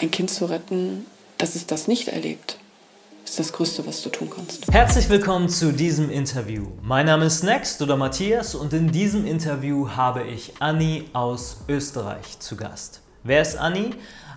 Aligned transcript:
ein 0.00 0.10
Kind 0.10 0.30
zu 0.30 0.46
retten, 0.46 1.04
dass 1.36 1.54
es 1.54 1.66
das 1.66 1.86
nicht 1.86 2.08
erlebt, 2.08 2.58
ist 3.22 3.38
das 3.38 3.52
Größte, 3.52 3.86
was 3.86 4.00
du 4.00 4.08
tun 4.08 4.30
kannst. 4.34 4.72
Herzlich 4.72 5.10
willkommen 5.10 5.50
zu 5.50 5.72
diesem 5.74 6.08
Interview. 6.10 6.68
Mein 6.82 7.04
Name 7.04 7.26
ist 7.26 7.42
Next 7.42 7.82
oder 7.82 7.98
Matthias 7.98 8.54
und 8.54 8.72
in 8.72 8.90
diesem 8.90 9.26
Interview 9.26 9.90
habe 9.90 10.22
ich 10.22 10.54
Anni 10.58 11.04
aus 11.12 11.58
Österreich 11.68 12.38
zu 12.38 12.56
Gast. 12.56 13.02
Wer 13.24 13.42
ist 13.42 13.56
Anni? 13.56 13.90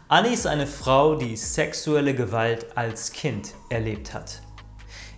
Anni 0.09 0.33
ist 0.33 0.47
eine 0.47 0.67
Frau, 0.67 1.15
die 1.15 1.37
sexuelle 1.37 2.13
Gewalt 2.13 2.65
als 2.75 3.13
Kind 3.13 3.53
erlebt 3.69 4.13
hat. 4.13 4.41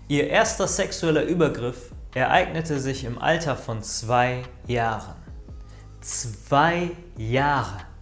Ihr 0.08 0.28
erster 0.28 0.68
sexueller 0.68 1.24
Übergriff 1.24 1.92
ereignete 2.14 2.80
sich 2.80 3.04
im 3.04 3.18
Alter 3.18 3.56
von 3.56 3.82
zwei 3.82 4.44
Jahren. 4.68 5.16
Zwei 6.02 6.92
Jahre. 7.18 7.95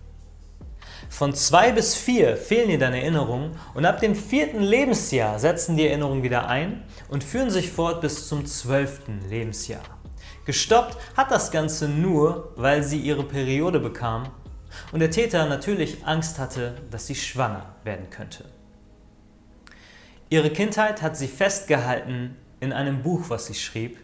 Von 1.13 1.35
zwei 1.35 1.71
bis 1.71 1.93
vier 1.93 2.35
fehlen 2.37 2.71
ihr 2.71 2.79
deine 2.79 2.99
Erinnerungen 2.99 3.51
und 3.75 3.85
ab 3.85 3.99
dem 3.99 4.15
vierten 4.15 4.63
Lebensjahr 4.63 5.37
setzen 5.37 5.77
die 5.77 5.87
Erinnerungen 5.87 6.23
wieder 6.23 6.47
ein 6.47 6.81
und 7.07 7.23
führen 7.23 7.51
sich 7.51 7.69
fort 7.69 8.01
bis 8.01 8.27
zum 8.27 8.47
zwölften 8.47 9.21
Lebensjahr. 9.29 9.83
Gestoppt 10.47 10.97
hat 11.15 11.29
das 11.29 11.51
Ganze 11.51 11.87
nur, 11.87 12.51
weil 12.55 12.81
sie 12.81 12.97
ihre 12.97 13.21
Periode 13.21 13.79
bekam 13.79 14.31
und 14.91 15.01
der 15.01 15.11
Täter 15.11 15.45
natürlich 15.45 16.03
Angst 16.03 16.39
hatte, 16.39 16.81
dass 16.89 17.05
sie 17.05 17.15
schwanger 17.15 17.75
werden 17.83 18.09
könnte. 18.09 18.45
Ihre 20.31 20.49
Kindheit 20.49 21.03
hat 21.03 21.15
sie 21.15 21.27
festgehalten 21.27 22.37
in 22.59 22.73
einem 22.73 23.03
Buch, 23.03 23.25
was 23.27 23.45
sie 23.45 23.53
schrieb, 23.53 23.99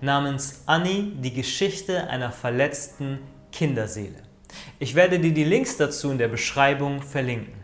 namens 0.00 0.62
Annie, 0.64 1.12
die 1.14 1.34
Geschichte 1.34 2.08
einer 2.08 2.32
verletzten 2.32 3.18
Kinderseele. 3.52 4.27
Ich 4.78 4.94
werde 4.94 5.18
dir 5.18 5.32
die 5.32 5.44
Links 5.44 5.76
dazu 5.76 6.10
in 6.10 6.18
der 6.18 6.28
Beschreibung 6.28 7.02
verlinken. 7.02 7.54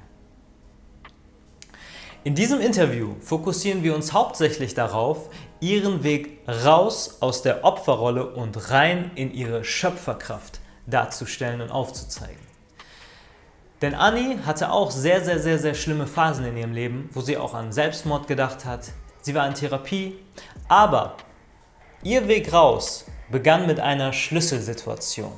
In 2.25 2.35
diesem 2.35 2.61
Interview 2.61 3.17
fokussieren 3.21 3.83
wir 3.83 3.95
uns 3.95 4.15
hauptsächlich 4.15 4.75
darauf, 4.75 5.29
ihren 5.61 6.03
Weg 6.05 6.41
raus 6.49 7.19
aus 7.21 7.43
der 7.43 7.65
Opferrolle 7.65 8.27
und 8.31 8.71
rein 8.71 9.11
in 9.15 9.33
ihre 9.33 9.63
Schöpferkraft 9.63 10.61
darzustellen 10.87 11.61
und 11.61 11.71
aufzuzeigen. 11.71 12.41
Denn 13.83 13.95
Annie 13.95 14.39
hatte 14.47 14.71
auch 14.71 14.91
sehr, 14.91 15.23
sehr, 15.23 15.39
sehr, 15.39 15.59
sehr 15.59 15.75
schlimme 15.75 16.07
Phasen 16.07 16.47
in 16.47 16.57
ihrem 16.57 16.73
Leben, 16.73 17.11
wo 17.13 17.21
sie 17.21 17.37
auch 17.37 17.53
an 17.53 17.73
Selbstmord 17.73 18.27
gedacht 18.27 18.65
hat. 18.65 18.93
Sie 19.21 19.35
war 19.35 19.47
in 19.47 19.53
Therapie, 19.53 20.15
aber 20.69 21.17
ihr 22.03 22.27
Weg 22.29 22.53
raus 22.53 23.05
begann 23.31 23.67
mit 23.67 23.81
einer 23.81 24.15
Schlüsselsituation. 24.15 25.33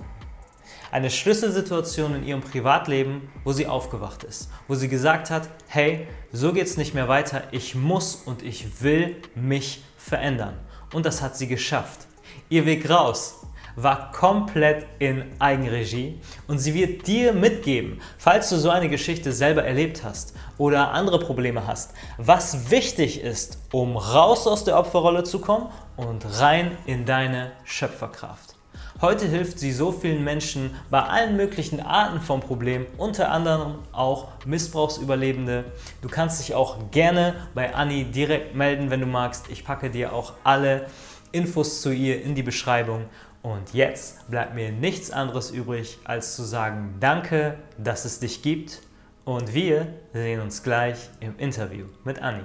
Eine 0.97 1.11
Schlüsselsituation 1.11 2.14
in 2.14 2.25
ihrem 2.25 2.41
Privatleben, 2.41 3.30
wo 3.44 3.52
sie 3.52 3.66
aufgewacht 3.66 4.25
ist, 4.25 4.48
wo 4.66 4.75
sie 4.75 4.89
gesagt 4.89 5.28
hat, 5.28 5.50
hey, 5.66 6.08
so 6.33 6.55
geht 6.55 6.64
es 6.64 6.78
nicht 6.78 6.94
mehr 6.94 7.06
weiter, 7.06 7.42
ich 7.50 7.75
muss 7.75 8.14
und 8.14 8.42
ich 8.42 8.80
will 8.80 9.16
mich 9.34 9.84
verändern. 9.98 10.55
Und 10.94 11.05
das 11.05 11.20
hat 11.20 11.36
sie 11.36 11.48
geschafft. 11.48 12.06
Ihr 12.48 12.64
Weg 12.64 12.88
raus 12.88 13.42
war 13.75 14.11
komplett 14.11 14.86
in 14.98 15.27
Eigenregie 15.38 16.19
und 16.48 16.61
sie 16.61 16.72
wird 16.72 17.06
dir 17.06 17.34
mitgeben, 17.34 18.00
falls 18.16 18.48
du 18.48 18.56
so 18.56 18.70
eine 18.70 18.88
Geschichte 18.88 19.33
selber 19.33 19.64
erlebt 19.64 20.03
hast 20.03 20.34
oder 20.56 20.92
andere 20.92 21.19
Probleme 21.19 21.66
hast, 21.66 21.92
was 22.16 22.70
wichtig 22.70 23.20
ist, 23.20 23.58
um 23.70 23.98
raus 23.98 24.47
aus 24.47 24.64
der 24.64 24.78
Opferrolle 24.78 25.25
zu 25.25 25.41
kommen 25.41 25.69
und 25.98 26.25
rein 26.41 26.78
in 26.86 27.05
deine 27.05 27.53
Schöpferkraft. 27.64 28.55
Heute 29.02 29.27
hilft 29.27 29.58
sie 29.58 29.72
so 29.72 29.92
vielen 29.92 30.25
Menschen 30.25 30.70
bei 30.89 31.02
allen 31.02 31.37
möglichen 31.37 31.81
Arten 31.81 32.19
von 32.19 32.41
Problemen, 32.41 32.87
unter 32.97 33.31
anderem 33.31 33.75
auch 33.93 34.28
Missbrauchsüberlebende. 34.47 35.65
Du 36.00 36.09
kannst 36.09 36.41
dich 36.41 36.54
auch 36.54 36.91
gerne 36.93 37.34
bei 37.54 37.75
Anni 37.75 38.04
direkt 38.04 38.54
melden, 38.54 38.88
wenn 38.88 39.00
du 39.00 39.06
magst. 39.06 39.50
Ich 39.50 39.66
packe 39.66 39.91
dir 39.91 40.15
auch 40.15 40.32
alle 40.44 40.87
Infos 41.31 41.82
zu 41.82 41.93
ihr 41.93 42.22
in 42.22 42.34
die 42.34 42.43
Beschreibung. 42.43 43.04
Und 43.43 43.75
jetzt 43.75 44.31
bleibt 44.31 44.54
mir 44.54 44.72
nichts 44.72 45.10
anderes 45.10 45.50
übrig, 45.50 45.99
als 46.04 46.34
zu 46.34 46.44
sagen, 46.44 46.94
danke, 46.99 47.59
dass 47.76 48.06
es 48.06 48.19
dich 48.19 48.41
gibt. 48.41 48.81
Und 49.26 49.53
wir 49.53 49.88
sehen 50.15 50.41
uns 50.41 50.62
gleich 50.62 51.10
im 51.20 51.38
Interview 51.38 51.84
mit 52.03 52.22
Anni. 52.22 52.44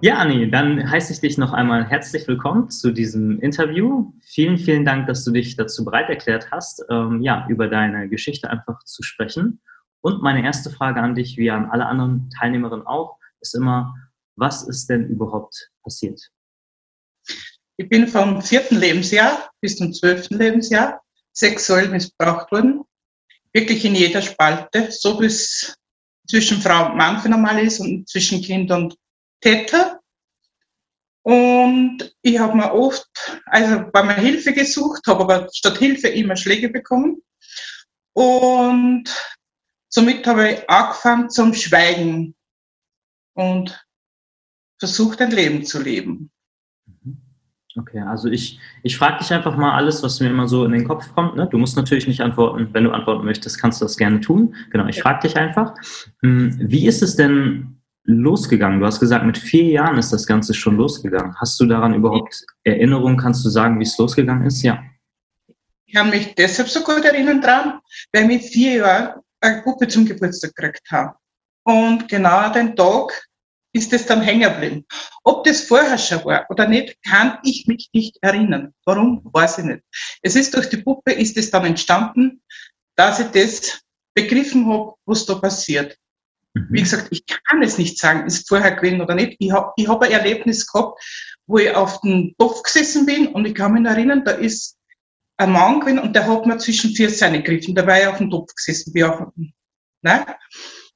Ja, 0.00 0.18
Anni, 0.18 0.48
dann 0.48 0.88
heiße 0.88 1.12
ich 1.12 1.18
dich 1.18 1.38
noch 1.38 1.52
einmal 1.52 1.84
herzlich 1.84 2.28
willkommen 2.28 2.70
zu 2.70 2.92
diesem 2.92 3.40
Interview. 3.40 4.12
Vielen, 4.22 4.56
vielen 4.56 4.84
Dank, 4.84 5.08
dass 5.08 5.24
du 5.24 5.32
dich 5.32 5.56
dazu 5.56 5.84
bereit 5.84 6.08
erklärt 6.08 6.52
hast, 6.52 6.84
ähm, 6.88 7.20
ja, 7.20 7.48
über 7.48 7.66
deine 7.66 8.08
Geschichte 8.08 8.48
einfach 8.48 8.84
zu 8.84 9.02
sprechen. 9.02 9.60
Und 10.00 10.22
meine 10.22 10.44
erste 10.44 10.70
Frage 10.70 11.00
an 11.00 11.16
dich, 11.16 11.36
wie 11.36 11.50
an 11.50 11.68
alle 11.68 11.86
anderen 11.86 12.30
Teilnehmerinnen 12.30 12.86
auch, 12.86 13.16
ist 13.40 13.56
immer, 13.56 13.92
was 14.36 14.68
ist 14.68 14.88
denn 14.88 15.08
überhaupt 15.08 15.72
passiert? 15.82 16.30
Ich 17.76 17.88
bin 17.88 18.06
vom 18.06 18.40
vierten 18.40 18.76
Lebensjahr 18.76 19.50
bis 19.60 19.78
zum 19.78 19.92
zwölften 19.92 20.38
Lebensjahr 20.38 21.02
sexuell 21.32 21.88
missbraucht 21.88 22.52
worden. 22.52 22.84
Wirklich 23.52 23.84
in 23.84 23.96
jeder 23.96 24.22
Spalte, 24.22 24.92
so 24.92 25.20
wie 25.20 25.26
es 25.26 25.76
zwischen 26.28 26.60
Frau 26.60 26.86
und 26.86 26.96
Mann 26.96 27.18
für 27.18 27.30
normal 27.30 27.58
ist 27.58 27.80
und 27.80 28.08
zwischen 28.08 28.40
Kind 28.42 28.70
und 28.70 28.94
Täter. 29.40 30.00
Und 31.22 32.14
ich 32.22 32.38
habe 32.38 32.56
mir 32.56 32.72
oft, 32.72 33.06
also 33.46 33.84
bei 33.92 34.02
mir 34.02 34.14
Hilfe 34.14 34.52
gesucht, 34.52 35.06
habe 35.06 35.24
aber 35.24 35.48
statt 35.52 35.78
Hilfe 35.78 36.08
immer 36.08 36.36
Schläge 36.36 36.70
bekommen. 36.70 37.22
Und 38.14 39.04
somit 39.88 40.26
habe 40.26 40.52
ich 40.52 40.70
angefangen 40.70 41.28
zum 41.28 41.52
Schweigen 41.54 42.34
und 43.34 43.86
versucht, 44.78 45.20
ein 45.20 45.30
Leben 45.30 45.64
zu 45.64 45.82
leben. 45.82 46.30
Okay, 47.76 48.00
also 48.00 48.28
ich, 48.28 48.58
ich 48.82 48.96
frage 48.96 49.18
dich 49.18 49.32
einfach 49.32 49.56
mal 49.56 49.74
alles, 49.74 50.02
was 50.02 50.20
mir 50.20 50.30
immer 50.30 50.48
so 50.48 50.64
in 50.64 50.72
den 50.72 50.86
Kopf 50.86 51.12
kommt. 51.14 51.36
Ne? 51.36 51.46
Du 51.48 51.58
musst 51.58 51.76
natürlich 51.76 52.08
nicht 52.08 52.22
antworten. 52.22 52.70
Wenn 52.72 52.84
du 52.84 52.90
antworten 52.90 53.24
möchtest, 53.24 53.60
kannst 53.60 53.80
du 53.80 53.84
das 53.84 53.96
gerne 53.96 54.20
tun. 54.20 54.54
Genau, 54.70 54.86
ich 54.86 55.00
frage 55.00 55.28
dich 55.28 55.36
einfach. 55.36 55.74
Hm, 56.22 56.58
wie 56.58 56.86
ist 56.86 57.02
es 57.02 57.16
denn 57.16 57.77
losgegangen? 58.08 58.80
Du 58.80 58.86
hast 58.86 59.00
gesagt, 59.00 59.26
mit 59.26 59.36
vier 59.36 59.64
Jahren 59.64 59.98
ist 59.98 60.12
das 60.12 60.26
Ganze 60.26 60.54
schon 60.54 60.76
losgegangen. 60.76 61.36
Hast 61.38 61.60
du 61.60 61.66
daran 61.66 61.94
überhaupt 61.94 62.44
Erinnerungen? 62.64 63.18
Kannst 63.18 63.44
du 63.44 63.50
sagen, 63.50 63.78
wie 63.78 63.84
es 63.84 63.98
losgegangen 63.98 64.46
ist? 64.46 64.62
Ja. 64.62 64.82
Ich 65.84 65.94
kann 65.94 66.10
mich 66.10 66.34
deshalb 66.34 66.68
so 66.68 66.82
gut 66.82 67.04
erinnern 67.04 67.40
dran, 67.40 67.80
weil 68.12 68.26
mit 68.26 68.42
vier 68.42 68.76
Jahren 68.78 69.20
eine 69.40 69.62
Gruppe 69.62 69.88
zum 69.88 70.06
Geburtstag 70.06 70.54
gekriegt 70.54 70.90
habe. 70.90 71.14
Und 71.64 72.08
genau 72.08 72.36
an 72.38 72.52
den 72.54 72.76
Tag 72.76 73.28
ist 73.72 73.92
es 73.92 74.06
dann 74.06 74.22
hängen 74.22 74.50
geblieben. 74.50 74.86
Ob 75.24 75.44
das 75.44 75.62
vorher 75.64 75.98
schon 75.98 76.24
war 76.24 76.46
oder 76.48 76.66
nicht, 76.66 76.96
kann 77.06 77.38
ich 77.44 77.66
mich 77.66 77.90
nicht 77.92 78.16
erinnern. 78.22 78.72
Warum, 78.86 79.20
weiß 79.24 79.58
ich 79.58 79.64
nicht. 79.64 79.82
Es 80.22 80.34
ist 80.34 80.54
durch 80.54 80.70
die 80.70 80.78
Puppe 80.78 81.12
ist 81.12 81.36
es 81.36 81.50
dann 81.50 81.66
entstanden, 81.66 82.40
dass 82.96 83.20
ich 83.20 83.28
das 83.28 83.80
begriffen 84.14 84.66
habe, 84.66 84.94
was 85.04 85.26
da 85.26 85.34
passiert. 85.34 85.96
Mhm. 86.58 86.68
Wie 86.70 86.82
gesagt, 86.82 87.08
ich 87.10 87.24
kann 87.26 87.62
es 87.62 87.78
nicht 87.78 87.98
sagen, 87.98 88.26
ist 88.26 88.48
vorher 88.48 88.72
gewesen 88.72 89.00
oder 89.00 89.14
nicht. 89.14 89.36
Ich 89.38 89.52
habe 89.52 89.72
ich 89.76 89.88
hab 89.88 90.02
ein 90.02 90.10
Erlebnis 90.10 90.66
gehabt, 90.66 91.02
wo 91.46 91.58
ich 91.58 91.74
auf 91.74 92.00
dem 92.00 92.34
Topf 92.38 92.62
gesessen 92.62 93.06
bin 93.06 93.28
und 93.28 93.46
ich 93.46 93.54
kann 93.54 93.72
mich 93.72 93.84
erinnern, 93.84 94.24
da 94.24 94.32
ist 94.32 94.76
ein 95.36 95.52
Mann 95.52 95.80
gewesen 95.80 96.00
und 96.00 96.14
der 96.14 96.26
hat 96.26 96.46
mir 96.46 96.58
zwischen 96.58 96.90
vier 96.90 97.10
Seine 97.10 97.42
gegriffen. 97.42 97.74
Da 97.74 97.86
war 97.86 98.00
ich 98.00 98.06
auf 98.06 98.18
dem 98.18 98.30
Topf 98.30 98.54
gesessen, 98.54 98.92
wie 98.94 99.04
auf 99.04 99.18
dem, 99.18 99.52
ne? 100.02 100.26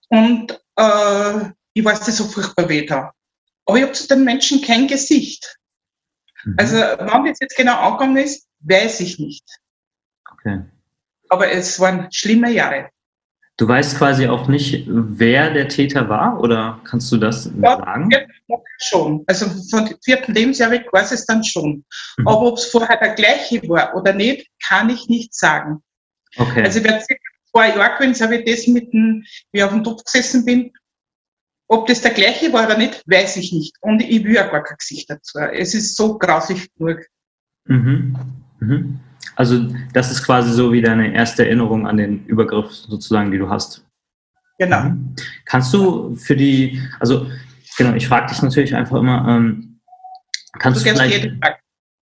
Und 0.08 0.60
äh, 0.76 1.50
ich 1.74 1.84
weiß, 1.84 2.00
dass 2.00 2.16
so 2.16 2.24
furchtbar 2.24 2.68
weh 2.68 2.84
da. 2.84 3.12
Aber 3.64 3.78
ich 3.78 3.84
habe 3.84 3.92
zu 3.92 4.08
den 4.08 4.24
Menschen 4.24 4.60
kein 4.60 4.88
Gesicht. 4.88 5.58
Mhm. 6.44 6.56
Also, 6.58 6.76
wann 6.76 7.24
das 7.24 7.38
jetzt 7.40 7.56
genau 7.56 7.78
angegangen 7.78 8.16
ist, 8.18 8.46
weiß 8.60 9.00
ich 9.00 9.18
nicht. 9.18 9.44
Okay. 10.30 10.64
Aber 11.28 11.50
es 11.50 11.78
waren 11.80 12.10
schlimme 12.12 12.50
Jahre. 12.50 12.90
Du 13.62 13.68
weißt 13.68 13.96
quasi 13.96 14.26
auch 14.26 14.48
nicht, 14.48 14.88
wer 14.88 15.52
der 15.52 15.68
Täter 15.68 16.08
war, 16.08 16.40
oder 16.40 16.80
kannst 16.82 17.12
du 17.12 17.16
das 17.16 17.48
ja, 17.62 17.76
sagen? 17.78 18.10
Ja, 18.10 18.58
schon. 18.78 19.22
Also 19.28 19.46
von 19.70 19.88
vierten 20.02 20.34
Lebensjahr 20.34 20.72
weg 20.72 20.88
weiß 20.90 21.12
es 21.12 21.26
dann 21.26 21.44
schon. 21.44 21.84
Mhm. 22.16 22.26
Aber 22.26 22.42
ob 22.42 22.58
es 22.58 22.64
vorher 22.64 22.96
der 22.96 23.14
gleiche 23.14 23.62
war 23.68 23.94
oder 23.94 24.14
nicht, 24.14 24.48
kann 24.66 24.90
ich 24.90 25.08
nicht 25.08 25.32
sagen. 25.32 25.80
Okay. 26.38 26.64
Also 26.64 26.80
vor 27.52 27.62
gewesen, 27.62 28.24
habe 28.24 28.38
ich 28.38 28.44
das 28.52 28.66
mit 28.66 28.92
dem, 28.92 29.22
wie 29.52 29.58
ich 29.58 29.62
auf 29.62 29.70
dem 29.70 29.84
Topf 29.84 30.02
gesessen 30.02 30.44
bin. 30.44 30.72
Ob 31.68 31.86
das 31.86 32.00
der 32.00 32.10
gleiche 32.10 32.52
war 32.52 32.66
oder 32.66 32.76
nicht, 32.76 33.04
weiß 33.06 33.36
ich 33.36 33.52
nicht. 33.52 33.76
Und 33.80 34.02
ich 34.02 34.24
will 34.24 34.34
ja 34.34 34.48
gar 34.48 34.64
kein 34.64 34.76
Gesicht 34.76 35.08
dazu. 35.08 35.38
Es 35.38 35.72
ist 35.72 35.96
so 35.96 36.18
grausig 36.18 36.68
genug. 36.74 36.98
Mhm. 37.66 38.16
Mhm. 38.58 39.00
Also 39.36 39.66
das 39.92 40.10
ist 40.10 40.24
quasi 40.24 40.52
so 40.52 40.72
wie 40.72 40.82
deine 40.82 41.14
erste 41.14 41.44
Erinnerung 41.44 41.86
an 41.86 41.96
den 41.96 42.26
Übergriff 42.26 42.70
sozusagen, 42.70 43.30
die 43.30 43.38
du 43.38 43.48
hast. 43.48 43.84
Genau. 44.58 44.84
Mhm. 44.84 45.14
Kannst 45.44 45.72
du 45.74 46.14
für 46.16 46.36
die, 46.36 46.80
also 47.00 47.26
genau, 47.76 47.94
ich 47.94 48.06
frage 48.06 48.28
dich 48.28 48.42
natürlich 48.42 48.74
einfach 48.74 48.98
immer, 48.98 49.26
ähm, 49.28 49.80
kannst 50.58 50.84
du, 50.84 50.88
du 50.88 50.96
vielleicht... 50.96 51.32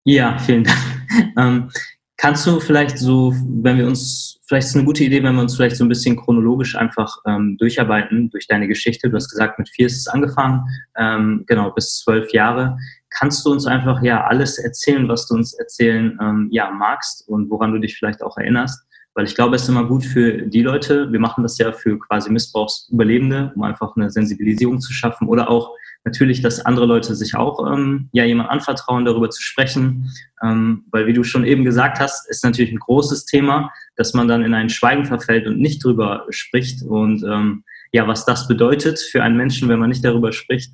Ja, 0.05 0.37
vielen 0.39 0.63
Dank. 0.63 0.77
ähm, 1.37 1.69
kannst 2.17 2.45
du 2.47 2.59
vielleicht 2.59 2.97
so, 2.97 3.33
wenn 3.61 3.77
wir 3.77 3.87
uns, 3.87 4.39
vielleicht 4.47 4.65
ist 4.65 4.71
es 4.71 4.75
eine 4.75 4.85
gute 4.85 5.03
Idee, 5.03 5.23
wenn 5.23 5.35
wir 5.35 5.41
uns 5.41 5.55
vielleicht 5.55 5.75
so 5.75 5.85
ein 5.85 5.89
bisschen 5.89 6.15
chronologisch 6.15 6.75
einfach 6.75 7.17
ähm, 7.27 7.57
durcharbeiten 7.57 8.29
durch 8.29 8.47
deine 8.47 8.67
Geschichte. 8.67 9.09
Du 9.09 9.15
hast 9.15 9.29
gesagt, 9.29 9.59
mit 9.59 9.69
vier 9.69 9.87
ist 9.87 9.97
es 9.97 10.07
angefangen, 10.07 10.63
ähm, 10.97 11.43
genau, 11.47 11.71
bis 11.71 11.99
zwölf 11.99 12.31
Jahre. 12.33 12.77
Kannst 13.09 13.45
du 13.45 13.51
uns 13.51 13.65
einfach 13.65 14.01
ja 14.03 14.25
alles 14.25 14.57
erzählen, 14.59 15.07
was 15.07 15.27
du 15.27 15.35
uns 15.35 15.53
erzählen 15.53 16.17
ähm, 16.21 16.47
ja, 16.51 16.69
magst 16.71 17.27
und 17.27 17.49
woran 17.49 17.73
du 17.73 17.79
dich 17.79 17.97
vielleicht 17.97 18.21
auch 18.21 18.37
erinnerst? 18.37 18.85
Weil 19.15 19.25
ich 19.25 19.35
glaube, 19.35 19.55
es 19.55 19.63
ist 19.63 19.69
immer 19.69 19.85
gut 19.85 20.05
für 20.05 20.43
die 20.43 20.61
Leute, 20.61 21.11
wir 21.11 21.19
machen 21.19 21.43
das 21.43 21.57
ja 21.57 21.71
für 21.71 21.97
quasi 21.99 22.31
Missbrauchsüberlebende, 22.31 23.51
um 23.55 23.63
einfach 23.63 23.95
eine 23.95 24.11
Sensibilisierung 24.11 24.79
zu 24.79 24.93
schaffen 24.93 25.27
oder 25.27 25.49
auch 25.49 25.75
natürlich, 26.05 26.41
dass 26.41 26.65
andere 26.65 26.85
Leute 26.85 27.15
sich 27.15 27.35
auch 27.35 27.71
ähm, 27.71 28.09
ja 28.13 28.23
jemand 28.23 28.49
anvertrauen, 28.49 29.05
darüber 29.05 29.29
zu 29.29 29.41
sprechen. 29.41 30.11
Ähm, 30.43 30.85
weil 30.91 31.07
wie 31.07 31.13
du 31.13 31.23
schon 31.23 31.43
eben 31.43 31.65
gesagt 31.65 31.99
hast, 31.99 32.29
ist 32.29 32.43
natürlich 32.43 32.71
ein 32.71 32.79
großes 32.79 33.25
Thema, 33.25 33.71
dass 33.95 34.13
man 34.13 34.27
dann 34.27 34.43
in 34.43 34.53
ein 34.53 34.69
Schweigen 34.69 35.05
verfällt 35.05 35.47
und 35.47 35.59
nicht 35.59 35.83
drüber 35.83 36.25
spricht. 36.29 36.83
Und 36.83 37.23
ähm, 37.23 37.63
ja, 37.91 38.07
was 38.07 38.25
das 38.25 38.47
bedeutet 38.47 38.99
für 38.99 39.23
einen 39.23 39.37
Menschen, 39.37 39.67
wenn 39.67 39.79
man 39.79 39.89
nicht 39.89 40.05
darüber 40.05 40.31
spricht, 40.31 40.71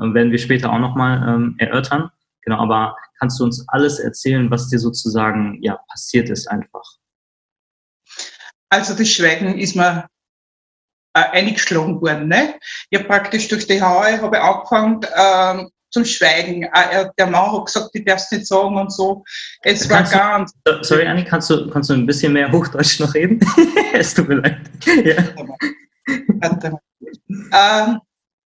äh, 0.00 0.14
werden 0.14 0.32
wir 0.32 0.38
später 0.38 0.72
auch 0.72 0.78
nochmal 0.78 1.26
ähm, 1.28 1.54
erörtern. 1.58 2.10
Genau, 2.42 2.58
aber 2.58 2.96
kannst 3.18 3.38
du 3.38 3.44
uns 3.44 3.64
alles 3.68 3.98
erzählen, 3.98 4.50
was 4.50 4.68
dir 4.68 4.78
sozusagen 4.78 5.58
ja 5.62 5.78
passiert 5.88 6.30
ist 6.30 6.46
einfach? 6.46 6.84
Also 8.70 8.94
das 8.94 9.08
Schweigen 9.08 9.58
ist 9.58 9.76
mir 9.76 10.06
äh, 11.14 11.20
eingeschlagen 11.32 12.00
worden. 12.00 12.28
Ne? 12.28 12.54
Ich 12.88 12.98
habe 12.98 13.08
praktisch 13.08 13.48
durch 13.48 13.66
die 13.66 13.82
Haare 13.82 14.20
habe 14.22 14.40
angefangen 14.40 15.00
ähm, 15.16 15.70
zum 15.90 16.04
Schweigen. 16.04 16.62
Äh, 16.62 17.08
der 17.18 17.26
Mann 17.26 17.52
hat 17.52 17.66
gesagt, 17.66 17.90
ich 17.92 18.04
darf 18.04 18.20
es 18.20 18.30
nicht 18.30 18.46
sagen 18.46 18.76
und 18.76 18.92
so. 18.92 19.24
Es 19.62 19.88
kannst 19.88 20.14
war 20.14 20.38
ganz. 20.38 20.52
Du, 20.64 20.82
sorry, 20.82 21.06
Anni, 21.06 21.24
kannst 21.24 21.50
du, 21.50 21.68
kannst 21.68 21.90
du 21.90 21.94
ein 21.94 22.06
bisschen 22.06 22.32
mehr 22.32 22.50
Hochdeutsch 22.50 23.00
noch 23.00 23.12
reden? 23.14 23.40
es 23.92 24.14
tut 24.14 24.28
mir 24.28 24.36
leid. 24.36 24.60
Ja. 25.04 25.16
Ähm, 27.52 28.00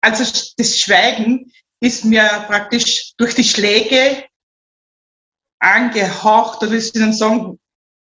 also 0.01 0.23
das 0.57 0.79
Schweigen 0.79 1.51
ist 1.79 2.05
mir 2.05 2.23
praktisch 2.47 3.13
durch 3.17 3.35
die 3.35 3.43
Schläge 3.43 4.25
angehaucht, 5.59 6.61
oder 6.61 6.71
wie 6.71 6.79
soll 6.79 6.87
ich 6.87 6.91
denn 6.93 7.13
sagen, 7.13 7.59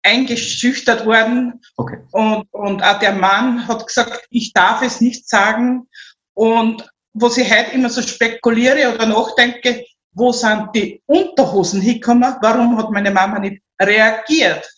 eingeschüchtert 0.03 1.05
worden. 1.05 1.61
Okay. 1.77 1.99
Und, 2.13 2.47
und 2.53 2.83
auch 2.83 2.99
der 2.99 3.13
Mann 3.13 3.67
hat 3.67 3.87
gesagt, 3.87 4.27
ich 4.31 4.53
darf 4.53 4.83
es 4.83 5.01
nicht 5.01 5.29
sagen. 5.29 5.89
Und 6.35 6.89
was 7.13 7.37
ich 7.37 7.51
heute 7.51 7.73
immer 7.73 7.91
so 7.91 8.03
spekuliere 8.03 8.95
oder 8.95 9.07
nachdenke, 9.07 9.85
wo 10.13 10.33
sind 10.33 10.71
die 10.75 11.03
Unterhosen 11.07 11.81
hingekommen? 11.81 12.37
Warum 12.41 12.79
hat 12.79 12.91
meine 12.91 13.11
Mama 13.11 13.39
nicht 13.39 13.63
reagiert? 13.81 14.69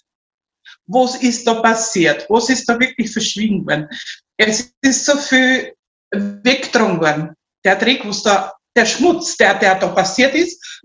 Was 0.87 1.17
ist 1.17 1.47
da 1.47 1.55
passiert? 1.55 2.27
Was 2.29 2.49
ist 2.49 2.69
da 2.69 2.79
wirklich 2.81 3.13
verschwiegen 3.13 3.67
worden? 3.67 3.89
Es 4.37 4.73
ist 4.81 5.05
so 5.05 5.17
viel 5.17 5.75
weggetragen 6.11 7.01
worden. 7.01 7.35
Der 7.65 7.77
Dreck, 7.77 8.07
was 8.07 8.23
da, 8.23 8.53
der 8.77 8.87
Schmutz, 8.87 9.37
der, 9.37 9.55
der 9.55 9.75
da 9.77 9.89
passiert 9.89 10.35
ist, 10.35 10.83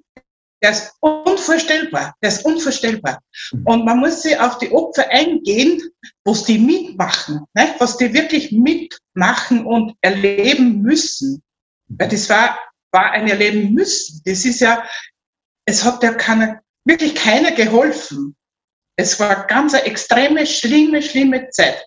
der 0.63 0.71
ist 0.71 0.93
unvorstellbar. 1.01 2.15
Der 2.21 2.29
ist 2.29 2.45
unvorstellbar. 2.45 3.19
Mhm. 3.51 3.65
Und 3.65 3.85
man 3.85 3.99
muss 3.99 4.21
sich 4.21 4.39
auf 4.39 4.57
die 4.59 4.71
Opfer 4.71 5.09
eingehen, 5.09 5.81
was 6.23 6.45
die 6.45 6.57
mitmachen, 6.57 7.41
ne? 7.53 7.75
was 7.79 7.97
die 7.97 8.13
wirklich 8.13 8.51
mitmachen 8.53 9.65
und 9.65 9.93
erleben 10.01 10.81
müssen. 10.81 11.43
Weil 11.89 12.07
das 12.07 12.29
war, 12.29 12.57
war 12.91 13.11
ein 13.11 13.27
Erleben 13.27 13.73
müssen. 13.73 14.21
Das 14.25 14.45
ist 14.45 14.61
ja, 14.61 14.87
es 15.65 15.83
hat 15.83 16.01
ja 16.01 16.13
keiner, 16.13 16.61
wirklich 16.85 17.13
keiner 17.13 17.51
geholfen. 17.51 18.35
Es 18.95 19.19
war 19.19 19.45
ganz 19.47 19.73
eine 19.73 19.83
extreme, 19.85 20.45
schlimme, 20.45 21.01
schlimme 21.01 21.49
Zeit. 21.49 21.85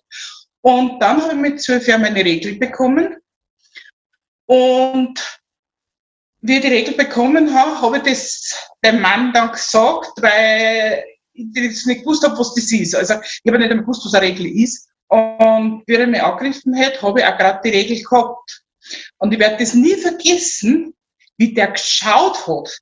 Und 0.61 0.99
dann 1.01 1.21
habe 1.21 1.33
ich 1.33 1.39
mit 1.39 1.61
zwölf 1.61 1.87
Jahren 1.87 2.01
meine 2.01 2.23
Regel 2.23 2.59
bekommen. 2.59 3.17
Und 4.47 5.39
wie 6.41 6.55
ich 6.55 6.61
die 6.61 6.67
Regel 6.67 6.95
bekommen 6.95 7.53
habe, 7.53 7.81
habe 7.81 7.97
ich 7.97 8.03
das 8.03 8.71
dem 8.83 9.01
Mann 9.01 9.33
dann 9.33 9.51
gesagt, 9.51 10.11
weil 10.21 11.05
ich 11.33 11.85
nicht 11.85 12.01
gewusst 12.01 12.23
habe, 12.23 12.37
was 12.37 12.55
das 12.55 12.71
ist. 12.71 12.95
Also 12.95 13.15
ich 13.43 13.51
habe 13.51 13.59
nicht 13.59 13.69
gewusst, 13.69 14.05
was 14.05 14.13
eine 14.13 14.27
Regel 14.27 14.47
ist. 14.47 14.89
Und 15.07 15.83
wie 15.85 15.95
er 15.95 16.07
mich 16.07 16.21
angegriffen 16.21 16.77
hat, 16.77 17.01
habe 17.01 17.19
ich 17.19 17.25
auch 17.25 17.37
gerade 17.37 17.61
die 17.63 17.75
Regel 17.75 18.01
gehabt. 18.01 18.63
Und 19.17 19.33
ich 19.33 19.39
werde 19.39 19.57
das 19.57 19.73
nie 19.73 19.95
vergessen, 19.95 20.93
wie 21.37 21.53
der 21.53 21.67
geschaut 21.67 22.47
hat. 22.47 22.79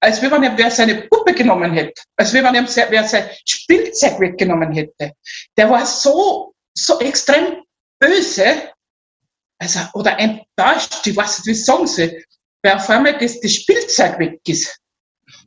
Als 0.00 0.20
wenn 0.20 0.42
er 0.42 0.56
wer 0.58 0.70
seine 0.70 1.02
Puppe 1.02 1.34
genommen 1.34 1.72
hätte. 1.72 2.02
Als 2.16 2.32
wenn 2.32 2.44
er 2.44 2.54
wer 2.54 3.04
sein 3.04 3.30
Spielzeug 3.46 4.20
weggenommen 4.20 4.72
hätte. 4.72 5.12
Der 5.56 5.70
war 5.70 5.86
so, 5.86 6.54
so 6.74 6.98
extrem 7.00 7.62
böse. 7.98 8.73
Also, 9.64 9.80
oder 9.94 10.18
enttäuscht, 10.18 11.06
ich 11.06 11.16
weiß 11.16 11.38
nicht, 11.38 11.46
wie 11.46 11.50
ich 11.52 11.64
sagen 11.64 11.86
soll 11.86 12.22
weil 12.64 12.76
auf 12.76 12.88
einmal 12.88 13.18
das, 13.18 13.40
das 13.40 13.54
Spielzeug 13.54 14.18
weg 14.18 14.40
ist. 14.48 14.80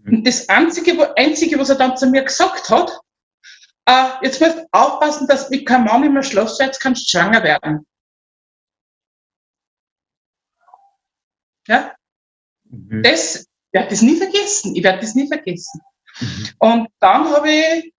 Mhm. 0.03 0.17
Und 0.17 0.27
das 0.27 0.47
Einzige, 0.47 1.17
Einzige, 1.17 1.57
was 1.57 1.69
er 1.69 1.75
dann 1.75 1.97
zu 1.97 2.07
mir 2.07 2.23
gesagt 2.23 2.69
hat, 2.69 2.91
äh, 3.85 4.09
jetzt 4.21 4.39
musst 4.39 4.57
du 4.57 4.67
aufpassen, 4.71 5.27
dass 5.27 5.49
mit 5.49 5.65
keinem 5.65 5.85
Mann 5.85 6.03
immer 6.03 6.21
schlafst, 6.21 6.59
jetzt 6.59 6.79
kannst 6.79 7.11
du 7.11 7.17
schwanger 7.17 7.43
werden. 7.43 7.85
Ja? 11.67 11.95
Mhm. 12.65 13.01
Das, 13.01 13.35
ich 13.41 13.47
werde 13.73 13.89
das 13.89 14.01
nie 14.03 14.15
vergessen. 14.15 14.75
Ich 14.75 14.83
werde 14.83 14.99
das 14.99 15.15
nie 15.15 15.27
vergessen. 15.27 15.81
Mhm. 16.19 16.49
Und 16.59 16.87
dann 16.99 17.27
habe 17.29 17.49
ich, 17.49 17.93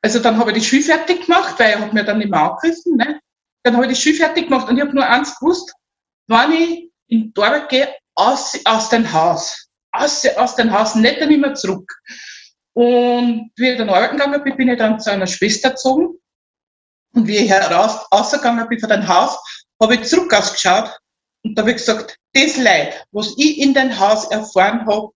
also 0.00 0.20
dann 0.20 0.38
habe 0.38 0.52
ich 0.52 0.58
die 0.58 0.64
Schule 0.64 0.82
fertig 0.82 1.26
gemacht, 1.26 1.58
weil 1.58 1.72
er 1.72 1.80
hat 1.80 1.92
mir 1.92 2.04
dann 2.04 2.18
nicht 2.18 2.30
mehr 2.30 2.40
angegriffen. 2.40 2.96
Ne? 2.96 3.20
Dann 3.62 3.76
habe 3.76 3.86
ich 3.86 3.92
die 3.92 4.00
Schule 4.00 4.16
fertig 4.16 4.48
gemacht 4.48 4.68
und 4.68 4.76
ich 4.76 4.82
habe 4.82 4.94
nur 4.94 5.06
eins 5.06 5.38
gewusst, 5.38 5.72
wenn 6.26 6.52
ich 6.52 6.90
in 7.08 7.32
Dorf 7.32 7.68
gehe, 7.68 7.94
aus, 8.14 8.58
aus 8.64 8.88
dem 8.90 9.10
Haus. 9.12 9.68
Aus, 9.92 10.26
aus 10.36 10.56
dem 10.56 10.72
Haus, 10.72 10.94
nicht 10.94 11.20
dann 11.20 11.30
immer 11.30 11.54
zurück. 11.54 11.90
Und 12.74 13.50
wie 13.56 13.70
ich 13.70 13.78
dann 13.78 13.88
arbeiten 13.88 14.16
gegangen 14.16 14.44
bin, 14.44 14.56
bin 14.56 14.68
ich 14.68 14.78
dann 14.78 15.00
zu 15.00 15.10
einer 15.10 15.26
Schwester 15.26 15.70
gezogen. 15.70 16.18
Und 17.14 17.26
wie 17.26 17.38
ich 17.38 17.50
heraus, 17.50 18.06
rausgegangen 18.12 18.68
bin 18.68 18.78
von 18.78 18.90
dem 18.90 19.08
Haus, 19.08 19.38
habe 19.80 19.94
ich 19.94 20.04
zurück 20.04 20.32
ausgeschaut 20.34 20.98
und 21.44 21.54
da 21.54 21.62
habe 21.62 21.70
ich 21.70 21.78
gesagt, 21.78 22.18
das 22.32 22.56
Leid, 22.56 23.06
was 23.12 23.34
ich 23.38 23.58
in 23.58 23.74
dem 23.74 23.98
Haus 23.98 24.30
erfahren 24.30 24.86
habe, 24.86 25.12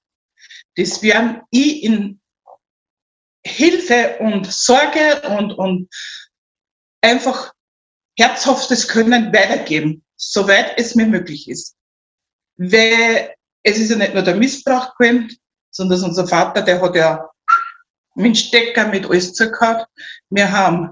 das 0.77 1.03
werden 1.03 1.43
ich 1.51 1.83
in 1.83 2.21
Hilfe 3.45 4.19
und 4.21 4.51
Sorge 4.51 5.21
und, 5.37 5.53
und 5.53 5.89
einfach 7.03 7.53
herzhaftes 8.19 8.89
Können 8.89 9.33
weitergeben, 9.33 10.03
soweit 10.17 10.79
es 10.79 10.95
mir 10.95 11.07
möglich 11.07 11.49
ist 11.49 11.77
weil 12.57 13.35
es 13.63 13.79
ist 13.79 13.91
ja 13.91 13.97
nicht 13.97 14.15
nur 14.15 14.23
der 14.23 14.37
Missbrauch 14.37 14.95
gewesen, 14.97 15.37
sondern 15.71 16.03
unser 16.05 16.27
Vater, 16.27 16.63
der 16.63 16.81
hat 16.81 16.95
ja 16.95 17.29
mit 18.15 18.37
Stecker 18.37 18.89
mit 18.89 19.07
alles 19.09 19.33
zugehört. 19.33 19.87
Wir 20.31 20.51
haben 20.51 20.91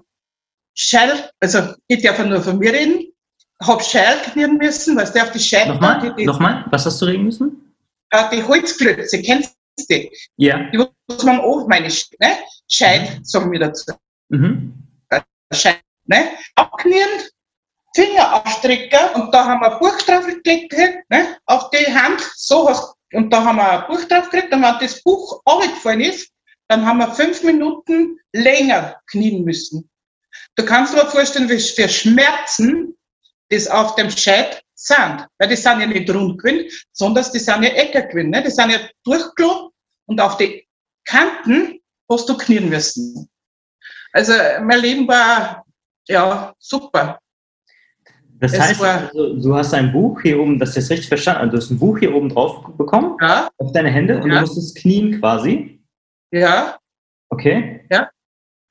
Scheil, 0.75 1.31
also 1.41 1.75
ich 1.89 2.03
darf 2.03 2.25
nur 2.25 2.41
von 2.41 2.59
mir 2.59 2.73
reden, 2.73 3.13
hab 3.63 3.83
Scheil 3.83 4.17
knien 4.23 4.57
müssen, 4.57 4.97
weil 4.97 5.11
der 5.11 5.25
auf 5.25 5.33
die 5.33 5.39
Scheil... 5.39 5.69
Nochmal? 5.69 6.15
Die, 6.17 6.25
Nochmal? 6.25 6.65
Was 6.71 6.87
hast 6.87 7.03
du 7.03 7.07
reden 7.07 7.25
müssen? 7.25 7.75
Äh, 8.11 8.31
die 8.33 8.43
Holzklötze, 8.43 9.21
kennst 9.21 9.55
du 9.79 9.85
die? 9.91 10.11
Ja. 10.37 10.71
Die, 10.71 10.79
was 11.09 11.25
man 11.25 11.41
oben 11.41 11.69
meine, 11.69 11.89
ne? 11.89 12.37
Scheit, 12.69 13.19
mhm. 13.19 13.25
sagen 13.25 13.53
wir 13.53 13.59
dazu. 13.59 13.93
Mhm. 14.29 14.75
Scheit, 15.53 15.83
ne? 16.11 16.31
Abknien, 16.57 17.09
Fingerabstrecker 17.95 19.17
und 19.17 19.33
da 19.33 19.45
haben 19.47 19.61
wir 19.61 19.73
ein 19.73 19.79
Buch 19.81 19.97
drauf 20.03 20.27
gekriegt, 20.27 20.75
ne, 21.11 21.39
auf 21.47 21.71
die 21.71 21.93
Hand, 21.93 22.21
so 22.37 22.69
hast, 22.69 22.95
und 23.13 23.31
da 23.33 23.45
haben 23.45 23.57
wir 23.57 23.71
ein 23.71 23.87
Buch 23.89 24.05
drauf 24.05 24.31
gekriegt, 24.31 24.53
und 24.53 24.63
wenn 24.63 24.79
das 24.81 25.03
Buch 25.03 25.43
runtergefallen 25.49 26.03
ist, 26.03 26.31
dann 26.69 26.87
haben 26.87 26.99
wir 26.99 27.13
fünf 27.15 27.43
Minuten 27.43 28.21
länger 28.33 29.01
knien 29.11 29.45
müssen. 29.45 29.91
Du 30.55 30.65
kannst 30.65 30.95
dir 30.95 31.07
vorstellen, 31.07 31.49
wie 31.49 31.59
für 31.59 31.89
Schmerzen 31.89 32.97
das 33.49 33.67
auf 33.67 33.97
dem 33.97 34.11
Scheit 34.11 34.63
sind. 34.75 35.27
Weil 35.39 35.49
die 35.49 35.57
sind 35.57 35.81
ja 35.81 35.87
nicht 35.87 36.09
rund 36.11 36.41
gewesen, 36.41 36.71
sondern 36.93 37.27
die 37.33 37.39
sind 37.39 37.63
ja 37.65 37.71
eckig 37.71 38.11
gewesen. 38.11 38.31
Ne? 38.31 38.43
Die 38.43 38.51
sind 38.51 38.71
ja 38.71 38.79
durchgelungen 39.05 39.71
und 40.07 40.21
auf 40.21 40.37
die 40.37 40.67
Kanten 41.05 41.81
hast 42.09 42.29
du 42.29 42.37
knien 42.37 42.69
müssen. 42.69 43.29
Also 44.13 44.33
mein 44.63 44.81
Leben 44.81 45.09
war 45.09 45.65
ja 46.11 46.55
super. 46.59 47.19
Das 48.41 48.55
es 48.55 48.61
heißt, 48.61 48.83
also, 48.83 49.37
du 49.37 49.55
hast 49.55 49.75
ein 49.75 49.93
Buch 49.93 50.23
hier 50.23 50.41
oben, 50.41 50.59
das 50.59 50.71
ist 50.71 50.77
jetzt 50.77 50.91
richtig 50.91 51.09
verstanden, 51.09 51.43
also 51.43 51.53
du 51.53 51.57
hast 51.59 51.71
ein 51.71 51.79
Buch 51.79 51.99
hier 51.99 52.15
oben 52.15 52.31
drauf 52.31 52.65
bekommen, 52.77 53.17
ja. 53.21 53.51
auf 53.59 53.73
deine 53.73 53.91
Hände 53.91 54.17
und 54.17 54.31
ja. 54.31 54.37
du 54.37 54.41
musstest 54.41 54.77
knien 54.77 55.21
quasi. 55.21 55.83
Ja. 56.31 56.79
Okay. 57.29 57.87
Ja. 57.91 58.11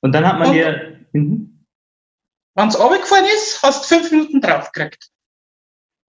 Und 0.02 0.14
dann 0.14 0.26
hat 0.26 0.40
man 0.40 0.48
und, 0.48 0.54
dir. 0.54 1.06
Mhm. 1.14 1.66
Wenn 2.56 2.68
es 2.68 2.80
runtergefallen 2.80 3.26
ist, 3.26 3.62
hast 3.62 3.84
du 3.84 3.96
fünf 3.96 4.12
Minuten 4.12 4.42
draufgekriegt. 4.42 5.10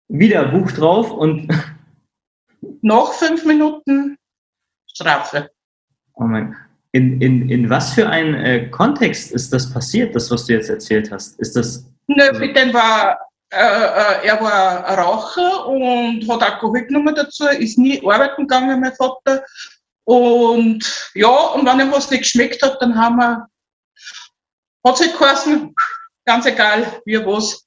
wieder 0.07 0.47
Buch 0.47 0.71
drauf 0.71 1.11
und. 1.11 1.47
Noch 2.81 3.13
fünf 3.13 3.45
Minuten 3.45 4.17
Strafe. 4.87 5.49
Oh 6.15 6.23
mein. 6.23 6.55
In, 6.95 7.19
in, 7.21 7.49
in 7.49 7.69
was 7.71 7.93
für 7.93 8.07
ein 8.07 8.35
äh, 8.35 8.69
Kontext 8.69 9.31
ist 9.31 9.51
das 9.51 9.73
passiert, 9.73 10.15
das, 10.15 10.29
was 10.29 10.45
du 10.45 10.53
jetzt 10.53 10.69
erzählt 10.69 11.11
hast? 11.11 11.39
Ist 11.39 11.55
das. 11.55 11.85
Nö, 12.05 12.21
also, 12.21 12.39
dem 12.39 12.71
war, 12.71 13.17
äh, 13.49 13.57
äh, 13.57 14.27
er 14.27 14.39
war 14.39 14.97
Raucher 14.97 15.67
und 15.67 16.29
hat 16.29 16.43
Alkohol 16.43 16.85
genommen 16.85 17.15
dazu, 17.15 17.47
ist 17.47 17.79
nie 17.79 17.99
arbeiten 18.05 18.43
gegangen, 18.43 18.79
mein 18.79 18.93
Vater. 18.93 19.43
Und 20.03 21.11
ja, 21.15 21.29
und 21.29 21.65
wenn 21.65 21.79
ihm 21.79 21.91
was 21.91 22.11
nicht 22.11 22.21
geschmeckt 22.21 22.61
hat, 22.61 22.79
dann 22.79 22.95
haben 22.95 23.15
wir, 23.15 23.47
hat 24.85 24.95
es 24.95 25.01
halt 25.01 25.17
geheißen, 25.17 25.73
ganz 26.25 26.45
egal, 26.45 27.01
wie 27.05 27.25
was, 27.25 27.65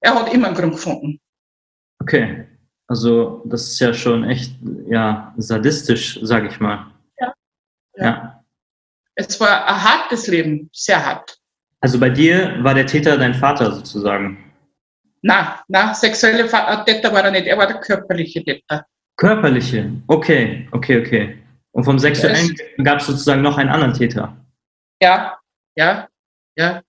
er 0.00 0.14
hat 0.16 0.32
immer 0.34 0.48
einen 0.48 0.56
Grund 0.56 0.72
gefunden. 0.72 1.20
Okay, 2.00 2.48
also 2.88 3.42
das 3.44 3.68
ist 3.68 3.78
ja 3.78 3.94
schon 3.94 4.24
echt, 4.24 4.56
ja, 4.88 5.32
sadistisch, 5.36 6.18
sage 6.22 6.48
ich 6.48 6.58
mal. 6.58 6.93
Ja. 7.96 8.44
Es 9.14 9.38
war 9.40 9.66
ein 9.66 9.82
hartes 9.82 10.26
Leben, 10.26 10.68
sehr 10.72 11.04
hart. 11.04 11.38
Also 11.80 12.00
bei 12.00 12.10
dir 12.10 12.56
war 12.62 12.74
der 12.74 12.86
Täter 12.86 13.16
dein 13.16 13.34
Vater 13.34 13.72
sozusagen? 13.72 14.52
Na, 15.22 15.60
na, 15.68 15.94
sexuelle 15.94 16.44
äh, 16.44 16.84
Täter 16.84 17.12
war 17.12 17.24
er 17.24 17.30
nicht, 17.30 17.46
er 17.46 17.56
war 17.56 17.66
der 17.66 17.78
körperliche 17.78 18.44
Täter. 18.44 18.86
Körperliche, 19.16 19.90
okay, 20.06 20.68
okay, 20.72 21.00
okay. 21.00 21.38
Und 21.72 21.84
vom 21.84 21.98
sexuellen 21.98 22.54
gab 22.82 23.00
es 23.00 23.06
sozusagen 23.06 23.42
noch 23.42 23.58
einen 23.58 23.70
anderen 23.70 23.94
Täter? 23.94 24.36
Ja, 25.00 25.38
ja, 25.76 26.08
ja. 26.56 26.82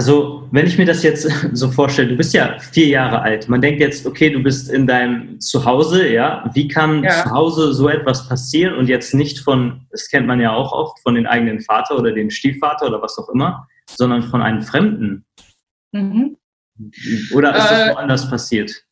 Also, 0.00 0.48
wenn 0.50 0.66
ich 0.66 0.78
mir 0.78 0.86
das 0.86 1.02
jetzt 1.02 1.24
so 1.52 1.70
vorstelle, 1.70 2.08
du 2.08 2.16
bist 2.16 2.32
ja 2.32 2.58
vier 2.58 2.86
Jahre 2.86 3.20
alt. 3.20 3.50
Man 3.50 3.60
denkt 3.60 3.80
jetzt, 3.80 4.06
okay, 4.06 4.30
du 4.30 4.42
bist 4.42 4.70
in 4.70 4.86
deinem 4.86 5.38
Zuhause, 5.40 6.08
ja. 6.08 6.50
Wie 6.54 6.68
kann 6.68 7.04
ja. 7.04 7.22
zu 7.22 7.30
Hause 7.32 7.74
so 7.74 7.86
etwas 7.86 8.26
passieren 8.26 8.76
und 8.76 8.88
jetzt 8.88 9.12
nicht 9.12 9.40
von, 9.40 9.86
das 9.90 10.08
kennt 10.08 10.26
man 10.26 10.40
ja 10.40 10.54
auch 10.54 10.72
oft, 10.72 10.98
von 11.02 11.16
den 11.16 11.26
eigenen 11.26 11.60
Vater 11.60 11.98
oder 11.98 12.12
dem 12.12 12.30
Stiefvater 12.30 12.86
oder 12.86 13.02
was 13.02 13.18
auch 13.18 13.28
immer, 13.28 13.68
sondern 13.90 14.22
von 14.22 14.40
einem 14.40 14.62
Fremden? 14.62 15.26
Mhm. 15.92 16.38
Oder 17.34 17.54
ist 17.54 17.70
das 17.70 17.88
äh, 17.90 17.94
woanders 17.94 18.30
passiert? 18.30 18.82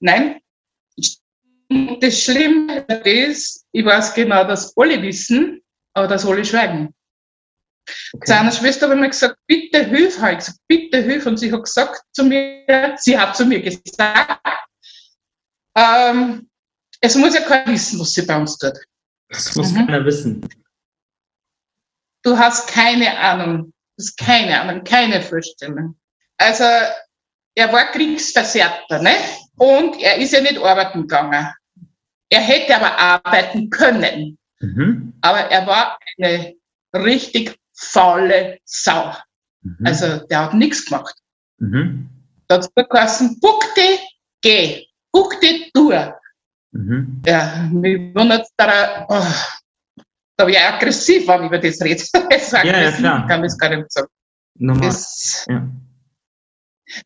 Nein. 0.00 0.40
Das 2.00 2.22
Schlimme 2.22 2.86
ist, 3.04 3.66
ich 3.72 3.84
weiß 3.84 4.14
genau, 4.14 4.44
dass 4.44 4.74
alle 4.74 5.02
wissen, 5.02 5.60
aber 5.92 6.06
dass 6.06 6.24
alle 6.24 6.42
schweigen. 6.46 6.94
Okay. 8.12 8.26
Seiner 8.26 8.52
Schwester 8.52 8.86
habe 8.86 8.94
ich 8.94 9.00
mir 9.00 9.08
gesagt, 9.08 9.36
bitte 9.46 9.84
hilf, 9.84 10.18
habe 10.20 10.32
ich 10.32 10.38
gesagt, 10.38 10.58
bitte 10.66 11.02
hilf. 11.02 11.26
Und 11.26 11.38
sie 11.38 11.52
hat 11.52 11.62
gesagt 11.62 12.02
zu 12.12 12.24
mir, 12.24 12.96
sie 12.98 13.18
hat 13.18 13.36
zu 13.36 13.44
mir 13.44 13.60
gesagt, 13.60 14.40
ähm, 15.76 16.48
es 17.00 17.14
muss 17.14 17.34
ja 17.34 17.42
keiner 17.42 17.72
wissen, 17.72 18.00
was 18.00 18.12
sie 18.12 18.22
bei 18.22 18.36
uns 18.36 18.58
tut. 18.58 18.74
Das 19.28 19.54
muss 19.54 19.72
mhm. 19.72 19.86
keiner 19.86 20.04
wissen. 20.04 20.48
Du 22.22 22.36
hast 22.36 22.68
keine 22.68 23.16
Ahnung, 23.18 23.72
du 23.96 24.02
hast 24.02 24.16
keine 24.16 24.60
Ahnung, 24.60 24.84
keine 24.84 25.22
Vorstellung. 25.22 25.96
Also, 26.36 26.64
er 27.54 27.72
war 27.72 27.90
Kriegsversehrter, 27.92 29.02
ne? 29.02 29.14
Und 29.56 30.00
er 30.00 30.16
ist 30.18 30.32
ja 30.32 30.40
nicht 30.40 30.58
arbeiten 30.58 31.02
gegangen. 31.02 31.52
Er 32.30 32.40
hätte 32.40 32.76
aber 32.76 32.98
arbeiten 32.98 33.70
können. 33.70 34.38
Mhm. 34.60 35.14
Aber 35.20 35.38
er 35.38 35.66
war 35.66 35.98
eine 36.18 36.54
richtig 36.94 37.56
faule 37.78 38.58
Sau. 38.64 39.14
Mhm. 39.62 39.86
Also 39.86 40.18
der 40.26 40.44
hat 40.44 40.54
nichts 40.54 40.84
gemacht. 40.84 41.14
Mhm. 41.58 42.08
Da 42.48 42.56
hat 42.56 42.62
es 42.62 42.88
geheißen, 42.88 43.40
dich, 43.76 44.00
geh, 44.42 44.86
dich, 45.42 45.72
tu. 45.72 45.92
Mhm. 46.72 47.22
Ja, 47.26 47.68
mich 47.72 48.14
wundert 48.14 48.46
da, 48.56 49.06
oh, 49.08 50.02
da 50.36 50.44
bin 50.44 50.54
ich 50.54 50.60
aggressiv, 50.60 51.26
wenn 51.28 51.42
ich 51.42 51.46
über 51.46 51.58
das 51.58 51.80
rede. 51.80 52.02
Das 52.30 52.52
ja, 52.52 52.64
ja, 52.64 52.92
klar. 52.92 53.26
kann 53.26 53.42
das 53.42 53.56
gar 53.58 53.74
nicht 53.74 53.92
sagen. 53.92 54.08
Das, 54.54 55.46
ja. 55.48 55.68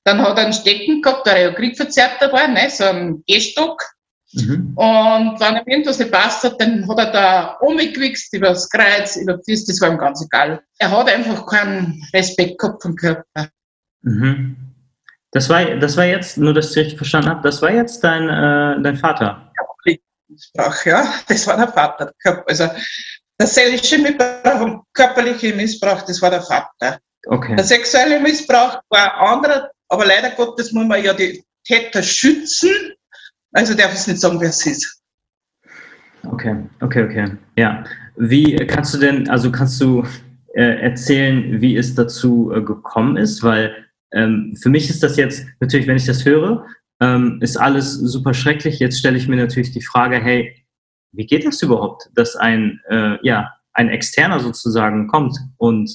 Dann 0.05 0.23
hat 0.23 0.39
er 0.39 0.45
einen 0.45 0.53
Stecken 0.53 1.03
gehabt, 1.03 1.27
der 1.27 1.41
ja 1.41 1.53
Kriegverzerrter 1.53 2.33
war, 2.33 2.49
ne, 2.49 2.71
so 2.71 2.85
ein 2.85 3.23
Gehstock. 3.27 3.83
Mhm. 4.33 4.73
Und 4.77 5.41
wenn 5.41 5.57
ihm 5.57 5.63
irgendwas 5.67 5.99
nicht 5.99 6.11
passt 6.11 6.45
hat, 6.45 6.61
dann 6.61 6.89
hat 6.89 6.99
er 6.99 7.13
da 7.13 7.57
umgewichst 7.61 8.33
über 8.35 8.49
das 8.49 8.69
Kreuz, 8.71 9.17
über 9.17 9.39
das, 9.47 9.65
das 9.65 9.81
war 9.81 9.91
ihm 9.91 9.99
ganz 9.99 10.25
egal. 10.25 10.63
Er 10.79 10.91
hat 10.91 11.09
einfach 11.09 11.47
keinen 11.47 12.03
Respekt 12.15 12.59
gehabt 12.59 12.83
vom 12.83 12.97
Körper. 12.97 13.49
Mhm. 14.03 14.57
Das 15.33 15.49
war, 15.49 15.65
das 15.77 15.97
war 15.97 16.05
jetzt, 16.05 16.39
nur 16.39 16.55
dass 16.55 16.71
ich 16.71 16.77
richtig 16.77 16.97
verstanden 16.97 17.31
habe, 17.31 17.43
das 17.43 17.63
war 17.63 17.73
jetzt 17.73 18.03
dein, 18.05 18.29
äh, 18.29 18.83
dein 18.83 18.97
Vater? 18.97 19.53
Missbrauch, 20.33 20.85
ja, 20.87 21.15
das 21.29 21.47
war 21.47 21.57
der 21.57 21.69
Vater. 21.69 22.13
Also 22.47 22.69
der 23.39 23.47
seelische 23.47 23.99
Missbrauch 23.99 24.61
und 24.61 24.83
körperliche 24.95 25.55
Missbrauch, 25.55 26.03
das 26.03 26.21
war 26.23 26.31
der 26.31 26.43
Vater. 26.43 26.99
Okay. 27.27 27.55
Der 27.55 27.65
sexuelle 27.65 28.19
Missbrauch 28.19 28.81
war 28.89 29.15
ein 29.15 29.35
anderer, 29.35 29.71
aber 29.89 30.07
leider 30.07 30.31
Gottes 30.31 30.73
muss 30.73 30.87
man 30.87 31.05
ja 31.05 31.13
die 31.13 31.45
Täter 31.65 32.03
schützen 32.03 32.95
also 33.53 33.75
darf 33.75 33.95
ich 33.95 34.07
nicht 34.07 34.21
sagen, 34.21 34.41
wer 34.41 34.49
es 34.49 34.67
ist. 34.67 35.03
Okay, 36.25 36.57
okay, 36.81 37.05
okay. 37.05 37.37
Ja. 37.57 37.85
Wie 38.17 38.57
kannst 38.67 38.95
du 38.95 38.99
denn, 38.99 39.29
also 39.29 39.51
kannst 39.51 39.81
du 39.81 40.05
äh, 40.55 40.81
erzählen, 40.83 41.61
wie 41.61 41.77
es 41.77 41.95
dazu 41.95 42.53
äh, 42.55 42.63
gekommen 42.63 43.17
ist? 43.17 43.43
Weil 43.43 43.75
ähm, 44.13 44.55
für 44.61 44.69
mich 44.69 44.89
ist 44.91 45.03
das 45.03 45.17
jetzt, 45.17 45.47
natürlich, 45.61 45.87
wenn 45.87 45.97
ich 45.97 46.07
das 46.07 46.25
höre, 46.25 46.67
ähm, 47.01 47.39
ist 47.41 47.57
alles 47.57 47.95
super 47.95 48.35
schrecklich. 48.35 48.79
Jetzt 48.79 48.99
stelle 48.99 49.17
ich 49.17 49.29
mir 49.29 49.37
natürlich 49.37 49.73
die 49.73 49.83
Frage, 49.83 50.17
hey, 50.17 50.65
wie 51.13 51.27
geht 51.27 51.47
das 51.47 51.63
überhaupt, 51.63 52.09
dass 52.15 52.37
ein, 52.37 52.81
äh, 52.89 53.17
ja, 53.27 53.53
ein 53.73 53.89
Externer 53.89 54.41
sozusagen 54.41 55.09
kommt 55.09 55.37
und 55.57 55.91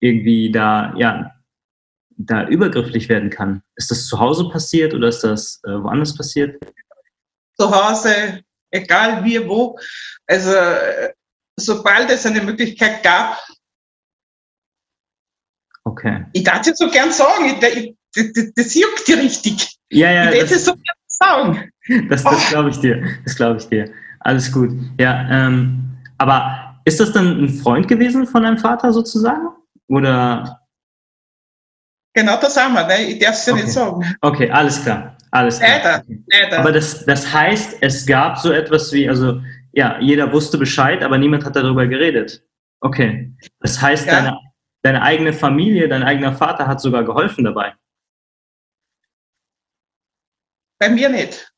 irgendwie 0.00 0.50
da, 0.50 0.94
ja, 0.96 1.32
da 2.26 2.46
übergrifflich 2.46 3.08
werden 3.08 3.30
kann. 3.30 3.62
Ist 3.76 3.90
das 3.90 4.06
zu 4.06 4.18
Hause 4.18 4.48
passiert 4.48 4.94
oder 4.94 5.08
ist 5.08 5.20
das 5.20 5.60
äh, 5.64 5.70
woanders 5.70 6.14
passiert? 6.16 6.62
Zu 7.58 7.70
Hause, 7.70 8.42
egal 8.70 9.24
wie, 9.24 9.46
wo. 9.46 9.78
Also 10.26 10.50
sobald 11.56 12.10
es 12.10 12.26
eine 12.26 12.42
Möglichkeit 12.42 13.02
gab. 13.02 13.38
Okay. 15.84 16.26
Ich 16.32 16.44
darf 16.44 16.66
es 16.66 16.78
so 16.78 16.90
gern 16.90 17.10
sagen, 17.10 17.56
ich, 17.60 17.94
das, 18.14 18.52
das 18.54 18.74
juckt 18.74 19.08
dir 19.08 19.18
richtig. 19.18 19.76
Ja, 19.90 20.10
ja. 20.10 20.30
Ich 20.30 20.40
darf 20.40 20.50
es 20.50 20.64
so 20.64 20.72
gern 20.72 20.96
sagen. 21.06 21.70
Das, 22.08 22.22
das 22.22 22.48
glaube 22.48 22.70
ich 22.70 22.78
dir. 22.78 23.02
Das 23.24 23.34
glaube 23.34 23.58
ich 23.58 23.68
dir. 23.68 23.92
Alles 24.20 24.52
gut. 24.52 24.70
Ja, 24.98 25.26
ähm, 25.30 25.96
aber 26.18 26.80
ist 26.84 27.00
das 27.00 27.12
dann 27.12 27.44
ein 27.44 27.48
Freund 27.48 27.88
gewesen 27.88 28.26
von 28.26 28.42
deinem 28.42 28.58
Vater 28.58 28.92
sozusagen? 28.92 29.48
Oder 29.88 30.59
Genau 32.12 32.40
das 32.40 32.56
haben 32.56 32.74
wir, 32.74 32.86
ne? 32.86 33.02
ich 33.02 33.18
darf 33.18 33.34
es 33.34 33.46
ja 33.46 33.52
okay. 33.52 33.62
nicht 33.62 33.72
sagen. 33.72 34.16
Okay, 34.20 34.50
alles 34.50 34.82
klar. 34.82 35.16
Alles 35.30 35.58
klar. 35.58 35.70
Leider, 35.70 36.04
leider. 36.26 36.58
Aber 36.58 36.72
das, 36.72 37.04
das 37.04 37.32
heißt, 37.32 37.78
es 37.80 38.04
gab 38.04 38.38
so 38.38 38.52
etwas 38.52 38.92
wie, 38.92 39.08
also 39.08 39.40
ja, 39.72 40.00
jeder 40.00 40.32
wusste 40.32 40.58
Bescheid, 40.58 41.02
aber 41.02 41.18
niemand 41.18 41.44
hat 41.44 41.54
darüber 41.54 41.86
geredet. 41.86 42.42
Okay. 42.80 43.32
Das 43.60 43.80
heißt, 43.80 44.06
ja. 44.06 44.12
deine, 44.12 44.40
deine 44.82 45.02
eigene 45.02 45.32
Familie, 45.32 45.88
dein 45.88 46.02
eigener 46.02 46.34
Vater 46.34 46.66
hat 46.66 46.80
sogar 46.80 47.04
geholfen 47.04 47.44
dabei. 47.44 47.74
Bei 50.78 50.88
mir 50.88 51.10
nicht. 51.10 51.52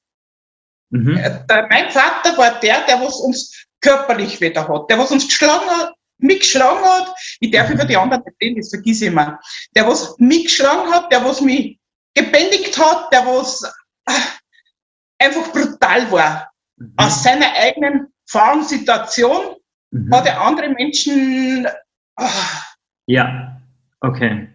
Mhm. 0.91 1.17
Äh, 1.17 1.45
mein 1.71 1.91
Vater 1.91 2.37
war 2.37 2.61
der, 2.61 2.85
der 2.87 3.01
was 3.01 3.21
uns 3.21 3.67
körperlich 3.81 4.41
wieder 4.41 4.69
hat, 4.69 4.91
der 4.91 4.99
was 4.99 5.11
uns 5.11 5.27
geschlagen 5.27 5.69
hat, 5.71 5.95
mich 6.23 6.41
geschlagen 6.41 6.85
hat, 6.85 7.15
ich 7.41 7.51
darf 7.51 7.71
über 7.71 7.85
die 7.85 7.97
anderen 7.97 8.23
nicht 8.25 8.37
reden, 8.41 8.57
das 8.57 8.71
vergiss 8.71 9.03
ich 9.03 9.09
immer, 9.09 9.39
der 9.75 9.87
was 9.87 10.17
mich 10.19 10.45
geschlagen 10.45 10.91
hat, 10.91 11.13
der 11.13 11.25
was 11.25 11.41
mich 11.41 11.79
gebändigt 12.15 12.79
hat, 12.79 13.13
der 13.13 13.21
was 13.21 13.63
äh, 14.07 14.13
einfach 15.19 15.53
brutal 15.53 16.11
war. 16.11 16.51
Mhm. 16.77 16.95
Aus 16.97 17.23
seiner 17.23 17.53
eigenen 17.55 18.09
Fahrensituation 18.27 19.57
mhm. 19.91 20.15
hat 20.15 20.27
er 20.27 20.41
andere 20.41 20.69
Menschen 20.71 21.67
oh, 22.19 22.29
ja, 23.07 23.61
okay. 24.01 24.49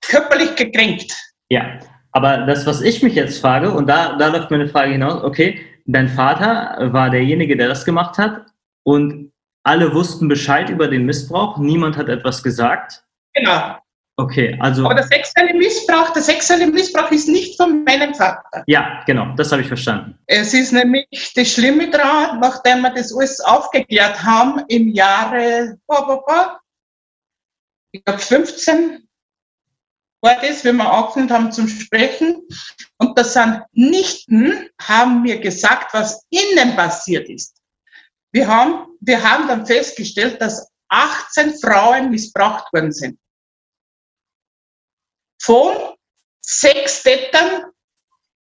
körperlich 0.00 0.54
gekränkt. 0.56 1.12
Ja, 1.48 1.78
aber 2.12 2.46
das, 2.46 2.64
was 2.66 2.80
ich 2.80 3.02
mich 3.02 3.14
jetzt 3.14 3.40
frage, 3.40 3.72
und 3.72 3.88
da, 3.88 4.16
da 4.16 4.28
läuft 4.28 4.50
meine 4.50 4.68
Frage 4.68 4.92
hinaus, 4.92 5.22
okay, 5.24 5.60
dein 5.84 6.08
Vater 6.08 6.92
war 6.92 7.10
derjenige, 7.10 7.56
der 7.56 7.68
das 7.68 7.84
gemacht 7.84 8.18
hat 8.18 8.46
und 8.84 9.32
alle 9.64 9.94
wussten 9.94 10.28
Bescheid 10.28 10.70
über 10.70 10.88
den 10.88 11.04
Missbrauch, 11.06 11.58
niemand 11.58 11.96
hat 11.96 12.08
etwas 12.08 12.42
gesagt. 12.42 13.04
Genau. 13.34 13.76
Okay, 14.16 14.56
also. 14.60 14.84
Aber 14.84 14.94
der 14.94 15.08
sexuelle 15.08 15.54
Missbrauch, 15.54 16.10
der 16.10 16.22
sexuelle 16.22 16.68
Missbrauch 16.68 17.10
ist 17.10 17.26
nicht 17.26 17.56
von 17.56 17.82
meinem 17.82 18.14
Vater. 18.14 18.62
Ja, 18.68 19.02
genau, 19.06 19.34
das 19.34 19.50
habe 19.50 19.62
ich 19.62 19.68
verstanden. 19.68 20.16
Es 20.26 20.54
ist 20.54 20.72
nämlich 20.72 21.32
das 21.34 21.52
Schlimme 21.52 21.90
daran, 21.90 22.38
nachdem 22.38 22.82
wir 22.82 22.90
das 22.90 23.12
alles 23.12 23.40
aufgeklärt 23.40 24.22
haben, 24.22 24.62
im 24.68 24.88
Jahre, 24.90 25.76
ich 27.90 28.04
glaube 28.04 28.18
15, 28.18 29.08
war 30.20 30.36
das, 30.40 30.64
wenn 30.64 30.76
wir 30.76 30.90
angefangen 30.90 31.30
haben 31.30 31.52
zum 31.52 31.66
Sprechen. 31.66 32.46
Und 32.98 33.18
das 33.18 33.32
sind 33.32 33.62
Nichten, 33.72 34.68
haben 34.80 35.22
mir 35.22 35.40
gesagt, 35.40 35.92
was 35.92 36.24
innen 36.30 36.76
passiert 36.76 37.28
ist. 37.28 37.60
Wir 38.34 38.48
haben, 38.48 38.88
wir 39.00 39.22
haben 39.22 39.46
dann 39.46 39.64
festgestellt, 39.64 40.40
dass 40.40 40.68
18 40.88 41.54
Frauen 41.60 42.10
missbraucht 42.10 42.72
worden 42.72 42.90
sind. 42.90 43.18
Von 45.40 45.94
sechs 46.44 47.02
Tätern, 47.04 47.70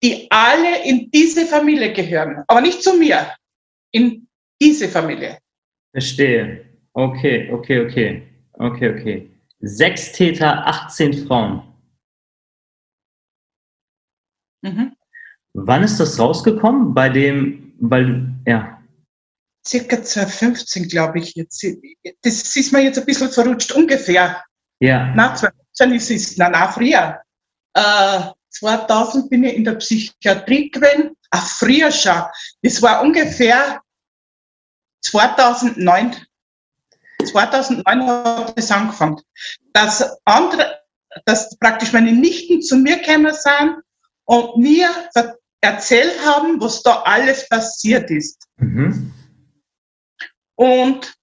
die 0.02 0.26
alle 0.30 0.84
in 0.84 1.10
diese 1.10 1.44
Familie 1.46 1.92
gehören. 1.92 2.44
Aber 2.48 2.62
nicht 2.62 2.82
zu 2.82 2.96
mir, 2.96 3.34
in 3.92 4.26
diese 4.60 4.88
Familie. 4.88 5.38
Verstehe. 5.92 6.64
Okay, 6.94 7.52
okay, 7.52 7.84
okay. 7.84 8.28
Okay, 8.54 8.88
okay. 8.88 9.30
Sechs 9.60 10.12
Täter, 10.12 10.66
18 10.66 11.26
Frauen. 11.26 11.62
Mhm. 14.62 14.96
Wann 15.52 15.82
ist 15.82 15.98
das 15.98 16.18
rausgekommen? 16.18 16.94
Bei 16.94 17.08
dem, 17.10 17.74
weil, 17.80 18.34
ja. 18.46 18.73
Circa 19.66 20.02
2015, 20.02 20.88
glaube 20.88 21.18
ich 21.20 21.34
jetzt. 21.34 21.64
Das 22.22 22.56
ist 22.56 22.72
mir 22.72 22.82
jetzt 22.82 22.98
ein 22.98 23.06
bisschen 23.06 23.30
verrutscht, 23.30 23.72
ungefähr. 23.72 24.42
Ja. 24.80 25.14
Nach 25.14 25.34
2015 25.34 25.92
ist 25.92 26.10
es, 26.10 26.36
nein, 26.36 26.52
nein, 26.52 26.68
früher. 26.70 27.20
Äh, 27.74 28.30
2000 28.50 29.30
bin 29.30 29.44
ich 29.44 29.54
in 29.54 29.64
der 29.64 29.74
Psychiatrie 29.74 30.70
gewesen. 30.70 31.16
Ach, 31.30 31.46
früher 31.46 31.90
schon. 31.90 32.22
Das 32.62 32.80
war 32.82 33.02
ungefähr 33.02 33.80
2009. 35.02 36.16
2009 37.24 38.06
hat 38.06 38.52
es 38.56 38.70
angefangen. 38.70 39.20
Dass 39.72 40.18
andere, 40.24 40.80
dass 41.24 41.56
praktisch 41.58 41.92
meine 41.92 42.12
Nichten 42.12 42.62
zu 42.62 42.76
mir 42.76 42.98
gekommen 42.98 43.32
sind 43.32 43.76
und 44.24 44.56
mir 44.58 44.90
erzählt 45.60 46.24
haben, 46.24 46.60
was 46.60 46.82
da 46.82 47.02
alles 47.02 47.48
passiert 47.48 48.10
ist. 48.10 48.46
Mhm. 48.56 49.12
Und 50.56 51.14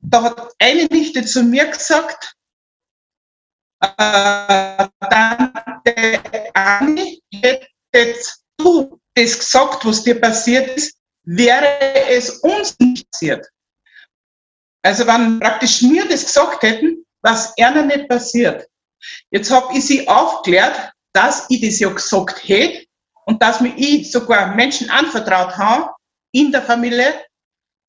da 0.00 0.22
hat 0.22 0.54
eine 0.58 0.86
Nichte 0.86 1.24
zu 1.24 1.42
mir 1.42 1.66
gesagt, 1.66 2.34
äh, 3.80 4.88
Tante 5.10 6.20
Anni, 6.54 7.22
hättest 7.32 8.44
du 8.56 9.00
das 9.14 9.38
gesagt, 9.38 9.84
was 9.84 10.02
dir 10.02 10.20
passiert 10.20 10.76
ist, 10.76 10.96
wäre 11.24 12.08
es 12.08 12.30
uns 12.38 12.78
nicht 12.78 13.10
passiert. 13.10 13.46
Also 14.82 15.06
wenn 15.06 15.38
praktisch 15.40 15.82
mir 15.82 16.06
das 16.08 16.24
gesagt 16.24 16.62
hätten, 16.62 17.04
was 17.22 17.56
einer 17.58 17.82
nicht 17.82 18.08
passiert. 18.08 18.66
Jetzt 19.30 19.50
habe 19.50 19.76
ich 19.76 19.86
sie 19.86 20.08
aufgeklärt, 20.08 20.92
dass 21.12 21.46
ich 21.48 21.60
das 21.60 21.78
ja 21.80 21.90
gesagt 21.90 22.48
hätte 22.48 22.86
und 23.26 23.42
dass 23.42 23.60
mir 23.60 23.74
ich 23.76 24.10
sogar 24.10 24.54
Menschen 24.54 24.88
anvertraut 24.90 25.56
habe 25.56 25.92
in 26.32 26.52
der 26.52 26.62
Familie, 26.62 27.24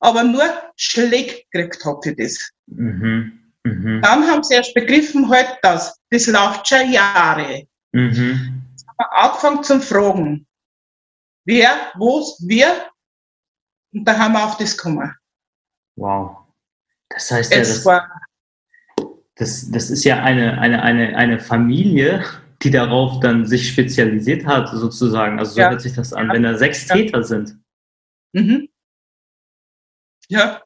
aber 0.02 0.24
nur 0.24 0.44
Schläge 0.76 1.42
gekriegt 1.50 1.84
habe 1.84 2.00
für 2.02 2.14
das. 2.14 2.50
Mhm. 2.66 3.38
Mhm. 3.64 4.02
Dann 4.02 4.26
haben 4.26 4.42
sie 4.42 4.54
erst 4.54 4.74
begriffen, 4.74 5.28
halt, 5.30 5.58
dass 5.62 6.00
das 6.10 6.26
läuft 6.26 6.68
schon 6.68 6.90
Jahre. 6.90 7.66
Mhm. 7.92 8.64
Jetzt 8.72 8.86
haben 8.88 8.96
wir 8.98 9.12
angefangen 9.12 9.62
zum 9.62 9.80
Fragen. 9.80 10.46
Wer, 11.44 11.92
wo, 11.96 12.20
wir? 12.40 12.90
Und 13.92 14.04
da 14.04 14.18
haben 14.18 14.32
wir 14.32 14.44
auf 14.44 14.56
das 14.56 14.76
gekommen. 14.76 15.14
Wow. 15.96 16.38
Das 17.08 17.30
heißt 17.30 17.52
ja, 17.52 17.58
das, 17.58 17.84
das, 19.36 19.70
das 19.70 19.90
ist 19.90 20.04
ja 20.04 20.22
eine, 20.22 20.58
eine, 20.58 20.82
eine, 20.82 21.16
eine 21.16 21.38
Familie, 21.38 22.24
die 22.62 22.70
darauf 22.70 23.20
dann 23.20 23.46
sich 23.46 23.68
spezialisiert 23.68 24.46
hat, 24.46 24.70
sozusagen. 24.70 25.38
Also 25.38 25.52
so 25.52 25.60
ja. 25.60 25.70
hört 25.70 25.82
sich 25.82 25.94
das 25.94 26.12
an, 26.12 26.28
ja. 26.28 26.34
wenn 26.34 26.42
da 26.42 26.56
sechs 26.56 26.86
Täter 26.86 27.22
sind. 27.22 27.56
Mhm. 28.32 28.68
Ja. 30.28 30.62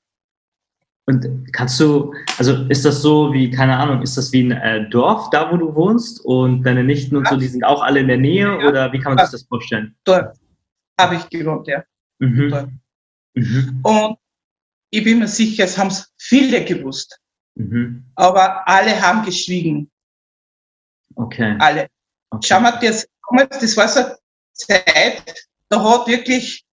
Und 1.08 1.52
kannst 1.52 1.78
du, 1.78 2.12
also 2.36 2.66
ist 2.68 2.84
das 2.84 3.00
so 3.00 3.32
wie, 3.32 3.50
keine 3.50 3.76
Ahnung, 3.76 4.02
ist 4.02 4.16
das 4.16 4.32
wie 4.32 4.42
ein 4.42 4.50
äh, 4.50 4.90
Dorf, 4.90 5.30
da 5.30 5.52
wo 5.52 5.56
du 5.56 5.74
wohnst 5.74 6.20
und 6.24 6.64
deine 6.64 6.82
Nichten 6.82 7.16
und 7.16 7.24
ja. 7.24 7.30
so, 7.30 7.36
die 7.36 7.46
sind 7.46 7.62
auch 7.62 7.80
alle 7.80 8.00
in 8.00 8.08
der 8.08 8.16
Nähe 8.16 8.46
ja. 8.46 8.68
oder 8.68 8.92
wie 8.92 8.98
kann 8.98 9.14
man 9.14 9.24
sich 9.24 9.32
das 9.32 9.48
vorstellen? 9.48 9.94
Dort 10.04 10.36
habe 11.00 11.14
ich 11.14 11.28
gewohnt, 11.30 11.68
ja. 11.68 11.84
Mhm. 12.18 12.80
Mhm. 13.34 13.80
Und 13.84 14.18
ich 14.90 15.04
bin 15.04 15.20
mir 15.20 15.28
sicher, 15.28 15.64
es 15.64 15.78
haben 15.78 15.88
es 15.88 16.12
viele 16.18 16.64
gewusst. 16.64 17.20
Mhm. 17.54 18.04
Aber 18.16 18.66
alle 18.66 19.00
haben 19.00 19.24
geschwiegen. 19.24 19.90
Okay. 21.14 21.56
Alle. 21.60 21.88
Okay. 22.30 22.46
Schau 22.48 22.60
mal, 22.60 22.78
das, 22.80 23.06
das 23.60 23.76
war 23.76 23.88
so 23.88 24.00
eine 24.00 24.18
Zeit, 24.52 25.46
da 25.68 25.82
hat 25.82 26.06
wirklich 26.08 26.65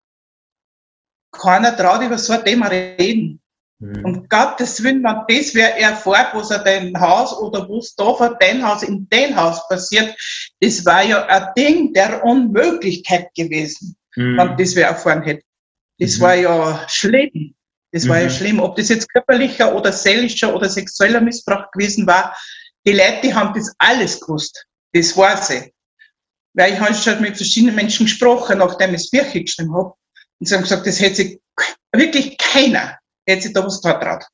keiner 1.33 1.77
traut 1.77 2.03
über 2.03 2.19
so 2.19 2.35
ein 2.35 2.45
Thema 2.45 2.69
reden. 2.69 3.41
Mhm. 3.83 4.05
Und 4.05 4.31
Gottes 4.31 4.83
Willen, 4.83 5.03
wenn 5.03 5.25
das 5.29 5.55
wer 5.55 5.77
erfährt, 5.77 6.35
was 6.35 6.51
er 6.51 6.61
dein 6.61 6.99
Haus 6.99 7.37
oder 7.37 7.69
was 7.69 7.95
da 7.97 8.15
vor 8.15 8.37
dein 8.39 8.67
Haus 8.67 8.83
in 8.83 9.09
dein 9.11 9.35
Haus 9.35 9.67
passiert, 9.69 10.15
das 10.61 10.85
war 10.87 11.03
ja 11.03 11.27
ein 11.27 11.49
Ding 11.57 11.93
der 11.93 12.25
Unmöglichkeit 12.25 13.35
gewesen, 13.35 13.97
mhm. 14.15 14.37
wenn 14.37 14.57
das 14.57 14.77
wer 14.77 14.89
erfahren 14.89 15.23
hätte. 15.23 15.45
Das 15.99 16.19
mhm. 16.19 16.21
war 16.21 16.35
ja 16.35 16.85
schlimm. 16.89 17.55
Das 17.91 18.09
war 18.09 18.19
ja 18.19 18.27
mhm. 18.27 18.31
schlimm. 18.31 18.61
Ob 18.61 18.77
das 18.77 18.89
jetzt 18.89 19.13
körperlicher 19.13 19.75
oder 19.75 19.93
seelischer 19.93 20.55
oder 20.55 20.69
sexueller 20.69 21.21
Missbrauch 21.21 21.71
gewesen 21.73 22.07
war, 22.07 22.37
die 22.87 22.93
Leute, 22.93 23.21
die 23.25 23.35
haben 23.35 23.53
das 23.55 23.75
alles 23.79 24.21
gewusst. 24.21 24.67
Das 24.93 25.17
war 25.17 25.37
sie. 25.37 25.73
Weil 26.55 26.75
ich 26.75 26.81
habe 26.81 26.95
schon 26.95 27.21
mit 27.21 27.37
verschiedenen 27.37 27.75
Menschen 27.75 28.07
gesprochen, 28.07 28.59
nachdem 28.59 28.95
ich 28.95 29.03
das 29.03 29.11
Bücher 29.11 29.41
geschrieben 29.41 29.75
habe. 29.75 29.95
Und 30.43 30.47
sie 30.47 30.57
haben 30.57 30.63
gesagt, 30.63 30.89
das 30.89 30.99
hätte 30.99 31.15
sich 31.15 31.41
wirklich 31.93 32.37
keiner 32.37 32.99
hätte 33.29 33.43
sich 33.43 33.53
da 33.53 33.65
was 33.65 33.81
traut. 33.81 34.25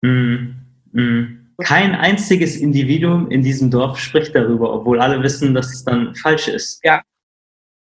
Mm, 0.00 0.54
mm. 0.92 1.54
Kein 1.58 1.94
einziges 1.94 2.56
Individuum 2.56 3.30
in 3.30 3.42
diesem 3.42 3.70
Dorf 3.70 3.98
spricht 3.98 4.34
darüber, 4.34 4.72
obwohl 4.72 4.98
alle 4.98 5.22
wissen, 5.22 5.52
dass 5.52 5.70
es 5.70 5.84
dann 5.84 6.14
falsch 6.14 6.48
ist. 6.48 6.82
Ja. 6.82 7.02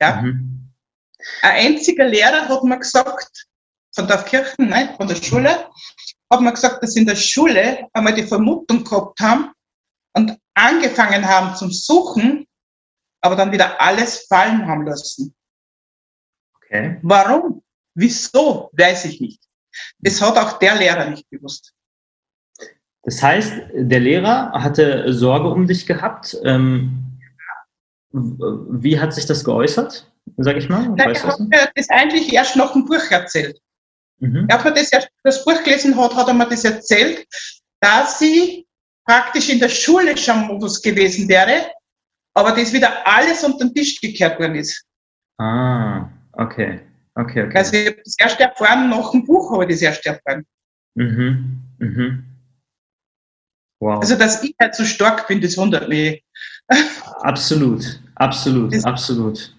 Ja. 0.02 0.22
Mhm. 0.22 0.74
Ein 1.42 1.68
einziger 1.68 2.06
Lehrer 2.06 2.50
hat 2.50 2.64
mir 2.66 2.80
gesagt, 2.80 3.48
von 3.96 4.10
der 4.10 4.24
Kirche, 4.24 4.56
nein, 4.58 4.94
von 4.98 5.08
der 5.08 5.16
Schule, 5.16 5.70
hat 6.30 6.42
mir 6.42 6.52
gesagt, 6.52 6.84
dass 6.84 6.92
sie 6.92 7.00
in 7.00 7.06
der 7.06 7.16
Schule 7.16 7.88
einmal 7.94 8.14
die 8.14 8.28
Vermutung 8.28 8.84
gehabt 8.84 9.22
haben 9.22 9.54
und 10.18 10.38
angefangen 10.54 11.26
haben 11.26 11.56
zum 11.56 11.72
Suchen, 11.72 12.46
aber 13.22 13.38
dann 13.38 13.54
wieder 13.54 13.80
alles 13.80 14.26
fallen 14.28 14.68
haben 14.68 14.86
lassen. 14.86 15.34
Okay. 16.58 17.00
Warum? 17.04 17.64
Wieso? 18.00 18.70
Weiß 18.74 19.06
ich 19.06 19.20
nicht. 19.20 19.42
Das 20.00 20.22
hat 20.22 20.38
auch 20.38 20.58
der 20.60 20.76
Lehrer 20.76 21.10
nicht 21.10 21.30
gewusst. 21.30 21.74
Das 23.04 23.22
heißt, 23.22 23.54
der 23.74 24.00
Lehrer 24.00 24.52
hatte 24.54 25.14
Sorge 25.14 25.50
um 25.50 25.68
dich 25.68 25.86
gehabt. 25.86 26.38
Ähm, 26.44 27.20
wie 28.12 29.00
hat 29.00 29.14
sich 29.14 29.26
das 29.26 29.44
geäußert, 29.44 30.12
sag 30.38 30.58
ich 30.58 30.70
mal? 30.70 30.90
Nein, 30.90 31.14
er 31.14 31.24
hat 31.24 31.40
mir 31.40 31.70
das 31.76 31.90
eigentlich 31.90 32.34
erst 32.34 32.56
nach 32.56 32.74
dem 32.74 32.86
Buch 32.86 33.04
erzählt. 33.10 33.60
Mhm. 34.20 34.48
Er 34.50 34.58
hat 34.58 34.66
mir 34.66 34.74
das, 34.74 34.92
erst, 34.92 35.10
das 35.24 35.44
Buch 35.44 35.62
gelesen 35.64 35.96
hat, 35.96 36.16
hat 36.16 36.28
er 36.28 36.34
mir 36.34 36.48
das 36.48 36.64
erzählt, 36.64 37.28
dass 37.82 38.20
sie 38.20 38.66
praktisch 39.06 39.50
in 39.50 39.60
der 39.60 39.70
Schule 39.70 40.18
schon 40.18 40.48
Modus 40.48 40.82
gewesen 40.82 41.28
wäre, 41.28 41.72
aber 42.34 42.52
das 42.52 42.72
wieder 42.74 43.06
alles 43.06 43.44
unter 43.44 43.66
den 43.66 43.74
Tisch 43.74 44.00
gekehrt 44.00 44.40
worden 44.40 44.56
ist. 44.56 44.86
Ah, 45.38 46.10
okay. 46.34 46.82
Okay, 47.20 47.44
okay. 47.44 47.58
Also 47.58 47.76
ich 47.76 47.88
habe 47.88 48.02
das 48.04 48.16
erst 48.18 48.40
erfahren, 48.40 48.90
nach 48.90 49.12
dem 49.12 49.26
Buch 49.26 49.52
habe 49.52 49.66
ich 49.66 49.72
das 49.72 49.82
erst 49.82 50.06
erfahren. 50.06 50.46
Mhm. 50.96 51.60
Mhm. 51.80 52.24
Wow. 53.82 54.00
Also, 54.02 54.16
dass 54.16 54.44
ich 54.44 54.56
halt 54.60 54.76
so 54.76 54.84
stark 54.84 55.28
bin, 55.28 55.42
das 55.42 55.58
wundert 55.58 55.88
mich. 55.88 56.24
Absolut, 57.22 58.02
absolut, 58.16 58.74
das 58.74 58.86
absolut. 58.86 59.56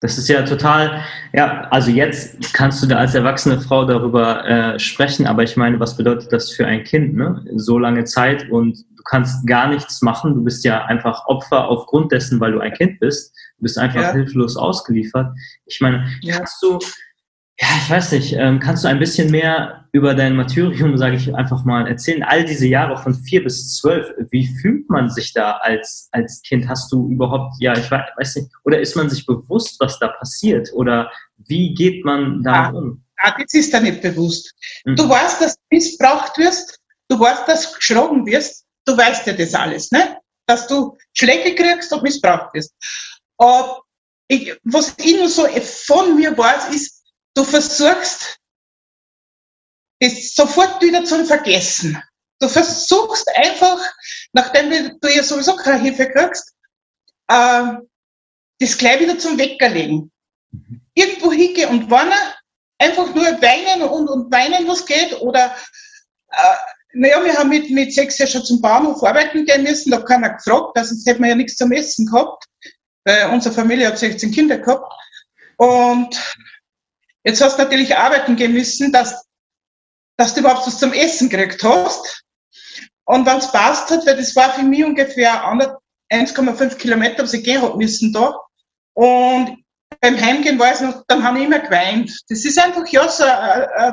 Das 0.00 0.16
ist 0.16 0.28
ja 0.28 0.42
total, 0.42 1.02
ja, 1.32 1.62
also 1.70 1.90
jetzt 1.90 2.54
kannst 2.54 2.80
du 2.82 2.86
da 2.86 2.98
als 2.98 3.16
erwachsene 3.16 3.60
Frau 3.60 3.84
darüber 3.84 4.46
äh, 4.46 4.78
sprechen, 4.78 5.26
aber 5.26 5.42
ich 5.42 5.56
meine, 5.56 5.80
was 5.80 5.96
bedeutet 5.96 6.32
das 6.32 6.52
für 6.52 6.66
ein 6.66 6.84
Kind, 6.84 7.16
ne? 7.16 7.44
So 7.56 7.78
lange 7.78 8.04
Zeit 8.04 8.48
und 8.48 8.78
du 8.96 9.02
kannst 9.10 9.44
gar 9.48 9.68
nichts 9.68 10.00
machen, 10.00 10.34
du 10.34 10.44
bist 10.44 10.64
ja 10.64 10.84
einfach 10.84 11.26
Opfer 11.26 11.66
aufgrund 11.66 12.12
dessen, 12.12 12.38
weil 12.38 12.52
du 12.52 12.60
ein 12.60 12.72
Kind 12.74 13.00
bist. 13.00 13.34
Du 13.58 13.64
bist 13.64 13.78
einfach 13.78 14.00
ja. 14.00 14.12
hilflos 14.12 14.56
ausgeliefert. 14.56 15.36
Ich 15.66 15.80
meine, 15.80 16.08
kannst 16.26 16.62
du, 16.62 16.78
ja, 17.60 17.66
ich 17.82 17.90
weiß 17.90 18.12
nicht, 18.12 18.34
ähm, 18.34 18.60
kannst 18.60 18.84
du 18.84 18.88
ein 18.88 19.00
bisschen 19.00 19.32
mehr 19.32 19.88
über 19.90 20.14
dein 20.14 20.36
Martyrium, 20.36 20.96
sage 20.96 21.16
ich 21.16 21.34
einfach 21.34 21.64
mal, 21.64 21.88
erzählen? 21.88 22.22
All 22.22 22.44
diese 22.44 22.68
Jahre 22.68 22.96
von 22.96 23.14
vier 23.14 23.42
bis 23.42 23.76
zwölf, 23.76 24.06
wie 24.30 24.46
fühlt 24.46 24.88
man 24.88 25.10
sich 25.10 25.32
da 25.32 25.52
als, 25.56 26.08
als 26.12 26.40
Kind? 26.42 26.68
Hast 26.68 26.92
du 26.92 27.10
überhaupt, 27.10 27.54
ja, 27.58 27.76
ich 27.76 27.90
weiß 27.90 28.36
nicht, 28.36 28.48
oder 28.64 28.80
ist 28.80 28.94
man 28.94 29.10
sich 29.10 29.26
bewusst, 29.26 29.80
was 29.80 29.98
da 29.98 30.08
passiert? 30.08 30.72
Oder 30.72 31.10
wie 31.48 31.74
geht 31.74 32.04
man 32.04 32.42
damit 32.44 32.76
ah, 32.76 32.78
um? 32.78 33.04
Ah, 33.16 33.34
das 33.36 33.54
ist 33.54 33.74
da 33.74 33.80
nicht 33.80 34.02
bewusst. 34.02 34.54
Mhm. 34.84 34.94
Du 34.94 35.08
weißt, 35.08 35.40
dass 35.40 35.56
du 35.56 35.62
missbraucht 35.70 36.38
wirst, 36.38 36.78
du 37.08 37.18
weißt, 37.18 37.48
dass 37.48 37.72
du 37.72 37.76
geschlagen 37.76 38.24
wirst, 38.24 38.64
du 38.84 38.96
weißt 38.96 39.26
ja 39.26 39.32
das 39.32 39.54
alles, 39.54 39.90
ne? 39.90 40.18
dass 40.48 40.66
du 40.66 40.96
Schläge 41.12 41.54
kriegst 41.54 41.92
und 41.92 42.02
missbraucht 42.02 42.54
wirst. 42.54 42.72
Aber 43.38 43.82
ich, 44.28 44.54
was 44.64 44.94
ich 44.98 45.16
nur 45.16 45.28
so 45.28 45.46
von 45.46 46.16
mir 46.16 46.36
weiß, 46.36 46.74
ist, 46.74 47.04
du 47.34 47.44
versuchst, 47.44 48.38
es 50.00 50.34
sofort 50.34 50.82
wieder 50.82 51.04
zum 51.04 51.24
Vergessen. 51.24 52.00
Du 52.40 52.48
versuchst 52.48 53.28
einfach, 53.34 53.80
nachdem 54.32 54.98
du 55.00 55.08
ja 55.08 55.22
sowieso 55.22 55.56
keine 55.56 55.80
Hilfe 55.80 56.08
kriegst, 56.10 56.54
äh, 57.28 57.72
das 58.60 58.78
gleich 58.78 59.00
wieder 59.00 59.18
zum 59.18 59.38
Weckerlegen. 59.38 60.12
Mhm. 60.50 60.80
Irgendwo 60.94 61.32
hingehen 61.32 61.70
und 61.70 61.90
warnen, 61.90 62.12
einfach 62.78 63.12
nur 63.14 63.24
weinen 63.24 63.82
und, 63.82 64.08
und 64.08 64.32
weinen, 64.32 64.68
was 64.68 64.86
geht, 64.86 65.20
oder 65.20 65.54
äh, 66.30 66.56
naja, 66.94 67.24
wir 67.24 67.34
haben 67.34 67.50
mit, 67.50 67.70
mit 67.70 67.92
sechs 67.92 68.18
Jahren 68.18 68.30
schon 68.30 68.44
zum 68.44 68.60
Bahnhof 68.60 69.02
arbeiten 69.02 69.44
gehen 69.44 69.62
müssen, 69.62 69.90
da 69.90 69.98
hat 69.98 70.06
keiner 70.06 70.30
gefragt, 70.30 70.76
also 70.76 70.94
sonst 70.94 71.06
hätten 71.06 71.22
wir 71.22 71.30
ja 71.30 71.34
nichts 71.34 71.56
zum 71.56 71.72
Essen 71.72 72.06
gehabt, 72.06 72.44
weil 73.08 73.30
unsere 73.30 73.54
Familie 73.54 73.86
hat 73.86 73.98
16 73.98 74.30
Kinder 74.30 74.58
gehabt. 74.58 74.92
Und 75.56 76.36
jetzt 77.24 77.40
hast 77.40 77.58
du 77.58 77.62
natürlich 77.62 77.96
arbeiten 77.96 78.36
gehen 78.36 78.52
müssen, 78.52 78.92
dass, 78.92 79.24
dass 80.18 80.34
du 80.34 80.40
überhaupt 80.40 80.66
was 80.66 80.78
zum 80.78 80.92
Essen 80.92 81.30
gekriegt 81.30 81.62
hast. 81.64 82.22
Und 83.06 83.24
wenn 83.24 83.38
es 83.38 83.50
passt 83.50 83.90
hat, 83.90 84.06
weil 84.06 84.16
das 84.16 84.36
war 84.36 84.52
für 84.52 84.62
mich 84.62 84.84
ungefähr 84.84 85.42
1,5 85.42 86.74
Kilometer, 86.76 87.22
was 87.22 87.32
ich 87.32 87.42
gehen 87.42 87.62
habe 87.62 87.78
müssen 87.78 88.12
da. 88.12 88.38
Und 88.92 89.64
beim 90.00 90.20
Heimgehen 90.20 90.58
war 90.58 90.72
es 90.72 90.82
noch, 90.82 91.02
dann 91.08 91.24
habe 91.24 91.38
ich 91.38 91.46
immer 91.46 91.60
geweint. 91.60 92.12
Das 92.28 92.44
ist 92.44 92.58
einfach, 92.58 92.86
ja, 92.88 93.08
so, 93.08 93.24
äh, 93.24 93.92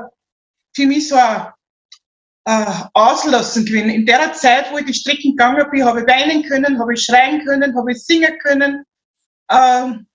für 0.75 0.85
mich 0.85 1.07
so 1.07 1.15
ein 1.15 1.47
äh, 2.47 2.71
auslassen 2.93 3.65
können. 3.65 3.89
In 3.89 4.05
der 4.05 4.33
Zeit, 4.33 4.71
wo 4.73 4.77
ich 4.77 4.85
die 4.85 4.93
Strecken 4.93 5.31
gegangen 5.31 5.65
bin, 5.71 5.85
habe 5.85 6.01
ich 6.01 6.07
weinen 6.07 6.43
können, 6.43 6.77
habe 6.77 6.93
ich 6.93 7.03
schreien 7.03 7.45
können, 7.45 7.75
habe 7.77 7.93
ich 7.93 8.03
singen 8.03 8.37
können. 8.39 8.83
Ähm, 9.49 10.07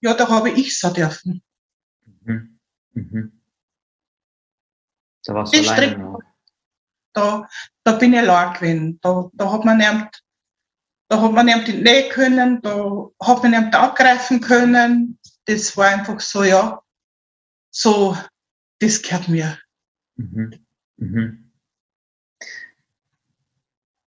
ja, 0.00 0.14
da 0.14 0.28
habe 0.28 0.50
ich 0.50 0.78
so 0.78 0.92
dürfen. 0.92 1.42
Mhm. 2.04 2.58
Mhm. 2.92 3.40
Da 5.24 5.34
warst 5.34 5.54
du 5.54 5.58
alleine 5.58 6.18
da, 7.16 7.48
da 7.82 7.92
bin 7.92 8.12
ich 8.12 8.18
allein 8.18 8.54
gewesen. 8.54 9.00
Da, 9.00 9.30
da 9.32 9.52
hat 9.52 9.64
man 9.64 9.78
nicht, 9.78 10.22
da 11.08 11.22
hat 11.22 11.32
man 11.32 11.46
nicht 11.46 11.68
in 11.68 11.76
die 11.76 11.82
Nähe 11.82 12.08
können, 12.10 12.60
da 12.60 13.08
hat 13.20 13.42
man 13.42 13.52
nicht 13.52 13.74
angreifen 13.74 14.40
können. 14.40 15.18
Das 15.46 15.76
war 15.76 15.88
einfach 15.88 16.20
so, 16.20 16.44
ja, 16.44 16.82
so, 17.70 18.16
das 18.80 19.02
gehört 19.02 19.28
mir. 19.28 19.58
Mhm. 20.16 20.66
Mhm. 20.98 21.45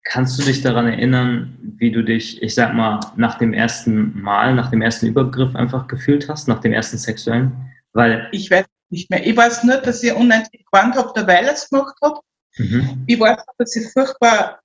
Kannst 0.09 0.39
du 0.39 0.43
dich 0.43 0.61
daran 0.61 0.87
erinnern, 0.87 1.57
wie 1.77 1.91
du 1.91 2.01
dich, 2.01 2.41
ich 2.41 2.55
sag 2.55 2.73
mal, 2.73 3.01
nach 3.17 3.37
dem 3.37 3.53
ersten 3.53 4.17
Mal, 4.21 4.55
nach 4.55 4.69
dem 4.69 4.81
ersten 4.81 5.07
Übergriff 5.07 5.53
einfach 5.53 5.87
gefühlt 5.87 6.29
hast, 6.29 6.47
nach 6.47 6.61
dem 6.61 6.71
ersten 6.71 6.97
sexuellen? 6.97 7.73
Weil 7.91 8.29
ich 8.31 8.49
weiß 8.49 8.65
nicht 8.89 9.09
mehr. 9.09 9.27
Ich 9.27 9.35
weiß 9.35 9.65
nur, 9.65 9.75
dass 9.77 10.01
ich 10.01 10.13
unendlich 10.13 10.63
gewarnt 10.65 10.95
habe, 10.95 11.11
derweil 11.13 11.45
es 11.49 11.69
gemacht 11.69 11.97
habe. 12.01 12.21
Mhm. 12.55 13.03
Ich 13.05 13.19
weiß, 13.19 13.43
dass 13.57 13.75
ich 13.75 13.91
furchtbar 13.91 14.61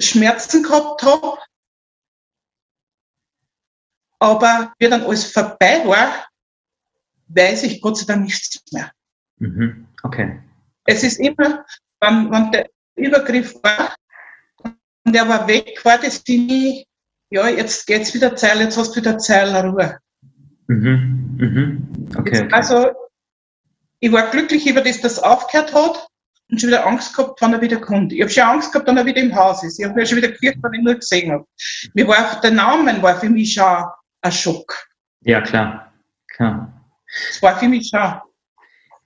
Schmerzen 0.00 0.62
gehabt 0.62 1.02
habe. 1.02 1.36
Aber 4.20 4.72
wie 4.78 4.88
dann 4.88 5.02
alles 5.02 5.30
vorbei 5.30 5.82
war, 5.84 6.26
weiß 7.28 7.64
ich 7.64 7.82
Gott 7.82 7.98
sei 7.98 8.06
Dank 8.06 8.24
nichts 8.24 8.58
mehr. 8.72 8.90
Mhm. 9.36 9.86
Okay. 10.02 10.42
Es 10.86 11.02
ist 11.02 11.20
immer, 11.20 11.62
wenn, 12.00 12.30
wenn 12.30 12.50
der 12.52 12.70
Übergriff 12.96 13.54
war 13.62 13.94
und 15.04 15.14
der 15.14 15.28
war 15.28 15.46
weg, 15.48 15.80
war 15.84 15.98
das 15.98 16.22
nie, 16.26 16.86
ja, 17.30 17.48
jetzt 17.48 17.86
geht's 17.86 18.14
wieder 18.14 18.36
Zeil, 18.36 18.60
jetzt 18.60 18.76
hast 18.76 18.92
du 18.92 19.00
wieder 19.00 19.18
Zeil 19.18 19.54
Ruhe. 19.66 19.98
Mhm. 20.66 21.36
Mhm. 21.38 22.06
Okay, 22.16 22.42
okay. 22.42 22.48
Also, 22.52 22.90
ich 24.00 24.12
war 24.12 24.30
glücklich 24.30 24.66
über 24.66 24.80
das, 24.80 25.00
das 25.00 25.18
aufgehört 25.18 25.74
hat 25.74 26.08
und 26.50 26.60
schon 26.60 26.68
wieder 26.70 26.86
Angst 26.86 27.14
gehabt, 27.14 27.40
wann 27.40 27.52
er 27.52 27.60
wieder 27.60 27.80
kommt. 27.80 28.12
Ich 28.12 28.20
habe 28.20 28.30
schon 28.30 28.44
Angst 28.44 28.72
gehabt, 28.72 28.88
wenn 28.88 28.96
er 28.96 29.06
wieder 29.06 29.20
im 29.20 29.34
Haus 29.34 29.62
ist. 29.62 29.78
Ich 29.78 29.84
habe 29.84 29.94
mir 29.94 30.06
schon 30.06 30.18
wieder 30.18 30.30
gefürchtet, 30.30 30.62
wenn 30.62 30.74
ich 30.74 30.82
nur 30.82 30.94
gesehen 30.94 31.32
habe. 31.32 31.44
Mir 31.94 32.08
war, 32.08 32.40
der 32.40 32.50
Name 32.50 33.00
war 33.02 33.18
für 33.20 33.30
mich 33.30 33.52
schon 33.52 33.84
ein 34.22 34.32
Schock. 34.32 34.86
Ja, 35.22 35.40
klar. 35.40 35.92
klar. 36.28 36.72
Es 37.30 37.42
war 37.42 37.58
für 37.58 37.68
mich 37.68 37.88
schon 37.88 38.20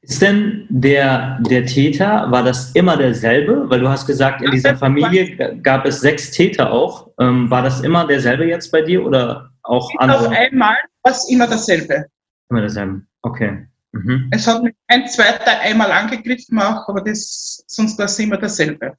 ist 0.06 0.20
denn 0.20 0.66
der, 0.68 1.38
der 1.48 1.64
Täter, 1.64 2.30
war 2.30 2.42
das 2.42 2.72
immer 2.72 2.96
derselbe? 2.96 3.68
Weil 3.70 3.80
du 3.80 3.88
hast 3.88 4.06
gesagt, 4.06 4.42
in 4.42 4.50
dieser 4.50 4.76
Familie 4.76 5.56
gab 5.62 5.86
es 5.86 6.00
sechs 6.00 6.30
Täter 6.30 6.70
auch. 6.70 7.10
Ähm, 7.18 7.50
war 7.50 7.62
das 7.62 7.80
immer 7.80 8.06
derselbe 8.06 8.44
jetzt 8.44 8.70
bei 8.70 8.82
dir 8.82 9.04
oder 9.04 9.50
auch 9.62 9.90
andere? 9.98 10.28
Auf 10.28 10.32
einmal 10.32 10.76
war 11.02 11.12
es 11.12 11.28
immer 11.30 11.46
dasselbe. 11.46 12.06
Immer 12.50 12.60
derselbe, 12.60 13.02
okay. 13.22 13.66
Mhm. 13.92 14.28
Es 14.30 14.46
hat 14.46 14.62
mich 14.62 14.74
ein 14.88 15.06
zweiter 15.08 15.60
einmal 15.60 15.90
angegriffen 15.90 16.58
auch, 16.58 16.86
aber 16.88 17.00
das, 17.00 17.64
sonst 17.66 17.98
war 17.98 18.04
es 18.06 18.18
immer 18.18 18.36
dasselbe. 18.36 18.94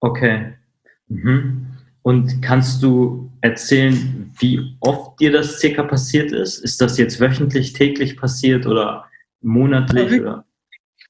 Okay. 0.00 0.54
Mhm. 1.08 1.66
Und 2.02 2.40
kannst 2.40 2.84
du 2.84 3.32
erzählen, 3.40 4.32
wie 4.38 4.76
oft 4.80 5.18
dir 5.18 5.32
das 5.32 5.58
circa 5.58 5.82
passiert 5.82 6.30
ist? 6.30 6.58
Ist 6.58 6.80
das 6.80 6.98
jetzt 6.98 7.18
wöchentlich, 7.18 7.72
täglich 7.72 8.16
passiert 8.16 8.64
oder 8.64 9.06
Monatlich 9.40 10.20
oder? 10.20 10.44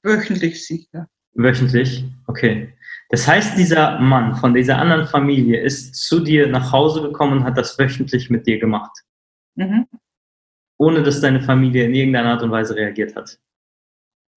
Wöchentlich 0.03 0.65
sicher. 0.65 1.07
Wöchentlich? 1.33 2.05
Okay. 2.27 2.73
Das 3.09 3.27
heißt, 3.27 3.57
dieser 3.57 3.99
Mann 3.99 4.35
von 4.35 4.53
dieser 4.53 4.79
anderen 4.79 5.07
Familie 5.07 5.61
ist 5.61 5.95
zu 5.95 6.19
dir 6.19 6.47
nach 6.47 6.71
Hause 6.71 7.01
gekommen 7.01 7.39
und 7.39 7.43
hat 7.45 7.57
das 7.57 7.77
wöchentlich 7.79 8.29
mit 8.29 8.45
dir 8.47 8.59
gemacht. 8.59 8.91
Mhm. 9.55 9.87
Ohne 10.77 11.03
dass 11.03 11.21
deine 11.21 11.41
Familie 11.41 11.85
in 11.85 11.93
irgendeiner 11.93 12.31
Art 12.31 12.43
und 12.43 12.51
Weise 12.51 12.75
reagiert 12.75 13.15
hat. 13.15 13.39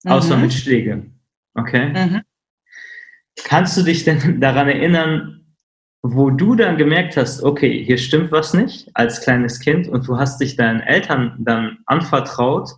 Mhm. 0.03 0.11
Außer 0.11 0.37
mit 0.37 0.53
Schlägen. 0.53 1.19
Okay. 1.53 1.89
Mhm. 1.89 2.21
Kannst 3.43 3.77
du 3.77 3.83
dich 3.83 4.03
denn 4.03 4.39
daran 4.39 4.67
erinnern, 4.67 5.55
wo 6.03 6.29
du 6.31 6.55
dann 6.55 6.77
gemerkt 6.77 7.17
hast, 7.17 7.43
okay, 7.43 7.83
hier 7.83 7.97
stimmt 7.97 8.31
was 8.31 8.53
nicht 8.53 8.89
als 8.93 9.21
kleines 9.21 9.59
Kind 9.59 9.87
und 9.87 10.07
du 10.07 10.17
hast 10.17 10.39
dich 10.39 10.55
deinen 10.55 10.81
Eltern 10.81 11.35
dann 11.39 11.79
anvertraut 11.85 12.71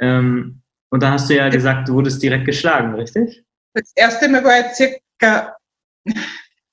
ähm, 0.00 0.62
und 0.90 1.02
da 1.02 1.12
hast 1.12 1.28
du 1.28 1.36
ja 1.36 1.48
gesagt, 1.48 1.88
du 1.88 1.94
wurdest 1.94 2.22
direkt 2.22 2.46
geschlagen, 2.46 2.94
richtig? 2.94 3.44
Das 3.74 3.92
erste 3.94 4.28
Mal 4.28 4.44
war 4.44 4.60
ich 4.60 4.74
circa, 4.74 5.56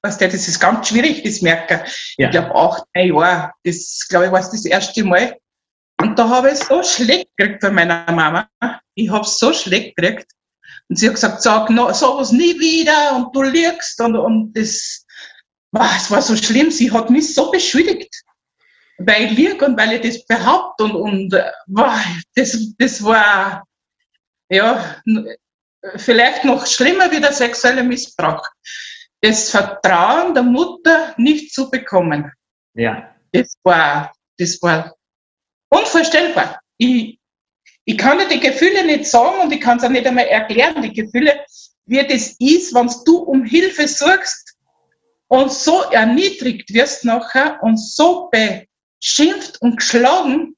was 0.02 0.18
der, 0.18 0.30
das 0.30 0.48
ist 0.48 0.60
ganz 0.60 0.88
schwierig, 0.90 1.24
das 1.24 1.42
merken. 1.42 1.82
Ja. 2.18 2.28
Ich 2.28 2.32
glaube, 2.32 2.56
acht, 2.56 2.84
neun 2.96 3.16
Jahre. 3.16 3.52
Das, 3.64 4.06
glaube 4.08 4.26
ich, 4.26 4.32
war 4.32 4.40
das 4.40 4.66
erste 4.66 5.04
Mal. 5.04 5.38
Und 6.02 6.18
da 6.20 6.30
habe 6.30 6.52
ich 6.52 6.60
so 6.60 6.84
schlecht 6.84 7.28
gekriegt 7.38 7.64
von 7.64 7.74
meiner 7.74 8.10
Mama. 8.12 8.48
Ich 8.96 9.10
habe 9.10 9.26
so 9.26 9.54
schlecht 9.54 9.96
gekriegt. 9.96 10.32
Und 10.90 10.98
sie 10.98 11.08
hat 11.08 11.16
gesagt, 11.16 11.42
sag 11.42 11.70
no, 11.70 11.92
sowas 11.94 12.32
nie 12.32 12.60
wieder 12.60 13.16
und 13.16 13.36
du 13.36 13.42
lügst. 13.42 14.00
Und, 14.02 14.16
und 14.16 14.54
das, 14.54 15.06
boah, 15.72 15.90
es 15.96 16.12
war 16.12 16.22
so 16.22 16.36
schlimm. 16.36 16.72
Sie 16.72 16.92
hat 16.92 17.10
mich 17.10 17.34
so 17.34 17.52
beschuldigt 17.52 18.24
weil 18.98 19.26
ich 19.26 19.32
liege 19.32 19.66
und 19.66 19.78
weil 19.78 19.94
ich 19.94 20.02
das 20.02 20.26
behaupte 20.26 20.84
und, 20.86 20.96
und 20.96 21.44
boah, 21.68 22.00
das, 22.36 22.58
das 22.78 23.04
war 23.04 23.66
ja 24.50 25.02
vielleicht 25.96 26.46
noch 26.46 26.66
schlimmer 26.66 27.12
wie 27.12 27.20
der 27.20 27.34
sexuelle 27.34 27.84
Missbrauch. 27.84 28.48
Das 29.22 29.50
Vertrauen 29.50 30.34
der 30.34 30.44
Mutter 30.44 31.14
nicht 31.18 31.54
zu 31.54 31.70
bekommen. 31.70 32.32
Ja. 32.74 33.10
Das 33.32 33.56
war, 33.64 34.14
das 34.38 34.62
war 34.62 34.96
unvorstellbar. 35.70 36.60
Ich, 36.78 37.20
ich 37.86 37.98
kann 37.98 38.20
dir 38.20 38.28
die 38.28 38.40
Gefühle 38.40 38.86
nicht 38.86 39.06
sagen 39.06 39.42
und 39.42 39.52
ich 39.52 39.62
kann 39.62 39.78
es 39.78 39.84
auch 39.84 39.90
nicht 39.90 40.06
einmal 40.06 40.28
erklären, 40.28 40.82
die 40.82 40.94
Gefühle, 40.94 41.44
wie 41.86 42.06
das 42.06 42.36
ist, 42.40 42.74
wenn 42.74 42.90
du 43.06 43.18
um 43.18 43.44
Hilfe 43.44 43.88
suchst 43.88 44.56
und 45.28 45.52
so 45.52 45.82
erniedrigt 45.92 46.74
wirst 46.74 47.06
nachher 47.06 47.62
und 47.64 47.78
so 47.78 48.30
be, 48.32 48.68
schimpft 49.04 49.62
und 49.62 49.78
geschlagen, 49.78 50.56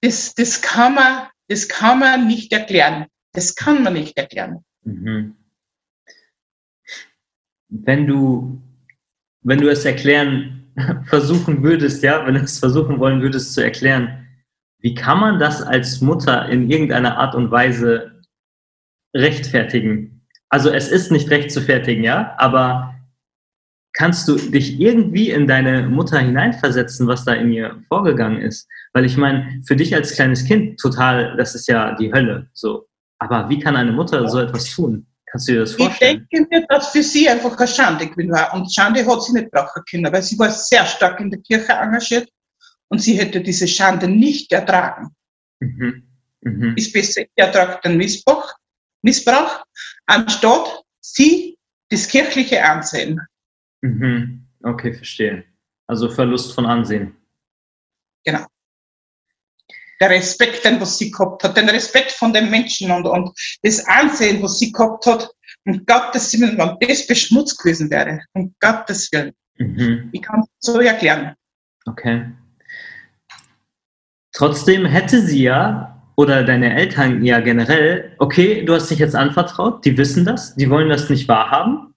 das, 0.00 0.34
das, 0.34 0.62
kann 0.62 0.94
man, 0.94 1.28
das 1.48 1.68
kann 1.68 1.98
man 1.98 2.26
nicht 2.26 2.52
erklären. 2.52 3.06
Das 3.32 3.54
kann 3.54 3.82
man 3.82 3.92
nicht 3.92 4.16
erklären. 4.16 4.64
Mhm. 4.82 5.36
Wenn 7.68 8.06
du, 8.06 8.62
wenn 9.42 9.60
du 9.60 9.68
es 9.68 9.84
erklären 9.84 10.72
versuchen 11.06 11.62
würdest, 11.62 12.02
ja, 12.02 12.24
wenn 12.26 12.34
du 12.34 12.40
es 12.40 12.58
versuchen 12.58 12.98
wollen 12.98 13.20
würdest 13.20 13.54
zu 13.54 13.62
erklären, 13.62 14.28
wie 14.78 14.94
kann 14.94 15.20
man 15.20 15.38
das 15.38 15.62
als 15.62 16.00
Mutter 16.00 16.48
in 16.48 16.70
irgendeiner 16.70 17.18
Art 17.18 17.34
und 17.34 17.50
Weise 17.50 18.22
rechtfertigen? 19.14 20.26
Also 20.48 20.70
es 20.70 20.88
ist 20.88 21.12
nicht 21.12 21.28
recht 21.30 21.50
zu 21.50 21.60
fertigen, 21.60 22.02
ja, 22.02 22.34
aber 22.38 22.99
kannst 23.92 24.28
du 24.28 24.36
dich 24.36 24.80
irgendwie 24.80 25.30
in 25.30 25.46
deine 25.46 25.88
Mutter 25.88 26.18
hineinversetzen, 26.18 27.06
was 27.06 27.24
da 27.24 27.32
in 27.32 27.52
ihr 27.52 27.82
vorgegangen 27.88 28.40
ist? 28.40 28.68
Weil 28.92 29.04
ich 29.04 29.16
meine, 29.16 29.62
für 29.66 29.76
dich 29.76 29.94
als 29.94 30.14
kleines 30.14 30.44
Kind 30.44 30.78
total, 30.78 31.36
das 31.36 31.54
ist 31.54 31.68
ja 31.68 31.94
die 31.96 32.12
Hölle, 32.12 32.48
so. 32.52 32.86
Aber 33.18 33.48
wie 33.48 33.58
kann 33.58 33.76
eine 33.76 33.92
Mutter 33.92 34.26
so 34.28 34.40
etwas 34.40 34.70
tun? 34.70 35.06
Kannst 35.30 35.48
du 35.48 35.52
dir 35.52 35.60
das 35.60 35.74
vorstellen? 35.74 36.26
Ich 36.30 36.38
denke 36.38 36.48
mir, 36.50 36.66
dass 36.68 36.90
für 36.90 37.02
sie 37.02 37.28
einfach 37.28 37.56
eine 37.56 37.68
Schande 37.68 38.08
gewesen 38.08 38.32
war. 38.32 38.52
Und 38.54 38.72
Schande 38.72 39.06
hat 39.06 39.22
sie 39.22 39.32
nicht 39.32 39.50
brauchen 39.50 39.82
können, 39.88 40.12
weil 40.12 40.22
sie 40.22 40.38
war 40.38 40.50
sehr 40.50 40.84
stark 40.86 41.20
in 41.20 41.30
der 41.30 41.40
Kirche 41.40 41.72
engagiert 41.72 42.28
und 42.88 43.00
sie 43.00 43.14
hätte 43.14 43.40
diese 43.40 43.68
Schande 43.68 44.08
nicht 44.08 44.50
ertragen. 44.52 45.14
Mhm. 45.60 46.02
Mhm. 46.40 46.74
Ist 46.76 46.92
besser, 46.92 47.22
ich 47.22 47.30
ertrage 47.36 47.80
den 47.84 47.96
Missbrauch, 47.96 48.52
Missbrauch, 49.02 49.62
anstatt 50.06 50.82
sie 51.00 51.56
das 51.90 52.08
kirchliche 52.08 52.64
Ansehen. 52.64 53.20
Mhm. 53.82 54.46
Okay, 54.62 54.92
verstehe. 54.92 55.44
Also 55.86 56.08
Verlust 56.08 56.54
von 56.54 56.66
Ansehen. 56.66 57.16
Genau. 58.24 58.44
Der 60.00 60.10
Respekt, 60.10 60.64
den 60.64 60.80
was 60.80 60.98
sie 60.98 61.10
gehabt 61.10 61.44
hat, 61.44 61.56
den 61.56 61.68
Respekt 61.68 62.12
von 62.12 62.32
den 62.32 62.50
Menschen 62.50 62.90
und, 62.90 63.06
und 63.06 63.30
das 63.62 63.84
Ansehen, 63.86 64.42
was 64.42 64.58
sie 64.58 64.72
gehabt 64.72 65.04
hat, 65.06 65.30
um 65.66 65.84
Gottes 65.84 66.38
Willen, 66.38 66.56
wenn 66.56 66.88
das 66.88 67.06
beschmutzt 67.06 67.58
gewesen 67.58 67.90
wäre, 67.90 68.20
um 68.32 68.54
Gottes 68.60 69.10
Willen. 69.12 69.32
Mhm. 69.58 70.08
Ich 70.12 70.22
kann 70.22 70.40
es 70.40 70.48
so 70.60 70.80
erklären. 70.80 71.34
Okay. 71.86 72.32
Trotzdem 74.32 74.86
hätte 74.86 75.20
sie 75.20 75.42
ja 75.42 76.02
oder 76.16 76.44
deine 76.44 76.74
Eltern 76.74 77.24
ja 77.24 77.40
generell, 77.40 78.14
okay, 78.18 78.64
du 78.64 78.74
hast 78.74 78.90
dich 78.90 78.98
jetzt 78.98 79.16
anvertraut, 79.16 79.84
die 79.84 79.96
wissen 79.96 80.24
das, 80.24 80.54
die 80.54 80.70
wollen 80.70 80.88
das 80.88 81.10
nicht 81.10 81.28
wahrhaben. 81.28 81.89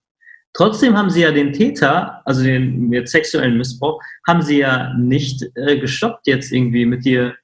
Trotzdem 0.54 0.96
haben 0.96 1.10
sie 1.10 1.22
ja 1.22 1.32
den 1.32 1.52
Täter, 1.52 2.22
also 2.26 2.44
den 2.44 2.94
jetzt 2.94 3.12
sexuellen 3.12 3.58
Missbrauch, 3.58 4.02
haben 4.28 4.42
sie 4.42 4.60
ja 4.60 4.94
nicht 4.94 5.44
äh, 5.56 5.80
gestoppt 5.80 6.28
jetzt 6.28 6.52
irgendwie 6.52 6.86
mit 6.86 7.06
dir. 7.06 7.36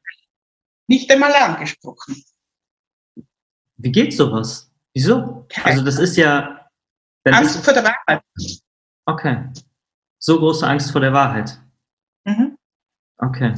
Nicht 0.87 1.11
einmal 1.11 1.33
angesprochen. 1.33 2.23
Wie 3.77 3.91
geht 3.91 4.13
sowas? 4.13 4.71
Wieso? 4.93 5.47
Also 5.63 5.83
das 5.83 5.97
ist 5.97 6.17
ja. 6.17 6.67
Angst 7.25 7.55
ist, 7.55 7.65
vor 7.65 7.73
der 7.73 7.83
Wahrheit. 7.83 8.23
Okay. 9.05 9.43
So 10.19 10.37
große 10.37 10.67
Angst 10.67 10.91
vor 10.91 11.01
der 11.01 11.13
Wahrheit. 11.13 11.59
Mhm. 12.25 12.57
Okay. 13.17 13.53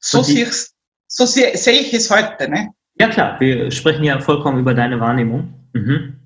So 0.00 0.22
siehst 0.22 0.74
so 1.06 1.26
sehe 1.26 1.56
seh 1.56 1.72
ich 1.72 1.94
es 1.94 2.10
heute. 2.10 2.48
Ne? 2.48 2.72
Ja 2.98 3.08
klar, 3.08 3.38
wir 3.40 3.70
sprechen 3.70 4.04
ja 4.04 4.20
vollkommen 4.20 4.58
über 4.58 4.74
deine 4.74 5.00
Wahrnehmung. 5.00 5.68
Mhm. 5.72 6.20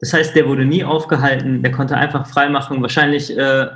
Das 0.00 0.12
heißt, 0.14 0.34
der 0.34 0.48
wurde 0.48 0.64
nie 0.64 0.82
aufgehalten, 0.82 1.62
der 1.62 1.72
konnte 1.72 1.96
einfach 1.96 2.26
frei 2.26 2.48
machen. 2.48 2.80
Wahrscheinlich 2.80 3.36
äh, 3.36 3.66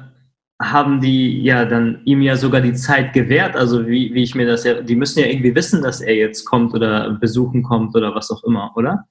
haben 0.60 1.00
die 1.00 1.42
ja 1.42 1.64
dann 1.64 2.00
ihm 2.04 2.22
ja 2.22 2.37
sogar 2.37 2.60
die 2.60 2.72
Zeit 2.72 3.12
gewährt. 3.12 3.56
Also 3.56 3.87
wie, 3.87 4.14
wie 4.14 4.22
ich 4.22 4.34
mir 4.34 4.46
das 4.46 4.64
ja, 4.64 4.80
die 4.80 4.96
müssen 4.96 5.20
ja 5.20 5.26
irgendwie 5.26 5.54
wissen, 5.54 5.82
dass 5.82 6.00
er 6.00 6.14
jetzt 6.14 6.44
kommt 6.44 6.72
oder 6.74 7.10
besuchen 7.10 7.62
kommt 7.62 7.94
oder 7.94 8.14
was 8.14 8.30
auch 8.30 8.42
immer, 8.44 8.72
oder? 8.76 9.06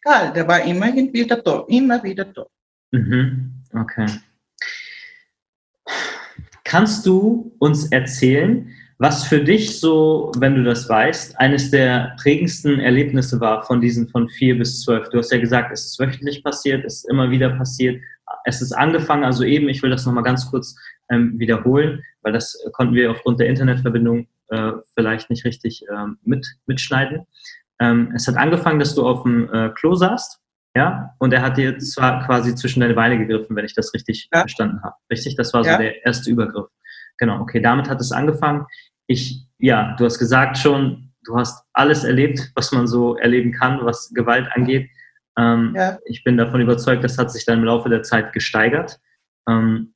Egal, 0.00 0.32
der 0.32 0.48
war 0.48 0.62
immer 0.62 0.86
wieder 0.94 1.36
da, 1.36 1.64
immer 1.68 2.02
wieder 2.02 2.24
da. 2.24 2.46
Mhm. 2.92 3.64
Okay. 3.74 4.06
Kannst 6.64 7.06
du 7.06 7.54
uns 7.58 7.90
erzählen, 7.90 8.70
was 8.98 9.24
für 9.24 9.40
dich 9.40 9.78
so, 9.78 10.32
wenn 10.38 10.56
du 10.56 10.64
das 10.64 10.88
weißt, 10.88 11.38
eines 11.38 11.70
der 11.70 12.16
prägendsten 12.20 12.80
Erlebnisse 12.80 13.40
war 13.40 13.62
von 13.62 13.80
diesen 13.80 14.08
von 14.08 14.28
vier 14.28 14.58
bis 14.58 14.82
zwölf? 14.82 15.08
Du 15.10 15.18
hast 15.18 15.30
ja 15.30 15.38
gesagt, 15.38 15.70
es 15.72 15.86
ist 15.86 16.00
wöchentlich 16.00 16.42
passiert, 16.42 16.84
es 16.84 16.96
ist 16.96 17.10
immer 17.10 17.30
wieder 17.30 17.50
passiert. 17.50 18.02
Es 18.44 18.60
ist 18.60 18.72
angefangen, 18.72 19.22
also 19.22 19.44
eben, 19.44 19.68
ich 19.68 19.82
will 19.82 19.90
das 19.90 20.04
nochmal 20.04 20.24
ganz 20.24 20.50
kurz 20.50 20.74
ähm, 21.10 21.38
wiederholen, 21.38 22.02
weil 22.22 22.32
das 22.32 22.58
konnten 22.72 22.94
wir 22.94 23.12
aufgrund 23.12 23.38
der 23.38 23.46
Internetverbindung 23.46 24.26
äh, 24.48 24.72
vielleicht 24.94 25.30
nicht 25.30 25.44
richtig 25.44 25.84
ähm, 25.94 26.18
mit, 26.24 26.46
mitschneiden. 26.66 27.24
Ähm, 27.80 28.12
es 28.16 28.26
hat 28.26 28.36
angefangen, 28.36 28.80
dass 28.80 28.96
du 28.96 29.06
auf 29.06 29.22
dem 29.22 29.48
äh, 29.52 29.70
Klo 29.70 29.94
saßt, 29.94 30.40
ja, 30.76 31.14
und 31.18 31.32
er 31.32 31.42
hat 31.42 31.56
dir 31.56 31.78
zwar 31.78 32.24
quasi 32.26 32.54
zwischen 32.54 32.80
deine 32.80 32.94
Beine 32.94 33.18
gegriffen, 33.18 33.56
wenn 33.56 33.64
ich 33.64 33.74
das 33.74 33.94
richtig 33.94 34.28
ja. 34.32 34.40
verstanden 34.40 34.82
habe. 34.82 34.96
Richtig? 35.10 35.36
Das 35.36 35.54
war 35.54 35.64
so 35.64 35.70
ja. 35.70 35.78
der 35.78 36.04
erste 36.04 36.30
Übergriff. 36.30 36.66
Genau, 37.18 37.40
okay, 37.40 37.60
damit 37.60 37.88
hat 37.88 38.00
es 38.00 38.12
angefangen 38.12 38.66
ich, 39.08 39.44
ja, 39.58 39.96
du 39.98 40.04
hast 40.04 40.18
gesagt 40.18 40.58
schon, 40.58 41.12
du 41.24 41.36
hast 41.36 41.64
alles 41.72 42.04
erlebt, 42.04 42.52
was 42.54 42.70
man 42.70 42.86
so 42.86 43.16
erleben 43.16 43.52
kann, 43.52 43.84
was 43.84 44.10
Gewalt 44.14 44.48
angeht. 44.52 44.88
Ähm, 45.36 45.74
ja. 45.76 45.98
Ich 46.04 46.22
bin 46.22 46.36
davon 46.36 46.60
überzeugt, 46.60 47.02
das 47.02 47.18
hat 47.18 47.32
sich 47.32 47.44
dann 47.44 47.58
im 47.58 47.64
Laufe 47.64 47.88
der 47.88 48.02
Zeit 48.02 48.32
gesteigert. 48.32 49.00
Ähm, 49.48 49.94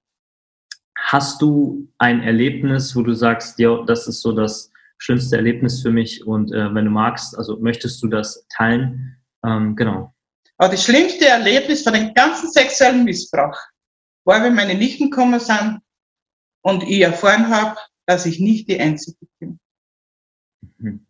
hast 0.97 1.43
du 1.43 1.89
ein 1.99 2.23
Erlebnis, 2.23 2.97
wo 2.97 3.03
du 3.03 3.13
sagst, 3.13 3.59
ja, 3.59 3.85
das 3.85 4.09
ist 4.09 4.21
so 4.23 4.33
das 4.33 4.71
schlimmste 4.99 5.37
Erlebnis 5.37 5.83
für 5.83 5.91
mich 5.91 6.25
und 6.27 6.53
äh, 6.53 6.75
wenn 6.75 6.85
du 6.85 6.91
magst, 6.91 7.37
also 7.37 7.59
möchtest 7.59 8.03
du 8.03 8.09
das 8.09 8.47
teilen? 8.57 9.17
Ähm, 9.45 9.75
genau. 9.75 10.15
Aber 10.59 10.71
das 10.71 10.85
schlimmste 10.85 11.27
Erlebnis 11.27 11.83
von 11.83 11.93
dem 11.93 12.15
ganzen 12.15 12.51
sexuellen 12.51 13.05
Missbrauch 13.05 13.59
war, 14.25 14.43
wenn 14.45 14.55
meine 14.55 14.75
Nichten 14.75 15.11
gekommen 15.11 15.41
sind 15.41 15.81
und 16.63 16.85
ich 16.85 17.01
erfahren 17.01 17.49
habe, 17.49 17.77
dass 18.13 18.27
ich 18.27 18.39
nicht 18.39 18.69
die 18.69 18.79
Einzige 18.79 19.27
bin. 19.39 19.59
Mhm. 20.77 21.07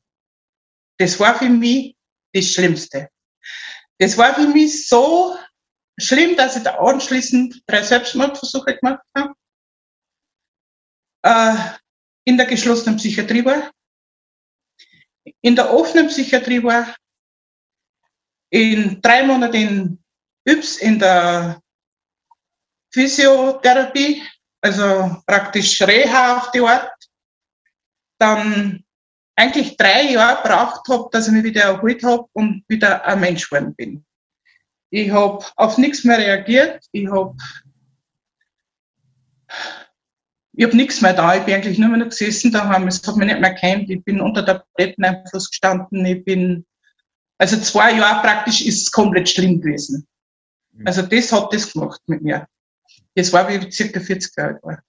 Das 0.99 1.19
war 1.19 1.37
für 1.37 1.49
mich 1.49 1.97
das 2.33 2.53
Schlimmste. 2.53 3.11
Das 3.99 4.17
war 4.17 4.33
für 4.37 4.47
mich 4.47 4.89
so 4.89 5.37
schlimm, 5.99 6.37
dass 6.37 6.57
ich 6.57 6.63
da 6.63 6.79
anschließend 6.79 7.65
drei 7.67 7.83
Selbstmordversuche 7.83 8.77
gemacht 8.77 9.03
habe. 9.17 9.35
Äh, 11.25 11.57
in 12.25 12.37
der 12.37 12.47
geschlossenen 12.47 12.97
Psychiatrie 12.99 13.45
war. 13.45 13.73
In 15.41 15.57
der 15.57 15.75
offenen 15.75 16.07
Psychiatrie 16.07 16.63
war. 16.63 16.95
In 18.51 19.01
drei 19.03 19.25
Monaten 19.25 19.57
in 19.57 20.05
Yps 20.45 20.77
in 20.77 21.01
der 21.01 21.61
Physiotherapie 22.93 24.23
also 24.63 25.21
praktisch 25.27 25.83
Reha 25.83 26.39
auf 26.39 26.51
die 26.53 26.61
Art, 26.61 26.92
dann 28.23 28.85
eigentlich 29.37 29.77
drei 29.77 30.13
Jahre 30.13 30.43
braucht 30.47 30.89
habe, 30.89 31.09
dass 31.11 31.27
ich 31.27 31.33
mich 31.33 31.45
wieder 31.45 31.63
erholt 31.63 32.03
habe 32.05 32.27
und 32.33 32.65
wieder 32.69 33.05
ein 33.05 33.21
Mensch 33.21 33.49
geworden 33.51 33.75
bin. 33.75 34.05
Ich 34.91 35.11
habe 35.11 35.45
auf 35.57 35.79
nichts 35.79 36.05
mehr 36.05 36.19
reagiert, 36.19 36.85
ich 36.93 37.11
habe 37.11 37.35
ich 40.55 40.65
hab 40.65 40.75
nichts 40.75 41.01
mehr 41.01 41.15
da, 41.15 41.35
ich 41.35 41.43
bin 41.45 41.55
eigentlich 41.55 41.79
nur 41.79 41.89
mehr 41.89 41.99
noch 41.99 42.11
gesessen 42.11 42.53
daheim, 42.53 42.87
es 42.87 43.07
hat 43.07 43.17
mich 43.17 43.27
nicht 43.27 43.41
mehr 43.41 43.55
kennt, 43.55 43.89
ich 43.91 44.05
bin 44.05 44.21
unter 44.21 44.43
der 44.43 44.63
Tabletteneinfluss 44.63 45.51
gestanden, 45.51 46.05
ich 46.05 46.23
bin, 46.25 46.67
also 47.39 47.57
zwei 47.59 47.97
Jahre 47.97 48.21
praktisch 48.21 48.61
ist 48.61 48.83
es 48.83 48.91
komplett 48.91 49.31
schlimm 49.31 49.61
gewesen. 49.61 50.07
Mhm. 50.73 50.87
Also 50.87 51.03
das 51.03 51.33
hat 51.33 51.53
das 51.53 51.73
gemacht 51.73 52.01
mit 52.07 52.23
mir. 52.23 52.47
Das 53.15 53.33
war, 53.33 53.49
wie 53.49 53.67
ich 53.67 53.75
circa 53.75 53.99
40 53.99 54.37
Jahre 54.37 54.55
alt 54.55 54.63
war. 54.63 54.83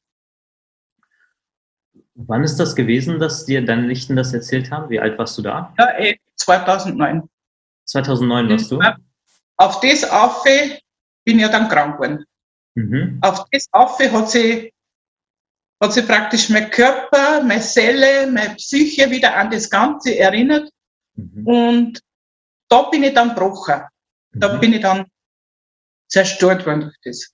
Wann 2.16 2.44
ist 2.44 2.58
das 2.58 2.76
gewesen, 2.76 3.20
dass 3.20 3.46
dir 3.46 3.66
deine 3.66 3.84
Nichten 3.84 4.16
das 4.16 4.34
erzählt 4.34 4.72
haben? 4.72 4.90
Wie 4.90 5.00
alt 5.00 5.18
warst 5.18 5.38
du 5.38 5.42
da? 5.42 5.74
Ja, 5.80 6.14
2009. 6.36 7.28
2009 7.86 8.50
warst 8.50 8.72
du? 8.72 8.80
Auf 9.58 9.80
das 9.80 10.04
Affe 10.10 10.80
bin 11.26 11.38
ich 11.38 11.42
ja 11.44 11.50
dann 11.50 11.70
krank 11.70 11.96
geworden. 11.98 12.26
Mhm. 12.76 13.20
Auf 13.22 13.46
das 13.52 13.68
Affe 13.72 14.12
hat 14.12 14.30
sie, 14.30 14.74
hat 15.82 15.94
sie 15.94 16.02
praktisch 16.04 16.50
mein 16.50 16.70
Körper, 16.70 17.44
meine 17.44 17.62
Seele, 17.62 18.28
meine 18.32 18.56
Psyche 18.56 19.10
wieder 19.10 19.36
an 19.36 19.50
das 19.50 19.70
Ganze 19.70 20.18
erinnert. 20.18 20.70
Mhm. 21.16 21.48
Und 21.48 22.00
da 22.70 22.84
bin 22.90 23.04
ich 23.04 23.14
dann 23.14 23.30
gebrochen. 23.30 23.82
Da 24.34 24.56
mhm. 24.56 24.60
bin 24.60 24.74
ich 24.74 24.82
dann 24.82 25.06
zerstört 26.08 26.66
worden 26.66 26.82
durch 26.82 26.98
das. 27.04 27.34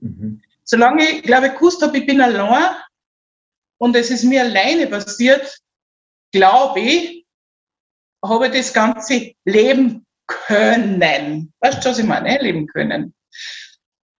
Mhm. 0.00 0.42
Solange 0.64 1.02
ich, 1.02 1.22
glaube 1.22 1.48
ich, 1.48 1.54
gewusst 1.54 1.82
habe, 1.82 1.96
ich 1.96 2.06
bin 2.06 2.20
allein 2.20 2.76
und 3.78 3.96
es 3.96 4.10
ist 4.10 4.24
mir 4.24 4.42
alleine 4.42 4.86
passiert, 4.86 5.58
glaube 6.32 6.80
ich, 6.80 7.26
habe 8.24 8.46
ich 8.46 8.52
das 8.52 8.72
Ganze 8.72 9.32
leben 9.44 10.06
können. 10.26 11.52
Weißt 11.60 11.84
du, 11.84 11.90
was 11.90 11.98
ich 11.98 12.04
meine? 12.04 12.38
Leben 12.38 12.66
können. 12.66 13.14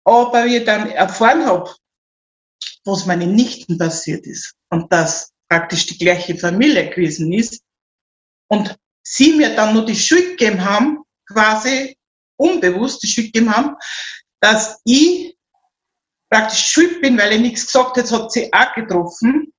Aber 0.05 0.45
wie 0.45 0.57
ich 0.57 0.65
dann 0.65 0.89
erfahren 0.89 1.45
habe, 1.45 1.73
was 2.85 3.05
meine 3.05 3.27
Nichten 3.27 3.77
passiert 3.77 4.25
ist 4.25 4.55
und 4.69 4.91
dass 4.91 5.31
praktisch 5.49 5.85
die 5.87 5.97
gleiche 5.97 6.37
Familie 6.37 6.89
gewesen 6.89 7.31
ist 7.33 7.61
und 8.47 8.75
sie 9.03 9.33
mir 9.33 9.55
dann 9.55 9.73
nur 9.73 9.85
die 9.85 9.95
Schuld 9.95 10.37
gegeben 10.37 10.63
haben, 10.63 11.03
quasi 11.27 11.97
unbewusst 12.37 13.03
die 13.03 13.07
Schuld 13.07 13.33
gegeben 13.33 13.55
haben, 13.55 13.75
dass 14.41 14.79
ich 14.85 15.35
praktisch 16.29 16.67
schuld 16.67 17.01
bin, 17.01 17.17
weil 17.17 17.33
ich 17.33 17.41
nichts 17.41 17.65
gesagt 17.65 17.97
habe, 17.97 18.09
hat 18.09 18.31
sie 18.31 18.51
auch 18.53 18.73
getroffen. 18.75 19.53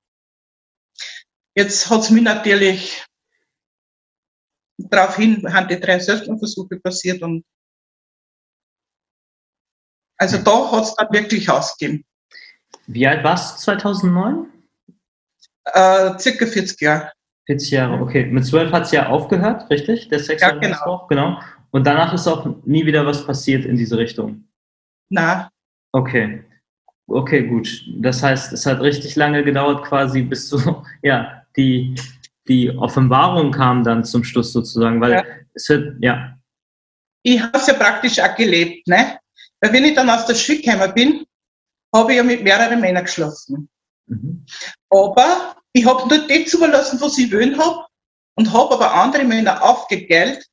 Jetzt 1.55 1.89
hat 1.89 2.01
es 2.01 2.09
mir 2.09 2.21
natürlich 2.21 3.05
daraufhin 4.89 5.53
haben 5.53 5.67
die 5.67 5.79
drei 5.79 5.99
Selbstmordversuche 5.99 6.79
passiert 6.79 7.21
und 7.21 7.43
also 10.17 10.37
da 10.37 10.71
hat 10.71 10.83
es 10.83 10.95
dann 10.95 11.11
wirklich 11.11 11.49
ausgegeben. 11.49 12.05
Wie 12.87 13.07
alt 13.07 13.23
warst 13.23 13.57
du 13.57 13.63
2009? 13.63 14.47
Äh, 15.65 16.19
circa 16.19 16.45
40 16.45 16.81
Jahre. 16.81 17.11
40 17.47 17.71
Jahre, 17.71 18.01
okay. 18.01 18.25
Mit 18.25 18.45
12 18.45 18.71
hat 18.71 18.83
es 18.83 18.91
ja 18.91 19.07
aufgehört, 19.07 19.69
richtig? 19.69 20.09
Der 20.09 20.19
sexuelle 20.19 20.61
ja, 20.61 20.77
genau. 20.77 21.07
Genau. 21.07 21.41
Und 21.71 21.85
danach 21.85 22.13
ist 22.13 22.27
auch 22.27 22.45
nie 22.65 22.85
wieder 22.85 23.05
was 23.05 23.25
passiert 23.25 23.65
in 23.65 23.77
diese 23.77 23.97
Richtung? 23.97 24.47
Na. 25.09 25.49
Okay. 25.91 26.43
Okay, 27.07 27.47
gut. 27.47 27.67
Das 27.97 28.23
heißt, 28.23 28.53
es 28.53 28.65
hat 28.65 28.79
richtig 28.81 29.15
lange 29.15 29.43
gedauert, 29.43 29.83
quasi, 29.83 30.21
bis 30.21 30.49
so, 30.49 30.83
ja, 31.01 31.43
die, 31.55 31.95
die 32.47 32.69
Offenbarung 32.71 33.51
kam 33.51 33.83
dann 33.83 34.03
zum 34.03 34.23
Schluss 34.23 34.53
sozusagen, 34.53 35.01
weil 35.01 35.11
ja. 35.11 35.23
es 35.53 35.69
wird, 35.69 35.95
ja. 36.01 36.37
Ich 37.23 37.41
habe 37.41 37.57
es 37.57 37.67
ja 37.67 37.73
praktisch 37.73 38.19
auch 38.19 38.35
gelebt, 38.35 38.87
ne? 38.87 39.19
Weil 39.59 39.73
wenn 39.73 39.85
ich 39.85 39.93
dann 39.93 40.09
aus 40.09 40.25
der 40.25 40.35
Schule 40.35 40.59
gekommen 40.59 40.93
bin, 40.95 41.25
habe 41.93 42.11
ich 42.11 42.17
ja 42.17 42.23
mit 42.23 42.43
mehreren 42.43 42.79
Männern 42.79 43.03
geschlafen. 43.03 43.69
Mhm. 44.07 44.45
Aber 44.89 45.55
ich 45.73 45.85
habe 45.85 46.07
nur 46.07 46.27
die 46.27 46.45
zugelassen, 46.45 46.99
was 46.99 47.17
ich 47.17 47.31
wollen 47.31 47.57
habe 47.57 47.85
und 48.35 48.51
habe 48.51 48.73
aber 48.73 48.93
andere 48.93 49.23
Männer 49.23 49.61
aufgegeilt. 49.63 50.45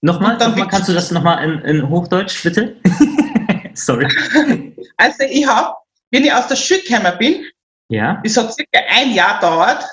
Nochmal, 0.00 0.36
nochmal 0.38 0.68
kannst 0.68 0.88
du 0.88 0.92
das 0.92 1.10
nochmal 1.10 1.44
in, 1.44 1.60
in 1.60 1.88
Hochdeutsch, 1.88 2.42
bitte? 2.42 2.76
Sorry. 3.74 4.08
Also 5.00 5.22
ich 5.30 5.46
habe, 5.46 5.74
wenn 6.10 6.24
ich 6.24 6.32
aus 6.32 6.48
der 6.48 6.56
Schule 6.56 6.80
gekommen 6.80 7.18
bin, 7.18 7.46
ja. 7.88 8.20
das 8.24 8.36
hat 8.36 8.54
circa 8.54 8.80
ein 8.88 9.12
Jahr 9.12 9.40
dauert, 9.40 9.84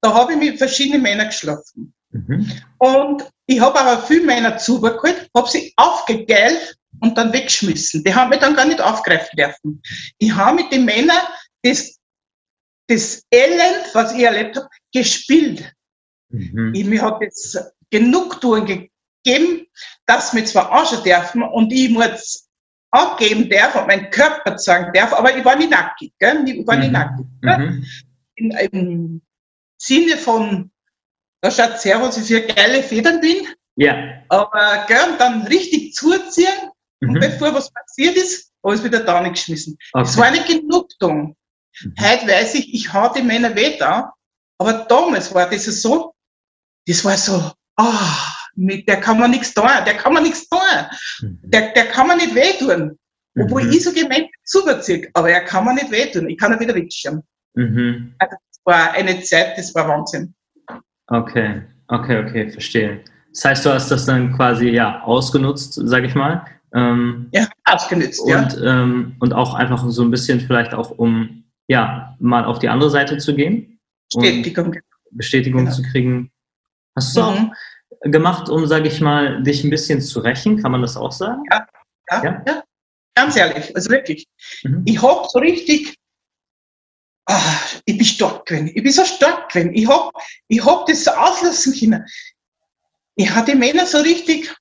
da 0.00 0.14
habe 0.14 0.32
ich 0.32 0.38
mit 0.38 0.58
verschiedenen 0.58 1.02
Männern 1.02 1.28
geschlafen. 1.28 1.94
Mhm. 2.10 2.50
Und 2.78 3.24
ich 3.46 3.60
habe 3.60 3.78
aber 3.78 4.02
viele 4.02 4.24
Männer 4.24 4.56
zugeholt, 4.58 5.28
habe 5.34 5.48
sie 5.48 5.72
aufgegeilt 5.76 6.76
und 7.00 7.16
dann 7.18 7.32
weggeschmissen. 7.32 8.04
Die 8.04 8.14
haben 8.14 8.30
mich 8.30 8.40
dann 8.40 8.54
gar 8.54 8.64
nicht 8.64 8.80
aufgreifen 8.80 9.36
dürfen. 9.36 9.82
Ich 10.18 10.34
habe 10.34 10.62
mit 10.62 10.72
den 10.72 10.84
Männern 10.84 11.18
das, 11.62 11.98
das 12.86 13.22
Elend, 13.30 13.94
was 13.94 14.14
ich 14.14 14.22
erlebt 14.22 14.56
habe, 14.56 14.68
gespielt. 14.92 15.72
Mhm. 16.30 16.72
Ich, 16.74 16.84
mir 16.84 17.02
hat 17.02 17.20
jetzt 17.20 17.58
Genugtuung 17.90 18.66
gegeben, 18.66 19.66
dass 20.06 20.34
wir 20.34 20.44
zwar 20.44 20.70
anschauen 20.70 21.04
dürfen 21.04 21.42
und 21.42 21.72
ich 21.72 21.90
muss 21.90 22.47
angeben 22.90 23.48
darf 23.50 23.74
und 23.74 23.86
meinen 23.86 24.10
Körper 24.10 24.56
zeigen 24.56 24.92
darf, 24.92 25.12
aber 25.12 25.36
ich 25.36 25.44
war 25.44 25.56
nicht 25.56 25.70
nackig. 25.70 26.12
Gell? 26.18 26.44
Ich 26.46 26.66
war 26.66 26.76
nicht 26.76 26.88
mhm. 26.88 26.92
nackig. 26.92 27.26
Mhm. 27.42 27.86
In, 28.36 28.50
Im 28.50 29.22
Sinne 29.76 30.16
von, 30.16 30.70
da 31.40 31.50
schaut 31.50 31.78
sehr, 31.80 32.00
was 32.00 32.16
ich 32.16 32.26
für 32.26 32.40
geile 32.46 32.82
Federn 32.82 33.20
bin. 33.20 33.46
Ja. 33.76 34.22
Aber 34.28 34.84
gell, 34.88 35.16
dann 35.18 35.46
richtig 35.46 35.94
zuziehen 35.94 36.70
mhm. 37.00 37.10
und 37.10 37.20
bevor 37.20 37.54
was 37.54 37.70
passiert 37.70 38.16
ist, 38.16 38.52
alles 38.62 38.82
wieder 38.82 39.00
da 39.00 39.20
nicht 39.20 39.34
geschmissen. 39.34 39.76
Okay. 39.92 40.04
Das 40.04 40.16
war 40.16 40.26
eine 40.26 40.42
Genugtuung. 40.44 41.36
Mhm. 41.82 41.94
Heute 42.00 42.26
weiß 42.26 42.54
ich, 42.54 42.74
ich 42.74 42.92
hau 42.92 43.12
die 43.12 43.22
Männer 43.22 43.54
weh 43.54 43.76
da, 43.78 44.12
aber 44.58 44.84
damals 44.88 45.32
war 45.34 45.48
das 45.48 45.64
so, 45.64 46.14
das 46.86 47.04
war 47.04 47.16
so, 47.16 47.52
ah, 47.76 48.37
mit 48.58 48.88
der 48.88 49.00
kann 49.00 49.18
man 49.18 49.30
nichts 49.30 49.54
tun, 49.54 49.68
der 49.86 49.94
kann 49.94 50.12
man 50.12 50.24
nichts 50.24 50.48
tun, 50.48 50.58
mhm. 51.20 51.38
der, 51.42 51.72
der 51.72 51.86
kann 51.86 52.06
man 52.08 52.18
nicht 52.18 52.34
wehtun. 52.34 52.98
Obwohl 53.40 53.64
mhm. 53.64 53.70
ich 53.70 53.84
so 53.84 53.92
gemeint 53.92 54.28
zuberziehe, 54.44 55.08
aber 55.14 55.30
er 55.30 55.42
kann 55.42 55.64
man 55.64 55.76
nicht 55.76 55.90
wehtun, 55.90 56.28
ich 56.28 56.36
kann 56.36 56.52
er 56.52 56.60
wieder 56.60 56.74
wegschauen. 56.74 57.22
Mhm. 57.54 58.14
Also 58.18 58.36
das 58.50 58.60
war 58.64 58.92
eine 58.92 59.20
Zeit, 59.20 59.56
das 59.56 59.74
war 59.74 59.88
Wahnsinn. 59.88 60.34
Okay, 61.06 61.62
okay, 61.86 62.18
okay, 62.18 62.50
verstehe. 62.50 63.00
Das 63.32 63.44
heißt, 63.44 63.66
du 63.66 63.72
hast 63.72 63.90
das 63.90 64.06
dann 64.06 64.34
quasi 64.34 64.70
ja 64.70 65.02
ausgenutzt, 65.02 65.74
sag 65.74 66.04
ich 66.04 66.14
mal. 66.14 66.44
Ähm, 66.74 67.28
ja, 67.32 67.48
ausgenutzt, 67.64 68.20
und, 68.20 68.30
ja. 68.30 68.82
Ähm, 68.82 69.16
und 69.20 69.32
auch 69.32 69.54
einfach 69.54 69.88
so 69.88 70.02
ein 70.02 70.10
bisschen 70.10 70.40
vielleicht 70.40 70.74
auch, 70.74 70.90
um 70.90 71.44
ja, 71.68 72.16
mal 72.18 72.44
auf 72.44 72.58
die 72.58 72.68
andere 72.68 72.90
Seite 72.90 73.18
zu 73.18 73.34
gehen. 73.34 73.78
Bestätigung. 74.12 74.74
Bestätigung 75.10 75.64
genau. 75.64 75.76
zu 75.76 75.82
kriegen. 75.82 76.30
Hast 76.96 77.16
du 77.16 77.20
mhm. 77.20 77.26
auch 77.26 77.52
gemacht, 78.02 78.48
um, 78.48 78.66
sage 78.66 78.88
ich 78.88 79.00
mal, 79.00 79.42
dich 79.42 79.64
ein 79.64 79.70
bisschen 79.70 80.00
zu 80.00 80.20
rächen? 80.20 80.60
Kann 80.62 80.72
man 80.72 80.82
das 80.82 80.96
auch 80.96 81.12
sagen? 81.12 81.42
Ja, 81.50 81.66
ja, 82.10 82.24
ja. 82.24 82.42
ja. 82.46 82.64
ganz 83.14 83.36
ehrlich, 83.36 83.74
also 83.74 83.90
wirklich. 83.90 84.26
Mhm. 84.62 84.82
Ich 84.86 85.02
habe 85.02 85.26
so 85.28 85.38
richtig, 85.38 85.96
ah, 87.26 87.58
ich 87.84 87.96
bin 87.96 88.06
stark 88.06 88.46
gewesen. 88.46 88.72
Ich 88.74 88.82
bin 88.82 88.92
so 88.92 89.04
stark 89.04 89.50
gewesen. 89.52 89.74
Ich 89.74 89.88
habe 89.88 90.10
ich 90.48 90.64
hab 90.64 90.86
das 90.86 91.04
so 91.04 91.10
auslassen 91.10 91.74
können. 91.78 92.04
Ich 93.16 93.30
hatte 93.30 93.56
Männer 93.56 93.86
so 93.86 93.98
richtig, 93.98 94.54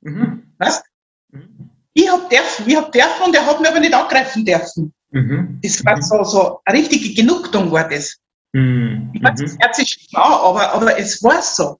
mhm. 0.00 0.54
was? 0.58 0.82
Mhm. 1.30 1.70
Ich 1.92 2.08
habe 2.08 2.28
dürfen, 2.28 2.68
ich 2.68 2.76
habe 2.76 2.90
dürfen 2.90 3.22
und 3.24 3.34
er 3.34 3.46
hat 3.46 3.60
mir 3.60 3.68
aber 3.68 3.80
nicht 3.80 3.94
angreifen 3.94 4.44
dürfen. 4.44 4.92
Mhm. 5.10 5.58
Das 5.62 5.84
war 5.84 6.00
so, 6.02 6.22
so 6.24 6.60
eine 6.64 6.78
richtige 6.78 7.14
Genugtuung 7.14 7.72
war 7.72 7.88
das. 7.88 8.16
Mhm. 8.52 9.10
Ich 9.14 9.22
weiß, 9.22 9.40
das 9.40 9.56
hört 9.58 9.74
sich 9.74 10.08
an, 10.12 10.32
aber, 10.32 10.72
aber 10.72 10.98
es 10.98 11.22
war 11.22 11.42
so. 11.42 11.78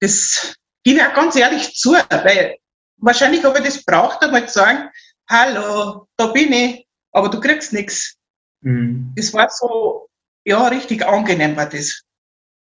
Das 0.00 0.54
gebe 0.84 0.98
ich 0.98 1.04
auch 1.04 1.14
ganz 1.14 1.36
ehrlich 1.36 1.74
zu, 1.74 1.92
weil 1.92 2.56
wahrscheinlich 2.98 3.44
habe 3.44 3.58
ich 3.58 3.64
das 3.64 3.84
braucht, 3.84 4.22
einmal 4.22 4.46
zu 4.46 4.54
sagen, 4.54 4.88
hallo, 5.28 6.06
da 6.16 6.26
bin 6.28 6.52
ich, 6.52 6.86
aber 7.12 7.28
du 7.28 7.40
kriegst 7.40 7.72
nichts. 7.72 8.16
Mhm. 8.60 9.12
Das 9.16 9.32
war 9.32 9.48
so, 9.50 10.08
ja, 10.44 10.68
richtig 10.68 11.06
angenehm 11.06 11.56
war 11.56 11.68
das. 11.68 12.02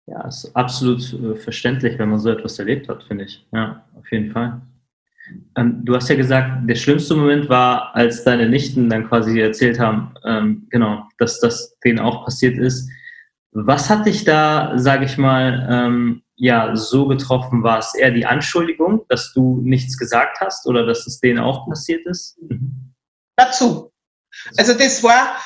Ja, 0.07 0.27
ist 0.27 0.55
absolut 0.57 1.13
äh, 1.13 1.37
verständlich, 1.37 1.99
wenn 1.99 2.09
man 2.09 2.19
so 2.19 2.31
etwas 2.31 2.59
erlebt 2.59 2.89
hat, 2.89 3.05
finde 3.05 3.25
ich. 3.25 3.47
Ja, 3.53 3.85
auf 3.95 4.11
jeden 4.11 4.33
Fall. 4.33 4.61
Ähm, 5.57 5.85
du 5.85 5.95
hast 5.95 6.09
ja 6.09 6.17
gesagt, 6.17 6.69
der 6.69 6.75
schlimmste 6.75 7.15
Moment 7.15 7.49
war, 7.51 7.95
als 7.95 8.25
deine 8.25 8.49
Nichten 8.49 8.89
dann 8.89 9.09
quasi 9.09 9.39
erzählt 9.39 9.79
haben, 9.79 10.15
ähm, 10.25 10.67
genau, 10.71 11.07
dass 11.19 11.41
das 11.41 11.79
denen 11.85 11.99
auch 11.99 12.25
passiert 12.25 12.57
ist. 12.57 12.89
Was 13.53 13.91
hat 13.91 14.07
dich 14.07 14.25
da, 14.25 14.79
sage 14.79 15.05
ich 15.05 15.19
mal, 15.19 15.67
ähm, 15.71 16.23
ja 16.39 16.75
so 16.75 17.07
getroffen? 17.07 17.63
War 17.63 17.79
es 17.79 17.95
eher 17.95 18.11
die 18.11 18.25
Anschuldigung, 18.25 19.05
dass 19.09 19.33
du 19.33 19.61
nichts 19.63 19.99
gesagt 19.99 20.41
hast 20.41 20.67
oder 20.67 20.87
dass 20.87 21.07
es 21.07 21.21
denen 21.21 21.41
auch 21.41 21.69
passiert 21.69 22.07
ist? 22.07 22.41
Mhm. 22.41 22.95
Dazu. 23.37 23.93
Also 24.57 24.75
das 24.75 25.03
war, 25.03 25.37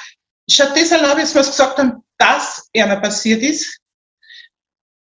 stattdessen 0.49 1.01
habe 1.01 1.23
ich 1.23 1.35
was 1.35 1.49
gesagt 1.49 1.79
haben, 1.79 2.03
dass 2.19 2.69
einer 2.77 3.01
passiert 3.01 3.43
ist. 3.43 3.79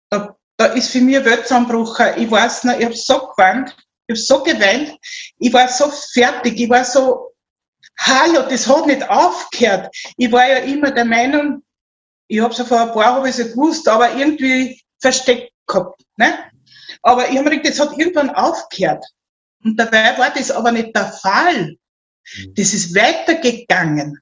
Da, 0.09 0.35
da 0.57 0.65
ist 0.67 0.91
für 0.91 1.01
mich 1.01 1.17
ein 1.17 1.25
Weltzusammenbruch. 1.25 1.99
Ich 2.17 2.31
weiß 2.31 2.63
noch, 2.63 2.77
ich 2.77 2.85
habe 2.85 2.95
so 2.95 3.27
geweint, 3.27 3.75
ich 4.07 4.13
habe 4.13 4.19
so 4.19 4.43
geweint, 4.43 4.97
ich 5.39 5.53
war 5.53 5.67
so 5.67 5.91
fertig, 6.13 6.59
ich 6.59 6.69
war 6.69 6.83
so, 6.83 7.33
hallo, 7.99 8.43
das 8.49 8.67
hat 8.67 8.87
nicht 8.87 9.07
aufgehört. 9.09 9.95
Ich 10.17 10.31
war 10.31 10.47
ja 10.47 10.57
immer 10.57 10.91
der 10.91 11.05
Meinung, 11.05 11.63
ich 12.27 12.39
habe 12.39 12.53
es 12.53 12.61
vor 12.61 12.79
ein 12.79 12.93
paar 12.93 13.15
habe 13.15 13.29
ich 13.29 13.37
es 13.37 13.51
gewusst, 13.51 13.87
aber 13.87 14.15
irgendwie 14.15 14.81
versteckt 15.01 15.50
gehabt. 15.71 16.01
Ne? 16.17 16.51
Aber 17.01 17.29
ich 17.29 17.37
habe 17.37 17.49
mir 17.49 17.57
gedacht, 17.57 17.79
das 17.79 17.79
hat 17.79 17.97
irgendwann 17.97 18.29
aufgehört. 18.31 19.05
Und 19.63 19.77
dabei 19.77 20.17
war 20.17 20.31
das 20.33 20.51
aber 20.51 20.71
nicht 20.71 20.95
der 20.95 21.11
Fall. 21.11 21.77
Mhm. 22.37 22.53
Das 22.55 22.73
ist 22.73 22.95
weitergegangen. 22.95 24.19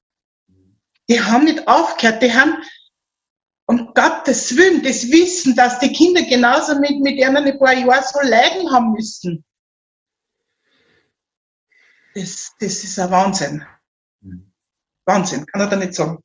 Die 1.09 1.19
haben 1.19 1.45
nicht 1.45 1.67
aufgehört, 1.67 2.21
die 2.21 2.33
haben, 2.33 2.61
um 3.65 3.93
Gottes 3.93 4.55
Willen, 4.55 4.83
das 4.83 5.09
Wissen, 5.11 5.55
dass 5.55 5.79
die 5.79 5.91
Kinder 5.91 6.21
genauso 6.23 6.79
mit, 6.79 6.99
mit 6.99 7.17
ihnen 7.17 7.37
ein 7.37 7.59
paar 7.59 7.73
Jahre 7.73 8.03
so 8.03 8.19
leiden 8.21 8.71
haben 8.71 8.91
müssen. 8.93 9.43
Das, 12.13 12.53
das 12.59 12.83
ist 12.83 12.99
ein 12.99 13.11
Wahnsinn. 13.11 13.65
Mhm. 14.21 14.51
Wahnsinn, 15.05 15.45
kann 15.47 15.61
er 15.61 15.67
da 15.67 15.75
nicht 15.75 15.95
sagen. 15.95 16.23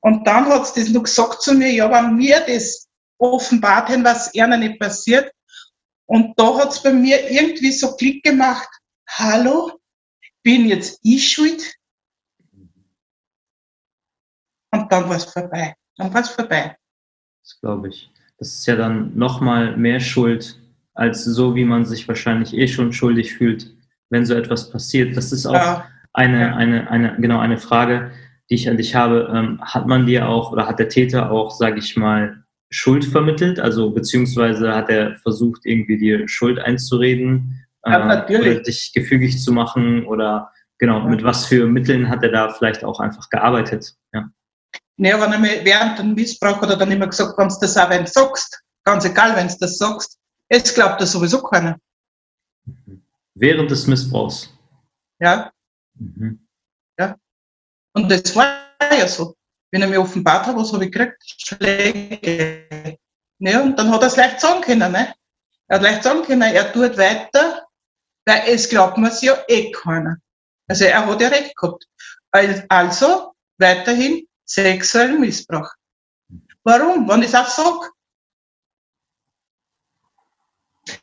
Und 0.00 0.26
dann 0.26 0.46
hat 0.46 0.66
sie 0.66 0.80
das 0.80 0.90
noch 0.90 1.02
gesagt 1.02 1.42
zu 1.42 1.54
mir, 1.54 1.70
ja, 1.70 1.90
wenn 1.90 2.16
mir 2.16 2.40
das 2.46 2.85
offenbart 3.18 3.88
haben, 3.88 4.04
was 4.04 4.34
ihnen 4.34 4.60
nicht 4.60 4.80
passiert. 4.80 5.30
Und 6.06 6.38
da 6.38 6.58
hat 6.58 6.72
es 6.72 6.82
bei 6.82 6.92
mir 6.92 7.30
irgendwie 7.30 7.72
so 7.72 7.96
Klick 7.96 8.22
gemacht, 8.22 8.68
hallo, 9.08 9.72
bin 10.42 10.66
jetzt 10.66 11.00
ich 11.02 11.28
schuld? 11.28 11.74
Und 14.72 14.92
dann 14.92 15.08
war 15.08 15.16
es 15.16 15.24
vorbei. 15.24 15.74
Dann 15.96 16.12
war 16.12 16.20
es 16.20 16.28
vorbei. 16.28 16.76
Das 17.42 17.60
glaube 17.60 17.88
ich. 17.88 18.10
Das 18.38 18.48
ist 18.48 18.66
ja 18.66 18.76
dann 18.76 19.16
nochmal 19.16 19.76
mehr 19.76 19.98
Schuld, 19.98 20.60
als 20.94 21.24
so, 21.24 21.54
wie 21.54 21.64
man 21.64 21.84
sich 21.84 22.06
wahrscheinlich 22.08 22.54
eh 22.54 22.68
schon 22.68 22.92
schuldig 22.92 23.34
fühlt, 23.34 23.74
wenn 24.10 24.26
so 24.26 24.34
etwas 24.34 24.70
passiert. 24.70 25.16
Das 25.16 25.32
ist 25.32 25.46
auch 25.46 25.54
ja. 25.54 25.88
eine, 26.12 26.56
eine, 26.56 26.90
eine, 26.90 27.16
genau 27.20 27.38
eine 27.38 27.58
Frage, 27.58 28.12
die 28.50 28.54
ich 28.54 28.68
an 28.68 28.76
dich 28.76 28.94
habe. 28.94 29.30
Ähm, 29.34 29.60
hat 29.62 29.86
man 29.86 30.06
dir 30.06 30.28
auch 30.28 30.52
oder 30.52 30.66
hat 30.66 30.78
der 30.78 30.88
Täter 30.88 31.30
auch, 31.30 31.50
sage 31.50 31.78
ich 31.78 31.96
mal, 31.96 32.44
Schuld 32.70 33.04
vermittelt? 33.04 33.60
Also 33.60 33.90
beziehungsweise 33.90 34.74
hat 34.74 34.88
er 34.90 35.16
versucht, 35.16 35.62
irgendwie 35.64 35.98
dir 35.98 36.28
Schuld 36.28 36.58
einzureden 36.58 37.66
ja, 37.84 38.26
äh, 38.28 38.38
oder 38.38 38.60
dich 38.60 38.92
gefügig 38.92 39.42
zu 39.42 39.52
machen 39.52 40.04
oder 40.06 40.52
genau, 40.78 41.00
mit 41.00 41.22
was 41.22 41.46
für 41.46 41.66
Mitteln 41.66 42.08
hat 42.08 42.22
er 42.22 42.30
da 42.30 42.52
vielleicht 42.52 42.84
auch 42.84 43.00
einfach 43.00 43.28
gearbeitet? 43.30 43.94
Ja. 44.12 44.28
Naja, 44.96 45.20
wenn 45.20 45.32
er 45.32 45.38
mir 45.38 45.64
während 45.64 45.98
dem 45.98 46.14
Missbrauch 46.14 46.60
hat 46.60 46.70
er 46.70 46.76
dann 46.76 46.90
immer 46.90 47.06
gesagt, 47.06 47.38
wenn 47.38 47.48
du 47.48 47.54
das 47.60 47.76
auch 47.76 47.90
wenn 47.90 48.06
sagst, 48.06 48.62
ganz 48.84 49.04
egal, 49.04 49.36
wenn 49.36 49.48
du 49.48 49.54
das 49.60 49.78
sagst, 49.78 50.18
es 50.48 50.74
glaubt 50.74 51.00
das 51.00 51.12
sowieso 51.12 51.42
keiner. 51.42 51.78
Mhm. 52.64 53.02
Während 53.34 53.70
des 53.70 53.86
Missbrauchs? 53.86 54.52
Ja. 55.20 55.52
Mhm. 55.94 56.46
Ja. 56.98 57.16
Und 57.92 58.10
das 58.10 58.34
war 58.34 58.56
ja 58.98 59.06
so 59.06 59.35
wenn 59.70 59.82
er 59.82 59.88
mir 59.88 60.00
offenbart 60.00 60.46
hat, 60.46 60.56
was 60.56 60.72
habe 60.72 60.84
ich 60.84 60.92
gekriegt? 60.92 61.22
Schläge. 61.24 62.98
Ne? 63.38 63.62
Und 63.62 63.78
dann 63.78 63.90
hat 63.90 64.02
er 64.02 64.08
es 64.08 64.16
leicht 64.16 64.40
sagen 64.40 64.60
können. 64.60 64.92
Ne? 64.92 65.14
Er 65.68 65.76
hat 65.76 65.82
leicht 65.82 66.02
sagen 66.02 66.22
können, 66.22 66.42
er 66.42 66.72
tut 66.72 66.96
weiter, 66.96 67.66
weil 68.24 68.42
es 68.46 68.68
glaubt 68.68 68.96
man 68.98 69.12
ja 69.20 69.36
eh 69.48 69.70
keiner. 69.72 70.16
Also 70.68 70.84
er 70.84 71.06
hat 71.06 71.20
ja 71.20 71.28
recht 71.28 71.56
gehabt. 71.56 71.86
Also 72.68 73.34
weiterhin 73.58 74.26
sexuellen 74.44 75.20
Missbrauch. 75.20 75.70
Warum? 76.64 77.08
Wenn 77.08 77.22
ich 77.22 77.28
es 77.28 77.34
auch 77.34 77.46
sage. 77.46 77.90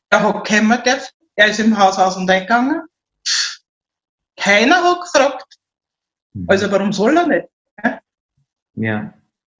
Er 0.10 0.22
hat 0.22 0.86
darf, 0.86 1.10
er 1.36 1.48
ist 1.48 1.60
im 1.60 1.78
Haus 1.78 1.98
aus 1.98 2.18
und 2.18 2.30
eingegangen. 2.30 2.84
Keiner 4.38 4.84
hat 4.84 5.02
gefragt. 5.02 5.58
Mhm. 6.34 6.46
Also 6.50 6.72
warum 6.72 6.94
soll 6.94 7.18
er 7.18 7.28
nicht? 7.28 7.48
Ja, 8.76 9.14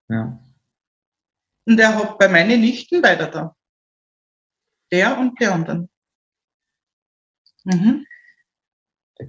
ja. 0.10 0.40
Und 1.66 1.80
er 1.80 1.96
hat 1.96 2.18
bei 2.18 2.28
meinen 2.28 2.62
Nichten 2.62 3.02
weiter 3.02 3.28
da. 3.28 3.56
Der 4.92 5.18
und 5.18 5.40
die 5.40 5.48
anderen. 5.48 5.90
Mhm. 7.64 8.06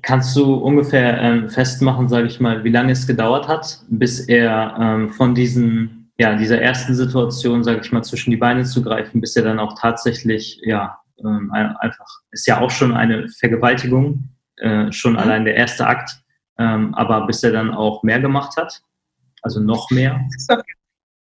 Kannst 0.02 0.34
du 0.36 0.54
ungefähr 0.54 1.20
ähm, 1.20 1.48
festmachen, 1.48 2.08
sage 2.08 2.26
ich 2.26 2.40
mal, 2.40 2.64
wie 2.64 2.70
lange 2.70 2.92
es 2.92 3.06
gedauert 3.06 3.48
hat, 3.48 3.84
bis 3.88 4.20
er 4.20 4.76
ähm, 4.80 5.10
von 5.10 5.34
diesen, 5.34 6.12
ja, 6.18 6.34
dieser 6.36 6.60
ersten 6.60 6.94
Situation, 6.94 7.62
sage 7.62 7.80
ich 7.82 7.92
mal, 7.92 8.02
zwischen 8.02 8.30
die 8.30 8.36
Beine 8.36 8.64
zu 8.64 8.82
greifen, 8.82 9.20
bis 9.20 9.36
er 9.36 9.44
dann 9.44 9.60
auch 9.60 9.78
tatsächlich, 9.78 10.60
ja, 10.64 10.98
ähm, 11.18 11.52
einfach, 11.52 12.06
ist 12.32 12.46
ja 12.46 12.60
auch 12.60 12.70
schon 12.70 12.92
eine 12.92 13.28
Vergewaltigung, 13.28 14.30
äh, 14.56 14.90
schon 14.90 15.12
mhm. 15.12 15.18
allein 15.18 15.44
der 15.44 15.54
erste 15.54 15.86
Akt, 15.86 16.22
ähm, 16.58 16.94
aber 16.94 17.26
bis 17.26 17.42
er 17.42 17.52
dann 17.52 17.72
auch 17.72 18.02
mehr 18.02 18.20
gemacht 18.20 18.56
hat, 18.56 18.82
also 19.44 19.60
noch 19.60 19.90
mehr? 19.90 20.20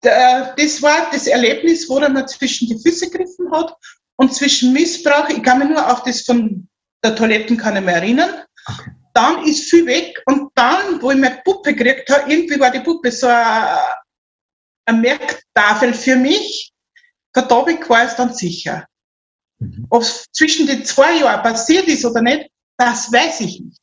Das 0.01 0.81
war 0.81 1.09
das 1.11 1.27
Erlebnis, 1.27 1.87
wo 1.89 1.99
er 1.99 2.09
mir 2.09 2.25
zwischen 2.25 2.67
die 2.67 2.79
Füße 2.79 3.09
gegriffen 3.09 3.51
hat 3.51 3.75
und 4.17 4.33
zwischen 4.33 4.73
Missbrauch. 4.73 5.29
Ich 5.29 5.41
kann 5.43 5.59
mich 5.59 5.69
nur 5.69 5.91
auf 5.91 6.03
das 6.03 6.21
von 6.21 6.67
der 7.03 7.15
Toilettenkanne 7.15 7.81
mehr 7.81 7.95
erinnern. 7.95 8.43
Okay. 8.65 8.91
Dann 9.13 9.43
ist 9.45 9.69
viel 9.69 9.85
weg 9.85 10.21
und 10.25 10.51
dann, 10.55 11.01
wo 11.01 11.11
ich 11.11 11.17
meine 11.17 11.41
Puppe 11.43 11.73
gekriegt 11.73 12.09
habe, 12.09 12.31
irgendwie 12.31 12.59
war 12.59 12.69
die 12.69 12.81
Puppe 12.81 13.11
so 13.11 13.27
eine, 13.27 13.79
eine 14.85 14.99
Merktafel 14.99 15.93
für 15.93 16.15
mich. 16.15 16.71
Da 17.33 17.49
war 17.49 18.05
es 18.05 18.15
dann 18.15 18.33
sicher. 18.33 18.85
Mhm. 19.59 19.87
Ob 19.89 20.01
es 20.01 20.25
zwischen 20.31 20.67
den 20.67 20.85
zwei 20.85 21.19
Jahren 21.19 21.41
passiert 21.41 21.87
ist 21.87 22.05
oder 22.05 22.21
nicht, 22.21 22.49
das 22.77 23.11
weiß 23.11 23.41
ich 23.41 23.59
nicht. 23.59 23.76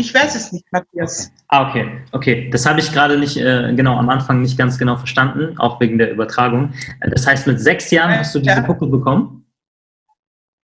Ich 0.00 0.14
weiß 0.14 0.34
es 0.34 0.50
nicht, 0.50 0.64
Matthias. 0.72 1.26
Okay. 1.26 1.44
Ah, 1.48 1.68
okay. 1.68 2.00
Okay, 2.12 2.50
das 2.50 2.64
habe 2.64 2.80
ich 2.80 2.90
gerade 2.90 3.18
nicht 3.18 3.36
äh, 3.36 3.74
genau 3.74 3.98
am 3.98 4.08
Anfang 4.08 4.40
nicht 4.40 4.56
ganz 4.56 4.78
genau 4.78 4.96
verstanden, 4.96 5.58
auch 5.58 5.78
wegen 5.78 5.98
der 5.98 6.10
Übertragung. 6.10 6.72
Das 7.02 7.26
heißt, 7.26 7.46
mit 7.46 7.60
sechs 7.60 7.90
Jahren 7.90 8.18
hast 8.18 8.34
du 8.34 8.38
diese 8.38 8.54
ja. 8.54 8.62
Puppe 8.62 8.86
bekommen? 8.86 9.46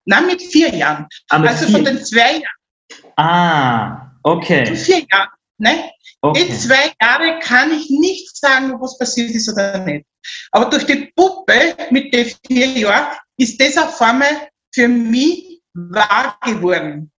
Nein, 0.03 0.25
mit 0.25 0.41
vier 0.41 0.75
Jahren. 0.75 1.07
Ah, 1.29 1.39
mit 1.39 1.49
also 1.49 1.65
vier. 1.65 1.75
von 1.75 1.85
den 1.85 2.03
zwei 2.03 2.41
Jahren. 2.41 3.15
Ah, 3.15 4.11
okay. 4.23 4.69
Mit 4.69 4.79
vier 4.79 5.05
Jahren. 5.09 5.29
Ne? 5.59 5.91
Okay. 6.21 6.41
In 6.41 6.53
zwei 6.53 6.91
Jahren 7.01 7.39
kann 7.39 7.71
ich 7.71 7.89
nicht 7.89 8.35
sagen, 8.35 8.73
was 8.81 8.97
passiert 8.97 9.31
ist 9.31 9.49
oder 9.49 9.77
nicht. 9.79 10.05
Aber 10.51 10.69
durch 10.69 10.85
die 10.85 11.09
Puppe 11.15 11.75
mit 11.89 12.13
den 12.13 12.29
vier 12.47 12.67
Jahren 12.67 13.15
ist 13.37 13.61
das 13.61 13.77
auf 13.77 14.01
einmal 14.01 14.49
für 14.73 14.89
mich 14.89 15.61
wahr 15.73 16.37
geworden. 16.43 17.10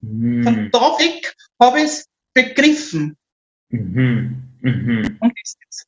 Mhm. 0.00 0.42
Von 0.42 0.70
da 0.70 0.98
weg 0.98 1.34
habe 1.60 1.78
ich 1.78 1.84
es 1.84 2.08
begriffen. 2.34 3.16
Mhm. 3.70 4.42
Mhm. 4.60 5.18
Und 5.20 5.32
ist 5.42 5.58
es. 5.68 5.86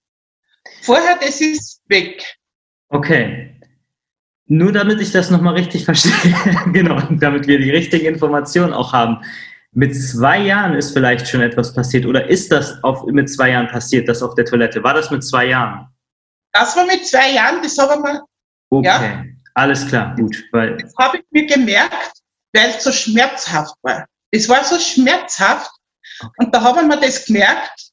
Vorher, 0.83 1.19
das 1.21 1.41
ist 1.41 1.83
weg. 1.89 2.25
Okay. 2.89 3.55
Nur 4.47 4.73
damit 4.73 5.01
ich 5.01 5.13
das 5.13 5.31
nochmal 5.31 5.55
richtig 5.55 5.85
verstehe, 5.85 6.13
genau, 6.73 7.01
damit 7.11 7.47
wir 7.47 7.59
die 7.59 7.71
richtige 7.71 8.09
Information 8.09 8.73
auch 8.73 8.93
haben. 8.93 9.23
Mit 9.73 9.95
zwei 9.95 10.39
Jahren 10.41 10.75
ist 10.75 10.93
vielleicht 10.93 11.29
schon 11.29 11.41
etwas 11.41 11.73
passiert 11.73 12.05
oder 12.05 12.29
ist 12.29 12.51
das 12.51 12.83
auf, 12.83 13.07
mit 13.07 13.31
zwei 13.31 13.51
Jahren 13.51 13.69
passiert, 13.69 14.09
das 14.09 14.23
auf 14.23 14.35
der 14.35 14.45
Toilette? 14.45 14.83
War 14.83 14.95
das 14.95 15.13
mit 15.13 15.23
zwei 15.23 15.47
Jahren? 15.47 15.87
Das 16.53 16.77
war 16.77 16.85
mit 16.87 17.07
zwei 17.07 17.31
Jahren, 17.33 17.63
das 17.63 17.79
habe 17.79 17.95
ich 17.95 18.01
mal. 18.01 18.21
Okay, 18.71 18.87
ja. 18.87 19.25
alles 19.55 19.87
klar, 19.87 20.17
gut. 20.17 20.45
Weil 20.51 20.77
das 20.79 20.93
habe 20.99 21.19
ich 21.19 21.25
mir 21.31 21.47
gemerkt, 21.47 22.20
weil 22.53 22.71
es 22.71 22.85
so 22.85 22.93
schmerzhaft 22.93 23.75
war. 23.83 24.07
Es 24.31 24.49
war 24.49 24.65
so 24.65 24.79
schmerzhaft 24.79 25.71
und 26.39 26.55
da 26.55 26.63
haben 26.63 26.89
wir 26.89 26.97
das 26.97 27.25
gemerkt. 27.25 27.91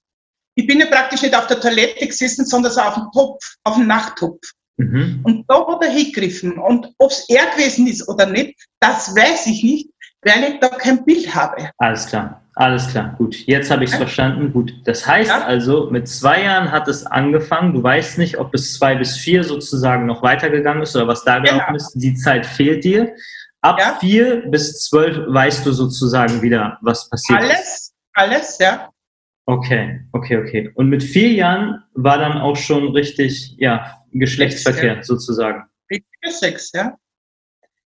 Ich 0.55 0.65
bin 0.65 0.79
ja 0.79 0.87
praktisch 0.87 1.21
nicht 1.21 1.35
auf 1.35 1.47
der 1.47 1.59
Toilette 1.59 2.07
gesessen, 2.07 2.45
sondern 2.45 2.71
so 2.71 2.81
auf 2.81 2.95
dem 2.95 3.09
Topf, 3.13 3.55
auf 3.63 3.75
dem 3.75 3.87
Nachttopf. 3.87 4.39
Mhm. 4.77 5.21
Und 5.23 5.45
da 5.47 5.65
hat 5.67 5.83
er 5.83 5.91
hingegriffen. 5.91 6.57
Und 6.57 6.93
ob 6.97 7.11
es 7.11 7.25
er 7.29 7.45
gewesen 7.51 7.87
ist 7.87 8.07
oder 8.07 8.25
nicht, 8.25 8.59
das 8.79 9.15
weiß 9.15 9.47
ich 9.47 9.63
nicht, 9.63 9.89
weil 10.23 10.43
ich 10.43 10.59
da 10.59 10.69
kein 10.69 11.03
Bild 11.05 11.33
habe. 11.33 11.69
Alles 11.77 12.07
klar. 12.07 12.41
Alles 12.59 12.87
klar, 12.87 13.13
gut. 13.19 13.35
Jetzt 13.45 13.69
habe 13.69 13.83
ich 13.83 13.91
es 13.91 13.97
verstanden. 13.97 14.51
Gut. 14.51 14.73
Das 14.85 15.05
heißt 15.05 15.29
ja. 15.29 15.45
also, 15.45 15.91
mit 15.91 16.07
zwei 16.07 16.41
Jahren 16.41 16.71
hat 16.71 16.87
es 16.87 17.05
angefangen. 17.05 17.75
Du 17.75 17.83
weißt 17.83 18.17
nicht, 18.17 18.39
ob 18.39 18.51
es 18.55 18.73
zwei 18.73 18.95
bis 18.95 19.15
vier 19.15 19.43
sozusagen 19.43 20.07
noch 20.07 20.23
weitergegangen 20.23 20.81
ist 20.81 20.95
oder 20.95 21.07
was 21.07 21.23
da 21.23 21.37
gelaufen 21.37 21.65
genau. 21.67 21.75
ist. 21.75 21.93
Die 21.93 22.15
Zeit 22.15 22.47
fehlt 22.47 22.83
dir. 22.83 23.13
Ab 23.67 23.79
ja. 23.79 23.97
vier 23.99 24.49
bis 24.49 24.79
zwölf 24.85 25.17
weißt 25.27 25.65
du 25.65 25.73
sozusagen 25.73 26.41
wieder, 26.41 26.77
was 26.81 27.09
passiert 27.09 27.39
alles, 27.41 27.59
ist. 27.59 27.95
Alles, 28.13 28.57
ja. 28.59 28.89
Okay, 29.45 30.01
okay, 30.13 30.37
okay. 30.37 30.71
Und 30.75 30.87
mit 30.89 31.03
vier 31.03 31.33
Jahren 31.33 31.83
war 31.93 32.17
dann 32.17 32.37
auch 32.37 32.55
schon 32.55 32.89
richtig, 32.89 33.55
ja, 33.57 33.93
Geschlechtsverkehr 34.13 34.95
ja. 34.97 35.03
sozusagen. 35.03 35.63
Richtiger 35.91 36.31
Sex, 36.31 36.71
ja. 36.73 36.97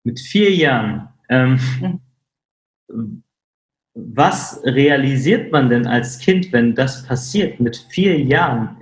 Mit 0.03 0.19
vier 0.19 0.53
Jahren. 0.53 1.09
Ähm, 1.29 1.59
mhm. 2.87 3.23
Was 3.95 4.61
realisiert 4.63 5.51
man 5.51 5.69
denn 5.69 5.87
als 5.87 6.19
Kind, 6.19 6.51
wenn 6.53 6.75
das 6.75 7.05
passiert 7.05 7.59
mit 7.59 7.75
vier 7.89 8.19
Jahren? 8.19 8.77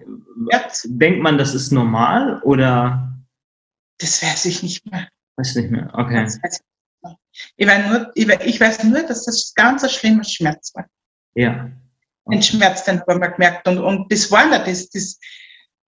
Ja. 0.52 0.62
Denkt 0.86 1.22
man, 1.22 1.38
das 1.38 1.54
ist 1.56 1.72
normal 1.72 2.42
oder? 2.44 3.16
Das 4.00 4.22
weiß 4.22 4.46
ich 4.46 4.64
nicht 4.64 4.90
mehr. 4.92 5.08
Weiß 5.38 5.56
nicht 5.56 5.72
mehr, 5.72 5.90
okay. 5.94 6.26
Ich 6.28 6.44
weiß, 6.44 6.60
ich, 7.58 7.68
weiß, 7.68 8.40
ich 8.46 8.60
weiß 8.60 8.84
nur, 8.86 9.04
dass 9.04 9.26
das 9.26 9.54
ganz 9.56 9.84
ein 9.84 9.90
schlimmer 9.90 10.24
Schmerz 10.24 10.74
war. 10.76 10.86
Ja. 11.36 11.72
Okay. 12.26 12.36
Den 12.36 12.44
Schmerz, 12.44 12.84
den 12.84 13.02
haben 13.02 13.22
wir 13.22 13.30
gemerkt. 13.30 13.68
Und, 13.68 13.80
und 13.80 14.12
das 14.12 14.32
war 14.32 14.48
nicht 14.48 14.68
das, 14.68 14.90
das, 14.90 15.20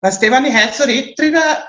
was 0.01 0.19
der, 0.19 0.31
wenn 0.31 0.45
ich 0.45 0.53
heute 0.53 0.73
so 0.73 0.83
rede 0.83 1.13
drüber, 1.15 1.67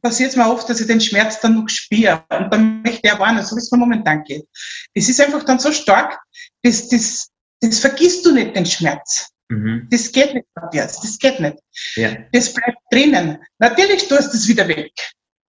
passiert 0.00 0.30
es 0.30 0.36
mir 0.36 0.48
oft, 0.48 0.68
dass 0.68 0.80
ich 0.80 0.86
den 0.86 1.00
Schmerz 1.00 1.40
dann 1.40 1.54
noch 1.54 1.68
spüre. 1.68 2.24
Und 2.30 2.52
dann 2.52 2.82
möchte 2.82 3.00
ich 3.04 3.12
auch 3.12 3.20
warnen, 3.20 3.44
so 3.44 3.54
wie 3.56 3.60
es 3.60 3.70
mir 3.70 3.78
momentan 3.78 4.24
geht. 4.24 4.46
Das 4.94 5.08
ist 5.08 5.20
einfach 5.20 5.44
dann 5.44 5.58
so 5.58 5.72
stark, 5.72 6.18
das, 6.62 6.88
das, 6.88 7.30
das 7.60 7.78
vergisst 7.78 8.26
du 8.26 8.32
nicht, 8.32 8.56
den 8.56 8.66
Schmerz. 8.66 9.30
Mhm. 9.48 9.86
Das 9.90 10.10
geht 10.10 10.34
nicht, 10.34 10.46
Matthias, 10.54 11.00
das 11.00 11.18
geht 11.18 11.38
nicht. 11.38 11.58
Ja. 11.94 12.16
Das 12.32 12.52
bleibt 12.52 12.78
drinnen. 12.90 13.38
Natürlich 13.58 14.08
tust 14.08 14.32
du 14.32 14.36
es 14.36 14.48
wieder 14.48 14.66
weg. 14.66 14.92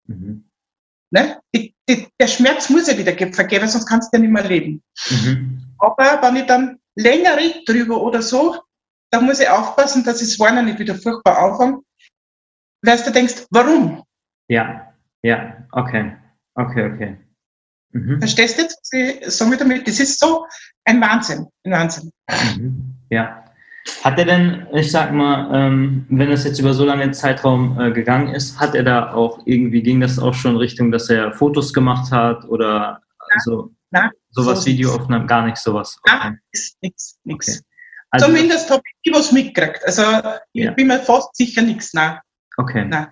Mhm. 0.07 0.49
Ne? 1.11 1.39
Die, 1.55 1.72
die, 1.89 2.07
der 2.19 2.27
Schmerz 2.27 2.69
muss 2.69 2.87
ja 2.87 2.97
wieder 2.97 3.13
vergehen, 3.33 3.67
sonst 3.67 3.87
kannst 3.87 4.13
du 4.13 4.17
ja 4.17 4.21
nicht 4.21 4.31
mehr 4.31 4.47
leben. 4.47 4.81
Mhm. 5.09 5.75
Aber 5.79 6.21
wenn 6.21 6.35
ich 6.37 6.45
dann 6.45 6.79
länger 6.95 7.37
rede 7.37 7.63
drüber 7.65 8.01
oder 8.01 8.21
so, 8.21 8.57
dann 9.11 9.25
muss 9.25 9.39
ich 9.39 9.49
aufpassen, 9.49 10.03
dass 10.03 10.21
ich 10.21 10.29
es 10.29 10.39
Warnen 10.39 10.65
nicht 10.65 10.79
wieder 10.79 10.95
furchtbar 10.95 11.37
anfange, 11.37 11.81
weil 12.83 12.97
du 12.97 13.11
denkst, 13.11 13.45
warum? 13.51 14.03
Ja, 14.47 14.93
ja, 15.23 15.67
okay, 15.71 16.15
okay, 16.55 16.91
okay. 16.91 17.17
Mhm. 17.91 18.19
Verstehst 18.19 18.57
du 18.57 18.63
jetzt, 18.63 18.79
was 18.81 18.91
ich 18.91 19.31
sage 19.31 19.57
damit? 19.57 19.87
Das 19.87 19.99
ist 19.99 20.19
so 20.19 20.47
ein 20.85 20.99
Wahnsinn, 20.99 21.47
ein 21.63 21.71
Wahnsinn. 21.71 22.11
Mhm. 22.57 22.95
Ja. 23.09 23.42
Hat 24.03 24.17
er 24.17 24.25
denn, 24.25 24.67
ich 24.73 24.91
sag 24.91 25.11
mal, 25.11 25.49
ähm, 25.53 26.05
wenn 26.09 26.29
das 26.29 26.45
jetzt 26.45 26.59
über 26.59 26.73
so 26.73 26.85
lange 26.85 27.11
Zeitraum 27.11 27.79
äh, 27.79 27.91
gegangen 27.91 28.33
ist, 28.33 28.59
hat 28.59 28.75
er 28.75 28.83
da 28.83 29.13
auch 29.13 29.41
irgendwie, 29.45 29.83
ging 29.83 29.99
das 29.99 30.19
auch 30.19 30.33
schon 30.33 30.55
Richtung, 30.55 30.91
dass 30.91 31.09
er 31.09 31.33
Fotos 31.33 31.73
gemacht 31.73 32.11
hat 32.11 32.45
oder 32.45 33.01
na, 33.19 33.41
so, 33.43 33.71
na, 33.91 34.11
sowas, 34.29 34.63
so 34.63 34.67
Videoaufnahmen, 34.67 35.27
gar 35.27 35.45
nichts 35.45 35.63
sowas? 35.63 35.97
Okay. 36.03 36.17
Nein, 36.17 36.39
nichts, 36.81 37.19
nichts. 37.23 37.57
Okay. 37.57 37.67
Also, 38.11 38.27
Zumindest 38.27 38.69
habe 38.69 38.83
ich 39.01 39.13
was 39.13 39.31
mitgekriegt. 39.31 39.83
Also 39.85 40.03
ich 40.53 40.65
ja. 40.65 40.71
bin 40.71 40.87
mir 40.87 40.99
fast 40.99 41.35
sicher 41.35 41.63
nichts. 41.63 41.93
Nein. 41.93 42.19
Okay. 42.57 42.85
Nein. 42.85 43.07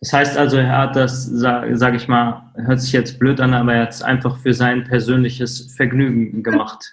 Das 0.00 0.12
heißt 0.12 0.36
also, 0.36 0.58
er 0.58 0.76
hat 0.76 0.96
das, 0.96 1.24
sage 1.24 1.76
sag 1.76 1.94
ich 1.94 2.06
mal, 2.06 2.52
hört 2.56 2.80
sich 2.80 2.92
jetzt 2.92 3.18
blöd 3.18 3.40
an, 3.40 3.54
aber 3.54 3.74
er 3.74 3.82
hat 3.82 3.90
es 3.90 4.02
einfach 4.02 4.36
für 4.38 4.52
sein 4.52 4.84
persönliches 4.84 5.72
Vergnügen 5.74 6.42
gemacht. 6.42 6.92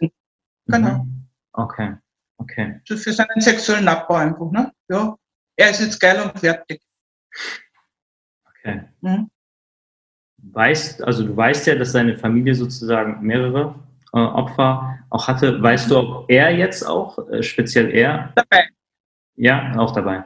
Genau. 0.68 1.04
Mhm. 1.04 1.28
Okay. 1.54 1.96
Okay. 2.40 2.82
So 2.86 2.98
für 2.98 3.14
seinen 3.14 3.40
sexuellen 3.40 3.88
Abbau 3.88 4.16
einfach, 4.16 4.50
ne? 4.52 4.72
Ja. 4.90 5.16
Er 5.56 5.70
ist 5.72 5.82
jetzt 5.82 6.00
geil 6.00 6.22
und 6.22 6.40
fertig. 6.40 6.82
Okay. 8.46 8.84
Mhm. 9.02 9.30
Weißt, 10.38 11.04
also 11.04 11.28
du 11.28 11.36
weißt 11.36 11.68
ja, 11.68 11.76
dass 11.76 11.92
seine 11.92 12.18
Familie 12.18 12.56
sozusagen 12.56 13.22
mehrere 13.22 13.76
äh, 14.14 14.20
Opfer 14.20 15.00
auch 15.10 15.28
hatte. 15.28 15.62
Weißt 15.62 15.92
du, 15.92 15.98
ob 15.98 16.32
er 16.32 16.56
jetzt 16.56 16.84
auch, 16.84 17.30
äh, 17.30 17.44
speziell 17.44 17.92
er? 17.92 18.32
Dabei. 18.36 18.70
Ja, 19.36 19.78
auch 19.78 19.94
dabei. 19.94 20.24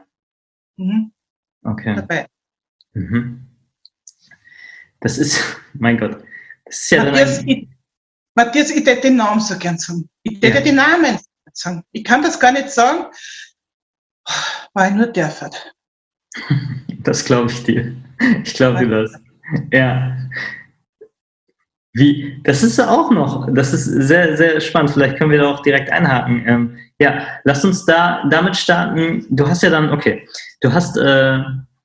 Mhm. 0.77 1.11
Okay. 1.63 1.95
Dabei. 1.95 2.27
Mhm. 2.93 3.47
Das 4.99 5.17
ist, 5.17 5.41
mein 5.73 5.97
Gott, 5.97 6.23
ja 6.89 7.03
Matthias, 7.03 7.43
ich, 7.43 7.67
Matthias, 8.35 8.69
ich 8.71 8.85
hätte 8.85 9.01
den 9.01 9.15
Namen 9.15 9.39
so 9.39 9.57
gern 9.57 9.77
sagen. 9.77 10.09
Ich 10.23 10.41
hätte 10.41 10.59
ja. 10.59 10.61
den 10.61 10.75
Namen 10.75 11.17
sagen. 11.53 11.83
Ich 11.91 12.03
kann 12.03 12.21
das 12.21 12.39
gar 12.39 12.51
nicht 12.51 12.69
sagen, 12.69 13.05
weil 14.73 14.91
nur 14.91 15.07
darf. 15.07 15.43
Das 16.99 17.25
glaube 17.25 17.51
ich 17.51 17.63
dir. 17.63 17.95
Ich 18.43 18.53
glaube 18.53 18.79
dir 18.79 18.89
das. 18.89 19.13
Ja. 19.71 20.17
Wie, 21.95 22.41
das 22.43 22.63
ist 22.63 22.79
auch 22.79 23.11
noch, 23.11 23.47
das 23.53 23.71
ist 23.71 23.85
sehr, 23.85 24.35
sehr 24.35 24.59
spannend. 24.61 24.91
Vielleicht 24.91 25.17
können 25.17 25.29
wir 25.29 25.37
da 25.37 25.51
auch 25.51 25.61
direkt 25.61 25.91
einhaken. 25.91 26.43
Ähm, 26.47 26.77
ja, 26.99 27.27
lass 27.43 27.63
uns 27.63 27.85
da 27.85 28.23
damit 28.29 28.55
starten. 28.55 29.27
Du 29.29 29.47
hast 29.47 29.61
ja 29.61 29.69
dann, 29.69 29.91
okay, 29.91 30.27
du 30.61 30.73
hast, 30.73 30.97
äh, 30.97 31.39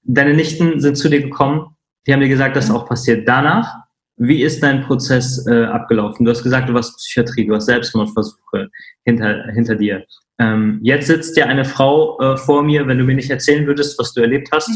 deine 0.04 0.32
Nichten 0.32 0.80
sind 0.80 0.96
zu 0.96 1.10
dir 1.10 1.22
gekommen, 1.22 1.76
die 2.06 2.12
haben 2.14 2.20
dir 2.20 2.28
gesagt, 2.28 2.56
das 2.56 2.66
ist 2.66 2.70
auch 2.70 2.86
passiert. 2.86 3.28
Danach, 3.28 3.74
wie 4.18 4.42
ist 4.42 4.62
dein 4.62 4.82
Prozess 4.82 5.46
äh, 5.46 5.64
abgelaufen? 5.64 6.24
Du 6.24 6.30
hast 6.30 6.42
gesagt, 6.42 6.68
du 6.68 6.74
warst 6.74 6.96
Psychiatrie, 6.96 7.46
du 7.46 7.54
hast 7.54 7.66
Selbstmordversuche 7.66 8.68
hinter, 9.04 9.44
hinter 9.52 9.76
dir. 9.76 10.04
Ähm, 10.38 10.80
jetzt 10.82 11.06
sitzt 11.06 11.36
ja 11.36 11.46
eine 11.46 11.64
Frau 11.64 12.18
äh, 12.20 12.36
vor 12.36 12.62
mir, 12.62 12.86
wenn 12.86 12.98
du 12.98 13.04
mir 13.04 13.14
nicht 13.14 13.30
erzählen 13.30 13.66
würdest, 13.66 13.98
was 13.98 14.12
du 14.12 14.20
erlebt 14.20 14.48
hast, 14.52 14.70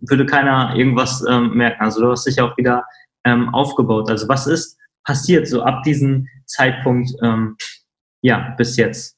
würde 0.00 0.26
keiner 0.26 0.74
irgendwas 0.76 1.24
ähm, 1.28 1.54
merken. 1.54 1.82
Also 1.82 2.00
du 2.00 2.10
hast 2.10 2.26
dich 2.26 2.40
auch 2.40 2.56
wieder 2.56 2.84
ähm, 3.24 3.52
aufgebaut. 3.54 4.10
Also 4.10 4.28
was 4.28 4.46
ist 4.46 4.76
passiert 5.04 5.48
so 5.48 5.62
ab 5.62 5.82
diesem 5.84 6.26
Zeitpunkt, 6.46 7.10
ähm, 7.22 7.56
ja, 8.22 8.54
bis 8.56 8.76
jetzt? 8.76 9.16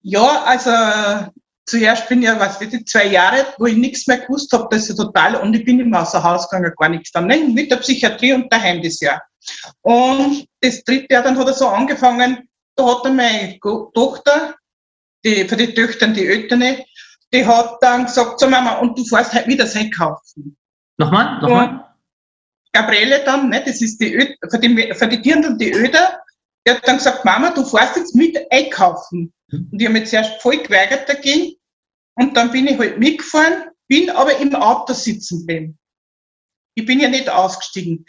Ja, 0.00 0.42
also 0.44 1.30
zuerst 1.72 2.06
bin 2.06 2.20
ich 2.20 2.26
ja, 2.26 2.38
was 2.38 2.60
ich, 2.60 2.86
zwei 2.86 3.06
Jahre, 3.06 3.46
wo 3.56 3.64
ich 3.64 3.76
nichts 3.76 4.06
mehr 4.06 4.18
gewusst 4.18 4.52
habe, 4.52 4.68
das 4.70 4.82
ist 4.82 4.98
ja 4.98 5.04
total, 5.04 5.36
und 5.36 5.54
ich 5.54 5.64
bin 5.64 5.80
immer 5.80 6.02
außer 6.02 6.22
Haus 6.22 6.48
gegangen, 6.48 6.70
gar 6.76 6.90
nichts 6.90 7.10
dann, 7.12 7.26
ne? 7.26 7.38
mit 7.38 7.70
der 7.70 7.76
Psychiatrie 7.76 8.34
und 8.34 8.52
daheim 8.52 8.82
das 8.82 9.00
Jahr. 9.00 9.22
Und 9.80 10.46
das 10.60 10.84
dritte 10.84 11.14
Jahr, 11.14 11.22
dann 11.22 11.38
hat 11.38 11.46
er 11.46 11.54
so 11.54 11.68
angefangen, 11.68 12.46
da 12.76 12.84
hat 12.84 13.04
er 13.06 13.12
meine 13.12 13.58
Tochter, 13.94 14.54
die, 15.24 15.48
für 15.48 15.56
die 15.56 15.72
Töchter 15.72 16.08
die 16.08 16.26
Eltern, 16.26 16.62
die 17.32 17.46
hat 17.46 17.78
dann 17.80 18.04
gesagt 18.04 18.38
zur 18.38 18.50
Mama, 18.50 18.74
und 18.80 18.98
du 18.98 19.04
fährst 19.06 19.32
halt 19.32 19.46
wieder 19.46 19.66
sein 19.66 19.90
kaufen. 19.90 20.54
Nochmal? 20.98 21.40
Nochmal? 21.40 21.88
Gabriele 22.74 23.24
dann, 23.24 23.48
ne, 23.48 23.62
das 23.64 23.80
ist 23.80 23.98
die, 23.98 24.14
Ö 24.14 24.26
für 24.50 24.58
die, 24.58 24.92
für 24.94 25.08
die 25.08 25.22
Dirndl 25.22 25.56
die 25.56 25.72
Öder, 25.72 26.20
die 26.66 26.72
hat 26.72 26.86
dann 26.86 26.98
gesagt, 26.98 27.24
Mama, 27.24 27.50
du 27.50 27.64
fährst 27.64 27.96
jetzt 27.96 28.14
mit 28.14 28.38
einkaufen. 28.50 29.32
Und 29.50 29.80
ich 29.80 29.86
habe 29.86 29.98
mich 29.98 30.08
zuerst 30.08 30.40
voll 30.42 30.58
geweigert 30.58 31.08
dagegen. 31.08 31.56
Und 32.22 32.36
dann 32.36 32.52
bin 32.52 32.68
ich 32.68 32.78
halt 32.78 33.00
mitgefahren, 33.00 33.72
bin 33.88 34.08
aber 34.08 34.36
im 34.36 34.54
Auto 34.54 34.92
sitzen 34.92 35.40
geblieben. 35.40 35.76
Ich 36.76 36.86
bin 36.86 37.00
ja 37.00 37.08
nicht 37.08 37.28
ausgestiegen. 37.28 38.06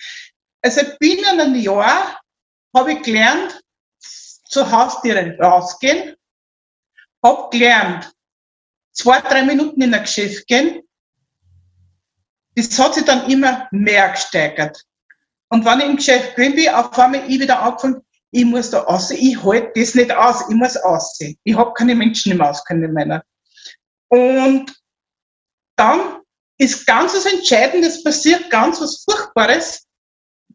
Also 0.62 0.82
binnen 1.00 1.26
einem 1.26 1.56
Jahr 1.56 2.22
habe 2.76 2.94
ich 2.94 3.02
gelernt, 3.02 3.60
zur 4.48 4.72
Haustiere 4.72 5.36
rausgehen, 5.40 6.16
habe 7.24 7.50
gelernt, 7.50 8.14
zwei, 8.92 9.20
drei 9.20 9.42
Minuten 9.42 9.82
in 9.82 9.96
ein 9.96 10.04
Geschäft 10.04 10.46
gehen. 10.46 10.84
Das 12.54 12.78
hat 12.78 12.94
sich 12.94 13.06
dann 13.06 13.28
immer 13.32 13.68
mehr 13.72 14.10
gesteigert. 14.10 14.80
Und 15.50 15.66
wenn 15.66 15.80
ich 15.80 15.86
im 15.88 15.96
Geschäft 15.96 16.38
drin 16.38 16.54
bin, 16.54 16.70
auf 16.70 16.96
einmal 17.00 17.28
ich 17.28 17.40
wieder 17.40 17.60
angefangen, 17.64 18.04
ich 18.30 18.46
muss 18.46 18.70
da 18.70 18.82
raus, 18.82 19.10
ich 19.10 19.44
halte 19.44 19.72
das 19.74 19.96
nicht 19.96 20.12
aus, 20.12 20.48
ich 20.50 20.56
muss 20.56 20.78
aussehen. 20.78 21.36
Ich 21.44 21.58
habe 21.58 21.74
keine 21.74 21.96
Menschen 21.96 22.32
im 22.32 22.44
Haus, 22.44 22.64
keine 22.64 22.88
Männer. 22.88 23.24
Und 24.14 24.72
dann 25.76 26.22
ist 26.60 26.86
ganz 26.86 27.16
was 27.16 27.26
Entscheidendes 27.26 28.04
passiert, 28.04 28.48
ganz 28.52 28.80
was 28.80 29.04
Furchtbares. 29.04 29.88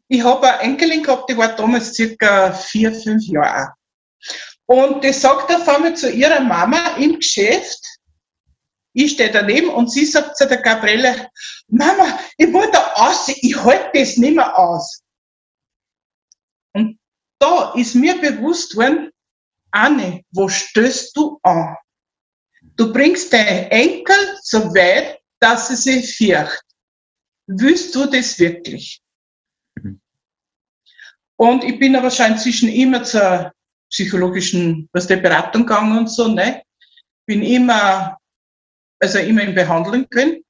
Ich 0.07 0.23
habe 0.23 0.49
eine 0.49 0.61
Enkelin 0.61 1.03
gehabt, 1.03 1.29
die 1.29 1.37
war 1.37 1.57
damals 1.57 1.93
circa 1.93 2.53
vier, 2.53 2.93
fünf 2.95 3.27
Jahre. 3.27 3.75
Und 4.67 5.03
die 5.03 5.13
sagt 5.13 5.53
auf 5.53 5.69
einmal 5.69 5.97
zu 5.97 6.09
ihrer 6.09 6.39
Mama 6.39 6.97
im 6.99 7.17
Geschäft, 7.17 7.85
ich 8.93 9.15
stehe 9.15 9.33
daneben 9.33 9.71
und 9.71 9.91
sie 9.91 10.07
sagt 10.07 10.37
zu 10.37 10.47
der 10.47 10.63
Gabriele, 10.63 11.29
Mama, 11.67 12.17
ich 12.37 12.47
muss 12.47 12.71
da 12.71 12.93
aus, 12.95 13.27
ich 13.27 13.57
halte 13.57 13.91
das 13.93 14.17
nicht 14.19 14.37
mehr 14.37 14.57
aus. 14.57 15.03
Und 16.75 16.97
da 17.41 17.73
ist 17.75 17.97
mir 17.97 18.21
bewusst 18.21 18.77
worden, 18.77 19.11
Anne, 19.73 20.23
wo 20.31 20.49
stößt 20.49 21.17
du 21.17 21.41
an? 21.43 21.77
Du 22.79 22.93
bringst 22.93 23.33
deine 23.33 23.71
Enkel 23.73 24.15
so 24.41 24.73
weit, 24.73 25.21
dass 25.41 25.69
sie 25.69 25.77
sich 25.77 26.17
fürcht. 26.17 26.63
Willst 27.49 27.93
du 27.95 28.07
das 28.07 28.39
wirklich? 28.39 29.03
Mhm. 29.75 30.01
Und 31.37 31.65
ich 31.65 31.79
bin 31.79 31.97
aber 31.97 32.11
schon 32.11 32.33
inzwischen 32.33 32.69
immer 32.69 33.03
zur 33.03 33.53
psychologischen, 33.91 34.89
was 34.93 35.09
der 35.09 35.17
Beratung 35.17 35.67
gegangen 35.67 35.99
und 35.99 36.07
so, 36.09 36.29
ne? 36.29 36.63
Bin 37.27 37.43
immer, 37.43 38.17
also 39.01 39.19
immer 39.19 39.43
in 39.43 39.57
Behandlung 39.57 40.09
können. 40.09 40.45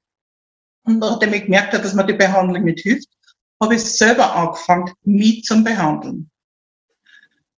Und 0.82 0.98
nachdem 0.98 1.32
ich 1.32 1.44
gemerkt 1.44 1.72
habe, 1.72 1.82
dass 1.82 1.94
mir 1.94 2.06
die 2.06 2.12
Behandlung 2.12 2.62
nicht 2.62 2.80
hilft, 2.80 3.08
habe 3.62 3.74
ich 3.74 3.82
selber 3.82 4.34
angefangen, 4.34 4.92
mich 5.02 5.44
zum 5.44 5.64
Behandeln. 5.64 6.30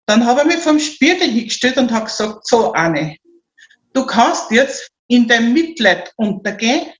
Dann 0.06 0.24
habe 0.24 0.40
ich 0.40 0.46
mich 0.46 0.56
vom 0.58 0.78
Spiegel 0.78 1.28
hingestellt 1.28 1.76
und 1.76 1.90
habe 1.90 2.04
gesagt, 2.04 2.46
so 2.46 2.72
Anne, 2.72 3.16
du 3.92 4.06
kannst 4.06 4.50
jetzt 4.50 4.90
in 5.08 5.26
dein 5.26 5.52
Mitleid 5.52 6.12
untergehen 6.16 6.92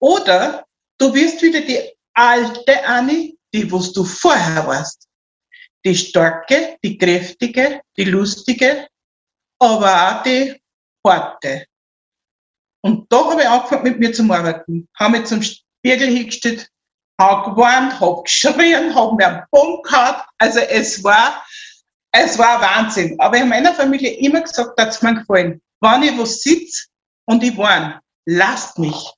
oder 0.00 0.64
du 0.98 1.14
wirst 1.14 1.42
wieder 1.42 1.60
die 1.60 1.80
alte 2.14 2.84
Anne, 2.84 3.34
die 3.54 3.70
was 3.70 3.92
du 3.92 4.04
vorher 4.04 4.66
warst. 4.66 5.06
Die 5.84 5.94
starke, 5.94 6.76
die 6.82 6.96
kräftige, 6.96 7.82
die 7.96 8.04
lustige, 8.04 8.86
aber 9.58 10.18
auch 10.18 10.22
die 10.22 10.60
harte. 11.04 11.66
Und 12.84 13.12
da 13.12 13.30
habe 13.30 13.42
ich 13.42 13.48
angefangen 13.48 13.82
mit 13.84 13.98
mir 13.98 14.12
zu 14.12 14.22
arbeiten. 14.32 14.88
Habe 14.98 15.18
mich 15.18 15.26
zum 15.26 15.42
Spiegel 15.42 16.08
hingestellt, 16.08 16.68
habe 17.20 17.50
gewarnt, 17.50 18.00
habe 18.00 18.22
geschrien, 18.22 18.94
habe 18.94 19.16
mir 19.16 19.28
einen 19.28 19.44
Bomb 19.50 19.84
gehabt. 19.84 20.28
Also 20.38 20.60
es 20.60 21.02
war 21.02 21.44
es 22.12 22.38
war 22.38 22.60
Wahnsinn. 22.60 23.18
Aber 23.18 23.38
in 23.38 23.48
meiner 23.48 23.74
Familie 23.74 24.18
immer 24.18 24.42
gesagt, 24.42 24.78
hat 24.78 24.88
es 24.90 25.02
mir 25.02 25.14
gefallen. 25.14 25.60
Wenn 25.82 26.04
ich 26.04 26.16
wo 26.16 26.24
sitze 26.24 26.86
und 27.26 27.42
ich 27.42 27.56
warne, 27.56 28.00
lasst 28.24 28.78
mich. 28.78 29.12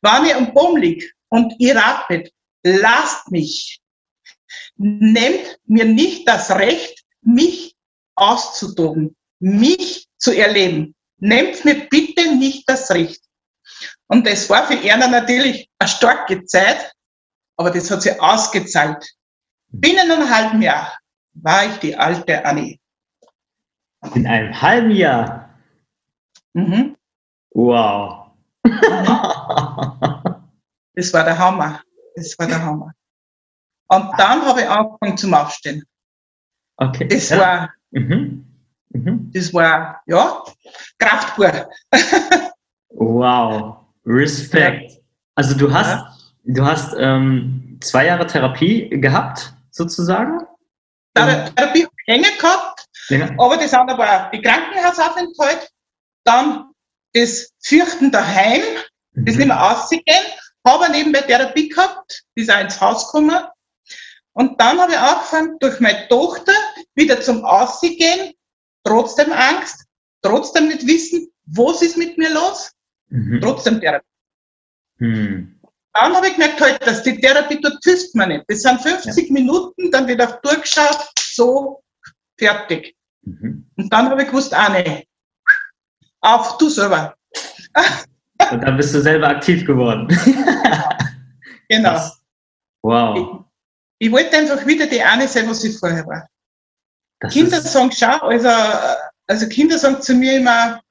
Wenn 0.00 0.24
ich 0.24 0.34
am 0.34 0.54
Baum 0.54 0.76
liege 0.76 1.10
und 1.28 1.52
ihr 1.58 1.76
atmet, 1.84 2.32
lasst 2.62 3.30
mich. 3.32 3.80
Nehmt 4.76 5.58
mir 5.64 5.84
nicht 5.84 6.28
das 6.28 6.50
Recht, 6.50 7.02
mich 7.22 7.74
auszutoben, 8.14 9.16
mich 9.40 10.06
zu 10.16 10.30
erleben. 10.30 10.94
Nehmt 11.18 11.64
mir 11.64 11.88
bitte 11.88 12.36
nicht 12.36 12.68
das 12.68 12.90
Recht. 12.92 13.22
Und 14.06 14.26
das 14.28 14.48
war 14.48 14.64
für 14.68 14.80
Erna 14.80 15.08
natürlich 15.08 15.68
eine 15.78 15.88
starke 15.88 16.44
Zeit, 16.44 16.92
aber 17.56 17.72
das 17.72 17.90
hat 17.90 18.02
sie 18.02 18.18
ausgezahlt. 18.20 19.04
Binnen 19.68 20.08
einem 20.10 20.30
halben 20.30 20.62
Jahr 20.62 20.96
war 21.32 21.66
ich 21.66 21.76
die 21.78 21.96
alte 21.96 22.44
Annie. 22.44 22.78
In 24.14 24.26
einem 24.26 24.62
halben 24.62 24.92
Jahr? 24.92 25.45
Mhm. 26.56 26.96
Wow. 27.50 28.30
das 30.94 31.12
war 31.12 31.24
der 31.24 31.38
Hammer. 31.38 31.82
Das 32.14 32.38
war 32.38 32.46
der 32.46 32.64
Hammer. 32.64 32.92
Und 33.88 34.10
dann 34.16 34.40
habe 34.42 34.62
ich 34.62 34.68
angefangen 34.68 35.18
zum 35.18 35.34
Aufstehen. 35.34 35.84
Okay. 36.78 37.08
Das 37.08 37.28
ja. 37.28 37.38
war, 37.38 37.74
mhm. 37.90 38.46
Mhm. 38.88 39.30
das 39.34 39.52
war, 39.52 40.00
ja, 40.06 40.42
Kraftpur. 40.98 41.68
wow. 42.88 43.76
Respekt. 44.06 45.02
Also 45.34 45.54
du 45.54 45.70
hast, 45.70 45.90
ja. 45.90 46.16
du 46.44 46.64
hast 46.64 46.94
ähm, 46.98 47.78
zwei 47.82 48.06
Jahre 48.06 48.26
Therapie 48.26 48.88
gehabt, 48.88 49.52
sozusagen? 49.70 50.40
Therapie 51.14 51.86
länger 52.06 52.30
gehabt, 52.40 52.86
ja. 53.10 53.28
aber 53.38 53.56
das 53.56 53.70
sind 53.70 53.90
aber 53.90 54.30
die 54.32 54.40
Krankenhausaufenthalt, 54.40 55.70
dann 56.26 56.70
das 57.12 57.50
Fürchten 57.62 58.10
daheim, 58.10 58.62
mhm. 59.12 59.24
das 59.24 59.36
nicht 59.36 59.46
mehr 59.46 59.72
auszugehen, 59.72 60.24
habe 60.64 60.90
nebenbei 60.90 61.22
Therapie 61.22 61.68
gehabt, 61.68 62.24
ist 62.34 62.50
auch 62.50 62.60
ins 62.60 62.80
Haus 62.80 63.06
gekommen. 63.06 63.44
Und 64.32 64.60
dann 64.60 64.78
habe 64.78 64.92
ich 64.92 64.98
angefangen, 64.98 65.58
durch 65.60 65.80
meine 65.80 66.08
Tochter 66.08 66.52
wieder 66.94 67.20
zum 67.20 67.44
Aussehen, 67.44 68.34
trotzdem 68.84 69.32
Angst, 69.32 69.84
trotzdem 70.22 70.68
nicht 70.68 70.86
wissen, 70.86 71.28
was 71.46 71.80
ist 71.82 71.96
mit 71.96 72.18
mir 72.18 72.32
los, 72.32 72.72
mhm. 73.08 73.40
trotzdem 73.40 73.80
Therapie. 73.80 74.06
Mhm 74.98 75.56
dann 75.96 76.14
habe 76.14 76.28
ich 76.28 76.34
gemerkt, 76.34 76.60
halt, 76.60 76.86
dass 76.86 77.02
die 77.02 77.18
Therapie 77.20 77.60
dort 77.60 77.82
hilft 77.82 78.14
mir 78.14 78.26
nicht. 78.26 78.44
Das 78.48 78.62
sind 78.62 78.80
50 78.80 79.28
ja. 79.28 79.32
Minuten, 79.32 79.90
dann 79.90 80.06
wird 80.06 80.20
auf 80.20 80.40
durchgeschaut, 80.42 81.10
so, 81.18 81.82
fertig. 82.38 82.94
Mhm. 83.22 83.66
Und 83.76 83.92
dann 83.92 84.10
habe 84.10 84.22
ich 84.22 84.28
gewusst, 84.28 84.52
ah 84.52 84.68
nee, 84.68 85.06
auf 86.26 86.58
du 86.58 86.68
selber. 86.68 87.14
Und 88.50 88.60
dann 88.60 88.76
bist 88.76 88.94
du 88.94 89.00
selber 89.00 89.28
aktiv 89.28 89.64
geworden. 89.64 90.08
genau. 91.68 92.10
Wow. 92.82 93.44
Ich 93.98 94.12
wollte 94.12 94.36
einfach 94.36 94.66
wieder 94.66 94.86
die 94.86 95.02
eine 95.02 95.26
sein, 95.26 95.48
was 95.48 95.64
ich 95.64 95.78
vorher 95.78 96.06
war. 96.06 96.28
Das 97.20 97.32
Kinder 97.32 97.60
sagen 97.60 97.90
schau, 97.92 98.18
also, 98.28 98.48
also 99.26 99.48
Kinder 99.48 99.78
sagen 99.78 100.02
zu 100.02 100.14
mir 100.14 100.36
immer, 100.38 100.82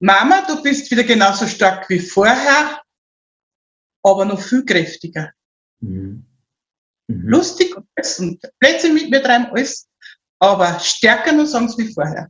Mama, 0.00 0.42
du 0.46 0.62
bist 0.62 0.90
wieder 0.90 1.04
genauso 1.04 1.46
stark 1.46 1.88
wie 1.88 1.98
vorher, 1.98 2.82
aber 4.02 4.24
noch 4.26 4.40
viel 4.40 4.64
kräftiger. 4.64 5.32
Mhm. 5.80 6.24
Mhm. 7.08 7.28
Lustig 7.28 7.74
und 7.74 7.86
alles 7.96 8.18
und 8.18 8.40
Plätze 8.58 8.92
mit 8.92 9.10
mir 9.10 9.22
treiben, 9.22 9.46
alles, 9.46 9.88
aber 10.38 10.78
stärker 10.80 11.32
nur 11.32 11.46
sagen 11.46 11.68
sie 11.68 11.86
wie 11.86 11.92
vorher. 11.92 12.28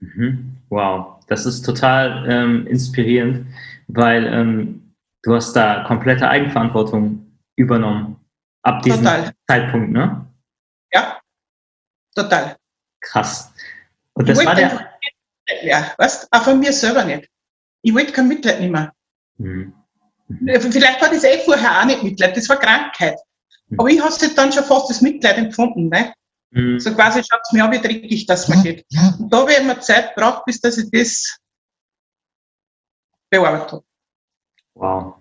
Mhm. 0.00 0.56
Wow, 0.68 1.13
das 1.26 1.46
ist 1.46 1.62
total 1.62 2.26
ähm, 2.30 2.66
inspirierend, 2.66 3.46
weil 3.88 4.26
ähm, 4.26 4.94
du 5.22 5.34
hast 5.34 5.54
da 5.54 5.84
komplette 5.84 6.28
Eigenverantwortung 6.28 7.38
übernommen. 7.56 8.16
Ab 8.62 8.82
diesem 8.82 9.04
Total. 9.04 9.32
Zeitpunkt, 9.46 9.92
ne? 9.92 10.26
Ja, 10.92 11.20
total. 12.14 12.56
Krass. 13.00 13.52
Und 14.14 14.28
das 14.28 14.44
war 14.44 14.54
der. 14.54 14.90
mehr, 15.62 15.94
weißt? 15.98 16.28
Auch 16.30 16.42
von 16.42 16.58
mir 16.58 16.72
selber 16.72 17.04
nicht. 17.04 17.28
Ich 17.82 17.94
wollte 17.94 18.12
kein 18.12 18.28
Mitleid 18.28 18.60
nicht 18.60 18.70
mehr. 18.70 18.92
Mhm. 19.36 19.74
Vielleicht 20.28 21.02
war 21.02 21.10
das 21.10 21.24
eh 21.24 21.38
vorher 21.44 21.80
auch 21.80 21.84
nicht 21.84 22.02
Mitleid, 22.02 22.36
das 22.36 22.48
war 22.48 22.56
Krankheit. 22.56 23.18
Mhm. 23.68 23.80
Aber 23.80 23.90
ich 23.90 24.00
habe 24.00 24.08
es 24.08 24.34
dann 24.34 24.52
schon 24.52 24.64
fast 24.64 24.88
als 24.88 25.02
Mitleid 25.02 25.36
empfunden. 25.36 25.88
Ne? 25.88 26.14
Mhm. 26.54 26.78
So 26.78 26.94
quasi, 26.94 27.22
schaut's 27.22 27.52
mir 27.52 27.64
an, 27.64 27.72
wie 27.72 27.80
dreckig 27.80 28.26
das 28.26 28.48
mir 28.48 28.62
geht. 28.62 28.86
Und 29.18 29.32
da 29.32 29.38
habe 29.38 29.52
ich 29.52 29.58
immer 29.58 29.80
Zeit 29.80 30.14
braucht, 30.14 30.44
bis 30.44 30.60
dass 30.60 30.78
ich 30.78 30.88
das 30.90 31.36
bearbeitet 33.28 33.72
habe. 33.72 33.84
Wow. 34.74 35.14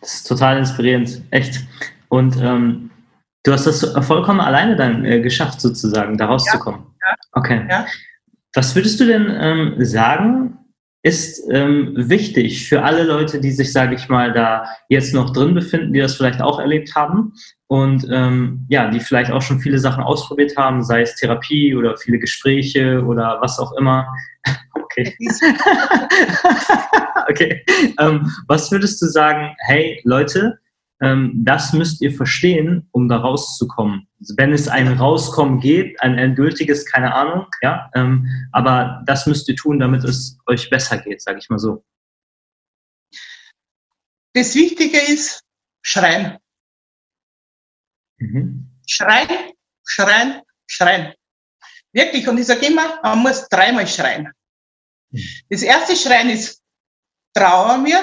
Das 0.00 0.14
ist 0.14 0.28
total 0.28 0.58
inspirierend, 0.58 1.22
echt. 1.30 1.60
Und 2.08 2.36
ähm, 2.36 2.90
du 3.42 3.52
hast 3.52 3.66
das 3.66 3.80
vollkommen 4.06 4.40
alleine 4.40 4.76
dann 4.76 5.04
äh, 5.04 5.20
geschafft, 5.20 5.60
sozusagen, 5.60 6.16
da 6.16 6.26
rauszukommen. 6.26 6.86
Ja. 7.00 7.14
Okay. 7.32 7.66
Ja. 7.68 7.86
Was 8.54 8.74
würdest 8.76 9.00
du 9.00 9.06
denn 9.06 9.28
ähm, 9.28 9.84
sagen, 9.84 10.58
ist 11.04 11.42
ähm, 11.50 11.94
wichtig 11.96 12.68
für 12.68 12.84
alle 12.84 13.02
Leute, 13.02 13.40
die 13.40 13.50
sich, 13.50 13.72
sage 13.72 13.96
ich 13.96 14.08
mal, 14.08 14.32
da 14.32 14.66
jetzt 14.88 15.14
noch 15.14 15.30
drin 15.30 15.54
befinden, 15.54 15.92
die 15.92 16.00
das 16.00 16.14
vielleicht 16.14 16.40
auch 16.40 16.60
erlebt 16.60 16.94
haben 16.94 17.34
und 17.72 18.06
ähm, 18.10 18.66
ja, 18.68 18.90
die 18.90 19.00
vielleicht 19.00 19.30
auch 19.30 19.40
schon 19.40 19.58
viele 19.58 19.78
Sachen 19.78 20.04
ausprobiert 20.04 20.58
haben, 20.58 20.84
sei 20.84 21.00
es 21.00 21.14
Therapie 21.14 21.74
oder 21.74 21.96
viele 21.96 22.18
Gespräche 22.18 23.02
oder 23.02 23.38
was 23.40 23.58
auch 23.58 23.72
immer. 23.78 24.06
Okay. 24.74 25.16
okay. 27.30 27.64
Ähm, 27.98 28.30
was 28.46 28.70
würdest 28.70 29.00
du 29.00 29.06
sagen, 29.06 29.56
hey 29.60 30.02
Leute, 30.04 30.58
ähm, 31.00 31.32
das 31.34 31.72
müsst 31.72 32.02
ihr 32.02 32.12
verstehen, 32.12 32.88
um 32.90 33.08
da 33.08 33.16
rauszukommen. 33.16 34.06
Wenn 34.36 34.52
es 34.52 34.68
ein 34.68 34.88
Rauskommen 34.88 35.60
geht, 35.60 35.98
ein 36.02 36.18
endgültiges, 36.18 36.84
keine 36.84 37.14
Ahnung, 37.14 37.46
ja, 37.62 37.90
ähm, 37.94 38.28
aber 38.52 39.02
das 39.06 39.26
müsst 39.26 39.48
ihr 39.48 39.56
tun, 39.56 39.78
damit 39.78 40.04
es 40.04 40.36
euch 40.46 40.68
besser 40.68 40.98
geht, 40.98 41.22
sage 41.22 41.38
ich 41.38 41.48
mal 41.48 41.58
so. 41.58 41.82
Das 44.34 44.54
Wichtige 44.54 44.98
ist, 44.98 45.40
schreien. 45.80 46.36
Mhm. 48.22 48.70
Schreien, 48.86 49.52
schreien, 49.84 50.42
schreien. 50.66 51.14
Wirklich. 51.92 52.26
Und 52.28 52.38
ich 52.38 52.46
sage 52.46 52.66
immer, 52.66 53.00
man 53.02 53.18
muss 53.18 53.48
dreimal 53.48 53.86
schreien. 53.86 54.32
Das 55.50 55.62
erste 55.62 55.96
Schreien 55.96 56.30
ist, 56.30 56.62
traue 57.34 57.78
mir, 57.78 58.00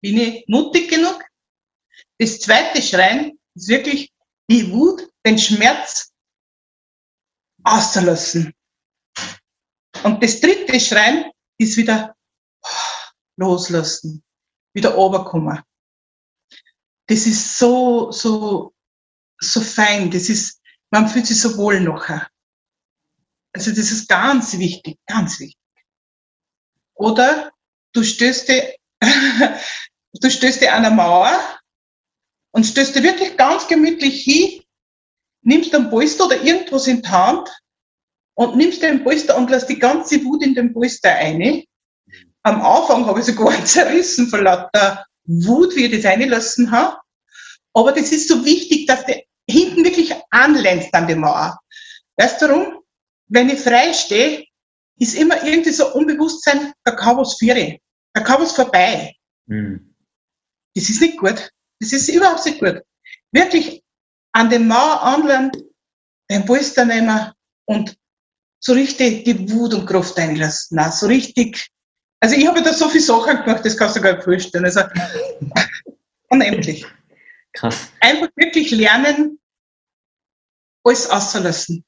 bin 0.00 0.18
ich 0.18 0.44
mutig 0.48 0.88
genug. 0.88 1.22
Das 2.18 2.38
zweite 2.40 2.80
Schreien 2.80 3.38
ist 3.54 3.68
wirklich 3.68 4.12
die 4.50 4.70
Wut, 4.70 5.10
den 5.26 5.38
Schmerz 5.38 6.12
auszulassen. 7.64 8.54
Und 10.04 10.22
das 10.22 10.40
dritte 10.40 10.78
Schreien 10.80 11.30
ist 11.58 11.76
wieder 11.76 12.16
loslassen, 13.36 14.22
wieder 14.74 14.94
runterkommen. 14.94 15.60
Das 17.06 17.26
ist 17.26 17.58
so, 17.58 18.12
so, 18.12 18.74
so 19.40 19.60
fein. 19.60 20.10
Das 20.10 20.28
ist, 20.28 20.60
man 20.90 21.08
fühlt 21.08 21.26
sich 21.26 21.40
so 21.40 21.56
wohl 21.56 21.80
nachher. 21.80 22.28
Also 23.52 23.70
das 23.70 23.90
ist 23.90 24.08
ganz 24.08 24.58
wichtig, 24.58 24.98
ganz 25.06 25.40
wichtig. 25.40 25.58
Oder 26.94 27.50
du 27.92 28.02
stößt 28.02 28.48
dir, 28.48 28.74
du 30.12 30.30
stößt 30.30 30.60
dir 30.60 30.74
an 30.74 30.84
eine 30.84 30.94
Mauer 30.94 31.58
und 32.52 32.64
stößt 32.64 32.94
dir 32.94 33.02
wirklich 33.02 33.36
ganz 33.36 33.66
gemütlich 33.66 34.22
hin, 34.24 34.62
nimmst 35.42 35.74
einen 35.74 35.90
Polster 35.90 36.26
oder 36.26 36.42
irgendwas 36.42 36.86
in 36.86 37.02
die 37.02 37.08
Hand 37.08 37.48
und 38.34 38.56
nimmst 38.56 38.82
den 38.82 39.02
Polster 39.02 39.36
und 39.36 39.50
lässt 39.50 39.68
die 39.68 39.78
ganze 39.78 40.24
Wut 40.24 40.42
in 40.42 40.54
den 40.54 40.72
Polster 40.72 41.12
ein. 41.14 41.64
Am 42.42 42.62
Anfang 42.62 43.06
habe 43.06 43.20
ich 43.20 43.26
sogar 43.26 43.64
zerrissen 43.64 44.28
von 44.28 44.44
lauter 44.44 45.04
Wut, 45.24 45.74
wie 45.76 45.86
ich 45.86 45.92
das 45.92 46.10
reinlassen 46.10 46.70
habe. 46.70 46.98
Aber 47.74 47.92
das 47.92 48.12
ist 48.12 48.28
so 48.28 48.44
wichtig, 48.44 48.86
dass 48.86 49.04
du 49.06 49.14
hinten 49.50 49.84
wirklich 49.84 50.14
anlernst 50.30 50.92
an 50.94 51.06
die 51.06 51.14
Mauer. 51.14 51.58
Weißt 52.16 52.42
du 52.42 52.48
warum? 52.48 52.82
Wenn 53.28 53.50
ich 53.50 53.60
frei 53.60 53.92
stehe, 53.92 54.44
ist 54.98 55.14
immer 55.14 55.42
irgendwie 55.44 55.70
so 55.70 55.92
Unbewusstsein, 55.94 56.72
da 56.84 56.92
kann 56.92 57.16
was 57.16 57.36
führen. 57.38 57.78
Da 58.14 58.22
kann 58.22 58.40
was 58.40 58.52
vorbei. 58.52 59.14
Mhm. 59.46 59.94
Das 60.74 60.88
ist 60.88 61.00
nicht 61.00 61.18
gut. 61.18 61.50
Das 61.80 61.92
ist 61.92 62.08
überhaupt 62.08 62.44
nicht 62.44 62.60
gut. 62.60 62.82
Wirklich 63.32 63.82
an 64.32 64.50
den 64.50 64.66
Mauer 64.66 65.02
anlernen, 65.02 65.52
den 66.30 66.44
Polster 66.44 66.84
nehmen 66.84 67.32
und 67.66 67.96
so 68.60 68.72
richtig 68.72 69.24
die 69.24 69.50
Wut 69.50 69.74
und 69.74 69.86
Kraft 69.86 70.18
einlassen. 70.18 70.76
Na, 70.76 70.90
so 70.90 71.06
richtig. 71.06 71.68
Also 72.20 72.34
ich 72.34 72.46
habe 72.46 72.62
da 72.62 72.72
so 72.72 72.88
viele 72.88 73.04
Sachen 73.04 73.44
gemacht, 73.44 73.64
das 73.64 73.76
kannst 73.76 73.96
du 73.96 74.00
gar 74.00 74.14
nicht 74.14 74.24
vorstellen. 74.24 74.64
Also 74.64 74.80
unendlich. 76.30 76.84
Krass. 77.58 77.90
Einfach 78.00 78.28
wirklich 78.36 78.70
lernen, 78.70 79.40
alles 80.84 81.10
auszulassen. 81.10 81.84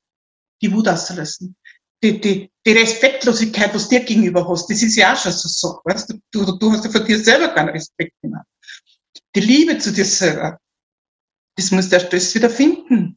Die 0.60 0.72
Wut 0.72 0.88
auszulassen. 0.88 1.56
Die, 2.02 2.20
die, 2.20 2.50
die 2.66 2.72
Respektlosigkeit, 2.72 3.72
was 3.74 3.88
dir 3.88 4.00
gegenüber 4.00 4.48
hast, 4.48 4.68
das 4.68 4.82
ist 4.82 4.96
ja 4.96 5.12
auch 5.12 5.16
schon 5.16 5.32
so 5.32 5.48
Sache. 5.48 5.80
Weißt 5.84 6.10
du? 6.10 6.20
Du, 6.32 6.58
du 6.58 6.72
hast 6.72 6.84
ja 6.84 6.90
von 6.90 7.04
dir 7.04 7.18
selber 7.18 7.48
keinen 7.48 7.68
Respekt 7.68 8.14
mehr. 8.22 8.44
Die 9.36 9.40
Liebe 9.40 9.78
zu 9.78 9.92
dir 9.92 10.04
selber, 10.04 10.58
das 11.56 11.70
musst 11.70 11.92
du 11.92 11.96
erst 11.96 12.12
das 12.12 12.34
wieder 12.34 12.50
finden. 12.50 13.16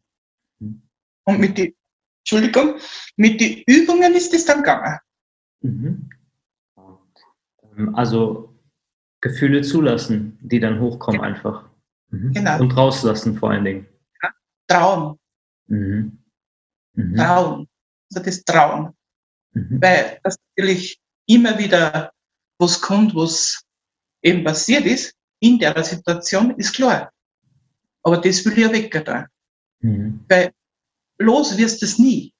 Und 1.25 1.39
mit 1.39 1.57
die, 1.57 1.75
Entschuldigung, 2.21 2.75
mit 3.15 3.41
den 3.41 3.63
Übungen 3.65 4.13
ist 4.13 4.31
das 4.33 4.45
dann 4.45 4.59
gegangen. 4.59 4.99
Mhm. 5.61 6.09
Ähm, 6.77 7.95
Also 7.95 8.53
Gefühle 9.21 9.61
zulassen, 9.63 10.37
die 10.41 10.59
dann 10.59 10.79
hochkommen 10.79 11.21
Genau. 11.21 11.33
einfach. 11.33 11.72
Mhm. 12.13 12.31
Genau. 12.33 12.59
Und 12.59 12.77
rauslassen 12.77 13.37
vor 13.37 13.51
allen 13.51 13.65
Dingen. 13.65 13.87
Trauen, 14.67 15.19
Mhm. 15.67 16.19
Mhm. 16.93 17.15
trauen. 17.15 17.67
Also 18.11 18.23
das 18.23 18.43
Trauen. 18.43 18.93
Mhm. 19.53 19.81
Weil 19.81 20.19
das 20.23 20.37
natürlich 20.55 20.99
immer 21.25 21.57
wieder 21.57 22.11
was 22.59 22.79
kommt, 22.79 23.15
was 23.15 23.63
eben 24.21 24.43
passiert 24.43 24.85
ist, 24.85 25.15
in 25.39 25.57
der 25.59 25.83
Situation, 25.83 26.51
ist 26.57 26.73
klar. 26.73 27.11
Aber 28.03 28.17
das 28.17 28.45
will 28.45 28.53
ich 28.53 28.59
ja 28.59 28.71
weggetan. 28.71 29.27
Mhm. 29.79 30.23
Weil 30.29 30.51
los 31.17 31.57
wirst 31.57 31.81
du 31.81 31.85
es 31.85 31.97
nie. 31.99 32.33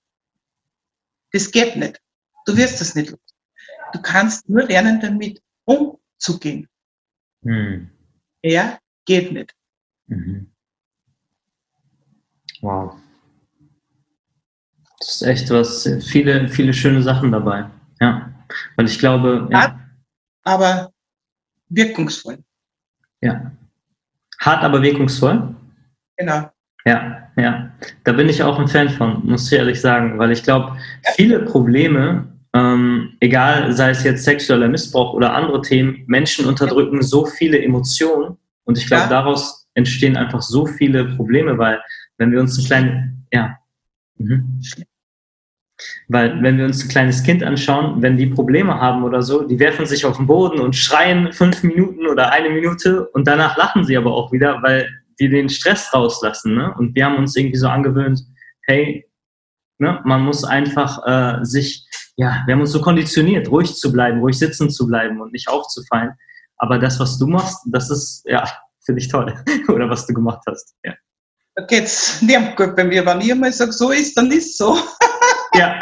Das 1.32 1.50
geht 1.52 1.76
nicht. 1.76 2.00
Du 2.46 2.56
wirst 2.56 2.80
es 2.80 2.94
nicht 2.96 3.10
los. 3.10 3.20
Du 3.92 4.02
kannst 4.02 4.48
nur 4.48 4.64
lernen, 4.64 5.00
damit 5.02 5.42
umzugehen. 5.66 6.68
Mhm. 7.42 7.90
Er 8.42 8.80
geht 9.06 9.32
nicht. 9.32 9.54
Mhm. 10.16 10.48
Wow. 12.62 12.94
Das 15.00 15.16
ist 15.16 15.22
echt 15.24 15.50
was, 15.50 15.90
viele, 16.08 16.48
viele 16.48 16.74
schöne 16.74 17.02
Sachen 17.02 17.32
dabei. 17.32 17.66
Ja. 18.00 18.32
Weil 18.76 18.86
ich 18.86 19.00
glaube, 19.00 19.48
ja, 19.52 19.80
Aber 20.44 20.92
wirkungsvoll. 21.70 22.38
ja. 23.22 23.52
Hart, 24.40 24.64
aber 24.64 24.82
wirkungsvoll. 24.82 25.56
Genau. 26.18 26.50
Ja, 26.86 27.30
ja. 27.38 27.72
Da 28.04 28.12
bin 28.12 28.28
ich 28.28 28.44
auch 28.44 28.60
ein 28.60 28.68
Fan 28.68 28.90
von, 28.90 29.26
muss 29.26 29.50
ich 29.52 29.58
ehrlich 29.58 29.80
sagen, 29.80 30.20
weil 30.20 30.32
ich 30.32 30.44
glaube, 30.44 30.78
viele 31.16 31.40
Probleme, 31.46 32.28
ähm, 32.54 33.16
egal 33.22 33.72
sei 33.74 33.92
es 33.92 34.04
jetzt 34.04 34.26
sexueller 34.26 34.68
Missbrauch 34.68 35.14
oder 35.14 35.34
andere 35.34 35.62
Themen, 35.62 36.04
Menschen 36.08 36.46
unterdrücken 36.46 37.02
so 37.02 37.26
viele 37.26 37.62
Emotionen 37.64 38.38
und 38.66 38.78
ich 38.78 38.86
glaube, 38.88 39.04
Ja. 39.04 39.10
daraus 39.10 39.63
entstehen 39.76 40.18
einfach 40.18 40.42
so 40.42 40.66
viele 40.66 41.06
Probleme, 41.16 41.58
weil 41.58 41.82
wenn 42.18 42.32
wir 42.32 42.40
uns 42.40 42.58
ein 42.58 42.66
kleines, 42.66 42.94
ja, 43.32 43.58
mhm. 44.18 44.62
weil 46.08 46.42
wenn 46.42 46.58
wir 46.58 46.66
uns 46.66 46.84
ein 46.84 46.90
kleines 46.90 47.24
Kind 47.24 47.44
anschauen, 47.44 48.02
wenn 48.02 48.18
die 48.18 48.28
Probleme 48.28 48.80
haben 48.80 49.04
oder 49.04 49.22
so, 49.22 49.44
die 49.44 49.60
werfen 49.60 49.86
sich 49.86 50.06
auf 50.06 50.18
den 50.18 50.28
Boden 50.28 50.60
und 50.60 50.76
schreien 50.76 51.32
fünf 51.34 51.64
Minuten 51.64 52.08
oder 52.08 52.32
eine 52.32 52.50
Minute 52.50 53.10
und 53.10 53.28
danach 53.28 53.58
lachen 53.58 53.84
sie 53.84 53.98
aber 53.98 54.14
auch 54.14 54.32
wieder, 54.32 54.62
weil 54.62 54.90
die 55.20 55.30
den 55.30 55.50
Stress 55.50 55.94
rauslassen. 55.94 56.56
Ne? 56.56 56.74
Und 56.78 56.96
wir 56.96 57.06
haben 57.06 57.18
uns 57.18 57.36
irgendwie 57.36 57.58
so 57.58 57.68
angewöhnt, 57.68 58.22
hey, 58.64 59.06
ne, 59.78 60.02
man 60.06 60.22
muss 60.22 60.44
einfach 60.44 61.00
äh, 61.06 61.44
sich, 61.46 61.86
ja, 62.16 62.44
wir 62.46 62.54
haben 62.54 62.62
uns 62.62 62.72
so 62.72 62.82
konditioniert, 62.82 63.50
ruhig 63.50 63.76
zu 63.76 63.92
bleiben, 63.92 64.20
ruhig 64.20 64.38
sitzen 64.38 64.70
zu 64.70 64.88
bleiben 64.88 65.22
und 65.22 65.32
nicht 65.32 65.50
aufzufallen. 65.50 66.12
Aber 66.58 66.80
das, 66.80 67.00
was 67.00 67.18
du 67.18 67.28
machst, 67.28 67.60
das 67.72 67.90
ist, 67.90 68.24
ja, 68.26 68.46
finde 68.86 69.02
ich 69.02 69.08
toll. 69.08 69.34
Oder 69.68 69.90
was 69.90 70.06
du 70.08 70.14
gemacht 70.14 70.42
hast. 70.48 70.76
Ja. 70.84 70.94
Da 71.56 71.66
geht's 71.66 72.22
nicht 72.22 72.56
gut 72.56 72.76
bei 72.76 72.84
mir. 72.84 73.06
Wenn 73.06 73.22
ich 73.22 73.32
einmal 73.32 73.52
sage, 73.52 73.72
so 73.72 73.92
ist, 73.92 74.18
dann 74.18 74.32
ist 74.32 74.58
so. 74.58 74.78
ja. 75.54 75.80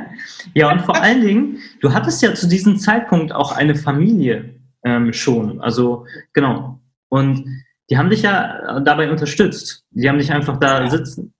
ja, 0.54 0.72
und 0.72 0.80
vor 0.80 1.00
allen 1.00 1.20
Dingen, 1.20 1.58
du 1.80 1.92
hattest 1.92 2.22
ja 2.22 2.34
zu 2.34 2.48
diesem 2.48 2.78
Zeitpunkt 2.78 3.32
auch 3.32 3.52
eine 3.52 3.76
Familie 3.76 4.60
ähm, 4.84 5.12
schon. 5.12 5.60
Also, 5.60 6.06
genau. 6.32 6.80
Und 7.08 7.44
die 7.90 7.98
haben 7.98 8.10
dich 8.10 8.22
ja 8.22 8.80
dabei 8.80 9.10
unterstützt. 9.10 9.84
Die 9.90 10.08
haben 10.08 10.18
dich 10.18 10.32
einfach 10.32 10.58
da 10.58 10.82
ja. 10.82 10.90
sitzen. 10.90 11.32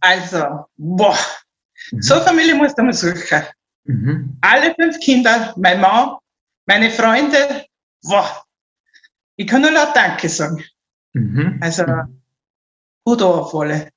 Also, 0.00 0.66
boah, 0.76 1.18
mhm. 1.90 2.02
so 2.02 2.14
eine 2.14 2.22
Familie 2.22 2.54
musst 2.54 2.78
du 2.78 2.82
mal 2.82 2.92
suchen. 2.92 3.42
Mhm. 3.84 4.38
Alle 4.40 4.74
fünf 4.74 4.98
Kinder, 5.00 5.52
mein 5.56 5.80
Mann, 5.80 6.16
meine 6.66 6.90
Freunde, 6.90 7.66
boah, 8.02 8.45
ich 9.36 9.46
kann 9.46 9.62
nur 9.62 9.72
laut 9.72 9.94
Danke 9.94 10.28
sagen. 10.28 10.62
Mhm. 11.12 11.58
Also, 11.60 11.84
Hut 13.06 13.22
auf 13.22 13.54
alle. 13.54 13.88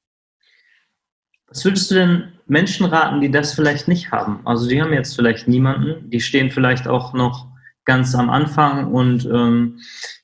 Was 1.48 1.66
würdest 1.66 1.90
du 1.90 1.96
denn 1.96 2.34
Menschen 2.46 2.86
raten, 2.86 3.22
die 3.22 3.32
das 3.32 3.54
vielleicht 3.54 3.88
nicht 3.88 4.12
haben? 4.12 4.46
Also 4.46 4.68
die 4.68 4.82
haben 4.82 4.94
jetzt 4.94 5.16
vielleicht 5.16 5.48
niemanden, 5.48 6.10
die 6.10 6.22
stehen 6.22 6.52
vielleicht 6.52 6.88
auch 6.88 7.14
noch 7.14 7.48
ganz 7.86 8.14
am 8.14 8.30
Anfang 8.30 8.92
und 8.94 9.26
ähm, 9.26 9.80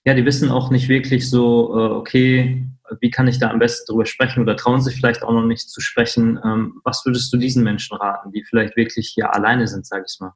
ja, 0.06 0.14
die 0.14 0.26
wissen 0.26 0.52
auch 0.52 0.70
nicht 0.70 0.88
wirklich 0.88 1.28
so, 1.28 1.76
äh, 1.76 1.92
okay, 1.94 2.68
wie 3.02 3.10
kann 3.10 3.28
ich 3.28 3.40
da 3.40 3.50
am 3.50 3.58
besten 3.58 3.92
drüber 3.92 4.06
sprechen 4.06 4.42
oder 4.42 4.56
trauen 4.56 4.82
sich 4.82 4.96
vielleicht 4.96 5.24
auch 5.24 5.32
noch 5.32 5.46
nicht 5.46 5.68
zu 5.68 5.82
sprechen. 5.82 6.40
Ähm, 6.44 6.80
was 6.84 7.04
würdest 7.06 7.34
du 7.34 7.38
diesen 7.38 7.64
Menschen 7.64 7.98
raten, 7.98 8.32
die 8.32 8.44
vielleicht 8.44 8.76
wirklich 8.76 9.12
hier 9.14 9.34
alleine 9.34 9.68
sind, 9.68 9.88
sage 9.88 10.06
ich 10.08 10.20
mal? 10.20 10.34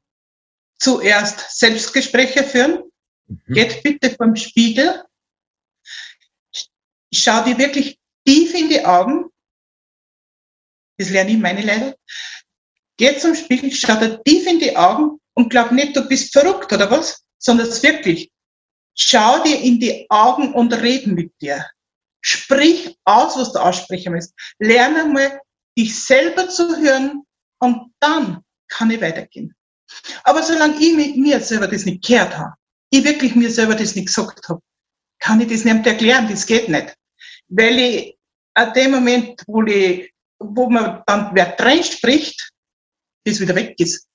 Zuerst 0.80 1.56
Selbstgespräche 1.56 2.42
führen. 2.42 2.80
Mhm. 3.30 3.54
Geht 3.54 3.82
bitte 3.82 4.10
vom 4.10 4.34
Spiegel. 4.34 5.04
Schau 7.12 7.44
dir 7.44 7.58
wirklich 7.58 7.98
tief 8.26 8.54
in 8.54 8.68
die 8.68 8.84
Augen. 8.84 9.30
Das 10.98 11.10
lerne 11.10 11.30
ich 11.30 11.38
meine 11.38 11.62
Leute. 11.62 11.96
Geh 12.96 13.16
zum 13.16 13.34
Spiegel, 13.34 13.72
schau 13.72 13.98
dir 13.98 14.22
tief 14.24 14.46
in 14.46 14.58
die 14.58 14.76
Augen 14.76 15.18
und 15.34 15.48
glaub 15.48 15.72
nicht, 15.72 15.96
du 15.96 16.06
bist 16.06 16.32
verrückt 16.32 16.72
oder 16.72 16.90
was, 16.90 17.24
sondern 17.38 17.68
es 17.68 17.82
wirklich. 17.82 18.30
Schau 18.94 19.42
dir 19.42 19.58
in 19.58 19.80
die 19.80 20.06
Augen 20.10 20.52
und 20.52 20.72
reden 20.74 21.14
mit 21.14 21.32
dir. 21.40 21.64
Sprich 22.20 22.98
aus, 23.04 23.36
was 23.38 23.52
du 23.52 23.60
aussprechen 23.60 24.12
willst. 24.12 24.34
Lerne 24.58 25.06
mal, 25.06 25.40
dich 25.78 25.98
selber 26.04 26.48
zu 26.50 26.76
hören 26.76 27.22
und 27.60 27.94
dann 28.00 28.44
kann 28.68 28.90
ich 28.90 29.00
weitergehen. 29.00 29.54
Aber 30.24 30.42
solange 30.42 30.76
ich 30.78 30.94
mit 30.94 31.16
mir 31.16 31.40
selber 31.40 31.68
das 31.68 31.86
nicht 31.86 32.04
gehört 32.04 32.36
habe, 32.36 32.54
ich 32.90 33.04
wirklich 33.04 33.34
mir 33.34 33.50
selber 33.50 33.74
das 33.74 33.94
nicht 33.94 34.06
gesagt 34.06 34.48
habe, 34.48 34.60
kann 35.20 35.40
ich 35.40 35.48
das 35.48 35.64
nicht 35.64 35.86
erklären, 35.86 36.28
das 36.28 36.46
geht 36.46 36.68
nicht. 36.68 36.96
Weil 37.48 37.78
ich 37.78 38.18
an 38.54 38.72
dem 38.72 38.90
Moment, 38.92 39.42
wo, 39.46 39.62
ich, 39.62 40.12
wo 40.38 40.68
man 40.68 41.02
dann 41.06 41.30
wer 41.34 41.58
rein 41.58 41.82
spricht, 41.84 42.50
das 43.24 43.40
wieder 43.40 43.54
weg 43.54 43.78
ist. 43.78 44.06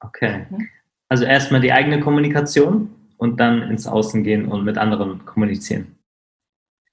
Okay. 0.00 0.46
Mhm. 0.50 0.68
Also 1.08 1.24
erstmal 1.24 1.60
die 1.60 1.72
eigene 1.72 2.00
Kommunikation 2.00 3.12
und 3.16 3.38
dann 3.38 3.62
ins 3.62 3.86
Außen 3.86 4.22
gehen 4.22 4.46
und 4.46 4.64
mit 4.64 4.78
anderen 4.78 5.24
kommunizieren. 5.24 5.98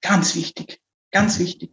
Ganz 0.02 0.36
wichtig, 0.36 0.82
ganz 1.12 1.40
wichtig. 1.40 1.72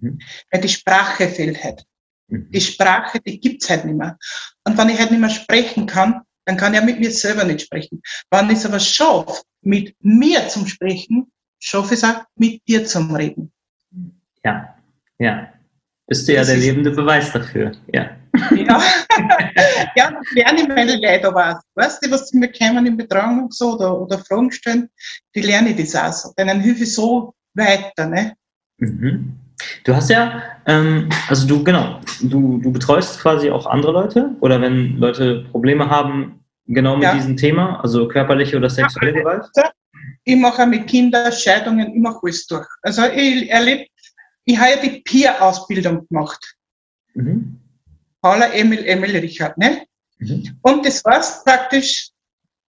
Mhm. 0.00 0.20
Weil 0.50 0.60
die 0.60 0.68
Sprache 0.68 1.28
fehlt 1.28 1.62
halt. 1.62 1.84
Mhm. 2.30 2.50
Die 2.50 2.60
Sprache, 2.60 3.20
die 3.20 3.38
gibt's 3.40 3.68
halt 3.68 3.84
nicht 3.84 3.96
mehr. 3.96 4.16
Und 4.64 4.78
wenn 4.78 4.88
ich 4.88 4.98
halt 4.98 5.10
nicht 5.10 5.20
mehr 5.20 5.30
sprechen 5.30 5.86
kann, 5.86 6.22
dann 6.44 6.56
kann 6.56 6.72
ich 6.72 6.80
ja 6.80 6.86
mit 6.86 6.98
mir 6.98 7.10
selber 7.10 7.44
nicht 7.44 7.62
sprechen. 7.62 8.02
Wenn 8.30 8.50
ich 8.50 8.58
es 8.58 8.66
aber 8.66 8.80
schaffe, 8.80 9.42
mit 9.62 9.94
mir 10.00 10.48
zum 10.48 10.66
Sprechen, 10.66 11.30
schaffe 11.58 11.94
ich 11.94 12.02
es 12.02 12.04
auch, 12.04 12.22
mit 12.36 12.66
dir 12.66 12.84
zum 12.86 13.14
Reden. 13.14 13.52
Ja, 14.44 14.74
ja. 15.18 15.52
Bist 16.06 16.26
du 16.26 16.32
ja 16.32 16.40
das 16.40 16.48
der 16.48 16.56
lebende 16.56 16.90
Beweis 16.90 17.30
dafür, 17.32 17.72
ja. 17.92 18.16
Ja, 18.50 18.82
ja 19.96 20.20
lerne 20.32 20.60
ich 20.60 20.68
meine 20.68 20.96
Leute 20.96 21.28
aber 21.28 21.50
auch. 21.50 21.60
Weißt 21.74 22.04
du, 22.04 22.10
was 22.10 22.32
mir 22.32 22.50
kommen 22.50 22.86
in 22.86 22.96
Betreuung 22.96 23.44
und 23.44 23.54
so 23.54 23.74
oder, 23.74 24.00
oder 24.00 24.18
Fragen 24.18 24.50
stellen, 24.50 24.88
die 25.34 25.40
lerne 25.40 25.70
ich 25.70 25.76
das 25.76 25.96
auch 25.96 26.12
so. 26.12 26.32
Denen 26.36 26.60
hilfe 26.60 26.84
ich 26.84 26.94
so 26.94 27.34
weiter. 27.54 28.06
Ne? 28.06 28.34
Mhm. 28.78 29.38
Du 29.84 29.94
hast 29.94 30.10
ja, 30.10 30.49
ähm, 30.66 31.08
also 31.28 31.46
du, 31.46 31.64
genau, 31.64 32.00
du, 32.22 32.58
du 32.58 32.72
betreust 32.72 33.20
quasi 33.20 33.50
auch 33.50 33.66
andere 33.66 33.92
Leute 33.92 34.36
oder 34.40 34.60
wenn 34.60 34.96
Leute 34.98 35.46
Probleme 35.50 35.88
haben, 35.88 36.44
genau 36.66 36.96
mit 36.96 37.04
ja. 37.04 37.14
diesem 37.14 37.36
Thema, 37.36 37.80
also 37.80 38.08
körperliche 38.08 38.56
oder 38.56 38.70
sexuelle 38.70 39.12
Gewalt? 39.12 39.44
Ich 40.24 40.36
mache 40.36 40.66
mit 40.66 40.86
Kindern 40.86 41.32
Scheidungen, 41.32 41.94
ich 41.94 42.00
mache 42.00 42.18
alles 42.22 42.46
durch. 42.46 42.66
Also 42.82 43.02
ich 43.06 43.50
erlebe, 43.50 43.86
ich 44.44 44.58
habe 44.58 44.70
ja 44.70 44.76
die 44.76 45.00
Peer-Ausbildung 45.00 46.06
gemacht. 46.08 46.54
Mhm. 47.14 47.58
Paula 48.20 48.52
Emil, 48.52 48.84
Emil 48.84 49.16
Richard, 49.16 49.56
ne? 49.56 49.82
Mhm. 50.18 50.58
Und 50.62 50.86
das 50.86 51.04
war's 51.04 51.42
praktisch 51.44 52.09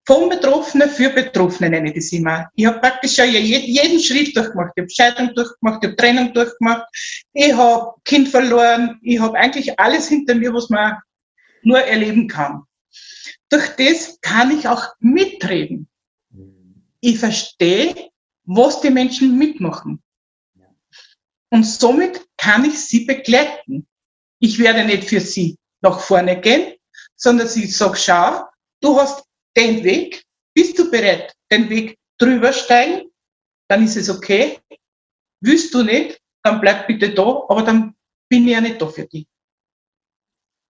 vom 0.10 0.28
Betroffenen 0.28 0.90
für 0.90 1.12
Betroffene, 1.12 1.70
nenne 1.70 1.90
ich 1.90 1.96
das 1.98 2.12
immer. 2.14 2.50
Ich 2.56 2.66
habe 2.66 2.80
praktisch 2.80 3.18
ja 3.18 3.26
jeden 3.26 4.00
Schritt 4.00 4.36
durchgemacht. 4.36 4.72
Ich 4.76 4.82
habe 4.82 4.90
Scheidung 4.90 5.36
durchgemacht, 5.36 5.84
ich 5.84 5.90
habe 5.90 5.96
Trennung 5.98 6.34
durchgemacht, 6.34 6.88
ich 7.32 7.54
habe 7.54 7.94
Kind 8.06 8.28
verloren, 8.28 8.98
ich 9.04 9.20
habe 9.20 9.38
eigentlich 9.38 9.80
alles 9.80 10.08
hinter 10.08 10.34
mir, 10.34 10.52
was 10.52 10.68
man 10.72 10.98
nur 11.62 11.80
erleben 11.80 12.28
kann. 12.28 12.64
Durch 13.50 13.68
das 13.76 14.20
kann 14.22 14.50
ich 14.50 14.68
auch 14.68 14.84
mitreden. 15.00 15.88
Ich 17.02 17.20
verstehe, 17.20 18.10
was 18.46 18.82
die 18.82 18.90
Menschen 18.90 19.38
mitmachen. 19.38 20.02
Und 21.52 21.66
somit 21.66 22.26
kann 22.36 22.66
ich 22.66 22.80
sie 22.80 23.06
begleiten. 23.06 23.86
Ich 24.40 24.58
werde 24.58 24.86
nicht 24.86 25.04
für 25.04 25.22
sie 25.22 25.56
nach 25.82 26.00
vorne 26.00 26.42
gehen, 26.42 26.74
sondern 27.16 27.48
sie 27.48 27.68
sagt, 27.68 28.00
schau, 28.00 28.46
du 28.82 29.00
hast 29.00 29.29
den 29.56 29.84
Weg, 29.84 30.24
bist 30.54 30.78
du 30.78 30.90
bereit, 30.90 31.34
den 31.52 31.70
Weg 31.70 31.98
drüber 32.18 32.54
steigen, 32.54 33.10
dann 33.70 33.84
ist 33.84 33.96
es 33.96 34.10
okay. 34.10 34.60
Willst 35.42 35.74
du 35.74 35.84
nicht, 35.84 36.20
dann 36.44 36.60
bleib 36.60 36.88
bitte 36.88 37.14
da, 37.14 37.24
aber 37.48 37.64
dann 37.64 37.96
bin 38.30 38.48
ich 38.48 38.54
ja 38.54 38.62
nicht 38.62 38.82
da 38.82 38.88
für 38.88 39.06
dich. 39.08 39.28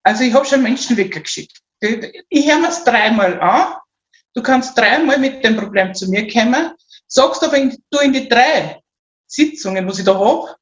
Also 0.03 0.25
ich 0.25 0.33
habe 0.33 0.47
schon 0.47 0.63
Menschen 0.63 0.97
weggeschickt. 0.97 1.61
Ich 1.81 2.51
höre 2.51 2.61
mir 2.61 2.69
es 2.69 2.85
dreimal 2.85 3.41
an. 3.41 3.77
Du 4.35 4.43
kannst 4.43 4.77
dreimal 4.77 5.19
mit 5.19 5.45
dem 5.45 5.57
Problem 5.57 5.95
zu 5.95 6.09
mir 6.09 6.31
kommen, 6.31 6.73
sagst 7.07 7.43
aber 7.43 7.57
in, 7.57 7.77
du 7.91 7.99
in 8.01 8.13
die 8.13 8.29
drei 8.29 8.81
Sitzungen, 9.27 9.87
was 9.89 9.99
ich 9.99 10.05
da 10.05 10.19
hab, 10.19 10.57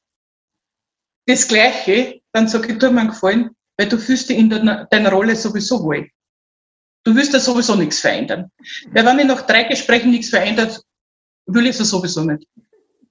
das 1.27 1.49
Gleiche, 1.49 2.21
dann 2.33 2.49
sage 2.49 2.73
ich, 2.73 2.79
tu 2.79 2.91
mir 2.91 3.01
einen 3.01 3.11
Gefallen, 3.11 3.51
weil 3.77 3.89
du 3.89 3.99
fühlst 3.99 4.29
dich 4.29 4.39
in 4.39 4.51
deiner, 4.51 4.85
deiner 4.87 5.11
Rolle 5.11 5.35
sowieso 5.35 5.83
wohl. 5.83 6.09
Du 7.05 7.15
willst 7.15 7.33
ja 7.35 7.39
sowieso 7.39 7.77
nichts 7.77 8.01
verändern. 8.01 8.51
Weil 8.93 9.05
wenn 9.05 9.19
ich 9.19 9.27
nach 9.27 9.47
drei 9.47 9.65
Gesprächen 9.65 10.11
nichts 10.11 10.31
verändert, 10.31 10.81
will 11.47 11.67
ich 11.67 11.79
es 11.79 11.91
sowieso 11.91 12.25
nicht. 12.25 12.49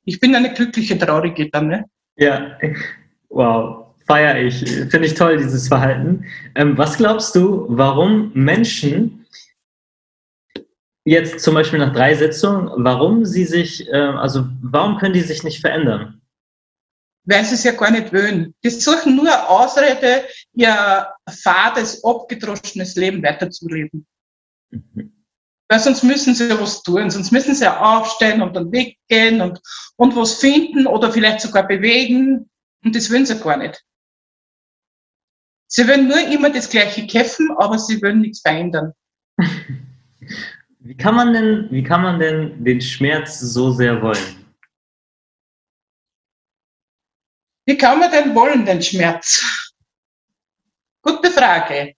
Ich 0.06 0.20
bin 0.20 0.36
eine 0.36 0.54
glückliche, 0.54 0.98
traurige 0.98 1.50
dann, 1.50 1.68
ne? 1.68 1.86
Ja, 2.18 2.58
wow, 3.30 3.86
feier 4.06 4.38
ich. 4.38 4.60
Finde 4.90 5.06
ich 5.06 5.14
toll, 5.14 5.38
dieses 5.38 5.68
Verhalten. 5.68 6.26
Ähm, 6.56 6.78
was 6.78 6.98
glaubst 6.98 7.36
du, 7.36 7.66
warum 7.70 8.32
Menschen 8.34 9.26
jetzt 11.06 11.40
zum 11.40 11.54
Beispiel 11.54 11.80
nach 11.80 11.94
drei 11.94 12.16
Sitzungen, 12.16 12.72
warum 12.78 13.26
sie 13.26 13.46
sich, 13.46 13.88
äh, 13.90 13.96
also 13.96 14.48
warum 14.62 14.98
können 14.98 15.14
die 15.14 15.22
sich 15.22 15.44
nicht 15.44 15.62
verändern? 15.62 16.22
Weil 17.26 17.46
sie 17.46 17.56
es 17.56 17.64
ja 17.64 17.72
gar 17.72 17.92
nicht 17.92 18.14
wollen. 18.14 18.54
Die 18.64 18.70
suchen 18.70 19.16
nur 19.16 19.50
Ausrede, 19.50 20.26
ihr 20.54 21.08
fades, 21.30 22.04
abgedroschenes 22.04 22.96
Leben 22.96 23.24
weiterzuleben. 23.24 24.06
Mhm. 24.72 25.14
Weil 25.70 25.80
sonst 25.80 26.04
müssen 26.04 26.36
sie 26.36 26.50
ja 26.50 26.60
was 26.60 26.84
tun, 26.84 27.10
sonst 27.10 27.32
müssen 27.32 27.56
sie 27.56 27.64
ja 27.64 27.80
aufstehen 27.80 28.42
und 28.42 28.56
dann 28.56 28.72
weggehen 28.72 29.42
und, 29.42 29.60
und 29.96 30.16
was 30.16 30.36
finden 30.36 30.86
oder 30.86 31.12
vielleicht 31.12 31.42
sogar 31.42 31.68
bewegen. 31.68 32.50
Und 32.84 32.96
das 32.96 33.12
wollen 33.12 33.26
sie 33.26 33.40
gar 33.40 33.58
nicht. 33.58 33.82
Sie 35.68 35.88
wollen 35.88 36.08
nur 36.08 36.20
immer 36.20 36.52
das 36.52 36.70
Gleiche 36.70 37.08
kämpfen, 37.08 37.50
aber 37.58 37.80
sie 37.80 38.02
wollen 38.02 38.22
nichts 38.22 38.42
verändern. 38.42 38.94
Wie 40.80 40.96
kann 40.96 41.16
man 41.16 41.34
denn, 41.34 41.68
wie 41.72 41.84
kann 41.84 42.02
man 42.02 42.20
denn 42.20 42.64
den 42.64 42.82
Schmerz 42.82 43.40
so 43.40 43.72
sehr 43.72 44.02
wollen? 44.02 44.43
Wie 47.66 47.78
kann 47.78 48.00
man 48.00 48.12
denn 48.12 48.36
wollen, 48.36 48.66
den 48.66 48.82
Schmerz? 48.82 49.72
Gute 51.02 51.32
Frage. 51.32 51.96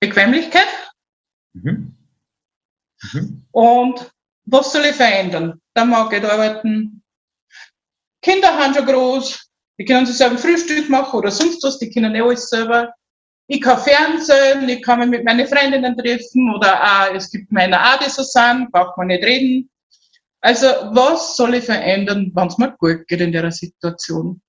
Bequemlichkeit? 0.00 0.68
Mhm. 1.52 1.96
Mhm. 3.12 3.46
Und 3.50 4.10
was 4.44 4.72
soll 4.72 4.86
ich 4.86 4.96
verändern? 4.96 5.60
Der 5.76 5.84
Mann 5.84 6.08
geht 6.08 6.24
arbeiten, 6.24 7.02
Kinder 8.22 8.54
haben 8.56 8.74
schon 8.74 8.86
groß, 8.86 9.50
die 9.78 9.84
können 9.84 10.06
sich 10.06 10.16
selber 10.16 10.36
Frühstück 10.36 10.90
machen 10.90 11.18
oder 11.18 11.30
sonst 11.30 11.62
was, 11.62 11.78
die 11.78 11.90
können 11.90 12.14
eh 12.14 12.20
alles 12.20 12.48
selber. 12.50 12.92
Ich 13.46 13.60
kann 13.60 13.78
Fernsehen, 13.78 14.68
ich 14.68 14.82
kann 14.82 15.00
mich 15.00 15.08
mit 15.08 15.24
meinen 15.24 15.46
Freundinnen 15.46 15.96
treffen 15.96 16.54
oder 16.54 16.82
auch, 16.82 17.14
es 17.14 17.30
gibt 17.30 17.50
die 17.50 18.10
so 18.10 18.22
sind, 18.22 18.70
braucht 18.70 18.96
man 18.96 19.08
nicht 19.08 19.24
reden. 19.24 19.70
Also, 20.42 20.66
was 20.92 21.36
soll 21.36 21.54
ich 21.54 21.64
verändern, 21.64 22.30
wenn 22.34 22.48
es 22.48 22.58
mir 22.58 22.72
gut 22.78 23.06
geht 23.08 23.20
in 23.20 23.32
der 23.32 23.50
Situation? 23.50 24.40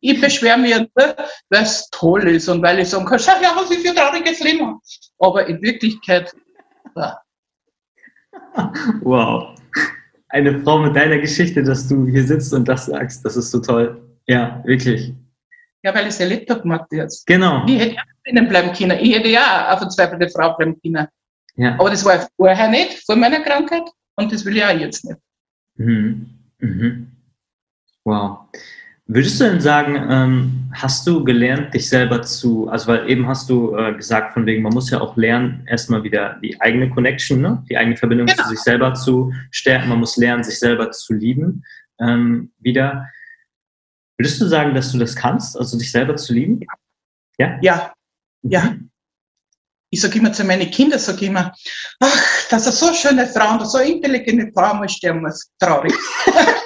Ich 0.00 0.20
beschwere 0.20 0.58
mich 0.58 0.76
nur, 0.76 1.16
weil 1.48 1.62
es 1.62 1.88
toll 1.90 2.28
ist 2.28 2.48
und 2.48 2.62
weil 2.62 2.78
ich 2.78 2.90
sagen 2.90 3.06
kann, 3.06 3.18
schau 3.18 3.32
her, 3.40 3.52
was 3.56 3.70
ich 3.70 3.78
für 3.78 3.90
ein 3.90 3.96
trauriges 3.96 4.40
Leben 4.40 4.66
habe. 4.66 4.80
Aber 5.18 5.46
in 5.46 5.60
Wirklichkeit, 5.62 6.32
ja. 6.94 7.20
Wow. 9.02 9.58
Eine 10.28 10.60
Frau 10.62 10.78
mit 10.78 10.96
deiner 10.96 11.18
Geschichte, 11.18 11.62
dass 11.62 11.88
du 11.88 12.06
hier 12.06 12.24
sitzt 12.24 12.52
und 12.52 12.66
das 12.68 12.86
sagst, 12.86 13.24
das 13.24 13.36
ist 13.36 13.50
so 13.50 13.60
toll. 13.60 14.02
Ja, 14.26 14.62
wirklich. 14.64 15.14
Ja, 15.82 15.94
weil 15.94 16.02
ich 16.02 16.14
es 16.14 16.20
erlebt 16.20 16.50
habe, 16.50 16.66
Matthias. 16.66 17.24
Genau. 17.26 17.64
Ich 17.66 17.78
hätte 17.78 17.94
ja 17.94 18.02
drinnen 18.24 18.48
bleiben 18.48 18.72
können. 18.72 18.98
Ich 19.00 19.14
hätte 19.14 19.28
ja 19.28 19.68
eine 19.68 19.78
verzweifelte 19.78 20.28
Frau 20.30 20.56
bleiben 20.56 20.80
können. 20.82 21.06
Ja. 21.54 21.74
Aber 21.78 21.90
das 21.90 22.04
war 22.04 22.26
vorher 22.36 22.68
nicht, 22.68 23.04
vor 23.06 23.16
meiner 23.16 23.40
Krankheit. 23.40 23.84
Und 24.16 24.32
das 24.32 24.44
will 24.44 24.56
ich 24.56 24.64
auch 24.64 24.70
jetzt 24.70 25.04
nicht. 25.04 25.18
Mhm. 25.76 26.26
Mhm. 26.58 27.15
Wow. 28.06 28.38
Würdest 29.08 29.40
du 29.40 29.44
denn 29.44 29.60
sagen, 29.60 29.96
ähm, 30.08 30.70
hast 30.72 31.06
du 31.06 31.24
gelernt, 31.24 31.74
dich 31.74 31.88
selber 31.88 32.22
zu, 32.22 32.68
also 32.68 32.86
weil 32.86 33.10
eben 33.10 33.26
hast 33.26 33.50
du 33.50 33.76
äh, 33.76 33.94
gesagt, 33.94 34.32
von 34.32 34.46
wegen, 34.46 34.62
man 34.62 34.72
muss 34.72 34.90
ja 34.90 35.00
auch 35.00 35.16
lernen, 35.16 35.66
erstmal 35.68 36.04
wieder 36.04 36.38
die 36.40 36.60
eigene 36.60 36.88
Connection, 36.88 37.40
ne? 37.40 37.64
die 37.68 37.76
eigene 37.76 37.96
Verbindung 37.96 38.28
genau. 38.28 38.44
zu 38.44 38.48
sich 38.48 38.60
selber 38.60 38.94
zu 38.94 39.32
stärken, 39.50 39.88
man 39.88 39.98
muss 39.98 40.16
lernen, 40.16 40.44
sich 40.44 40.58
selber 40.58 40.92
zu 40.92 41.14
lieben 41.14 41.64
ähm, 42.00 42.52
wieder. 42.60 43.08
Würdest 44.18 44.40
du 44.40 44.46
sagen, 44.46 44.74
dass 44.74 44.92
du 44.92 44.98
das 44.98 45.16
kannst, 45.16 45.56
also 45.56 45.76
dich 45.76 45.90
selber 45.90 46.14
zu 46.14 46.32
lieben? 46.32 46.60
Ja. 47.38 47.58
Ja. 47.60 47.92
Ja. 48.42 48.76
Ich 49.90 50.00
sage 50.00 50.18
immer 50.18 50.32
zu 50.32 50.44
meinen 50.44 50.70
Kindern, 50.70 50.98
sage 51.00 51.26
immer, 51.26 51.52
ach, 52.00 52.48
dass 52.50 52.66
er 52.66 52.72
so 52.72 52.92
schöne 52.94 53.26
Frau 53.26 53.58
und 53.58 53.66
so 53.66 53.78
intelligente 53.78 54.50
Frau 54.54 54.74
mal 54.74 54.88
sterben 54.88 55.22
muss. 55.22 55.50
Traurig. 55.58 55.92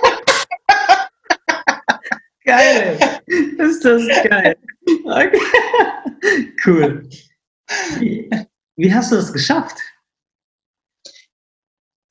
geil. 2.50 2.98
Ist 3.58 3.84
das 3.84 4.06
geil. 4.28 4.56
Okay. 5.04 5.40
Cool. 6.64 7.08
Wie, 8.76 8.94
hast 8.94 9.12
du 9.12 9.16
das 9.16 9.32
geschafft? 9.32 9.76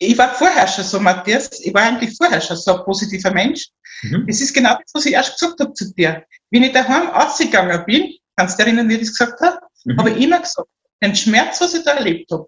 Ich 0.01 0.17
war 0.17 0.33
vorher 0.33 0.67
schon 0.67 0.85
so, 0.85 0.99
Matthias, 0.99 1.59
ich 1.59 1.73
war 1.73 1.83
eigentlich 1.83 2.15
vorher 2.15 2.39
schon 2.39 2.55
so 2.55 2.77
ein 2.77 2.85
positiver 2.85 3.33
Mensch. 3.33 3.67
Mhm. 4.03 4.25
Es 4.29 4.39
ist 4.39 4.53
genau 4.53 4.75
das, 4.75 4.93
was 4.93 5.05
ich 5.05 5.13
erst 5.13 5.37
gesagt 5.37 5.59
habe 5.59 5.73
zu 5.73 5.93
dir. 5.93 6.25
Wenn 6.51 6.63
ich 6.63 6.71
daheim 6.71 7.09
ausgegangen 7.09 7.83
bin, 7.85 8.13
kannst 8.37 8.57
du 8.57 8.63
erinnern, 8.63 8.87
wie 8.87 8.93
ich 8.93 9.01
das 9.01 9.17
gesagt 9.17 9.41
habe, 9.41 9.59
mhm. 9.83 9.97
habe 9.97 10.11
ich 10.11 10.23
immer 10.23 10.39
gesagt, 10.39 10.69
den 11.03 11.15
Schmerz, 11.15 11.59
was 11.59 11.73
ich 11.73 11.83
da 11.83 11.95
erlebt 11.95 12.31
habe, 12.31 12.47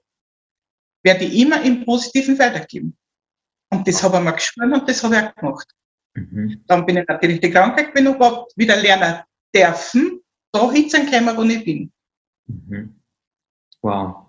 werde 1.04 1.26
ich 1.26 1.40
immer 1.42 1.62
im 1.62 1.84
Positiven 1.84 2.40
weitergeben. 2.40 2.98
Und 3.70 3.86
das 3.88 4.02
habe 4.02 4.18
ich 4.18 4.24
mir 4.24 4.34
geschworen 4.34 4.74
und 4.74 4.88
das 4.88 5.04
habe 5.04 5.16
ich 5.16 5.24
auch 5.24 5.36
gemacht. 5.36 5.68
Mhm. 6.14 6.64
Dann 6.68 6.86
bin 6.86 6.98
ich 6.98 7.08
natürlich 7.08 7.40
die 7.40 7.52
Krankheit 7.52 7.98
überhaupt 7.98 8.54
wieder 8.58 8.76
lernen 8.76 9.22
dürfen, 9.56 10.22
da 10.52 10.72
hinzukommen, 10.72 11.38
wo 11.38 11.44
ich 11.44 11.64
bin. 11.64 11.92
Mhm. 12.48 12.96
Wow. 13.82 14.28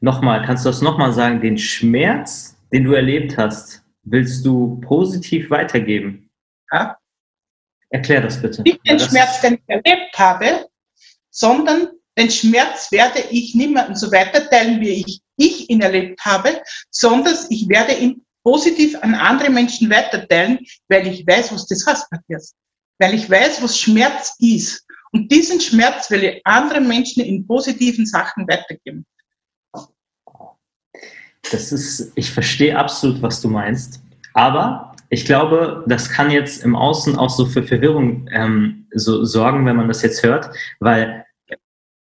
Nochmal, 0.00 0.44
kannst 0.44 0.64
du 0.64 0.70
das 0.70 0.80
nochmal 0.80 1.12
sagen? 1.12 1.40
Den 1.40 1.58
Schmerz, 1.58 2.56
den 2.72 2.84
du 2.84 2.94
erlebt 2.94 3.36
hast, 3.36 3.84
willst 4.02 4.44
du 4.46 4.80
positiv 4.80 5.50
weitergeben? 5.50 6.30
Ja. 6.72 6.96
Erklär 7.90 8.22
das 8.22 8.40
bitte. 8.40 8.62
Nicht 8.62 8.80
den 8.88 8.98
Schmerz, 8.98 9.40
den 9.40 9.54
ich 9.54 9.60
erlebt 9.66 10.18
habe, 10.18 10.68
sondern 11.30 11.88
den 12.16 12.30
Schmerz 12.30 12.90
werde 12.92 13.20
ich 13.30 13.54
niemandem 13.54 13.94
so 13.94 14.10
weiterteilen, 14.10 14.80
wie 14.80 14.90
ich, 14.90 15.20
ich 15.36 15.68
ihn 15.70 15.80
erlebt 15.80 16.24
habe, 16.24 16.62
sondern 16.90 17.36
ich 17.50 17.68
werde 17.68 17.94
ihn 17.94 18.24
positiv 18.42 18.96
an 19.02 19.14
andere 19.14 19.50
Menschen 19.50 19.90
weiterteilen, 19.90 20.58
weil 20.88 21.06
ich 21.06 21.26
weiß, 21.26 21.52
was 21.52 21.66
das 21.66 21.86
heißt, 21.86 22.10
Matthias. 22.10 22.54
Weil 22.98 23.14
ich 23.14 23.28
weiß, 23.28 23.62
was 23.62 23.78
Schmerz 23.78 24.34
ist. 24.38 24.86
Und 25.12 25.30
diesen 25.30 25.60
Schmerz 25.60 26.10
will 26.10 26.22
ich 26.22 26.40
anderen 26.44 26.86
Menschen 26.86 27.22
in 27.22 27.46
positiven 27.46 28.06
Sachen 28.06 28.46
weitergeben. 28.48 29.04
Das 31.50 31.72
ist, 31.72 32.12
ich 32.14 32.30
verstehe 32.30 32.78
absolut, 32.78 33.20
was 33.22 33.40
du 33.40 33.48
meinst. 33.48 34.00
Aber 34.34 34.94
ich 35.08 35.24
glaube, 35.24 35.84
das 35.88 36.08
kann 36.08 36.30
jetzt 36.30 36.62
im 36.62 36.76
Außen 36.76 37.16
auch 37.16 37.30
so 37.30 37.46
für 37.46 37.64
Verwirrung 37.64 38.28
ähm, 38.32 38.86
so 38.92 39.24
sorgen, 39.24 39.66
wenn 39.66 39.76
man 39.76 39.88
das 39.88 40.02
jetzt 40.02 40.22
hört, 40.22 40.50
weil, 40.78 41.24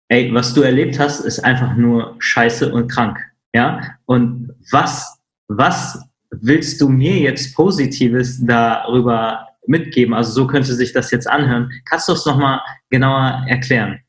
ey, 0.09 0.31
was 0.33 0.53
du 0.53 0.61
erlebt 0.61 0.99
hast, 0.99 1.21
ist 1.21 1.39
einfach 1.39 1.75
nur 1.75 2.15
scheiße 2.19 2.71
und 2.71 2.87
krank. 2.89 3.17
Ja? 3.53 3.95
Und 4.05 4.53
was, 4.69 5.19
was 5.47 5.99
willst 6.31 6.81
du 6.81 6.89
mir 6.89 7.17
jetzt 7.17 7.53
Positives 7.55 8.39
darüber 8.41 9.47
mitgeben? 9.67 10.13
Also 10.13 10.31
so 10.31 10.47
könnte 10.47 10.73
sich 10.73 10.93
das 10.93 11.11
jetzt 11.11 11.27
anhören. 11.27 11.71
Kannst 11.85 12.07
du 12.07 12.13
es 12.13 12.25
nochmal 12.25 12.61
genauer 12.89 13.45
erklären? 13.47 14.01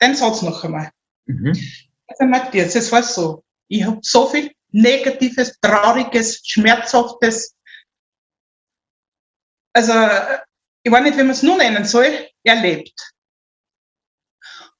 Den 0.00 0.14
Satz 0.14 0.42
noch 0.42 0.62
einmal. 0.64 0.90
Mhm. 1.26 1.52
Also 2.06 2.24
Matthias, 2.24 2.74
es 2.74 2.90
war 2.90 3.02
so, 3.02 3.44
ich 3.68 3.84
habe 3.84 3.98
so 4.02 4.26
viel 4.28 4.50
Negatives, 4.70 5.58
Trauriges, 5.60 6.40
Schmerzhaftes, 6.44 7.54
also 9.72 9.92
ich 10.82 10.90
weiß 10.90 11.02
nicht, 11.04 11.16
wie 11.16 11.22
man 11.22 11.30
es 11.30 11.42
nur 11.42 11.56
nennen 11.56 11.84
soll, 11.84 12.28
erlebt. 12.42 13.12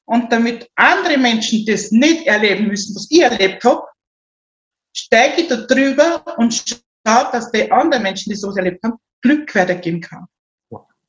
Und 0.07 0.33
damit 0.33 0.69
andere 0.75 1.19
Menschen 1.19 1.65
das 1.67 1.91
nicht 1.91 2.27
erleben 2.27 2.69
müssen, 2.69 2.97
was 2.97 3.07
ich 3.11 3.21
erlebt 3.21 3.63
habe, 3.65 3.87
steige 4.99 5.47
da 5.49 5.57
drüber 5.57 6.23
und 6.39 6.53
schaue, 6.53 7.33
dass 7.33 7.51
die 7.51 7.71
anderen 7.71 8.03
Menschen, 8.03 8.31
die 8.31 8.37
so 8.37 8.55
erlebt 8.55 8.83
haben, 8.85 8.99
Glück 9.23 9.55
weitergeben 9.55 10.01
kann. 10.01 10.27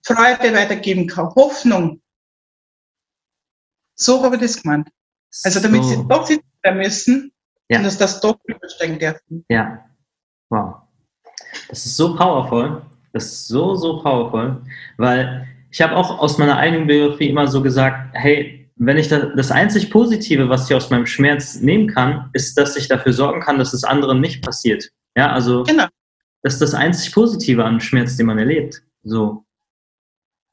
Freude 0.03 0.53
weitergeben 0.53 1.07
kann, 1.07 1.33
Hoffnung. 1.35 2.01
So 3.95 4.23
habe 4.23 4.35
ich 4.35 4.41
das 4.41 4.61
gemeint. 4.61 4.89
Also 5.43 5.59
damit 5.59 5.83
so. 5.83 5.89
sie 5.89 6.07
doch 6.07 6.25
sitzen 6.25 6.43
müssen, 6.73 7.31
ja. 7.69 7.77
und 7.77 7.83
dass 7.83 7.97
das 7.97 8.19
doch 8.21 8.39
übersteigen 8.45 8.97
dürfen. 8.97 9.45
Ja. 9.49 9.85
Wow. 10.49 10.75
Das 11.67 11.85
ist 11.85 11.97
so 11.97 12.15
powerful. 12.15 12.81
Das 13.11 13.25
ist 13.25 13.47
so, 13.47 13.75
so 13.75 14.01
powerful, 14.01 14.63
weil 14.97 15.47
ich 15.71 15.81
habe 15.81 15.95
auch 15.95 16.19
aus 16.19 16.37
meiner 16.37 16.57
eigenen 16.57 16.87
Biografie 16.87 17.29
immer 17.29 17.47
so 17.47 17.61
gesagt, 17.61 18.13
hey, 18.13 18.58
wenn 18.79 18.97
ich 18.97 19.09
da, 19.09 19.25
das 19.25 19.51
einzig 19.51 19.91
Positive, 19.91 20.47
was 20.47 20.69
ich 20.69 20.75
aus 20.75 20.89
meinem 20.89 21.05
Schmerz 21.05 21.59
nehmen 21.59 21.87
kann, 21.87 22.29
ist, 22.31 22.57
dass 22.57 22.77
ich 22.77 22.87
dafür 22.87 23.11
sorgen 23.11 23.41
kann, 23.41 23.59
dass 23.59 23.73
es 23.73 23.83
anderen 23.83 24.21
nicht 24.21 24.41
passiert. 24.41 24.89
Ja, 25.17 25.31
also 25.31 25.63
genau. 25.63 25.87
das 26.41 26.53
ist 26.53 26.61
das 26.61 26.73
einzig 26.73 27.13
Positive 27.13 27.63
an 27.65 27.81
Schmerz, 27.81 28.15
den 28.15 28.27
man 28.27 28.39
erlebt. 28.39 28.81
So. 29.03 29.45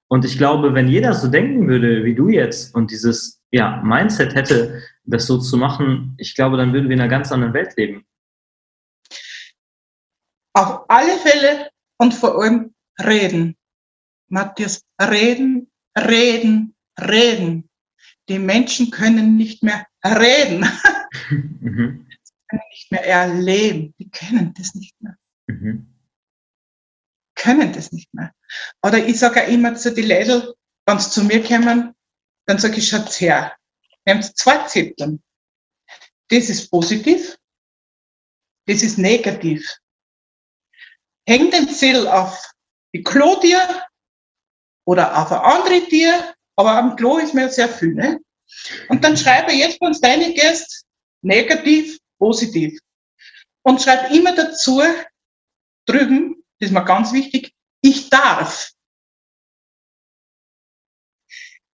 Und 0.08 0.24
ich 0.24 0.38
glaube, 0.38 0.74
wenn 0.74 0.88
jeder 0.88 1.14
so 1.14 1.28
denken 1.28 1.68
würde 1.68 2.04
wie 2.04 2.16
du 2.16 2.28
jetzt 2.28 2.74
und 2.74 2.90
dieses 2.90 3.40
ja, 3.52 3.80
Mindset 3.84 4.34
hätte, 4.34 4.82
das 5.04 5.26
so 5.26 5.38
zu 5.38 5.56
machen, 5.56 6.16
ich 6.18 6.34
glaube, 6.34 6.56
dann 6.56 6.72
würden 6.72 6.88
wir 6.88 6.94
in 6.94 7.00
einer 7.00 7.10
ganz 7.10 7.30
anderen 7.30 7.54
Welt 7.54 7.76
leben. 7.76 8.04
Auf 10.52 10.84
alle 10.88 11.16
Fälle 11.18 11.70
und 11.98 12.12
vor 12.12 12.42
allem 12.42 12.74
reden. 12.98 13.56
Matthias, 14.28 14.82
reden, 15.00 15.70
reden, 15.96 16.74
reden 16.98 17.65
die 18.28 18.38
Menschen 18.38 18.90
können 18.90 19.36
nicht 19.36 19.62
mehr 19.62 19.86
reden. 20.04 20.68
Mhm. 21.30 22.06
Sie 22.22 22.34
können 22.48 22.62
nicht 22.70 22.92
mehr 22.92 23.06
erleben. 23.06 23.94
Die 23.98 24.10
können 24.10 24.52
das 24.54 24.74
nicht 24.74 24.94
mehr. 25.00 25.16
Mhm. 25.46 25.92
Können 27.34 27.72
das 27.72 27.90
nicht 27.90 28.12
mehr. 28.12 28.32
Oder 28.82 29.04
ich 29.04 29.18
sage 29.18 29.42
auch 29.42 29.48
immer 29.48 29.74
zu 29.74 29.94
den 29.94 30.08
Leuten, 30.08 30.52
wenn 30.84 30.98
sie 30.98 31.10
zu 31.10 31.24
mir 31.24 31.42
kommen, 31.42 31.94
dann 32.46 32.58
sage 32.58 32.76
ich, 32.76 32.88
schaut 32.88 33.10
her. 33.20 33.56
Wir 34.04 34.14
haben 34.14 34.22
zwei 34.22 34.58
Zettel. 34.66 35.18
Das 36.28 36.48
ist 36.48 36.70
positiv. 36.70 37.38
Das 38.66 38.82
ist 38.82 38.98
negativ. 38.98 39.78
Häng 41.26 41.50
den 41.50 41.68
Zettel 41.68 42.06
auf 42.06 42.52
die 42.94 43.02
Klotier 43.02 43.84
oder 44.84 45.16
auf 45.16 45.32
ein 45.32 45.38
andere 45.38 45.88
Tier 45.88 46.35
aber 46.56 46.72
am 46.72 46.96
Klo 46.96 47.18
ist 47.18 47.34
mir 47.34 47.48
sehr 47.48 47.68
viel. 47.68 47.94
Ne? 47.94 48.20
Und 48.88 49.04
dann 49.04 49.16
schreibe 49.16 49.52
jetzt, 49.52 49.80
wenn 49.80 49.92
du 49.92 49.98
reingehst, 50.02 50.84
negativ, 51.22 51.98
positiv. 52.18 52.78
Und 53.62 53.82
schreibe 53.82 54.14
immer 54.14 54.34
dazu, 54.34 54.82
drüben, 55.86 56.42
das 56.58 56.70
ist 56.70 56.74
mir 56.74 56.84
ganz 56.84 57.12
wichtig, 57.12 57.52
ich 57.82 58.08
darf. 58.08 58.72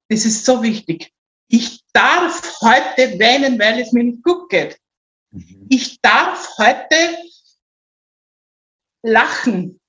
Das 0.09 0.25
ist 0.25 0.45
so 0.45 0.63
wichtig. 0.63 1.11
Ich 1.49 1.81
darf 1.93 2.61
heute 2.61 3.19
weinen, 3.19 3.59
weil 3.59 3.81
es 3.81 3.93
mir 3.93 4.05
nicht 4.05 4.23
gut 4.23 4.49
geht. 4.49 4.79
Mhm. 5.31 5.67
Ich 5.71 6.01
darf 6.01 6.57
heute 6.59 7.19
lachen. 9.03 9.81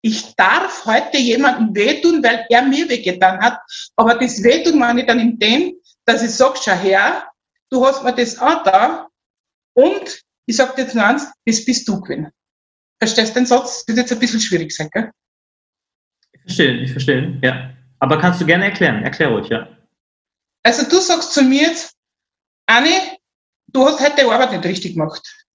Ich 0.00 0.34
darf 0.36 0.84
heute 0.86 1.18
jemandem 1.18 1.74
wehtun, 1.74 2.22
weil 2.22 2.46
er 2.48 2.62
mir 2.62 2.88
wehgetan 2.88 3.40
hat. 3.40 3.57
Aber 3.96 4.14
das 4.14 4.42
Wehtun 4.42 4.78
meine 4.78 5.00
ich 5.00 5.06
dann 5.06 5.20
in 5.20 5.38
dem, 5.38 5.74
dass 6.04 6.22
ich 6.22 6.30
sage, 6.30 6.58
schau 6.62 6.72
her, 6.72 7.30
du 7.70 7.84
hast 7.84 8.02
mir 8.02 8.14
das 8.14 8.38
auch 8.38 8.62
da 8.64 9.08
und 9.74 10.22
ich 10.46 10.56
sag 10.56 10.74
dir 10.76 10.82
jetzt 10.82 10.94
nur 10.94 11.04
eins, 11.04 11.30
das 11.44 11.64
bist 11.64 11.86
du 11.86 12.00
gewesen. 12.00 12.32
Verstehst 12.98 13.30
du 13.30 13.40
den 13.40 13.46
Satz? 13.46 13.84
Das 13.84 13.94
ist 13.94 14.00
jetzt 14.02 14.12
ein 14.12 14.18
bisschen 14.18 14.40
schwierig 14.40 14.72
sein, 14.72 14.88
gell? 14.92 15.10
Ich 16.32 16.40
verstehe, 16.40 16.82
ich 16.82 16.90
verstehe, 16.90 17.38
ja. 17.42 17.70
Aber 18.00 18.18
kannst 18.18 18.40
du 18.40 18.46
gerne 18.46 18.64
erklären? 18.64 19.02
Erklär 19.02 19.28
ruhig, 19.28 19.48
ja. 19.48 19.68
Also 20.62 20.88
du 20.88 21.00
sagst 21.00 21.32
zu 21.32 21.42
mir 21.42 21.62
jetzt, 21.62 21.94
Anni, 22.66 22.92
du 23.68 23.84
hast 23.86 24.00
heute 24.00 24.16
die 24.16 24.22
Arbeit 24.22 24.52
nicht 24.52 24.64
richtig 24.64 24.94
gemacht. 24.94 25.47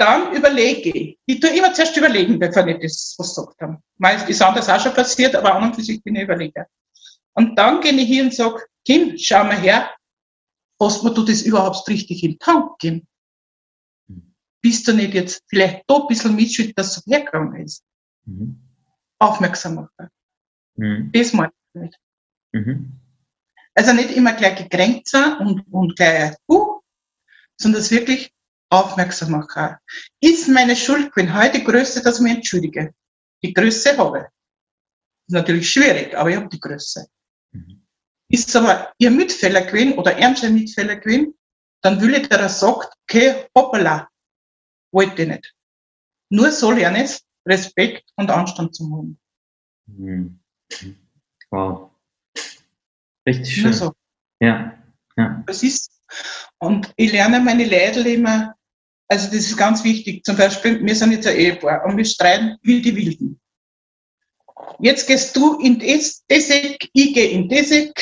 Dann 0.00 0.34
überlege 0.34 0.88
ich. 0.98 1.18
Ich 1.26 1.40
tue 1.40 1.50
immer 1.50 1.74
zuerst 1.74 1.94
überlegen, 1.94 2.38
bevor 2.38 2.66
ich 2.66 2.78
das 2.80 3.14
was 3.18 3.34
gesagt 3.34 3.60
habe. 3.60 3.82
Meist 3.98 4.26
ist 4.30 4.40
anders 4.40 4.66
auch 4.70 4.80
schon 4.80 4.94
passiert, 4.94 5.36
aber 5.36 5.54
an 5.54 5.64
und 5.64 5.74
für 5.76 5.82
sich 5.82 6.02
bin 6.02 6.16
ich 6.16 6.22
überlege. 6.22 6.66
Und 7.34 7.54
dann 7.56 7.82
gehe 7.82 7.92
ich 7.92 8.08
hier 8.08 8.24
und 8.24 8.32
sage, 8.32 8.62
Kim, 8.86 9.18
schau 9.18 9.44
mal 9.44 9.60
her, 9.60 9.90
hast 10.80 11.04
du 11.04 11.22
das 11.22 11.42
überhaupt 11.42 11.86
richtig 11.86 12.24
in 12.24 12.30
den 12.30 12.38
Tank 12.38 12.78
gegeben? 12.78 13.06
Bist 14.62 14.88
du 14.88 14.94
nicht 14.94 15.12
jetzt 15.12 15.42
vielleicht 15.48 15.84
da 15.86 15.96
ein 15.96 16.06
bisschen 16.08 16.34
mitschuld, 16.34 16.72
dass 16.78 16.96
es 16.96 17.04
so 17.04 17.10
hergegangen 17.10 17.62
ist? 17.62 17.84
Mhm. 18.24 18.58
Aufmerksam 19.18 19.74
machen. 19.74 20.08
Mhm. 20.76 21.12
Das 21.12 21.34
meine 21.34 21.52
ich 21.74 21.80
nicht. 21.82 21.98
Mhm. 22.52 22.92
Also 23.74 23.92
nicht 23.92 24.12
immer 24.12 24.32
gleich 24.32 24.56
gekränkt 24.56 25.08
sein 25.08 25.36
und, 25.40 25.60
und 25.70 25.94
gleich, 25.94 26.36
uh, 26.48 26.80
sondern 27.58 27.82
es 27.82 27.90
wirklich 27.90 28.32
aufmerksam 28.70 29.32
machen. 29.32 29.76
Ist 30.20 30.48
meine 30.48 30.76
Schuld 30.76 31.12
gewesen 31.12 31.34
heute 31.34 31.58
die 31.58 31.64
Größe, 31.64 32.02
dass 32.02 32.16
ich 32.16 32.22
mich 32.22 32.36
entschuldige? 32.36 32.94
Die 33.42 33.52
Größe 33.52 33.96
habe 33.98 34.18
ich. 34.18 34.24
Ist 35.26 35.34
natürlich 35.34 35.70
schwierig, 35.70 36.14
aber 36.16 36.30
ich 36.30 36.36
habe 36.36 36.48
die 36.48 36.60
Größe. 36.60 37.06
Mhm. 37.52 37.82
Ist 38.28 38.54
aber 38.54 38.92
ihr 38.98 39.10
Mitfehler 39.10 39.62
gewesen 39.62 39.94
oder 39.94 40.16
er 40.16 40.36
sein 40.36 40.54
Mitfehler 40.54 40.96
gewesen, 40.96 41.34
dann 41.82 42.00
will 42.00 42.14
ich, 42.14 42.28
dass 42.28 42.40
er 42.40 42.48
sagt, 42.48 42.94
okay, 43.02 43.46
hoppala, 43.56 44.08
wollte 44.92 45.22
ich 45.22 45.28
nicht. 45.28 45.54
Nur 46.30 46.50
so 46.52 46.70
lerne 46.70 47.04
ich 47.04 47.20
Respekt 47.46 48.10
und 48.16 48.30
Anstand 48.30 48.74
zu 48.74 48.84
haben. 48.84 49.18
Mhm. 49.86 50.40
Wow. 51.50 51.90
Richtig 53.26 53.54
schön. 53.54 53.72
so. 53.72 53.92
Ja, 54.40 54.78
ja. 55.16 55.42
Das 55.46 55.62
ist, 55.62 55.90
und 56.58 56.92
ich 56.96 57.12
lerne 57.12 57.40
meine 57.40 57.64
Leute 57.64 58.08
immer, 58.08 58.54
also 59.10 59.26
das 59.26 59.46
ist 59.46 59.56
ganz 59.56 59.82
wichtig. 59.82 60.24
Zum 60.24 60.36
Beispiel, 60.36 60.84
wir 60.84 60.94
sind 60.94 61.10
jetzt 61.10 61.26
ein 61.26 61.36
Ehepaar 61.36 61.84
und 61.84 61.96
wir 61.96 62.04
streiten 62.04 62.56
wie 62.62 62.80
die 62.80 62.94
Wilden. 62.94 63.40
Jetzt 64.78 65.08
gehst 65.08 65.34
du 65.36 65.58
in 65.58 65.80
das, 65.80 66.22
Eck, 66.28 66.88
ich 66.92 67.12
gehe 67.12 67.30
in 67.30 67.48
das 67.48 67.72
Eck. 67.72 68.00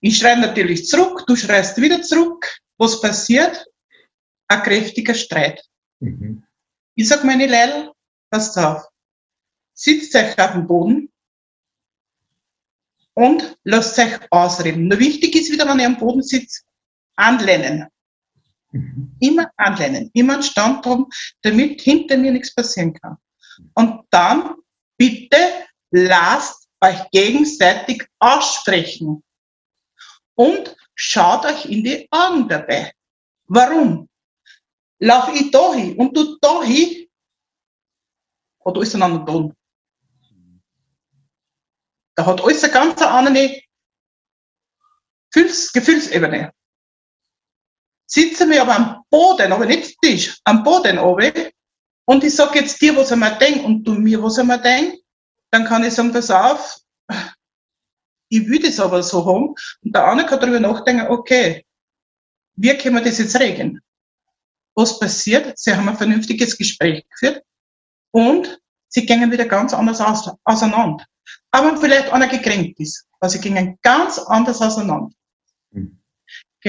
Ich 0.00 0.18
schreie 0.18 0.38
natürlich 0.38 0.86
zurück, 0.86 1.24
du 1.26 1.34
schreist 1.34 1.80
wieder 1.80 2.02
zurück. 2.02 2.46
Was 2.78 3.00
passiert? 3.00 3.66
Ein 4.46 4.62
kräftiger 4.62 5.14
Streit. 5.14 5.60
Mhm. 5.98 6.44
Ich 6.94 7.08
sag 7.08 7.24
meine 7.24 7.46
Leute, 7.46 7.92
passt 8.30 8.56
auf. 8.58 8.84
Sitzt 9.74 10.14
euch 10.14 10.38
auf 10.38 10.52
dem 10.52 10.68
Boden 10.68 11.12
und 13.14 13.58
lasst 13.64 13.98
euch 13.98 14.20
ausreden. 14.30 14.86
Nur 14.86 15.00
wichtig 15.00 15.34
ist 15.34 15.50
wieder, 15.50 15.66
wenn 15.66 15.80
ihr 15.80 15.86
am 15.86 15.98
Boden 15.98 16.22
sitzt, 16.22 16.64
anlehnen. 17.16 17.88
Immer 19.20 19.50
anlehnen, 19.56 20.10
immer 20.14 20.34
einen 20.34 20.42
Stand 20.42 20.84
haben, 20.86 21.06
damit 21.42 21.80
hinter 21.80 22.16
mir 22.16 22.32
nichts 22.32 22.54
passieren 22.54 22.94
kann. 22.94 23.16
Und 23.74 24.04
dann 24.10 24.54
bitte 24.96 25.36
lasst 25.90 26.68
euch 26.80 27.10
gegenseitig 27.10 28.06
aussprechen. 28.18 29.22
Und 30.34 30.76
schaut 30.94 31.44
euch 31.46 31.66
in 31.66 31.82
die 31.82 32.06
Augen 32.10 32.48
dabei. 32.48 32.92
Warum? 33.46 34.08
Lauf 34.98 35.28
ich 35.34 35.50
da 35.50 35.74
hin 35.74 35.96
und 35.96 36.16
du 36.16 36.36
da 36.40 36.62
hin, 36.62 37.06
hat 38.64 38.76
alles 38.76 38.94
einen 38.94 39.02
anderen 39.02 39.26
Ton. 39.26 39.56
Da 42.14 42.26
hat 42.26 42.42
alles 42.42 42.64
eine 42.64 42.72
ganz 42.72 43.00
andere 43.02 43.62
Gefühls 45.30 45.72
Gefühlsebene. 45.72 46.52
Sitzen 48.06 48.50
wir 48.50 48.62
aber 48.62 48.76
am 48.76 49.02
Boden, 49.10 49.52
aber 49.52 49.66
nicht 49.66 50.00
Tisch, 50.00 50.38
am 50.44 50.62
Boden 50.62 50.98
oben, 50.98 51.32
und 52.08 52.22
ich 52.22 52.34
sag 52.36 52.54
jetzt 52.54 52.80
dir, 52.80 52.96
was 52.96 53.10
ich 53.10 53.16
mir 53.16 53.32
denk, 53.32 53.64
und 53.64 53.82
du 53.84 53.94
mir, 53.94 54.22
was 54.22 54.38
ich 54.38 54.44
mir 54.44 54.58
denk, 54.58 55.00
dann 55.50 55.64
kann 55.64 55.84
ich 55.84 55.92
sagen, 55.92 56.12
pass 56.12 56.30
auf, 56.30 56.78
ich 58.28 58.48
will 58.48 58.60
das 58.60 58.80
aber 58.80 59.02
so 59.02 59.24
haben. 59.26 59.54
Und 59.82 59.94
der 59.94 60.04
andere 60.04 60.28
kann 60.28 60.40
darüber 60.40 60.60
nachdenken, 60.60 61.08
okay, 61.08 61.64
wie 62.54 62.76
können 62.76 62.96
wir 62.96 63.02
das 63.02 63.18
jetzt 63.18 63.38
regeln? 63.38 63.80
Was 64.74 64.98
passiert? 64.98 65.58
Sie 65.58 65.74
haben 65.74 65.88
ein 65.88 65.96
vernünftiges 65.96 66.56
Gespräch 66.56 67.04
geführt 67.08 67.42
und 68.12 68.60
sie 68.88 69.04
gingen 69.04 69.32
wieder 69.32 69.46
ganz 69.46 69.74
anders 69.74 70.00
aus, 70.00 70.30
auseinander. 70.44 71.04
Aber 71.50 71.76
vielleicht 71.76 72.10
einer 72.12 72.28
gekränkt 72.28 72.78
ist. 72.78 73.06
Also 73.18 73.36
sie 73.36 73.42
gingen 73.42 73.78
ganz 73.82 74.18
anders 74.18 74.60
auseinander. 74.60 75.10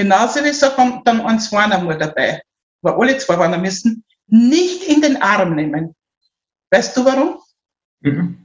Genauso 0.02 0.44
wie 0.44 0.52
so 0.52 0.68
dann, 0.76 1.02
dann 1.04 1.20
ein 1.22 1.40
Zweiner 1.40 1.80
mal 1.82 1.98
dabei. 1.98 2.40
Aber 2.82 2.96
alle 3.00 3.18
zwei 3.18 3.36
waren 3.36 3.60
müssen 3.60 4.04
nicht 4.28 4.84
in 4.84 5.00
den 5.02 5.20
Arm 5.20 5.56
nehmen. 5.56 5.92
Weißt 6.70 6.96
du 6.96 7.04
warum? 7.04 7.40
Mhm. 8.04 8.38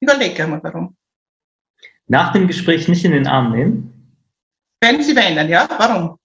Überleg 0.00 0.38
einmal 0.38 0.62
warum. 0.62 0.96
Nach 2.06 2.32
dem 2.32 2.46
Gespräch 2.46 2.86
nicht 2.86 3.04
in 3.04 3.10
den 3.10 3.26
Arm 3.26 3.50
nehmen, 3.50 3.92
Wenn 4.80 5.02
sie 5.02 5.16
weinen, 5.16 5.48
ja? 5.48 5.66
Warum? 5.76 6.18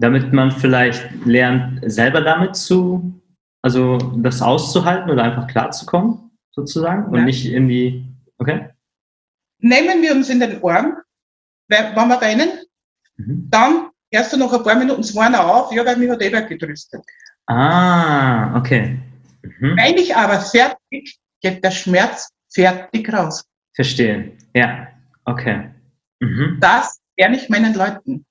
damit 0.00 0.32
man 0.32 0.50
vielleicht 0.50 1.08
lernt, 1.24 1.80
selber 1.92 2.20
damit 2.22 2.56
zu, 2.56 3.12
also 3.62 3.98
das 4.16 4.42
auszuhalten 4.42 5.10
oder 5.10 5.22
einfach 5.22 5.46
klarzukommen, 5.46 6.30
sozusagen, 6.50 7.04
und 7.12 7.18
Ja. 7.18 7.24
nicht 7.24 7.46
in 7.46 7.68
die, 7.68 8.04
okay? 8.38 8.70
Nehmen 9.60 10.02
wir 10.02 10.12
uns 10.12 10.30
in 10.30 10.40
den 10.40 10.64
Arm, 10.64 10.96
weil- 11.68 11.94
wenn 11.94 12.08
wir 12.08 12.20
weinen, 12.20 12.48
Mhm. 13.18 13.48
dann 13.50 13.90
erst 14.10 14.36
nach 14.36 14.52
ein 14.52 14.62
paar 14.62 14.76
Minuten 14.76 15.02
das 15.02 15.14
Weinen 15.14 15.34
auf, 15.36 15.70
ja, 15.72 15.84
weil 15.84 15.96
mich 15.96 16.08
hat 16.10 16.22
Eva 16.22 16.40
getröstet. 16.40 17.02
Ah, 17.46 18.56
okay. 18.58 18.98
Mhm. 19.42 19.76
Wenn 19.76 19.96
ich 19.96 20.14
aber 20.16 20.40
fertig, 20.40 21.18
geht 21.40 21.62
der 21.62 21.70
Schmerz 21.70 22.28
fertig 22.52 23.12
raus. 23.12 23.44
Verstehe. 23.74 24.32
Ja, 24.54 24.88
okay. 25.24 25.70
Mhm. 26.20 26.58
Das 26.60 26.98
lerne 27.18 27.36
ich 27.36 27.48
meinen 27.48 27.74
Leuten. 27.74 28.24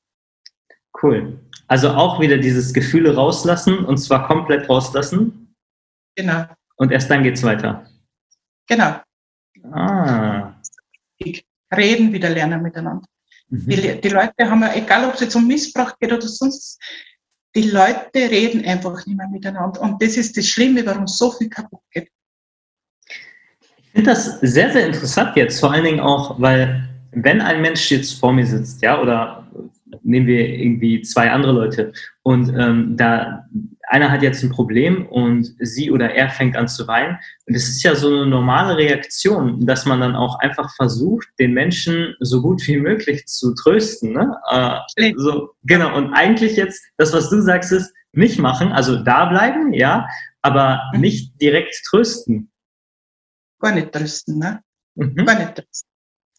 Cool. 1.02 1.40
Also 1.68 1.90
auch 1.92 2.20
wieder 2.20 2.38
dieses 2.38 2.74
Gefühle 2.74 3.16
rauslassen 3.16 3.86
und 3.86 3.98
zwar 3.98 4.28
komplett 4.28 4.70
rauslassen 4.70 5.54
Genau, 6.16 6.46
und 6.78 6.92
erst 6.92 7.12
dann 7.12 7.22
geht's 7.24 7.44
weiter. 7.44 7.86
genau. 8.68 9.00
Ah. 9.72 10.54
Reden 11.76 12.14
wieder 12.14 12.30
lernen 12.30 12.62
miteinander. 12.62 13.06
Mhm. 13.50 13.70
Die, 13.70 14.02
die 14.02 14.10
Leute 14.10 14.50
haben 14.50 14.62
ja, 14.62 14.74
egal 14.76 15.06
ob 15.06 15.16
es 15.16 15.22
jetzt 15.22 15.36
um 15.36 15.48
Missbrauch 15.48 15.98
geht 16.00 16.12
oder 16.12 16.28
sonst, 16.28 16.80
die 17.56 17.70
Leute 17.70 18.16
reden 18.16 18.64
einfach 18.66 19.06
nicht 19.06 19.18
mehr 19.18 19.28
miteinander. 19.30 19.82
Und 19.82 20.02
das 20.02 20.18
ist 20.18 20.38
das 20.38 20.48
Schlimme, 20.48 20.86
warum 20.86 21.08
so 21.08 21.32
viel 21.32 21.50
kaputt 21.50 21.82
geht. 21.92 22.10
Ich 23.10 23.92
finde 23.94 24.12
das 24.12 24.40
sehr, 24.42 24.72
sehr 24.72 24.86
interessant 24.86 25.36
jetzt, 25.36 25.60
vor 25.60 25.72
allen 25.72 25.84
Dingen 25.84 26.00
auch, 26.00 26.40
weil 26.40 26.88
wenn 27.12 27.42
ein 27.42 27.62
Mensch 27.62 27.90
jetzt 27.90 28.20
vor 28.20 28.32
mir 28.32 28.46
sitzt, 28.46 28.82
ja, 28.84 29.02
oder 29.02 29.48
nehmen 30.04 30.28
wir 30.28 30.48
irgendwie 30.48 31.02
zwei 31.02 31.32
andere 31.32 31.54
Leute 31.54 31.94
und 32.22 32.50
ähm, 32.50 32.96
da 32.96 33.48
einer 33.88 34.12
hat 34.12 34.22
jetzt 34.22 34.44
ein 34.44 34.50
Problem 34.50 35.06
und 35.08 35.56
sie 35.60 35.92
oder 35.92 36.14
er 36.14 36.30
fängt 36.30 36.56
an 36.56 36.68
zu 36.68 36.88
weinen. 36.88 37.18
Und 37.46 37.56
es 37.56 37.68
ist 37.70 37.84
ja 37.84 37.96
so 37.96 38.08
eine 38.08 38.28
normale 38.28 38.78
Reaktion, 38.78 39.66
dass 39.66 39.86
man 39.86 40.02
dann 40.02 40.16
auch 40.16 40.40
einfach 40.40 40.74
versucht, 40.76 41.28
den 41.40 41.54
Menschen 41.54 42.16
so 42.20 42.42
gut 42.42 42.66
wie 42.68 42.78
möglich 42.78 43.26
zu 43.28 43.54
trösten. 43.56 44.14
Ne? 44.14 44.36
Äh, 44.52 45.14
so, 45.16 45.52
genau. 45.64 45.96
Und 45.96 46.14
eigentlich 46.14 46.58
jetzt, 46.58 46.84
das, 46.98 47.14
was 47.14 47.30
du 47.30 47.42
sagst, 47.42 47.72
ist 47.72 47.94
nicht 48.14 48.40
machen, 48.40 48.72
also 48.72 49.04
da 49.04 49.26
bleiben, 49.26 49.74
ja, 49.74 50.08
aber 50.42 50.82
Mhm. 50.94 51.02
nicht 51.02 51.42
direkt 51.42 51.76
trösten. 51.90 52.52
Gar 53.60 53.74
nicht 53.74 53.92
trösten, 53.92 54.40
ne? 54.40 54.62
Mhm. 54.96 55.26
Gar 55.26 55.40
nicht 55.40 55.56
trösten. 55.56 55.90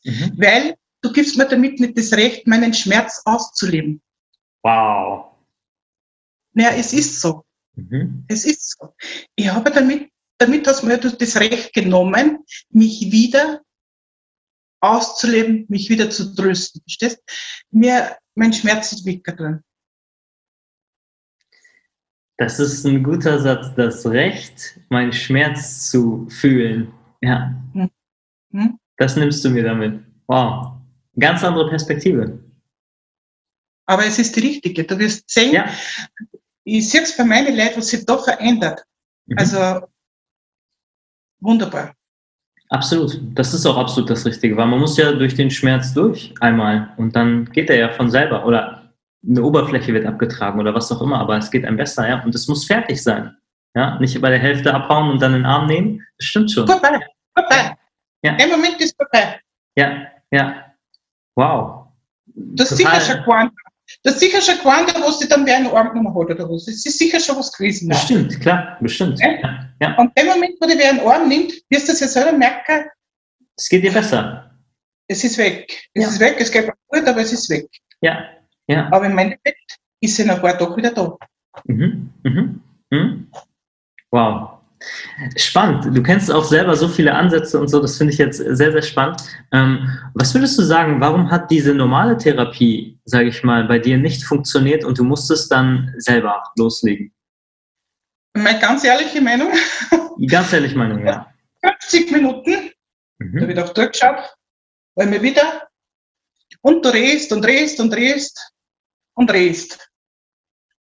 Mhm. 0.04 0.32
Weil 0.36 0.74
du 1.02 1.12
gibst 1.12 1.36
mir 1.36 1.46
damit 1.46 1.80
nicht 1.80 1.96
das 1.96 2.12
Recht, 2.12 2.46
meinen 2.46 2.74
Schmerz 2.74 3.22
auszuleben. 3.24 4.00
Wow. 4.62 5.37
Naja, 6.52 6.70
es 6.76 6.92
ist 6.92 7.20
so. 7.20 7.44
Mhm. 7.74 8.24
Es 8.28 8.44
ist 8.44 8.76
so. 8.78 8.94
Ich 9.36 9.48
habe 9.48 9.70
damit, 9.70 10.10
damit 10.38 10.66
hast 10.66 10.82
mir 10.82 10.98
das 10.98 11.36
Recht 11.36 11.72
genommen, 11.72 12.38
mich 12.70 13.10
wieder 13.12 13.62
auszuleben, 14.80 15.66
mich 15.68 15.88
wieder 15.90 16.10
zu 16.10 16.34
trösten. 16.34 16.80
Verstehst? 16.82 17.22
Mir, 17.70 18.16
mein 18.34 18.52
Schmerz 18.52 18.92
ist 18.92 19.04
weggegangen. 19.04 19.62
Das 22.36 22.60
ist 22.60 22.86
ein 22.86 23.02
guter 23.02 23.40
Satz, 23.40 23.74
das 23.74 24.06
Recht, 24.06 24.78
meinen 24.90 25.12
Schmerz 25.12 25.90
zu 25.90 26.28
fühlen. 26.28 26.92
Ja. 27.20 27.52
Hm. 27.72 27.90
Hm? 28.52 28.78
Das 28.96 29.16
nimmst 29.16 29.44
du 29.44 29.50
mir 29.50 29.64
damit. 29.64 30.04
Wow. 30.28 30.72
Ganz 31.18 31.42
andere 31.42 31.68
Perspektive. 31.68 32.38
Aber 33.88 34.04
es 34.04 34.18
ist 34.18 34.36
die 34.36 34.40
richtige. 34.40 34.84
Du 34.84 34.98
wirst 34.98 35.28
sehen, 35.30 35.52
ja. 35.52 35.66
ich 36.64 36.88
sehe 36.88 37.02
es 37.02 37.16
bei 37.16 37.24
meinen 37.24 37.56
Leuten, 37.56 37.78
was 37.78 37.88
sich 37.88 38.04
da 38.04 38.18
verändert. 38.18 38.84
Mhm. 39.26 39.38
Also 39.38 39.86
wunderbar. 41.40 41.94
Absolut. 42.68 43.18
Das 43.34 43.54
ist 43.54 43.64
auch 43.64 43.78
absolut 43.78 44.10
das 44.10 44.26
Richtige, 44.26 44.56
weil 44.58 44.66
man 44.66 44.80
muss 44.80 44.98
ja 44.98 45.12
durch 45.12 45.34
den 45.34 45.50
Schmerz 45.50 45.94
durch 45.94 46.34
einmal 46.40 46.92
und 46.98 47.16
dann 47.16 47.50
geht 47.52 47.70
er 47.70 47.76
ja 47.76 47.88
von 47.88 48.10
selber 48.10 48.44
oder 48.44 48.92
eine 49.26 49.42
Oberfläche 49.42 49.94
wird 49.94 50.06
abgetragen 50.06 50.60
oder 50.60 50.74
was 50.74 50.92
auch 50.92 51.00
immer, 51.00 51.18
aber 51.18 51.38
es 51.38 51.50
geht 51.50 51.64
einem 51.64 51.78
besser, 51.78 52.06
ja. 52.06 52.22
Und 52.22 52.34
es 52.34 52.46
muss 52.46 52.66
fertig 52.66 53.02
sein. 53.02 53.36
Ja, 53.74 53.98
nicht 53.98 54.20
bei 54.20 54.30
der 54.30 54.38
Hälfte 54.38 54.72
abhauen 54.72 55.10
und 55.10 55.22
dann 55.22 55.32
den 55.32 55.46
Arm 55.46 55.66
nehmen. 55.66 56.06
Das 56.18 56.26
stimmt 56.26 56.50
schon. 56.50 56.66
Vorbei, 56.66 57.00
vorbei. 57.34 57.76
Ja. 58.22 58.36
Im 58.36 58.50
Moment 58.50 58.80
ist 58.80 58.94
vorbei. 58.96 59.40
Ja, 59.76 60.06
ja. 60.30 60.74
Wow. 61.34 61.86
Das 62.26 62.70
ist 62.70 62.78
sicher 62.78 63.00
schon. 63.00 63.50
Das 64.08 64.14
ist 64.14 64.20
sicher 64.20 64.40
schon 64.40 64.56
gewarnt, 64.56 64.94
wo 65.04 65.10
sie 65.10 65.28
dann 65.28 65.44
wer 65.44 65.56
einen 65.56 65.66
Arm 65.66 65.90
genommen 65.90 66.08
hat 66.08 66.30
oder 66.30 66.48
was. 66.48 66.64
Das 66.64 66.76
ist 66.76 66.98
sicher 66.98 67.20
schon 67.20 67.36
was 67.36 67.52
gewesen. 67.52 67.90
Bestimmt, 67.90 68.40
klar, 68.40 68.78
bestimmt. 68.80 69.20
Ja? 69.20 69.68
Ja. 69.82 69.98
Und 69.98 70.18
im 70.18 70.26
Moment, 70.26 70.54
wo 70.58 70.66
der 70.66 70.78
wer 70.78 70.88
einen 70.88 71.00
Arm 71.00 71.28
nimmt, 71.28 71.52
wirst 71.68 71.88
du 71.88 71.92
es 71.92 72.00
ja 72.00 72.08
selber 72.08 72.32
merken. 72.32 72.86
Es 73.54 73.68
geht 73.68 73.84
dir 73.84 73.92
besser. 73.92 74.50
Es 75.08 75.24
ist 75.24 75.36
weg. 75.36 75.90
Es 75.92 76.02
ja. 76.04 76.08
ist 76.08 76.20
weg, 76.20 76.36
es 76.38 76.50
geht 76.50 76.70
gut, 76.86 77.06
aber 77.06 77.20
es 77.20 77.34
ist 77.34 77.50
weg. 77.50 77.68
Ja, 78.00 78.30
ja. 78.66 78.88
Aber 78.90 79.04
im 79.04 79.18
Endeffekt 79.18 79.76
ist 80.00 80.16
sie 80.16 80.22
in 80.22 80.30
ein 80.30 80.40
paar 80.40 80.56
Tagen 80.56 80.74
wieder 80.74 80.90
da. 80.90 81.14
Mhm. 81.64 82.10
Mhm. 82.22 82.62
Mhm. 82.88 83.30
Wow. 84.10 84.57
Spannend. 85.36 85.96
Du 85.96 86.02
kennst 86.02 86.30
auch 86.30 86.44
selber 86.44 86.76
so 86.76 86.88
viele 86.88 87.14
Ansätze 87.14 87.58
und 87.58 87.68
so. 87.68 87.80
Das 87.80 87.96
finde 87.96 88.12
ich 88.12 88.18
jetzt 88.18 88.38
sehr, 88.38 88.72
sehr 88.72 88.82
spannend. 88.82 89.20
Ähm, 89.52 89.88
was 90.14 90.34
würdest 90.34 90.58
du 90.58 90.62
sagen, 90.62 91.00
warum 91.00 91.30
hat 91.30 91.50
diese 91.50 91.74
normale 91.74 92.16
Therapie, 92.16 92.98
sage 93.04 93.28
ich 93.28 93.42
mal, 93.42 93.64
bei 93.64 93.78
dir 93.78 93.98
nicht 93.98 94.24
funktioniert 94.24 94.84
und 94.84 94.98
du 94.98 95.04
musstest 95.04 95.50
dann 95.50 95.94
selber 95.98 96.42
loslegen? 96.56 97.12
Meine 98.34 98.58
ganz 98.60 98.84
ehrliche 98.84 99.20
Meinung. 99.20 99.52
Ganz 100.28 100.52
ehrliche 100.52 100.76
Meinung, 100.76 101.06
ja. 101.06 101.32
50 101.62 102.12
Minuten, 102.12 102.70
mhm. 103.18 103.40
da 103.40 103.48
wird 103.48 103.58
auch 103.58 103.72
durchgeschaut, 103.72 104.36
weil 104.94 105.06
mir 105.06 105.22
wieder 105.22 105.68
und 106.62 106.84
du 106.84 106.90
drehst 106.90 107.32
und 107.32 107.42
drehst 107.42 107.80
und 107.80 107.90
drehst 107.92 108.52
und 109.14 109.30
drehst. 109.30 109.88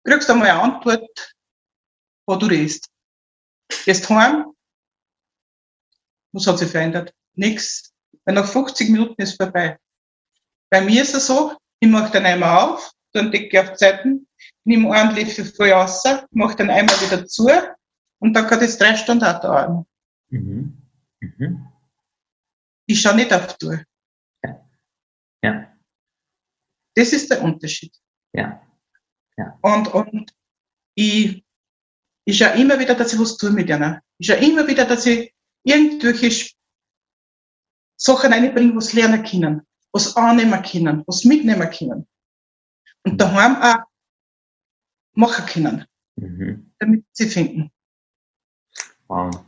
Kriegst 0.03 0.29
einmal 0.29 0.49
eine 0.49 0.61
Antwort, 0.61 1.35
wo 2.25 2.35
du 2.35 2.47
drehst. 2.47 2.90
Gehst 3.85 4.09
heim, 4.09 4.53
was 6.33 6.47
hat 6.47 6.59
sich 6.59 6.69
verändert? 6.69 7.13
Nichts. 7.33 7.93
Weil 8.25 8.35
nach 8.35 8.47
50 8.47 8.89
Minuten 8.89 9.21
ist 9.21 9.41
vorbei. 9.41 9.77
Bei 10.69 10.81
mir 10.81 11.01
ist 11.01 11.15
es 11.15 11.27
so, 11.27 11.57
ich 11.79 11.89
mache 11.89 12.11
den 12.11 12.25
Eimer 12.25 12.63
auf, 12.63 12.91
dann 13.13 13.31
decke 13.31 13.61
auf 13.61 13.73
Zeiten, 13.73 14.27
nehme 14.63 14.91
einen 14.91 15.15
Löffel 15.15 15.45
voll 15.45 15.71
raus, 15.71 16.03
mache 16.31 16.55
den 16.55 16.69
Eimer 16.69 16.93
wieder 17.01 17.25
zu 17.25 17.49
und 18.19 18.33
dann 18.33 18.47
kann 18.47 18.59
das 18.59 18.77
drei 18.77 18.95
Stunden 18.95 19.25
auch 19.25 19.41
dauern. 19.41 19.85
Mhm. 20.29 20.77
Mhm. 21.19 21.67
Ich 22.85 23.01
schaue 23.01 23.15
nicht 23.15 23.33
auf 23.33 23.47
die 23.47 23.65
Tour. 23.65 23.83
Ja. 24.43 24.69
ja. 25.43 25.77
Das 26.95 27.13
ist 27.13 27.29
der 27.31 27.41
Unterschied. 27.41 27.95
Ja. 28.33 28.61
ja. 29.37 29.57
Und, 29.61 29.87
und 29.93 30.33
ich 30.95 31.43
ich 32.31 32.37
schaue 32.37 32.59
immer 32.59 32.79
wieder, 32.79 32.95
dass 32.95 33.13
ich 33.13 33.19
was 33.19 33.37
tue 33.37 33.51
mit 33.51 33.69
ihnen. 33.69 33.99
Ich 34.17 34.27
schaue 34.27 34.37
immer 34.37 34.65
wieder, 34.65 34.85
dass 34.85 35.05
ich 35.05 35.33
irgendwelche 35.63 36.49
Sachen 37.97 38.31
einbringe, 38.31 38.75
was 38.75 38.93
lernen 38.93 39.23
können, 39.23 39.61
was 39.91 40.15
annehmen 40.15 40.61
können, 40.63 41.03
was 41.07 41.25
mitnehmen 41.25 41.69
können. 41.69 42.07
Und 43.03 43.19
daheim 43.19 43.61
auch 43.61 43.83
machen 45.13 45.45
können, 45.45 45.85
mhm. 46.15 46.71
damit 46.79 47.03
sie 47.11 47.27
finden. 47.27 47.69
Wow. 49.07 49.43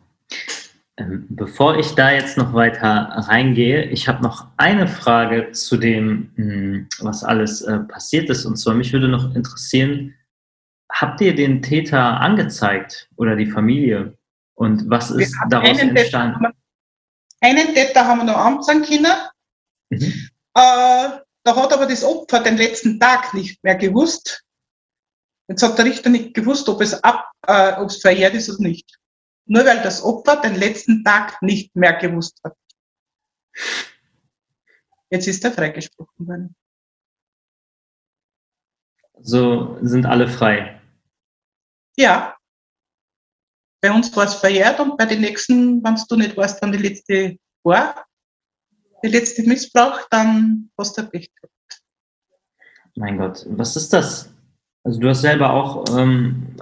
Ähm, 0.98 1.26
bevor 1.30 1.78
ich 1.78 1.96
da 1.96 2.12
jetzt 2.12 2.38
noch 2.38 2.54
weiter 2.54 3.14
reingehe, 3.16 3.86
ich 3.86 4.08
habe 4.10 4.22
noch 4.22 4.48
eine 4.58 4.88
Frage 4.88 5.52
zu 5.54 5.78
dem, 5.78 6.32
hm, 6.36 6.90
was 7.00 7.24
alles 7.24 7.62
äh, 7.62 7.80
passiert 7.80 8.30
ist. 8.30 8.46
Und 8.46 8.58
zwar, 8.58 8.76
mich 8.76 8.92
würde 8.92 9.08
noch 9.08 9.34
interessieren, 9.36 10.14
habt 10.94 11.22
ihr 11.22 11.36
den 11.36 11.62
Täter 11.62 12.22
angezeigt 12.22 13.10
oder 13.18 13.36
die 13.36 13.50
Familie? 13.50 14.18
Und 14.56 14.90
was 14.90 15.12
ist 15.12 15.36
daraus 15.50 15.80
entstanden? 15.80 16.40
Täter, 16.40 16.54
einen 17.42 17.74
Täter 17.74 18.06
haben 18.06 18.20
wir 18.20 18.26
noch 18.26 18.38
anzeigen 18.38 18.84
können. 18.84 19.12
Mhm. 19.90 20.30
Äh, 20.56 21.20
da 21.46 21.56
hat 21.56 21.74
aber 21.74 21.88
das 21.88 22.04
Opfer 22.04 22.42
den 22.42 22.58
letzten 22.58 23.00
Tag 23.00 23.34
nicht 23.34 23.62
mehr 23.64 23.76
gewusst. 23.76 24.44
Jetzt 25.48 25.64
hat 25.64 25.78
der 25.78 25.86
Richter 25.86 26.10
nicht 26.10 26.34
gewusst, 26.34 26.70
ob 26.70 26.80
es, 26.82 27.04
ab, 27.04 27.32
äh, 27.48 27.74
ob 27.74 27.90
es 27.90 28.00
verjährt 28.00 28.34
ist 28.34 28.50
oder 28.50 28.62
nicht. 28.62 28.98
Nur 29.46 29.66
weil 29.66 29.82
das 29.82 30.02
Opfer 30.02 30.38
den 30.38 30.56
letzten 30.56 31.04
Tag 31.04 31.42
nicht 31.42 31.76
mehr 31.76 31.94
gewusst 31.94 32.40
hat. 32.44 32.56
Jetzt 35.10 35.28
ist 35.28 35.44
er 35.44 35.52
freigesprochen 35.52 36.28
worden. 36.28 36.56
So 39.20 39.78
sind 39.82 40.06
alle 40.06 40.28
frei. 40.28 40.80
Ja. 41.98 42.36
Bei 43.82 43.92
uns 43.92 44.16
war 44.16 44.26
es 44.26 44.36
verjährt 44.36 44.80
und 44.80 44.98
bei 44.98 45.06
den 45.06 45.22
nächsten, 45.22 45.84
wenn 45.84 45.96
du 46.08 46.16
nicht 46.16 46.38
weißt, 46.38 46.62
wann 46.62 46.72
die 46.72 46.78
letzte 46.78 47.38
war, 47.64 48.06
der 49.04 49.12
letzte 49.12 49.44
Missbrauch, 49.44 50.00
dann 50.10 50.70
hast 50.78 50.98
du 50.98 51.04
Pech 51.04 51.30
gehabt. 51.36 51.54
Mein 52.96 53.18
Gott, 53.18 53.46
was 53.50 53.76
ist 53.76 53.92
das? 53.92 54.30
Also 54.86 55.00
du 55.00 55.10
hast 55.10 55.22
selber 55.22 55.52
auch 55.52 55.86
ähm, 55.98 56.56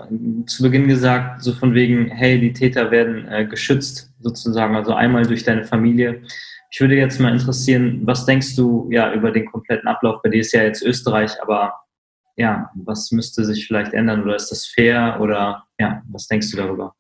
zu 0.46 0.64
Beginn 0.64 0.88
gesagt, 0.88 1.44
so 1.44 1.54
von 1.54 1.74
wegen, 1.74 2.08
hey, 2.10 2.40
die 2.40 2.54
Täter 2.54 2.92
werden 2.92 3.28
äh, 3.28 3.46
geschützt 3.46 4.12
sozusagen, 4.20 4.76
also 4.76 4.94
einmal 4.94 5.26
durch 5.26 5.44
deine 5.44 5.66
Familie. 5.66 6.24
Ich 6.70 6.80
würde 6.80 6.96
jetzt 6.96 7.20
mal 7.20 7.34
interessieren, 7.34 8.02
was 8.06 8.26
denkst 8.26 8.56
du 8.56 8.88
ja 8.92 9.12
über 9.14 9.32
den 9.32 9.46
kompletten 9.46 9.88
Ablauf? 9.88 10.22
Bei 10.22 10.30
dir 10.30 10.42
ist 10.42 10.54
ja 10.54 10.64
jetzt 10.64 10.84
Österreich, 10.84 11.32
aber 11.42 11.81
ja, 12.42 12.72
was 12.74 13.12
müsste 13.12 13.46
sich 13.46 13.68
vielleicht 13.68 13.94
ändern 13.94 14.24
oder 14.24 14.36
ist 14.36 14.50
das 14.50 14.66
fair 14.66 15.20
oder 15.22 15.68
ja, 15.80 16.02
was 16.10 16.26
denkst 16.28 16.50
du 16.50 16.58
darüber? 16.58 16.96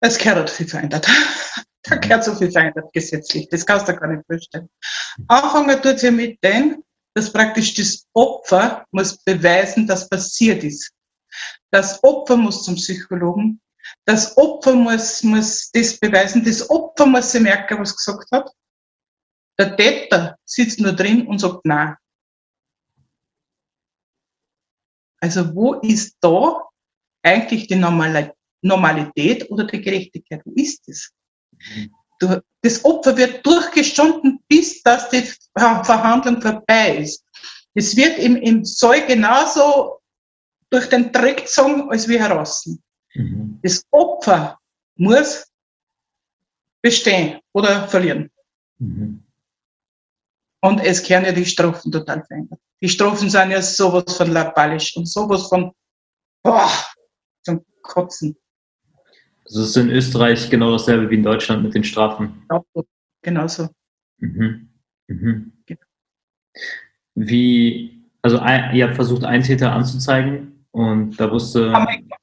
Es 0.00 0.18
gehört 0.18 0.50
viel 0.50 0.66
verändert. 0.66 1.06
da 1.84 1.96
gehört 1.96 2.24
so 2.24 2.34
viel 2.34 2.50
verändert 2.50 2.92
gesetzlich. 2.92 3.48
Das 3.48 3.64
kannst 3.64 3.86
du 3.86 3.94
gar 3.94 4.08
nicht 4.08 4.26
vorstellen. 4.26 4.68
Anfangen 5.28 5.80
tut 5.80 5.94
es 5.94 6.02
ja 6.02 6.10
mit 6.10 6.42
dem, 6.42 6.82
dass 7.14 7.32
praktisch 7.32 7.74
das 7.74 8.08
Opfer 8.12 8.84
muss 8.90 9.16
beweisen, 9.18 9.86
dass 9.86 10.08
passiert 10.08 10.64
ist. 10.64 10.90
Das 11.70 12.02
Opfer 12.02 12.36
muss 12.36 12.64
zum 12.64 12.74
Psychologen. 12.74 13.60
Das 14.04 14.36
Opfer 14.36 14.74
muss, 14.74 15.22
muss 15.22 15.70
das 15.70 15.96
beweisen. 16.00 16.44
Das 16.44 16.68
Opfer 16.68 17.06
muss 17.06 17.30
sich 17.30 17.40
merken, 17.40 17.78
was 17.78 17.96
gesagt 17.96 18.28
hat. 18.32 18.50
Der 19.60 19.76
Täter 19.76 20.36
sitzt 20.44 20.80
nur 20.80 20.92
drin 20.92 21.28
und 21.28 21.38
sagt, 21.38 21.64
nein, 21.64 21.94
Also 25.22 25.54
wo 25.54 25.74
ist 25.74 26.16
da 26.20 26.64
eigentlich 27.22 27.68
die 27.68 27.76
Normalität 27.76 29.48
oder 29.50 29.64
die 29.64 29.80
Gerechtigkeit? 29.80 30.42
Wo 30.44 30.52
ist 30.56 30.88
es? 30.88 31.12
Das 32.60 32.84
Opfer 32.84 33.16
wird 33.16 33.46
durchgestanden, 33.46 34.40
bis 34.48 34.82
dass 34.82 35.08
die 35.10 35.22
Verhandlung 35.56 36.42
vorbei 36.42 36.98
ist. 36.98 37.24
Es 37.74 37.96
wird 37.96 38.18
im, 38.18 38.36
im 38.36 38.64
Zoll 38.64 39.06
genauso 39.06 40.00
durch 40.70 40.88
den 40.88 41.12
Dreck 41.12 41.42
gezogen, 41.42 41.88
als 41.88 42.08
wie 42.08 42.18
heraus. 42.18 42.66
Mhm. 43.14 43.60
Das 43.62 43.84
Opfer 43.90 44.58
muss 44.96 45.46
bestehen 46.82 47.38
oder 47.52 47.86
verlieren. 47.86 48.28
Mhm. 48.78 49.22
Und 50.60 50.80
es 50.80 51.02
können 51.02 51.26
ja 51.26 51.32
die 51.32 51.46
Strophen 51.46 51.92
total 51.92 52.24
verändert. 52.24 52.60
Die 52.82 52.88
Strophen 52.88 53.30
sind 53.30 53.50
ja 53.52 53.62
sowas 53.62 54.16
von 54.16 54.32
lappalisch 54.32 54.96
und 54.96 55.06
sowas 55.08 55.48
von 55.48 55.72
boah, 56.42 56.68
zum 57.42 57.64
Kotzen. 57.82 58.36
Also 59.46 59.62
es 59.62 59.68
ist 59.70 59.76
in 59.76 59.90
Österreich 59.90 60.50
genau 60.50 60.72
dasselbe 60.72 61.08
wie 61.08 61.14
in 61.14 61.22
Deutschland 61.22 61.62
mit 61.62 61.74
den 61.74 61.84
Strafen. 61.84 62.46
Genau 63.22 63.46
so. 63.46 63.68
Mhm. 64.18 64.68
Mhm. 65.06 65.52
Genau. 65.66 65.80
Wie, 67.14 68.02
also 68.22 68.38
ein, 68.38 68.74
ihr 68.74 68.86
habt 68.86 68.96
versucht, 68.96 69.24
einen 69.24 69.44
Täter 69.44 69.72
anzuzeigen 69.72 70.66
und 70.72 71.20
da 71.20 71.30
wusste. 71.30 71.72
Haben 71.72 71.86
wir 71.86 71.98
gemacht. 71.98 72.20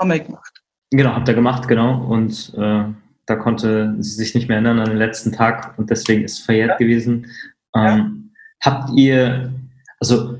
Haben 0.00 0.10
wir 0.10 0.20
gemacht. 0.20 0.62
Genau, 0.90 1.10
habt 1.10 1.28
ihr 1.28 1.34
gemacht, 1.34 1.68
genau. 1.68 2.06
Und 2.06 2.54
äh, 2.56 2.84
da 3.26 3.36
konnte 3.36 3.96
sie 3.98 4.14
sich 4.14 4.34
nicht 4.34 4.48
mehr 4.48 4.56
erinnern 4.56 4.80
an 4.80 4.90
den 4.90 4.98
letzten 4.98 5.32
Tag 5.32 5.76
und 5.78 5.90
deswegen 5.90 6.24
ist 6.24 6.38
es 6.38 6.44
verjährt 6.44 6.70
ja. 6.70 6.76
gewesen. 6.76 7.26
Ähm, 7.74 8.30
ja. 8.62 8.70
Habt 8.70 8.90
ihr, 8.96 9.52
also 10.04 10.38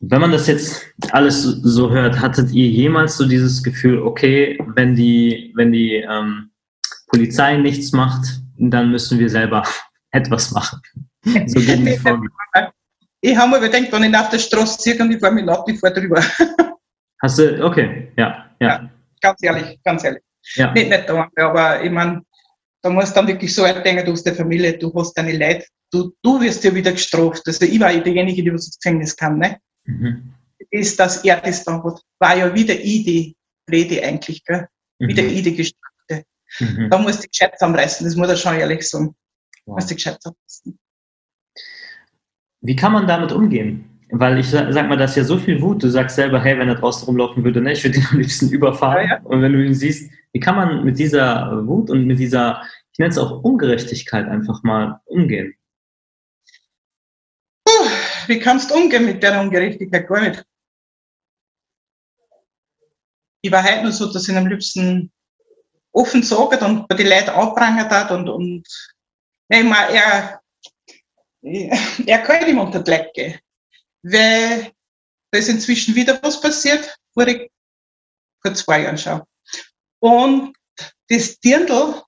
wenn 0.00 0.20
man 0.20 0.32
das 0.32 0.46
jetzt 0.46 0.86
alles 1.10 1.42
so 1.42 1.90
hört, 1.90 2.18
hattet 2.20 2.50
ihr 2.52 2.66
jemals 2.66 3.16
so 3.16 3.26
dieses 3.26 3.62
Gefühl, 3.62 4.00
okay, 4.02 4.58
wenn 4.74 4.94
die, 4.94 5.52
wenn 5.54 5.72
die 5.72 5.96
ähm, 5.96 6.50
Polizei 7.08 7.56
nichts 7.58 7.92
macht, 7.92 8.40
dann 8.58 8.90
müssen 8.90 9.18
wir 9.18 9.28
selber 9.28 9.62
etwas 10.10 10.50
machen? 10.50 10.80
So 11.24 11.60
gegen 11.60 11.84
die 11.84 11.98
Ich 13.20 13.36
habe 13.36 13.50
mir 13.50 13.58
überdenkt, 13.58 13.92
wenn 13.92 14.04
ich 14.04 14.16
auf 14.16 14.30
der 14.30 14.38
Straße 14.38 14.80
sehe 14.80 14.98
und 15.02 15.12
ich 15.12 15.20
fahre 15.20 15.34
mit 15.34 15.48
Auto, 15.48 15.70
ich 15.70 15.80
fahre 15.80 15.94
drüber. 15.94 16.22
Hast 17.22 17.38
du, 17.38 17.64
okay, 17.64 18.12
ja, 18.16 18.46
ja. 18.60 18.68
ja 18.68 18.90
ganz 19.20 19.42
ehrlich, 19.42 19.78
ganz 19.84 20.04
ehrlich. 20.04 20.22
Ja. 20.54 20.72
Nicht, 20.72 20.88
nicht 20.88 21.08
da, 21.08 21.28
aber 21.36 21.82
ich 21.82 21.90
meine, 21.90 22.22
da 22.82 22.90
musst 22.90 23.10
du 23.10 23.14
dann 23.16 23.26
wirklich 23.26 23.54
so 23.54 23.64
denken, 23.64 24.04
du 24.04 24.12
hast 24.12 24.26
eine 24.26 24.36
Familie, 24.36 24.78
du 24.78 24.92
hast 24.94 25.14
deine 25.14 25.36
Leute, 25.36 25.66
du, 25.92 26.12
du 26.22 26.40
wirst 26.40 26.64
ja 26.64 26.74
wieder 26.74 26.92
gestraft. 26.92 27.42
Also 27.46 27.64
ich 27.64 27.80
war 27.80 27.92
diejenige, 27.92 28.42
die 28.42 28.48
ins 28.48 28.78
Gefängnis 28.78 29.16
kam, 29.16 29.38
ne? 29.38 29.58
Mhm. 29.84 30.32
Ist, 30.70 30.98
dass 30.98 31.24
er 31.24 31.40
das 31.40 31.64
dann 31.64 31.82
hat, 31.82 32.00
war 32.18 32.36
ja 32.36 32.52
wieder 32.54 32.74
ich 32.74 33.04
die 33.04 33.36
Rede 33.70 34.02
eigentlich, 34.02 34.44
gell? 34.44 34.66
Mhm. 34.98 35.08
Wieder 35.08 35.22
ich 35.24 35.42
die 35.42 35.56
Gestrafte. 35.56 36.24
Mhm. 36.60 36.90
Da 36.90 36.98
musst 36.98 37.24
du 37.24 37.28
gescheit 37.28 37.52
zusammenreißen, 37.58 38.04
das 38.04 38.16
muss 38.16 38.28
er 38.28 38.36
schon 38.36 38.56
ehrlich 38.56 38.88
sagen. 38.88 39.14
Wow. 39.64 39.76
Musst 39.76 39.90
du 39.90 39.94
gescheit 39.94 40.18
zusammenreißen. 40.20 40.78
Wie 42.62 42.76
kann 42.76 42.92
man 42.92 43.06
damit 43.06 43.32
umgehen? 43.32 43.84
Weil 44.10 44.38
ich 44.38 44.50
sag 44.50 44.88
mal, 44.88 44.96
das 44.96 45.10
ist 45.10 45.16
ja 45.16 45.24
so 45.24 45.36
viel 45.36 45.60
Wut. 45.60 45.82
Du 45.82 45.88
sagst 45.88 46.16
selber, 46.16 46.42
hey, 46.42 46.58
wenn 46.58 46.68
er 46.68 46.76
draußen 46.76 47.06
rumlaufen 47.06 47.42
würde, 47.42 47.60
ne, 47.60 47.72
ich 47.72 47.82
würde 47.82 47.98
ihn 47.98 48.06
am 48.10 48.18
liebsten 48.18 48.48
überfahren. 48.50 49.04
Ja, 49.04 49.16
ja. 49.16 49.20
Und 49.22 49.42
wenn 49.42 49.52
du 49.52 49.64
ihn 49.64 49.74
siehst, 49.74 50.10
wie 50.32 50.40
kann 50.40 50.54
man 50.56 50.84
mit 50.84 50.98
dieser 50.98 51.66
Wut 51.66 51.90
und 51.90 52.06
mit 52.06 52.18
dieser, 52.18 52.62
ich 52.92 52.98
nenne 52.98 53.10
es 53.10 53.18
auch 53.18 53.42
Ungerechtigkeit 53.42 54.28
einfach 54.28 54.62
mal 54.62 55.00
umgehen? 55.06 55.54
Wie 58.26 58.38
kannst 58.38 58.70
du 58.70 58.74
umgehen 58.74 59.04
mit 59.04 59.22
der 59.22 59.40
Ungerechtigkeit? 59.40 60.08
Gar 60.08 60.28
nicht. 60.28 60.44
Ich 63.42 63.52
war 63.52 63.62
heute 63.62 63.82
nur 63.82 63.92
so, 63.92 64.12
dass 64.12 64.28
ich 64.28 64.36
am 64.36 64.46
liebsten 64.46 65.12
offen 65.92 66.22
sage 66.22 66.58
und 66.64 66.88
bei 66.88 66.96
den 66.96 67.08
Leuten 67.08 67.30
anprangert 67.30 67.90
hat 67.90 68.10
und, 68.10 68.28
und 68.28 68.66
ja, 69.48 69.58
ich 69.58 69.64
meine, 69.64 69.92
er, 69.92 70.40
er 72.06 72.18
kann 72.18 72.48
ihm 72.48 72.58
unter 72.58 72.82
die 72.82 72.90
Leute 72.90 73.10
gehen 73.14 73.40
weil 74.02 74.72
da 75.30 75.38
ist 75.38 75.48
inzwischen 75.48 75.94
wieder 75.94 76.18
was 76.22 76.40
passiert, 76.40 76.96
vor, 77.12 77.26
vor 78.42 78.54
zwei 78.54 78.82
Jahren 78.82 78.98
schon. 78.98 79.22
Und 80.00 80.56
das 81.08 81.38
Dirndl, 81.40 82.02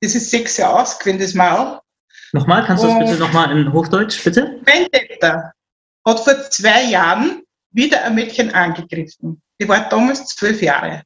das 0.00 0.14
ist 0.14 0.30
sechs 0.30 0.56
Jahre 0.56 0.82
ausgewählt, 0.82 1.20
das 1.20 1.34
Maul. 1.34 1.80
Nochmal, 2.32 2.64
kannst 2.64 2.82
du 2.82 2.88
das 2.88 2.98
bitte 2.98 3.16
nochmal 3.16 3.56
in 3.56 3.72
Hochdeutsch, 3.72 4.22
bitte? 4.24 4.60
Vendetta 4.64 5.52
hat 6.04 6.20
vor 6.20 6.50
zwei 6.50 6.84
Jahren 6.84 7.42
wieder 7.70 8.04
ein 8.04 8.14
Mädchen 8.14 8.54
angegriffen. 8.54 9.42
Die 9.60 9.68
war 9.68 9.88
damals 9.88 10.26
zwölf 10.26 10.62
Jahre. 10.62 11.02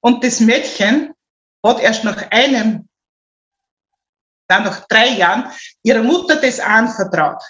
Und 0.00 0.24
das 0.24 0.40
Mädchen 0.40 1.14
hat 1.64 1.80
erst 1.80 2.04
nach 2.04 2.30
einem, 2.30 2.88
dann 4.48 4.64
nach 4.64 4.86
drei 4.88 5.08
Jahren, 5.10 5.50
ihrer 5.82 6.02
Mutter 6.02 6.36
das 6.36 6.60
anvertraut. 6.60 7.42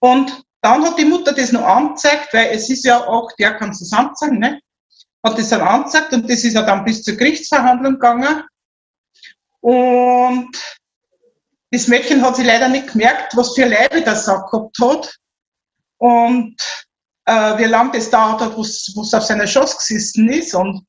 Und 0.00 0.42
dann 0.60 0.84
hat 0.84 0.98
die 0.98 1.04
Mutter 1.04 1.32
das 1.32 1.52
noch 1.52 1.62
angezeigt, 1.64 2.32
weil 2.32 2.48
es 2.50 2.68
ist 2.70 2.84
ja 2.84 3.06
auch, 3.06 3.30
der 3.32 3.54
kann 3.54 3.70
es 3.70 3.92
anzeigen, 3.92 4.38
ne? 4.38 4.60
Hat 5.24 5.38
das 5.38 5.50
dann 5.50 5.60
angezeigt 5.60 6.12
und 6.12 6.28
das 6.28 6.44
ist 6.44 6.54
ja 6.54 6.62
dann 6.62 6.84
bis 6.84 7.02
zur 7.02 7.14
Gerichtsverhandlung 7.14 7.94
gegangen. 7.94 8.44
Und 9.60 10.77
das 11.70 11.88
Mädchen 11.88 12.22
hat 12.22 12.36
sich 12.36 12.46
leider 12.46 12.68
nicht 12.68 12.92
gemerkt, 12.92 13.36
was 13.36 13.54
für 13.54 13.66
Leibe 13.66 14.02
das 14.02 14.28
auch 14.28 14.50
gehabt 14.50 14.78
hat. 14.80 15.16
Und 15.98 16.56
äh, 17.26 17.58
wie 17.58 17.64
lange 17.64 17.92
das 17.92 18.10
dauert 18.10 18.40
hat, 18.40 18.56
was, 18.56 18.90
was 18.94 19.14
auf 19.14 19.24
seiner 19.24 19.46
Schoss 19.46 19.76
gesessen 19.76 20.28
ist. 20.28 20.54
Und, 20.54 20.86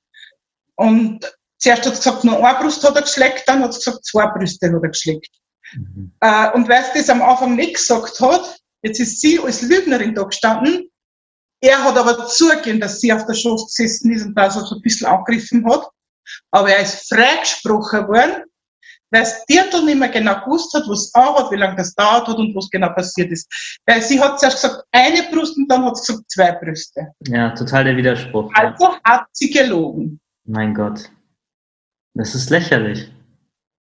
und 0.76 1.26
zuerst 1.58 1.86
hat 1.86 1.94
es 1.94 2.00
gesagt, 2.00 2.24
nur 2.24 2.46
eine 2.46 2.60
Brust 2.60 2.84
hat 2.84 2.96
er 2.96 3.02
geschleckt, 3.02 3.44
dann 3.48 3.64
hat 3.64 3.72
es 3.72 3.84
gesagt, 3.84 4.06
zwei 4.06 4.28
Brüste 4.28 4.68
hat 4.68 4.82
er 4.82 4.90
geschleckt. 4.90 5.32
Mhm. 5.74 6.12
Äh, 6.22 6.52
und 6.54 6.70
weil 6.70 6.84
es 6.84 6.94
das 6.94 7.10
am 7.10 7.22
Anfang 7.22 7.56
nicht 7.56 7.76
gesagt 7.76 8.20
hat, 8.20 8.60
Jetzt 8.82 9.00
ist 9.00 9.22
sie 9.22 9.40
als 9.40 9.62
Lügnerin 9.62 10.16
da 10.16 10.24
gestanden. 10.24 10.90
Er 11.62 11.84
hat 11.84 11.98
aber 11.98 12.28
zugegeben, 12.28 12.80
dass 12.80 13.02
sie 13.02 13.12
auf 13.12 13.26
der 13.26 13.34
Schoß 13.34 13.76
gesessen 13.76 14.14
ist 14.14 14.26
und 14.26 14.36
da 14.36 14.50
so 14.50 14.76
ein 14.76 14.82
bisschen 14.82 15.08
angegriffen 15.08 15.70
hat. 15.70 15.90
Aber 16.52 16.70
er 16.70 16.84
ist 16.84 17.10
freigesprochen 17.10 18.08
worden, 18.08 18.44
weil 19.12 19.24
es 19.24 19.46
Dirndl 19.46 19.84
nicht 19.84 20.00
mehr 20.00 20.10
genau 20.10 20.40
gewusst 20.44 20.74
hat, 20.74 20.84
was 20.88 21.12
er 21.14 21.36
hat, 21.36 21.52
wie 21.52 21.56
lange 21.56 21.76
das 21.76 21.94
dauert 21.96 22.28
hat 22.28 22.38
und 22.38 22.56
was 22.56 22.70
genau 22.70 22.90
passiert 22.90 23.32
ist. 23.32 23.80
Weil 23.86 24.02
sie 24.02 24.20
hat 24.20 24.40
zuerst 24.40 24.62
gesagt, 24.62 24.84
eine 24.92 25.24
Brust 25.32 25.58
und 25.58 25.68
dann 25.68 25.86
hat 25.86 25.98
sie 25.98 26.14
gesagt, 26.14 26.32
zwei 26.32 26.52
Brüste. 26.54 27.08
Ja, 27.28 27.50
total 27.52 27.86
der 27.86 27.98
Widerspruch. 27.98 28.52
Also 28.54 28.96
hat 29.04 29.28
sie 29.32 29.50
gelogen. 29.50 30.20
Mein 30.46 30.74
Gott. 30.74 31.10
Das 32.14 32.36
ist 32.36 32.50
lächerlich. 32.50 33.12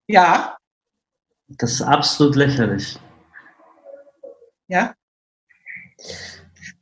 Ja. 0.06 0.56
Das 1.48 1.72
ist 1.72 1.82
absolut 1.82 2.36
lächerlich. 2.36 2.98
Ja? 4.68 4.94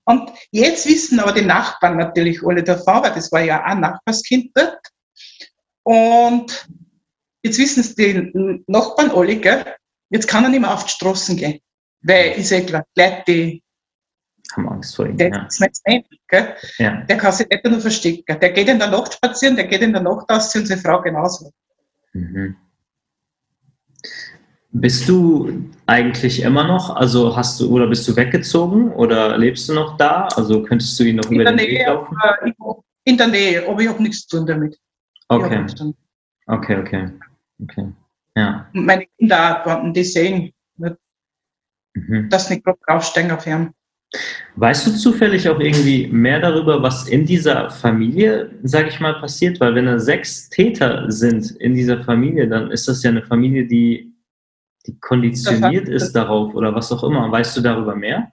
Und 0.04 0.30
jetzt 0.50 0.86
wissen 0.86 1.20
aber 1.20 1.32
die 1.32 1.44
Nachbarn 1.44 1.96
natürlich 1.96 2.42
alle 2.44 2.62
davon, 2.62 3.02
weil 3.02 3.14
das 3.14 3.30
war 3.30 3.40
ja 3.40 3.60
auch 3.60 3.66
ein 3.66 3.80
Nachbarskind 3.80 4.50
dort. 4.54 4.80
Und 5.84 6.66
jetzt 7.42 7.58
wissen 7.58 7.80
es 7.80 7.94
die 7.94 8.64
Nachbarn 8.66 9.10
alle, 9.10 9.36
gell? 9.36 9.64
jetzt 10.10 10.28
kann 10.28 10.44
er 10.44 10.50
nicht 10.50 10.60
mehr 10.60 10.72
auf 10.72 10.84
die 10.84 10.90
Straßen 10.90 11.36
gehen. 11.36 11.58
Weil, 12.02 12.32
ist 12.32 12.50
ja 12.50 12.60
klar, 12.60 12.84
Leute, 12.96 13.22
die 13.26 13.62
haben 14.54 14.68
Angst 14.68 14.94
vor 14.96 15.06
ihm. 15.06 15.16
Der, 15.16 15.30
ja. 15.30 15.48
gell? 16.28 16.56
Ja. 16.78 17.00
der 17.02 17.16
kann 17.16 17.32
sich 17.32 17.48
nicht 17.48 17.64
nur 17.64 17.80
verstecken. 17.80 18.38
Der 18.40 18.50
geht 18.50 18.68
in 18.68 18.78
der 18.78 18.90
Nacht 18.90 19.14
spazieren, 19.14 19.56
der 19.56 19.66
geht 19.66 19.82
in 19.82 19.92
der 19.92 20.02
Nacht 20.02 20.28
aus 20.28 20.54
und 20.54 20.66
seine 20.66 20.80
Frau 20.80 21.00
genauso. 21.00 21.50
Mhm. 22.12 22.56
Bist 24.74 25.08
du 25.08 25.70
eigentlich 25.86 26.42
immer 26.42 26.64
noch, 26.64 26.96
also 26.96 27.36
hast 27.36 27.60
du 27.60 27.70
oder 27.70 27.86
bist 27.86 28.08
du 28.08 28.16
weggezogen 28.16 28.90
oder 28.92 29.36
lebst 29.36 29.68
du 29.68 29.74
noch 29.74 29.98
da? 29.98 30.28
Also 30.34 30.62
könntest 30.62 30.98
du 30.98 31.04
ihn 31.04 31.16
noch 31.16 31.30
in 31.30 31.40
über 31.40 31.44
den 31.44 31.56
Nähe, 31.56 31.80
Weg 31.80 31.86
laufen? 31.86 32.16
Äh, 32.42 32.52
in 33.04 33.18
der 33.18 33.26
Nähe, 33.28 33.68
aber 33.68 33.80
ich 33.80 33.88
habe 33.88 34.02
nichts 34.02 34.26
zu 34.26 34.38
tun 34.38 34.46
damit. 34.46 34.78
Okay. 35.28 35.66
Okay, 36.46 36.76
okay. 36.76 37.10
Okay. 37.62 37.92
Ja. 38.36 38.68
Meine 38.72 39.06
Kinder 39.18 39.60
konnten 39.62 39.92
die 39.92 40.04
sehen, 40.04 40.52
mhm. 40.76 42.28
dass 42.28 42.50
nicht 42.50 42.64
gerade 42.64 42.78
draufsteigen 42.86 43.30
auf 43.30 43.46
ihn. 43.46 43.72
Weißt 44.56 44.86
du 44.86 44.90
zufällig 44.92 45.48
auch 45.48 45.58
irgendwie 45.58 46.06
mehr 46.08 46.38
darüber, 46.38 46.82
was 46.82 47.08
in 47.08 47.24
dieser 47.24 47.70
Familie, 47.70 48.50
sage 48.62 48.88
ich 48.88 49.00
mal, 49.00 49.14
passiert? 49.20 49.58
Weil 49.60 49.74
wenn 49.74 49.86
da 49.86 49.98
sechs 49.98 50.50
Täter 50.50 51.10
sind 51.10 51.52
in 51.52 51.74
dieser 51.74 52.04
Familie, 52.04 52.46
dann 52.46 52.70
ist 52.70 52.88
das 52.88 53.02
ja 53.02 53.10
eine 53.10 53.22
Familie, 53.22 53.66
die 53.66 54.12
die 54.86 54.98
konditioniert 54.98 55.88
ist 55.88 56.12
darauf 56.12 56.54
oder 56.54 56.74
was 56.74 56.90
auch 56.92 57.04
immer. 57.04 57.30
Weißt 57.30 57.56
du 57.56 57.60
darüber 57.60 57.94
mehr? 57.94 58.32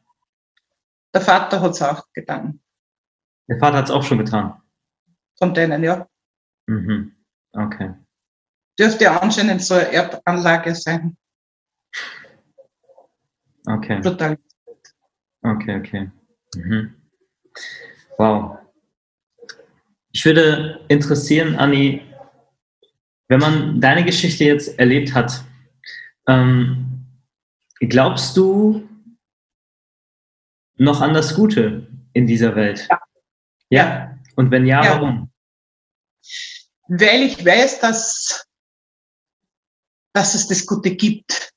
Der 1.14 1.22
Vater 1.22 1.61
hat 1.61 1.72
es 1.72 1.81
auch 1.81 2.03
getan. 2.14 2.60
Der 3.47 3.57
Vater 3.57 3.77
hat 3.77 3.85
es 3.85 3.91
auch 3.91 4.03
schon 4.03 4.19
getan? 4.19 4.61
Von 5.38 5.53
denen, 5.53 5.84
ja. 5.84 6.07
Mhm. 6.68 7.15
Okay. 7.53 7.93
Dürfte 8.80 9.22
anscheinend 9.22 9.61
so 9.61 9.73
eine 9.73 9.91
Erbanlage 9.91 10.73
sein. 10.73 11.18
Okay. 13.65 14.01
Total. 14.01 14.38
Okay, 15.41 15.77
okay. 15.77 16.11
Mhm. 16.56 16.95
Wow. 18.18 18.57
Ich 20.11 20.26
würde 20.26 20.84
interessieren, 20.88 21.56
Anni, 21.56 22.01
wenn 23.27 23.39
man 23.39 23.80
deine 23.80 24.03
Geschichte 24.03 24.45
jetzt 24.45 24.80
erlebt 24.80 25.14
hat, 25.14 25.43
ähm, 26.27 27.06
glaubst 27.80 28.35
du 28.38 28.88
noch 30.77 31.01
an 31.01 31.14
das 31.14 31.35
Gute 31.35 31.88
in 32.14 32.27
dieser 32.27 32.56
Welt? 32.56 32.88
Ja. 32.89 33.01
Ja? 33.69 34.19
Und 34.35 34.51
wenn 34.51 34.65
ja, 34.65 34.84
ja. 34.84 34.95
warum? 34.95 35.31
Weil 36.88 37.23
ich 37.23 37.45
weiß, 37.45 37.81
dass, 37.81 38.48
dass 40.14 40.36
es 40.36 40.48
das 40.48 40.65
Gute 40.65 40.95
gibt. 40.95 41.53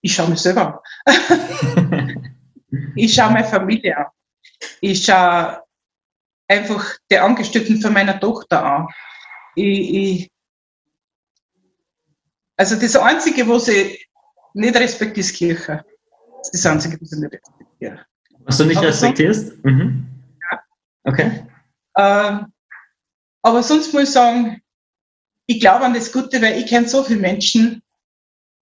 Ich 0.00 0.14
schaue 0.14 0.30
mich 0.30 0.40
selber 0.40 0.82
an. 1.04 2.34
ich 2.96 3.14
schaue 3.14 3.32
meine 3.32 3.46
Familie 3.46 3.96
an. 3.96 4.06
Ich 4.80 5.04
schaue 5.04 5.62
einfach 6.48 6.96
die 7.10 7.18
Angestellten 7.18 7.80
von 7.80 7.92
meiner 7.92 8.18
Tochter 8.18 8.64
an. 8.64 8.88
Ich, 9.54 9.94
ich, 9.94 10.30
also 12.56 12.76
das 12.76 12.96
Einzige, 12.96 13.48
was 13.48 13.68
ich 13.68 14.08
nicht 14.54 14.76
respektiere, 14.76 15.20
ist 15.20 15.36
Kirche. 15.36 15.84
Das 16.38 16.50
ist 16.50 16.64
das 16.64 16.72
Einzige, 16.72 17.00
was 17.00 17.12
ich 17.12 17.18
nicht 17.18 17.32
respektiere. 17.32 18.06
Was 18.44 18.58
du 18.58 18.64
nicht 18.64 18.76
aber 18.78 18.88
respektierst? 18.88 19.48
Sonst, 19.48 19.64
mhm. 19.64 20.06
Ja. 20.50 20.62
Okay. 21.04 21.46
Ähm, 21.96 22.52
aber 23.42 23.62
sonst 23.62 23.92
muss 23.92 24.04
ich 24.04 24.10
sagen, 24.10 24.61
ich 25.52 25.60
glaube 25.60 25.84
an 25.84 25.94
das 25.94 26.12
Gute, 26.12 26.40
weil 26.40 26.58
ich 26.58 26.66
kenne 26.66 26.88
so 26.88 27.02
viele 27.02 27.20
Menschen 27.20 27.82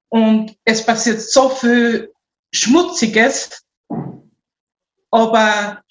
und 0.08 0.56
es 0.64 0.84
passiert 0.84 1.20
so 1.20 1.48
viel 1.48 2.12
Schmutziges, 2.52 3.62
aber 5.10 5.82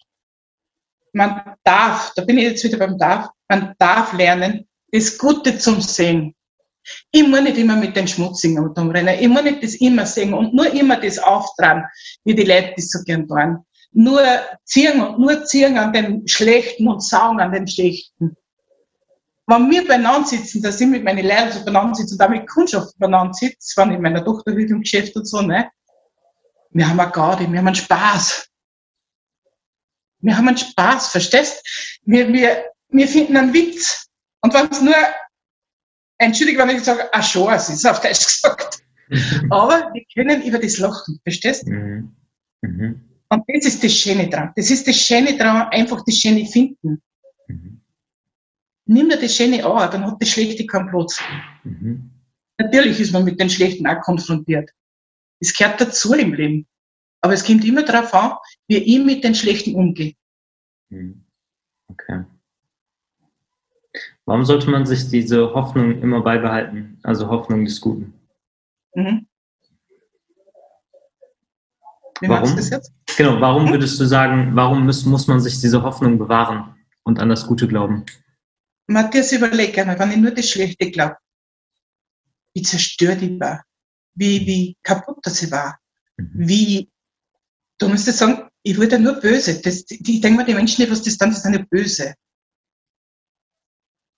man 1.13 1.55
darf, 1.63 2.13
da 2.15 2.23
bin 2.23 2.37
ich 2.37 2.43
jetzt 2.45 2.63
wieder 2.63 2.77
beim 2.77 2.97
Darf, 2.97 3.29
man 3.47 3.73
darf 3.79 4.13
lernen, 4.13 4.67
das 4.91 5.17
Gute 5.17 5.57
zum 5.57 5.81
Sehen. 5.81 6.35
Ich 7.11 7.27
muss 7.27 7.41
nicht 7.41 7.57
immer 7.57 7.75
mit 7.75 7.95
den 7.95 8.07
Schmutzigen 8.07 8.57
umrennen. 8.57 9.19
Ich 9.19 9.27
muss 9.27 9.43
nicht 9.43 9.63
das 9.63 9.75
immer 9.75 10.05
sehen 10.05 10.33
und 10.33 10.53
nur 10.53 10.71
immer 10.73 10.99
das 10.99 11.19
auftragen, 11.19 11.83
wie 12.23 12.33
die 12.33 12.43
Leute 12.43 12.73
das 12.75 12.89
so 12.89 12.99
gern 13.03 13.27
tun. 13.27 13.63
Nur 13.91 14.21
ziehen 14.65 15.01
und 15.01 15.19
nur 15.19 15.43
ziehen 15.45 15.77
an 15.77 15.93
den 15.93 16.27
Schlechten 16.27 16.87
und 16.87 17.03
saugen 17.03 17.39
an 17.39 17.51
den 17.51 17.67
Schlechten. 17.67 18.35
Wenn 19.49 19.71
wir 19.71 19.87
beieinander 19.87 20.27
sitzen, 20.27 20.61
da 20.61 20.71
sind 20.71 20.91
mit 20.91 21.03
meinen 21.03 21.25
Lehrern 21.25 21.51
so 21.51 21.65
beieinander 21.65 21.95
sitzen 21.95 22.13
und 22.13 22.21
auch 22.21 22.29
mit 22.29 22.47
Kundschaft 22.47 22.93
beieinander 22.99 23.33
sitzen, 23.33 23.73
wenn 23.77 23.89
ich 23.89 23.95
in 23.95 24.01
meiner 24.03 24.23
Tochter 24.23 24.51
im 24.51 24.81
Geschäft 24.81 25.15
und 25.15 25.25
so, 25.25 25.41
ne? 25.41 25.71
Wir 26.69 26.87
haben 26.87 26.99
eine 26.99 27.11
Garde, 27.11 27.51
wir 27.51 27.57
haben 27.57 27.65
einen 27.65 27.75
Spaß. 27.75 28.47
Wir 30.19 30.37
haben 30.37 30.47
einen 30.47 30.57
Spaß, 30.57 31.07
verstehst? 31.07 31.99
Wir, 32.03 32.31
wir, 32.31 32.63
wir 32.89 33.07
finden 33.07 33.37
einen 33.37 33.51
Witz. 33.51 34.07
Und 34.41 34.53
wenn 34.53 34.69
es 34.69 34.81
nur, 34.81 34.93
entschuldige, 36.19 36.59
wenn 36.59 36.69
ich 36.69 36.83
sage, 36.83 37.11
ein 37.11 37.21
Chance 37.21 37.73
ist, 37.73 37.87
auf 37.87 38.01
Deutsch 38.01 38.25
gesagt. 38.27 38.83
Aber 39.49 39.91
wir 39.91 40.05
können 40.13 40.43
über 40.43 40.59
das 40.59 40.77
lachen, 40.77 41.19
verstehst? 41.23 41.65
Mhm. 41.65 42.15
Mhm. 42.61 43.01
Und 43.29 43.43
das 43.47 43.65
ist 43.65 43.83
das 43.83 43.93
Schöne 43.93 44.29
dran. 44.29 44.51
Das 44.55 44.69
ist 44.69 44.87
das 44.87 44.95
Schöne 44.95 45.35
dran, 45.35 45.69
einfach 45.69 46.03
das 46.05 46.17
Schöne 46.17 46.45
finden. 46.45 47.01
Nimm 48.91 49.07
dir 49.07 49.19
das 49.19 49.35
Schöne 49.35 49.63
an, 49.63 49.91
dann 49.91 50.03
hat 50.03 50.19
das 50.19 50.29
Schlechte 50.29 50.65
keinen 50.65 50.89
Platz. 50.89 51.21
Mhm. 51.63 52.09
Natürlich 52.57 52.99
ist 52.99 53.13
man 53.13 53.23
mit 53.23 53.39
den 53.39 53.47
Schlechten 53.47 53.85
auch 53.85 54.01
konfrontiert. 54.01 54.71
Es 55.39 55.55
gehört 55.55 55.79
dazu 55.79 56.15
im 56.15 56.33
Leben. 56.33 56.67
Aber 57.21 57.33
es 57.33 57.45
kommt 57.45 57.63
immer 57.65 57.83
darauf 57.83 58.11
an, 58.15 58.31
wie 58.67 58.77
ich 58.77 59.05
mit 59.05 59.23
den 59.23 59.35
Schlechten 59.35 59.75
umgehe. 59.75 60.15
Mhm. 60.89 61.23
Okay. 61.87 62.23
Warum 64.25 64.43
sollte 64.43 64.71
man 64.71 64.87
sich 64.87 65.07
diese 65.07 65.53
Hoffnung 65.53 66.01
immer 66.01 66.21
beibehalten? 66.21 66.99
Also 67.03 67.27
Hoffnung 67.27 67.65
des 67.65 67.79
Guten. 67.79 68.15
Mhm. 68.95 69.27
Wie 72.21 72.27
warum? 72.27 72.55
Das 72.55 72.71
jetzt? 72.71 72.91
Genau, 73.17 73.39
warum 73.39 73.65
hm? 73.65 73.71
würdest 73.71 73.99
du 73.99 74.05
sagen, 74.05 74.55
warum 74.55 74.87
muss, 74.87 75.05
muss 75.05 75.27
man 75.27 75.39
sich 75.41 75.61
diese 75.61 75.83
Hoffnung 75.83 76.17
bewahren 76.17 76.75
und 77.03 77.19
an 77.19 77.29
das 77.29 77.45
Gute 77.45 77.67
glauben? 77.67 78.03
Matthias, 78.89 79.31
überleg 79.31 79.77
einmal, 79.77 79.99
wenn 79.99 80.11
ich 80.11 80.17
nur 80.17 80.31
das 80.31 80.49
Schlechte 80.49 80.89
glaube, 80.89 81.15
wie 82.55 82.63
zerstört 82.63 83.21
ich 83.21 83.39
war, 83.39 83.63
wie, 84.15 84.45
wie 84.47 84.77
kaputt 84.83 85.19
das 85.21 85.43
ich 85.43 85.51
war, 85.51 85.77
mhm. 86.17 86.31
wie, 86.33 86.89
du 87.77 87.87
müsstest 87.87 88.17
sagen, 88.17 88.49
ich 88.63 88.77
wurde 88.77 88.99
nur 88.99 89.13
böse. 89.13 89.61
Das, 89.61 89.85
ich 89.89 90.21
denke 90.21 90.37
mal, 90.37 90.45
die 90.45 90.55
Menschen, 90.55 90.83
die 90.83 90.91
was 90.91 91.03
das 91.03 91.17
dann, 91.17 91.29
die 91.29 91.37
sind 91.37 91.53
ja 91.53 91.65
böse. 91.69 92.15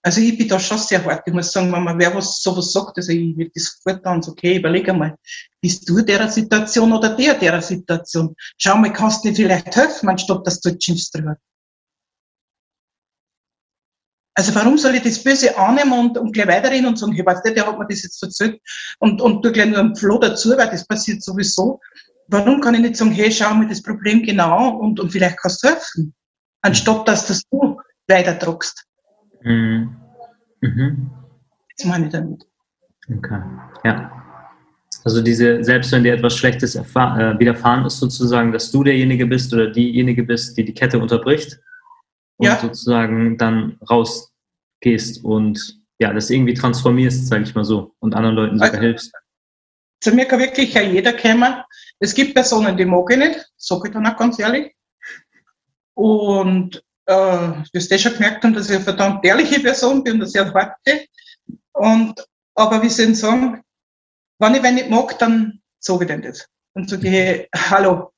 Also 0.04 0.20
ich 0.20 0.36
bin 0.38 0.48
da 0.48 0.60
schon 0.60 0.80
sehr 0.80 1.04
hart. 1.06 1.28
Ich 1.28 1.34
muss 1.34 1.52
sagen, 1.52 1.72
wenn 1.72 1.84
man 1.84 2.00
wer 2.00 2.16
was 2.16 2.42
sowas 2.42 2.72
sagt, 2.72 2.98
also 2.98 3.12
ich 3.12 3.38
will 3.38 3.52
das 3.54 3.78
sofort 3.84 4.04
dann 4.04 4.24
okay, 4.24 4.58
überleg 4.58 4.90
einmal, 4.90 5.16
bist 5.62 5.88
du 5.88 6.02
der 6.02 6.28
Situation 6.28 6.92
oder 6.92 7.16
der 7.16 7.36
der 7.36 7.62
Situation? 7.62 8.36
Schau 8.58 8.78
mal, 8.78 8.92
kannst 8.92 9.24
du 9.24 9.30
dir 9.30 9.36
vielleicht 9.36 9.76
helfen, 9.76 10.10
anstatt 10.10 10.48
dass 10.48 10.60
du 10.60 10.76
schimpfst 10.80 11.12
drüber. 11.14 11.38
Also 14.34 14.56
warum 14.56 14.78
soll 14.78 14.96
ich 14.96 15.04
das 15.04 15.24
Böse 15.24 15.58
annehmen 15.58 15.92
und, 15.92 16.18
und 16.18 16.32
gleich 16.32 16.48
weiterreden 16.48 16.88
und 16.88 16.98
sagen, 16.98 17.12
hey, 17.14 17.26
weißt 17.26 17.46
du, 17.46 17.54
der 17.54 17.68
hat 17.68 17.78
mir 17.78 17.88
das 17.88 18.04
jetzt 18.04 18.24
erzählt 18.24 18.60
und, 19.00 19.22
und 19.22 19.44
du 19.44 19.52
gleich 19.52 19.70
nur 19.70 19.80
einen 19.80 19.96
Floh 19.96 20.20
dazu, 20.20 20.52
weil 20.52 20.70
das 20.70 20.88
passiert 20.88 21.22
sowieso. 21.22 21.80
Warum 22.28 22.62
kann 22.62 22.76
ich 22.76 22.82
nicht 22.82 22.96
sagen, 22.96 23.12
hey, 23.12 23.30
schau 23.32 23.54
mir 23.54 23.68
das 23.68 23.82
Problem 23.82 24.24
genau 24.24 24.78
und, 24.78 25.00
und 25.00 25.12
vielleicht 25.12 25.38
kannst 25.38 25.64
du 25.64 25.68
helfen, 25.68 26.14
anstatt 26.62 27.08
dass 27.08 27.28
das 27.28 27.44
du 27.50 27.78
weiter 28.08 28.34
druckst. 28.36 28.86
Mhm. 29.44 29.98
Mhm. 30.62 31.12
Das 31.78 31.86
meine 31.86 32.06
ich 32.06 32.12
damit. 32.12 32.46
Okay, 33.10 33.42
ja. 33.84 34.12
Also 35.04 35.22
diese, 35.22 35.64
selbst 35.64 35.92
wenn 35.92 36.04
dir 36.04 36.14
etwas 36.14 36.38
Schlechtes 36.38 36.76
äh, 36.76 36.84
widerfahren 36.86 37.86
ist, 37.86 37.98
sozusagen, 37.98 38.52
dass 38.52 38.72
du 38.72 38.84
derjenige 38.84 39.26
bist 39.26 39.52
oder 39.54 39.70
diejenige 39.72 40.24
bist, 40.24 40.58
die 40.58 40.64
die 40.64 40.74
Kette 40.74 41.00
unterbricht 41.00 41.60
und 42.38 42.48
ja. 42.48 42.60
sozusagen 42.60 43.38
dann 43.38 43.78
rausgehst 43.90 45.24
und 45.24 45.80
ja, 46.00 46.14
das 46.14 46.30
irgendwie 46.30 46.54
transformierst, 46.54 47.28
sage 47.28 47.44
ich 47.44 47.54
mal 47.54 47.64
so, 47.64 47.94
und 48.00 48.16
anderen 48.16 48.36
Leuten 48.36 48.58
sogar 48.58 48.72
also, 48.72 48.82
hilfst. 48.82 49.12
Zu 50.02 50.16
mir 50.16 50.26
kann 50.26 50.40
wirklich 50.40 50.74
ja 50.74 50.82
jeder 50.82 51.14
kommen. 51.14 51.56
Es 52.00 52.16
gibt 52.16 52.34
Personen, 52.34 52.76
die 52.76 52.86
mag 52.86 53.06
ich 53.12 53.18
nicht, 53.18 53.52
sage 53.56 53.88
ich 53.88 53.94
dann 53.94 54.08
auch 54.08 54.18
ganz 54.18 54.40
ehrlich. 54.40 54.74
Und 55.94 56.84
äh, 57.06 57.52
das 57.74 57.92
eh 57.92 58.00
schon 58.00 58.14
gemerkt 58.14 58.44
haben, 58.44 58.54
dass 58.54 58.70
ich 58.70 58.76
eine 58.76 58.84
verdammt 58.84 59.24
ehrliche 59.24 59.60
Person 59.60 60.04
bin, 60.04 60.20
dass 60.20 60.34
ich 60.34 60.42
eine 60.42 60.54
harte. 60.54 61.06
Und, 61.74 62.26
aber 62.56 62.82
wie 62.82 62.90
soll 62.90 63.12
ich 63.12 63.20
sagen, 63.20 63.62
wenn 64.40 64.56
ich 64.56 64.64
wen 64.64 64.76
nicht 64.76 64.90
mag, 64.90 65.18
dann 65.20 65.62
sage 65.80 66.06
ich 66.06 66.08
denn 66.08 66.24
das. 66.24 66.48
Dann 66.74 66.88
sage 66.88 67.08
ich, 67.08 67.50
hallo, 67.70 68.12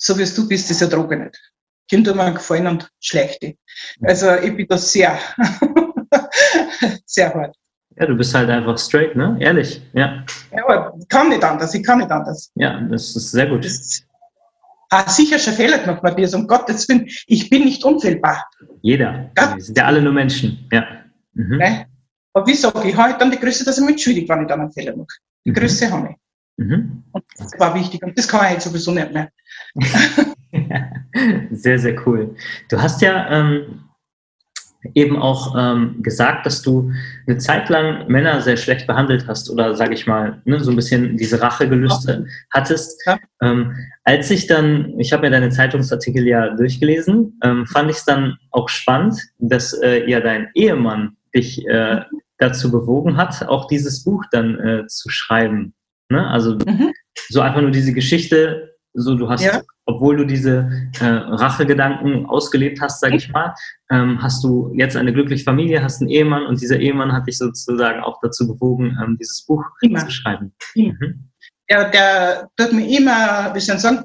so 0.00 0.16
wie 0.16 0.24
du 0.24 0.48
bist, 0.48 0.70
ist 0.70 0.80
ja 0.80 0.86
Droge 0.86 1.16
nicht. 1.16 1.52
Kinder 1.88 2.14
mir 2.14 2.32
gefallen 2.32 2.66
und 2.66 2.90
schlechte. 3.00 3.54
Also 4.02 4.34
ich 4.34 4.56
bin 4.56 4.66
da 4.68 4.78
sehr, 4.78 5.18
sehr 7.06 7.34
hart. 7.34 7.56
Ja, 7.96 8.06
du 8.06 8.14
bist 8.14 8.34
halt 8.34 8.48
einfach 8.48 8.78
straight, 8.78 9.16
ne? 9.16 9.36
Ehrlich, 9.40 9.82
ja. 9.92 10.24
Ja, 10.52 10.64
aber 10.64 10.94
ich 11.00 11.08
kann 11.08 11.30
nicht 11.30 11.42
anders, 11.42 11.74
ich 11.74 11.84
kann 11.84 11.98
nicht 11.98 12.10
anders. 12.10 12.50
Ja, 12.54 12.80
das 12.82 13.16
ist 13.16 13.32
sehr 13.32 13.46
gut. 13.46 13.64
Das, 13.64 14.04
Ah, 14.90 15.08
sicher 15.08 15.38
schon 15.38 15.52
Fehler 15.52 15.78
gemacht, 15.78 16.02
Matthias, 16.02 16.32
um 16.32 16.46
Gottes 16.46 16.88
Willen. 16.88 17.06
Ich 17.26 17.50
bin 17.50 17.64
nicht 17.64 17.84
unfehlbar. 17.84 18.48
Jeder. 18.80 19.30
Ja? 19.36 19.54
Wir 19.54 19.62
sind 19.62 19.76
ja 19.76 19.84
alle 19.84 20.00
nur 20.00 20.14
Menschen. 20.14 20.66
Ja. 20.72 20.86
Mhm. 21.34 21.58
Ne? 21.58 21.86
Aber 22.32 22.46
wie 22.46 22.54
sage 22.54 22.88
ich, 22.88 22.96
habe 22.96 23.18
dann 23.18 23.30
die 23.30 23.38
Größe, 23.38 23.64
dass 23.64 23.78
ich 23.78 23.84
mich 23.84 24.02
schuldig, 24.02 24.28
wenn 24.28 24.42
ich 24.42 24.48
dann 24.48 24.60
einen 24.60 24.72
Fehler 24.72 24.96
mache. 24.96 25.08
Die 25.44 25.50
mhm. 25.50 25.54
Größe 25.54 25.90
habe 25.90 26.10
ich. 26.10 26.64
Mhm. 26.64 27.04
Und 27.12 27.24
das 27.36 27.52
war 27.58 27.74
wichtig 27.74 28.02
und 28.02 28.16
das 28.16 28.26
kann 28.26 28.46
ich 28.46 28.52
jetzt 28.52 28.64
sowieso 28.64 28.92
nicht 28.92 29.12
mehr. 29.12 29.28
sehr, 31.50 31.78
sehr 31.78 32.06
cool. 32.06 32.34
Du 32.68 32.80
hast 32.80 33.02
ja 33.02 33.30
ähm, 33.30 33.88
eben 34.94 35.16
auch 35.16 35.54
ähm, 35.56 36.02
gesagt, 36.02 36.46
dass 36.46 36.62
du 36.62 36.92
eine 37.26 37.38
Zeit 37.38 37.68
lang 37.68 38.06
Männer 38.08 38.40
sehr 38.40 38.56
schlecht 38.56 38.86
behandelt 38.86 39.26
hast 39.26 39.50
oder 39.50 39.74
sage 39.74 39.94
ich 39.94 40.06
mal, 40.06 40.40
ne, 40.44 40.60
so 40.60 40.70
ein 40.70 40.76
bisschen 40.76 41.16
diese 41.16 41.40
Rachegelüste 41.40 42.20
okay. 42.20 42.30
hattest. 42.50 43.02
Ja. 43.06 43.18
Ähm, 43.42 43.74
als 44.04 44.30
ich 44.30 44.46
dann, 44.46 44.98
ich 44.98 45.12
habe 45.12 45.26
ja 45.26 45.30
deine 45.30 45.50
Zeitungsartikel 45.50 46.26
ja 46.26 46.54
durchgelesen, 46.54 47.38
ähm, 47.42 47.66
fand 47.66 47.90
ich 47.90 47.98
es 47.98 48.04
dann 48.04 48.38
auch 48.50 48.68
spannend, 48.68 49.20
dass 49.38 49.72
äh, 49.72 50.08
ja 50.08 50.20
dein 50.20 50.48
Ehemann 50.54 51.16
dich 51.34 51.66
äh, 51.66 52.02
dazu 52.38 52.70
bewogen 52.70 53.16
hat, 53.16 53.48
auch 53.48 53.66
dieses 53.66 54.04
Buch 54.04 54.24
dann 54.30 54.58
äh, 54.60 54.86
zu 54.86 55.08
schreiben. 55.10 55.74
Ne? 56.08 56.26
Also 56.28 56.54
mhm. 56.54 56.92
so 57.28 57.40
einfach 57.40 57.60
nur 57.60 57.72
diese 57.72 57.92
Geschichte, 57.92 58.76
so 58.94 59.16
du 59.16 59.28
hast 59.28 59.44
ja 59.44 59.60
obwohl 59.88 60.18
du 60.18 60.24
diese 60.26 60.70
äh, 61.00 61.06
Rachegedanken 61.06 62.26
ausgelebt 62.26 62.80
hast, 62.80 63.00
sage 63.00 63.16
ich 63.16 63.30
mal, 63.30 63.54
ähm, 63.90 64.22
hast 64.22 64.44
du 64.44 64.70
jetzt 64.74 64.96
eine 64.96 65.14
glückliche 65.14 65.44
Familie, 65.44 65.82
hast 65.82 66.02
einen 66.02 66.10
Ehemann 66.10 66.46
und 66.46 66.60
dieser 66.60 66.78
Ehemann 66.78 67.12
hat 67.12 67.26
dich 67.26 67.38
sozusagen 67.38 68.00
auch 68.00 68.20
dazu 68.20 68.46
bewogen, 68.46 68.96
ähm, 69.02 69.16
dieses 69.18 69.46
Buch 69.46 69.64
immer. 69.80 70.00
zu 70.00 70.10
schreiben. 70.10 70.52
Mhm. 70.74 71.30
Ja, 71.70 71.88
der 71.88 72.50
tut 72.56 72.72
mir 72.74 72.86
immer, 72.86 73.50
wie 73.54 73.60
soll 73.60 73.76
ich 73.76 73.82
sagen, 73.82 74.04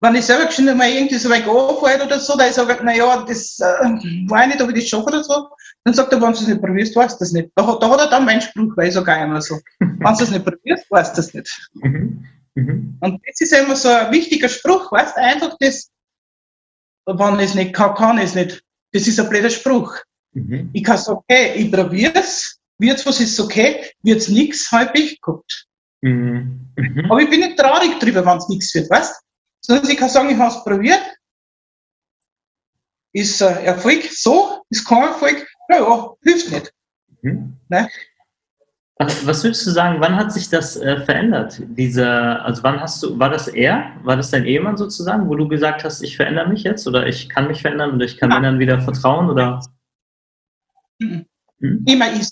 wenn 0.00 0.14
ich 0.14 0.24
selber 0.24 0.50
schon 0.50 0.64
mal 0.76 0.88
irgendwie 0.88 1.16
so 1.16 1.28
weit 1.28 1.46
anfällt 1.46 2.04
oder 2.04 2.18
so, 2.18 2.36
da 2.36 2.46
ich 2.46 2.54
sage, 2.54 2.82
naja, 2.82 3.24
das 3.28 3.58
äh, 3.60 3.84
war 4.28 4.46
nicht, 4.46 4.62
ob 4.62 4.70
ich 4.70 4.76
das 4.76 4.88
schaffe 4.88 5.06
oder 5.06 5.22
so, 5.22 5.48
dann 5.84 5.92
sagt 5.92 6.12
er, 6.12 6.20
wenn 6.20 6.32
du 6.32 6.38
es 6.38 6.46
nicht 6.46 6.62
probierst, 6.62 6.96
weißt 6.96 7.20
du 7.20 7.24
das 7.24 7.32
nicht. 7.32 7.50
Da, 7.54 7.76
da 7.78 7.90
hat 7.90 8.00
er 8.00 8.08
dann 8.08 8.24
meinen 8.24 8.40
Spruch, 8.40 8.72
weil 8.76 8.88
ich 8.88 8.94
sogar 8.94 9.22
immer 9.22 9.42
so, 9.42 9.60
wenn 9.80 9.98
du 10.00 10.24
es 10.24 10.30
nicht 10.30 10.44
probierst, 10.44 10.90
weißt 10.90 11.12
du 11.12 11.16
das 11.16 11.34
nicht. 11.34 11.70
Mhm. 11.74 12.26
Mhm. 12.54 12.98
Und 13.00 13.20
das 13.26 13.40
ist 13.40 13.52
immer 13.52 13.76
so 13.76 13.88
ein 13.88 14.12
wichtiger 14.12 14.48
Spruch, 14.48 14.90
weißt 14.92 15.16
einfach 15.16 15.56
das, 15.58 15.90
wenn 17.06 17.38
ich 17.38 17.46
es 17.46 17.54
nicht 17.54 17.74
kann, 17.74 17.94
kann 17.94 18.18
ich 18.18 18.24
es 18.24 18.34
nicht. 18.34 18.62
Das 18.92 19.06
ist 19.06 19.18
ein 19.18 19.28
blöder 19.28 19.50
Spruch. 19.50 19.96
Mhm. 20.32 20.70
Ich 20.72 20.84
kann 20.84 20.98
sagen, 20.98 21.18
okay, 21.18 21.54
ich 21.54 21.70
probiere 21.70 22.14
es, 22.14 22.60
wird's 22.78 23.04
was 23.06 23.20
ist 23.20 23.38
okay, 23.40 23.90
wird's 24.02 24.28
nichts, 24.28 24.70
habe 24.70 24.98
ich 24.98 25.20
gehabt. 25.20 25.66
Mhm. 26.02 26.70
Mhm. 26.76 27.10
Aber 27.10 27.20
ich 27.20 27.30
bin 27.30 27.40
nicht 27.40 27.58
traurig 27.58 27.98
drüber, 27.98 28.24
wenn 28.24 28.38
es 28.38 28.48
nichts 28.48 28.74
wird, 28.74 28.90
weißt? 28.90 29.20
Sondern 29.60 29.90
ich 29.90 29.96
kann 29.96 30.08
sagen, 30.08 30.30
ich 30.30 30.36
habe 30.36 30.54
es 30.54 30.64
probiert, 30.64 31.02
ist 33.12 33.40
äh, 33.40 33.64
Erfolg 33.64 34.04
so, 34.12 34.64
ist 34.70 34.84
kein 34.84 35.04
Erfolg, 35.04 35.46
naja, 35.68 36.14
hilft 36.22 36.50
nicht. 36.50 36.72
Mhm. 37.22 37.56
Ne? 37.68 37.88
Was 38.96 39.42
würdest 39.42 39.66
du 39.66 39.70
sagen, 39.70 40.00
wann 40.00 40.14
hat 40.14 40.32
sich 40.32 40.48
das 40.48 40.76
äh, 40.76 41.00
verändert? 41.00 41.60
Diese, 41.60 42.08
also 42.08 42.62
wann 42.62 42.80
hast 42.80 43.02
du, 43.02 43.18
war 43.18 43.28
das 43.28 43.48
er? 43.48 43.92
War 44.04 44.16
das 44.16 44.30
dein 44.30 44.44
Ehemann 44.44 44.76
sozusagen, 44.76 45.28
wo 45.28 45.34
du 45.34 45.48
gesagt 45.48 45.82
hast, 45.82 46.00
ich 46.02 46.16
verändere 46.16 46.48
mich 46.48 46.62
jetzt 46.62 46.86
oder 46.86 47.06
ich 47.06 47.28
kann 47.28 47.48
mich 47.48 47.62
verändern 47.62 47.94
oder 47.94 48.04
ich 48.04 48.16
kann. 48.16 48.28
Männern 48.28 48.60
wieder 48.60 48.80
vertrauen 48.80 49.28
oder? 49.28 49.60
Mhm. 51.00 51.26
Mhm. 51.58 51.84
Immer 51.86 52.12
ich. 52.12 52.28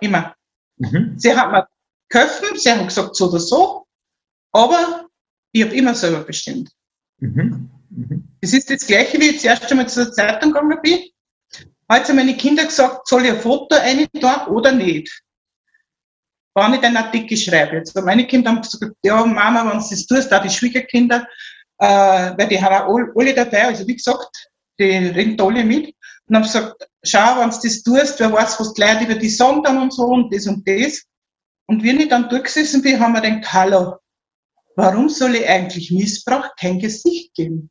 Immer. 0.00 0.34
Mhm. 0.76 1.14
Sie 1.16 1.34
hat 1.34 1.50
mir 1.50 1.66
geholfen, 2.10 2.58
sie 2.58 2.70
haben 2.70 2.86
gesagt 2.86 3.16
so 3.16 3.28
oder 3.30 3.38
so, 3.38 3.86
aber 4.52 5.06
ich 5.52 5.62
habe 5.64 5.74
immer 5.74 5.94
selber 5.94 6.20
bestimmt. 6.24 6.70
Mhm. 7.20 7.70
Mhm. 7.88 8.28
Das 8.42 8.52
ist 8.52 8.68
das 8.70 8.86
Gleiche, 8.86 9.18
wie 9.18 9.30
ich 9.30 9.36
das 9.36 9.44
erste 9.44 9.74
Mal 9.74 9.88
zur 9.88 10.12
Zeitung 10.12 10.52
gegangen 10.52 10.78
bin. 10.82 11.00
Heute 11.90 12.08
haben 12.08 12.16
meine 12.16 12.36
Kinder 12.36 12.64
gesagt, 12.64 13.08
soll 13.08 13.24
ich 13.24 13.30
ein 13.32 13.40
Foto 13.40 13.76
reintun 13.76 14.54
oder 14.54 14.72
nicht? 14.72 15.22
Wann 16.54 16.74
ich 16.74 16.82
einen 16.82 16.98
Artikel 16.98 17.36
schreibe. 17.36 17.76
Jetzt 17.76 17.94
meine 17.96 18.26
Kinder 18.26 18.50
haben 18.50 18.60
gesagt, 18.60 18.94
ja, 19.02 19.24
Mama, 19.24 19.64
wenn 19.64 19.80
du 19.80 19.88
das 19.88 20.06
tust, 20.06 20.32
auch 20.32 20.42
die 20.42 20.50
Schwiegerkinder, 20.50 21.26
äh, 21.78 21.86
weil 22.36 22.48
die 22.48 22.60
haben 22.62 22.86
auch 22.86 23.18
alle 23.18 23.34
dabei, 23.34 23.66
also 23.66 23.86
wie 23.86 23.96
gesagt, 23.96 24.48
die 24.78 24.84
reden 24.84 25.40
alle 25.40 25.64
mit. 25.64 25.94
Und 26.26 26.36
haben 26.36 26.42
gesagt, 26.42 26.88
schau, 27.02 27.40
wenn 27.40 27.50
du 27.50 27.56
das 27.62 27.82
tust, 27.82 28.20
wer 28.20 28.32
weiß, 28.32 28.60
was 28.60 28.74
die 28.74 28.82
Leute 28.82 29.04
über 29.04 29.14
die 29.14 29.36
dann 29.36 29.78
und 29.78 29.92
so 29.92 30.04
und 30.04 30.32
das 30.32 30.46
und 30.46 30.66
das. 30.68 31.02
Und 31.66 31.82
wenn 31.82 32.00
ich 32.00 32.08
dann 32.08 32.28
durchgesessen 32.28 32.82
bin, 32.82 33.00
haben 33.00 33.14
wir 33.14 33.20
gedacht, 33.22 33.52
hallo, 33.52 33.96
warum 34.76 35.08
soll 35.08 35.36
ich 35.36 35.48
eigentlich 35.48 35.90
Missbrauch 35.90 36.54
kein 36.56 36.78
Gesicht 36.78 37.34
geben? 37.34 37.70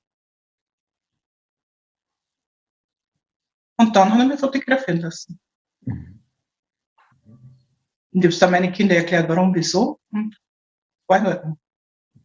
Und 3.78 3.96
dann 3.96 4.12
haben 4.14 4.30
wir 4.30 4.38
fotografieren 4.38 5.02
lassen. 5.02 5.40
Und 8.14 8.26
ich 8.26 8.32
habe 8.32 8.40
dann 8.40 8.52
meine 8.52 8.72
Kinder 8.72 8.96
erklärt, 8.96 9.30
warum, 9.30 9.54
wieso. 9.56 10.00
Und 10.12 10.38
war 11.08 11.22
halt. 11.22 11.44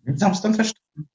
Das 0.05 0.23
haben 0.23 0.35
sie 0.35 0.43
dann 0.43 0.55
verstanden. 0.55 1.09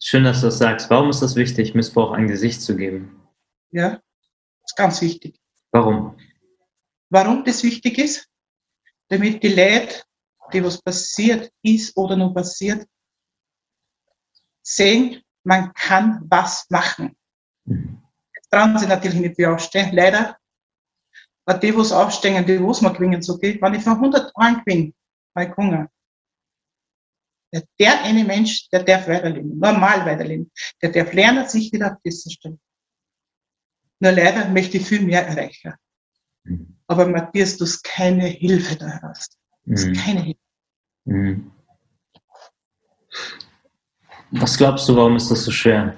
Schön, 0.00 0.24
dass 0.24 0.40
du 0.40 0.46
das 0.46 0.58
sagst. 0.58 0.90
Warum 0.90 1.10
ist 1.10 1.22
das 1.22 1.34
wichtig, 1.34 1.74
Missbrauch 1.74 2.12
ein 2.12 2.28
Gesicht 2.28 2.60
zu 2.60 2.76
geben? 2.76 3.22
Ja, 3.70 3.90
das 3.90 4.02
ist 4.66 4.76
ganz 4.76 5.00
wichtig. 5.00 5.40
Warum? 5.70 6.16
Warum 7.10 7.44
das 7.44 7.62
wichtig 7.62 7.98
ist? 7.98 8.28
Damit 9.08 9.42
die 9.42 9.48
Leute, 9.48 10.02
die 10.52 10.64
was 10.64 10.80
passiert 10.80 11.50
ist 11.62 11.96
oder 11.96 12.16
noch 12.16 12.34
passiert, 12.34 12.86
sehen, 14.62 15.22
man 15.42 15.72
kann 15.74 16.24
was 16.28 16.66
machen. 16.70 17.16
Mhm. 17.64 18.02
Jetzt 18.34 18.50
trauen 18.50 18.78
sie 18.78 18.86
natürlich 18.86 19.20
nicht 19.20 19.38
wie 19.38 19.46
aufstehen, 19.46 19.94
leider. 19.94 20.38
Aber 21.46 21.58
die, 21.58 21.76
was 21.76 21.92
aufstehen, 21.92 22.46
die, 22.46 22.62
was 22.62 22.80
man 22.80 22.94
gewinnen, 22.94 23.22
so 23.22 23.38
geht, 23.38 23.60
wenn 23.60 23.74
ich 23.74 23.82
von 23.82 23.94
100 23.94 24.32
Jahren 24.36 24.62
gewinne, 24.64 24.92
bei 25.34 25.52
Hunger, 25.56 25.88
der 27.78 28.02
eine 28.02 28.24
Mensch, 28.24 28.68
der 28.70 28.82
darf 28.82 29.06
weiterleben, 29.06 29.58
normal 29.58 30.04
weiterleben. 30.04 30.50
Der 30.82 30.90
darf 30.90 31.12
lernen, 31.12 31.48
sich 31.48 31.72
wieder 31.72 31.92
auf 31.92 31.98
diese 32.04 32.30
Stelle. 32.30 32.58
Nur 34.00 34.12
leider 34.12 34.48
möchte 34.48 34.78
ich 34.78 34.86
viel 34.86 35.02
mehr 35.02 35.26
erreichen. 35.26 35.74
Mhm. 36.44 36.76
Aber 36.86 37.06
Matthias, 37.06 37.56
du 37.56 37.64
hast 37.64 37.82
keine 37.84 38.26
Hilfe 38.26 38.76
da 38.76 39.00
hast. 39.02 39.38
Du 39.64 39.72
hast 39.72 39.86
mhm. 39.86 39.94
keine 39.94 40.20
Hilfe. 40.20 40.40
Mhm. 41.04 41.52
Was 44.32 44.56
glaubst 44.56 44.88
du, 44.88 44.96
warum 44.96 45.16
ist 45.16 45.30
das 45.30 45.44
so 45.44 45.52
schwer? 45.52 45.94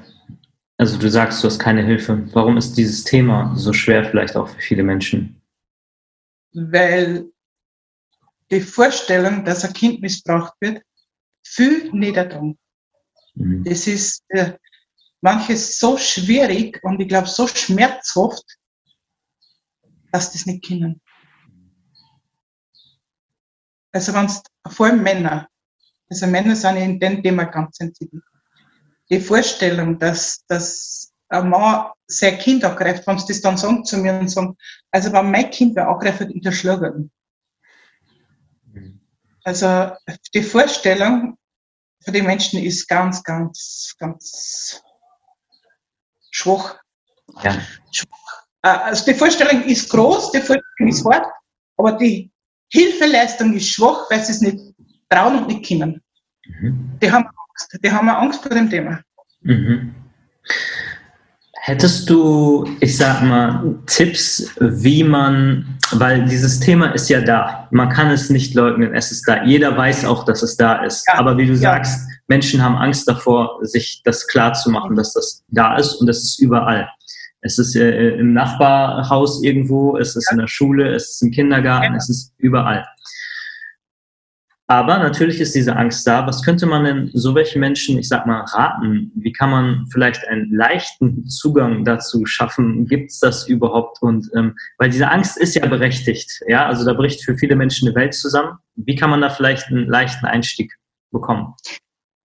Also 0.77 0.99
du 0.99 1.09
sagst, 1.09 1.43
du 1.43 1.49
hast 1.49 1.59
keine 1.59 1.83
Hilfe. 1.83 2.29
Warum 2.35 2.59
ist 2.59 2.77
dieses 2.77 3.03
Thema 3.03 3.55
so 3.57 3.73
schwer 3.73 4.05
vielleicht 4.05 4.37
auch 4.37 4.49
für 4.49 4.61
viele 4.61 4.83
Menschen? 4.83 5.36
Weil 6.57 7.27
die 8.51 8.61
Vorstellung, 8.61 9.45
dass 9.45 9.65
ein 9.65 9.75
Kind 9.75 10.01
missbraucht 10.01 10.55
wird, 10.61 10.83
viel 11.45 11.93
niederdrung. 11.93 12.59
Mhm. 13.35 13.63
Das 13.65 13.87
ist 13.87 14.25
äh, 14.29 14.55
manches 15.21 15.79
so 15.79 15.99
schwierig 15.99 16.83
und 16.83 17.01
ich 17.01 17.09
glaube 17.09 17.29
so 17.29 17.47
schmerzhaft, 17.47 18.45
dass 20.13 20.33
das 20.33 20.47
nicht 20.47 20.67
können. 20.67 21.01
Also 23.93 24.15
wenn 24.15 24.31
vor 24.71 24.87
allem 24.87 25.03
Männer, 25.03 25.49
also 26.09 26.27
Männer 26.27 26.57
sind 26.57 26.77
in 26.77 27.01
dem 27.01 27.23
Thema 27.23 27.45
ganz 27.45 27.77
sensibel. 27.77 28.23
Die 29.11 29.21
Vorstellung, 29.21 29.99
dass, 29.99 30.45
dass 30.47 31.13
ein 31.29 31.49
Mann 31.49 31.91
sein 32.07 32.39
Kind 32.39 32.65
angreift, 32.65 33.07
wenn 33.07 33.19
sie 33.19 33.27
das 33.29 33.41
dann 33.41 33.57
sagen 33.57 33.85
zu 33.85 33.99
mir 33.99 34.15
und 34.19 34.29
sagen, 34.29 34.57
also 34.91 35.13
wenn 35.13 35.31
mein 35.31 35.51
Kind 35.51 35.77
wer 35.77 35.89
angreift, 35.89 36.21
in 36.21 36.41
der 36.41 36.53
Schlager. 36.53 36.95
Also 39.45 39.93
die 40.35 40.43
Vorstellung 40.43 41.37
für 42.03 42.13
die 42.13 42.23
Menschen 42.23 42.63
ist 42.63 42.89
ganz, 42.89 43.23
ganz, 43.23 43.95
ganz 43.99 44.83
schwach. 46.31 46.79
Ja. 47.43 47.61
schwach. 47.93 48.47
Äh, 48.63 48.69
also 48.69 49.05
die 49.05 49.15
Vorstellung 49.15 49.65
ist 49.65 49.91
groß, 49.91 50.33
die 50.33 50.39
Vorstellung 50.39 50.89
ist 50.89 51.05
hart, 51.05 51.27
aber 51.77 51.93
die 51.93 52.31
Hilfeleistung 52.73 53.55
ist 53.55 53.69
schwach, 53.69 54.11
weil 54.11 54.25
sie 54.25 54.33
es 54.33 54.41
nicht 54.41 54.59
trauen 55.09 55.39
und 55.39 55.49
nicht 55.49 55.67
können. 55.67 56.03
Mhm. 56.45 56.99
Die 57.01 57.11
haben 57.11 57.27
Angst. 57.27 57.79
Die 57.83 57.91
haben 57.91 58.09
Angst 58.09 58.43
vor 58.43 58.51
dem 58.51 58.69
Thema. 58.69 59.01
Mhm. 59.41 59.95
Hättest 61.67 62.09
du, 62.09 62.65
ich 62.79 62.97
sag 62.97 63.25
mal, 63.25 63.75
Tipps, 63.87 64.53
wie 64.61 65.03
man, 65.03 65.77
weil 65.95 66.25
dieses 66.25 66.61
Thema 66.61 66.95
ist 66.95 67.09
ja 67.09 67.21
da. 67.21 67.67
Man 67.73 67.89
kann 67.89 68.09
es 68.13 68.31
nicht 68.31 68.55
leugnen, 68.55 68.95
es 68.95 69.11
ist 69.11 69.27
da. 69.27 69.43
Jeder 69.43 69.77
weiß 69.77 70.05
auch, 70.05 70.25
dass 70.25 70.45
es 70.45 70.57
da 70.57 70.85
ist. 70.85 71.05
Ja. 71.09 71.19
Aber 71.19 71.37
wie 71.39 71.47
du 71.47 71.55
ja. 71.55 71.59
sagst, 71.59 72.09
Menschen 72.29 72.63
haben 72.63 72.77
Angst 72.77 73.09
davor, 73.09 73.59
sich 73.63 74.01
das 74.05 74.29
klar 74.29 74.53
zu 74.53 74.71
machen, 74.71 74.95
dass 74.95 75.15
das 75.15 75.43
da 75.49 75.77
ist 75.77 75.95
und 75.95 76.07
das 76.07 76.19
ist 76.19 76.39
überall. 76.39 76.89
Es 77.41 77.59
ist 77.59 77.75
äh, 77.75 78.11
im 78.11 78.33
Nachbarhaus 78.33 79.43
irgendwo, 79.43 79.97
es 79.97 80.15
ist 80.15 80.27
ja. 80.27 80.35
in 80.35 80.39
der 80.39 80.47
Schule, 80.47 80.95
es 80.95 81.11
ist 81.11 81.23
im 81.23 81.33
Kindergarten, 81.33 81.97
es 81.97 82.09
ist 82.09 82.33
überall. 82.39 82.87
Aber 84.69 84.99
natürlich 84.99 85.41
ist 85.41 85.55
diese 85.55 85.77
Angst 85.77 86.07
da. 86.07 86.27
Was 86.27 86.43
könnte 86.43 86.67
man 86.67 86.85
denn 86.85 87.11
so 87.13 87.37
welchen 87.37 87.61
Menschen, 87.61 87.99
ich 87.99 88.09
sag 88.09 88.27
mal, 88.27 88.41
raten? 88.41 89.13
Wie 89.15 89.33
kann 89.33 89.51
man 89.51 89.87
vielleicht 89.93 90.27
einen 90.27 90.53
leichten 90.53 91.29
Zugang 91.29 91.85
dazu 91.85 92.27
schaffen? 92.27 92.87
Gibt 92.87 93.13
es 93.13 93.21
das 93.21 93.47
überhaupt? 93.47 94.03
Und 94.03 94.29
ähm, 94.35 94.57
weil 94.79 94.91
diese 94.91 95.09
Angst 95.09 95.37
ist 95.37 95.55
ja 95.55 95.65
berechtigt, 95.67 96.43
ja, 96.49 96.67
also 96.67 96.85
da 96.85 96.95
bricht 96.95 97.25
für 97.25 97.39
viele 97.39 97.55
Menschen 97.55 97.87
eine 97.87 97.97
Welt 97.97 98.15
zusammen. 98.15 98.59
Wie 98.75 98.97
kann 98.97 99.11
man 99.11 99.21
da 99.21 99.31
vielleicht 99.31 99.69
einen 99.69 99.87
leichten 99.87 100.27
Einstieg 100.27 100.77
bekommen? 101.13 101.55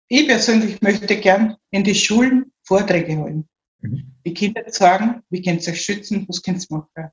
Ich 0.09 0.27
persönlich 0.27 0.81
möchte 0.81 1.15
gern 1.15 1.55
in 1.71 1.85
die 1.85 1.95
Schulen 1.95 2.51
Vorträge 2.63 3.15
holen. 3.15 3.47
Mhm. 3.79 4.11
Die 4.25 4.33
Kinder 4.33 4.63
sagen, 4.67 5.23
wie 5.29 5.41
könnt 5.41 5.65
ihr 5.65 5.71
euch 5.71 5.81
schützen, 5.81 6.25
was 6.27 6.41
könnt 6.41 6.65
ihr 6.69 6.77
machen? 6.77 7.11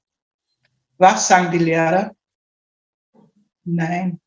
Was 0.99 1.29
sagen 1.29 1.53
die 1.53 1.65
Lehrer? 1.65 2.13
Nein, 3.65 4.21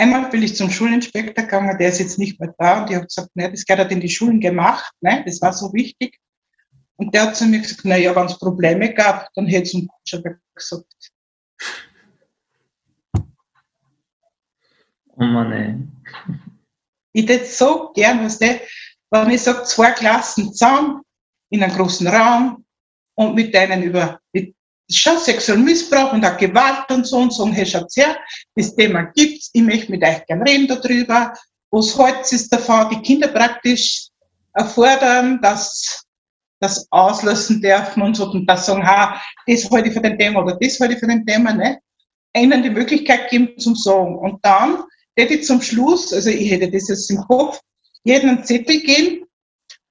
Einmal 0.00 0.30
bin 0.30 0.42
ich 0.42 0.56
zum 0.56 0.70
Schulinspektor 0.70 1.44
gegangen, 1.44 1.76
der 1.76 1.90
ist 1.90 1.98
jetzt 1.98 2.18
nicht 2.18 2.40
mehr 2.40 2.54
da 2.56 2.80
und 2.80 2.88
ich 2.88 2.96
habe 2.96 3.04
gesagt, 3.04 3.36
ne, 3.36 3.50
das 3.50 3.66
gehört 3.66 3.92
in 3.92 4.00
die 4.00 4.08
Schulen 4.08 4.40
gemacht, 4.40 4.90
ne, 5.02 5.22
das 5.26 5.42
war 5.42 5.52
so 5.52 5.70
wichtig. 5.74 6.18
Und 6.96 7.14
der 7.14 7.24
hat 7.24 7.36
zu 7.36 7.44
mir 7.44 7.60
gesagt, 7.60 7.82
na 7.84 7.98
ja, 7.98 8.16
wenn 8.16 8.24
es 8.24 8.38
Probleme 8.38 8.94
gab, 8.94 9.28
dann 9.34 9.46
hätte 9.46 9.64
es 9.64 9.74
uns 9.74 9.90
schon 10.06 10.24
gesagt. 10.54 10.86
Oh 15.16 15.24
Mann, 15.24 15.52
ey. 15.52 15.74
Ich 17.12 17.28
hätte 17.28 17.44
so 17.44 17.92
gern, 17.92 18.24
was 18.24 18.38
der, 18.38 18.62
wenn 19.10 19.28
ich 19.28 19.42
sage, 19.42 19.64
zwei 19.64 19.90
Klassen 19.90 20.54
zusammen 20.54 21.02
in 21.50 21.62
einem 21.62 21.74
großen 21.74 22.06
Raum 22.06 22.64
und 23.16 23.34
mit 23.34 23.52
denen 23.52 23.82
über, 23.82 24.18
schon 24.98 25.18
sexuellen 25.18 25.64
Missbrauch 25.64 26.12
und 26.12 26.24
auch 26.24 26.36
Gewalt 26.36 26.90
und 26.90 27.06
so 27.06 27.18
und 27.18 27.32
so. 27.32 27.44
Und 27.44 27.52
hey, 27.52 27.66
schaut 27.66 27.90
her, 27.96 28.16
das 28.54 28.74
Thema 28.74 29.04
gibt's. 29.14 29.50
Ich 29.52 29.62
möchte 29.62 29.90
mit 29.90 30.02
euch 30.02 30.24
gerne 30.26 30.44
reden 30.44 30.68
darüber. 30.68 31.32
Was 31.70 31.96
heute 31.96 32.34
ist 32.34 32.52
davon, 32.52 32.90
die 32.90 33.00
Kinder 33.02 33.28
praktisch 33.28 34.08
erfordern, 34.54 35.40
dass 35.40 36.04
das 36.60 36.86
auslösen 36.90 37.62
dürfen 37.62 38.02
und 38.02 38.14
so 38.16 38.30
und 38.30 38.46
das 38.46 38.66
sagen, 38.66 38.86
ha, 38.86 39.20
das 39.46 39.64
ich 39.64 39.68
für 39.68 40.00
den 40.00 40.18
Thema 40.18 40.42
oder 40.42 40.56
das 40.60 40.80
ich 40.80 40.98
für 40.98 41.06
den 41.06 41.24
Thema, 41.24 41.52
ne? 41.54 41.78
Ihnen 42.36 42.62
die 42.62 42.70
Möglichkeit 42.70 43.30
geben 43.30 43.58
zum 43.58 43.74
Sagen. 43.74 44.16
Und 44.18 44.44
dann 44.44 44.84
hätte 45.16 45.34
ich 45.34 45.46
zum 45.46 45.60
Schluss, 45.62 46.12
also 46.12 46.30
ich 46.30 46.50
hätte 46.50 46.70
das 46.70 46.88
jetzt 46.88 47.10
im 47.10 47.18
Kopf, 47.18 47.60
jeden 48.04 48.30
einen 48.30 48.44
Zettel 48.44 48.80
geben 48.80 49.24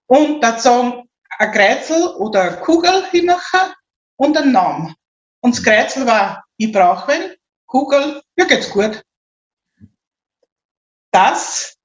und 0.07 0.41
da 0.41 0.57
sagen, 0.57 1.03
ein 1.37 1.51
Kreuzel 1.51 2.07
oder 2.17 2.41
eine 2.41 2.57
Kugel 2.57 3.03
hinmachen 3.11 3.73
und 4.19 4.37
einen 4.37 4.51
Namen. 4.51 4.95
Und 5.41 5.55
das 5.55 5.63
Kreuzel 5.63 6.05
war, 6.05 6.43
ich 6.57 6.71
brauche 6.71 7.11
wen, 7.11 7.35
Kugel, 7.65 8.21
mir 8.35 8.47
geht's 8.47 8.69
gut. 8.69 9.01
Das, 11.11 11.77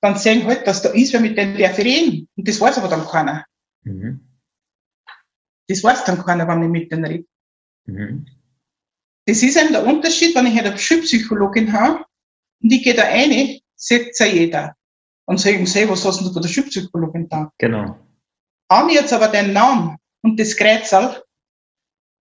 dann 0.00 0.16
sehen 0.16 0.46
halt, 0.46 0.66
dass 0.66 0.82
da 0.82 0.88
ist 0.90 1.12
wer 1.12 1.20
mit 1.20 1.36
dem 1.36 1.56
darf 1.56 1.78
ich 1.78 1.84
reden. 1.84 2.28
Und 2.34 2.48
das 2.48 2.60
weiß 2.60 2.78
aber 2.78 2.88
dann 2.88 3.06
keiner. 3.06 3.44
Mhm. 3.82 4.26
Das 5.68 5.84
weiß 5.84 6.04
dann 6.04 6.24
keiner, 6.24 6.48
wenn 6.48 6.62
ich 6.62 6.68
mit 6.68 6.90
denen 6.90 7.04
rede. 7.04 7.26
Mhm. 7.84 8.26
Das 9.26 9.42
ist 9.42 9.56
eben 9.56 9.72
der 9.72 9.86
Unterschied, 9.86 10.34
wenn 10.34 10.46
ich 10.46 10.58
eine 10.58 10.76
Schulpsychologin 10.76 11.72
habe 11.72 12.04
und 12.62 12.72
ich 12.72 12.82
gehe 12.82 12.94
da 12.94 13.02
rein, 13.02 13.60
sieht 13.76 14.18
ja 14.18 14.26
jeder. 14.26 14.76
Und 15.26 15.38
sagen, 15.38 15.66
sie, 15.66 15.88
was 15.88 16.04
hast 16.04 16.20
du 16.22 16.32
bei 16.32 16.40
der 16.40 16.48
Schulpsychologin 16.48 17.28
da? 17.28 17.52
Genau. 17.58 17.96
Ich 18.88 18.94
jetzt 18.94 19.12
aber 19.12 19.28
den 19.28 19.52
Namen 19.52 19.96
und 20.22 20.40
das 20.40 20.56
Kreizel, 20.56 21.22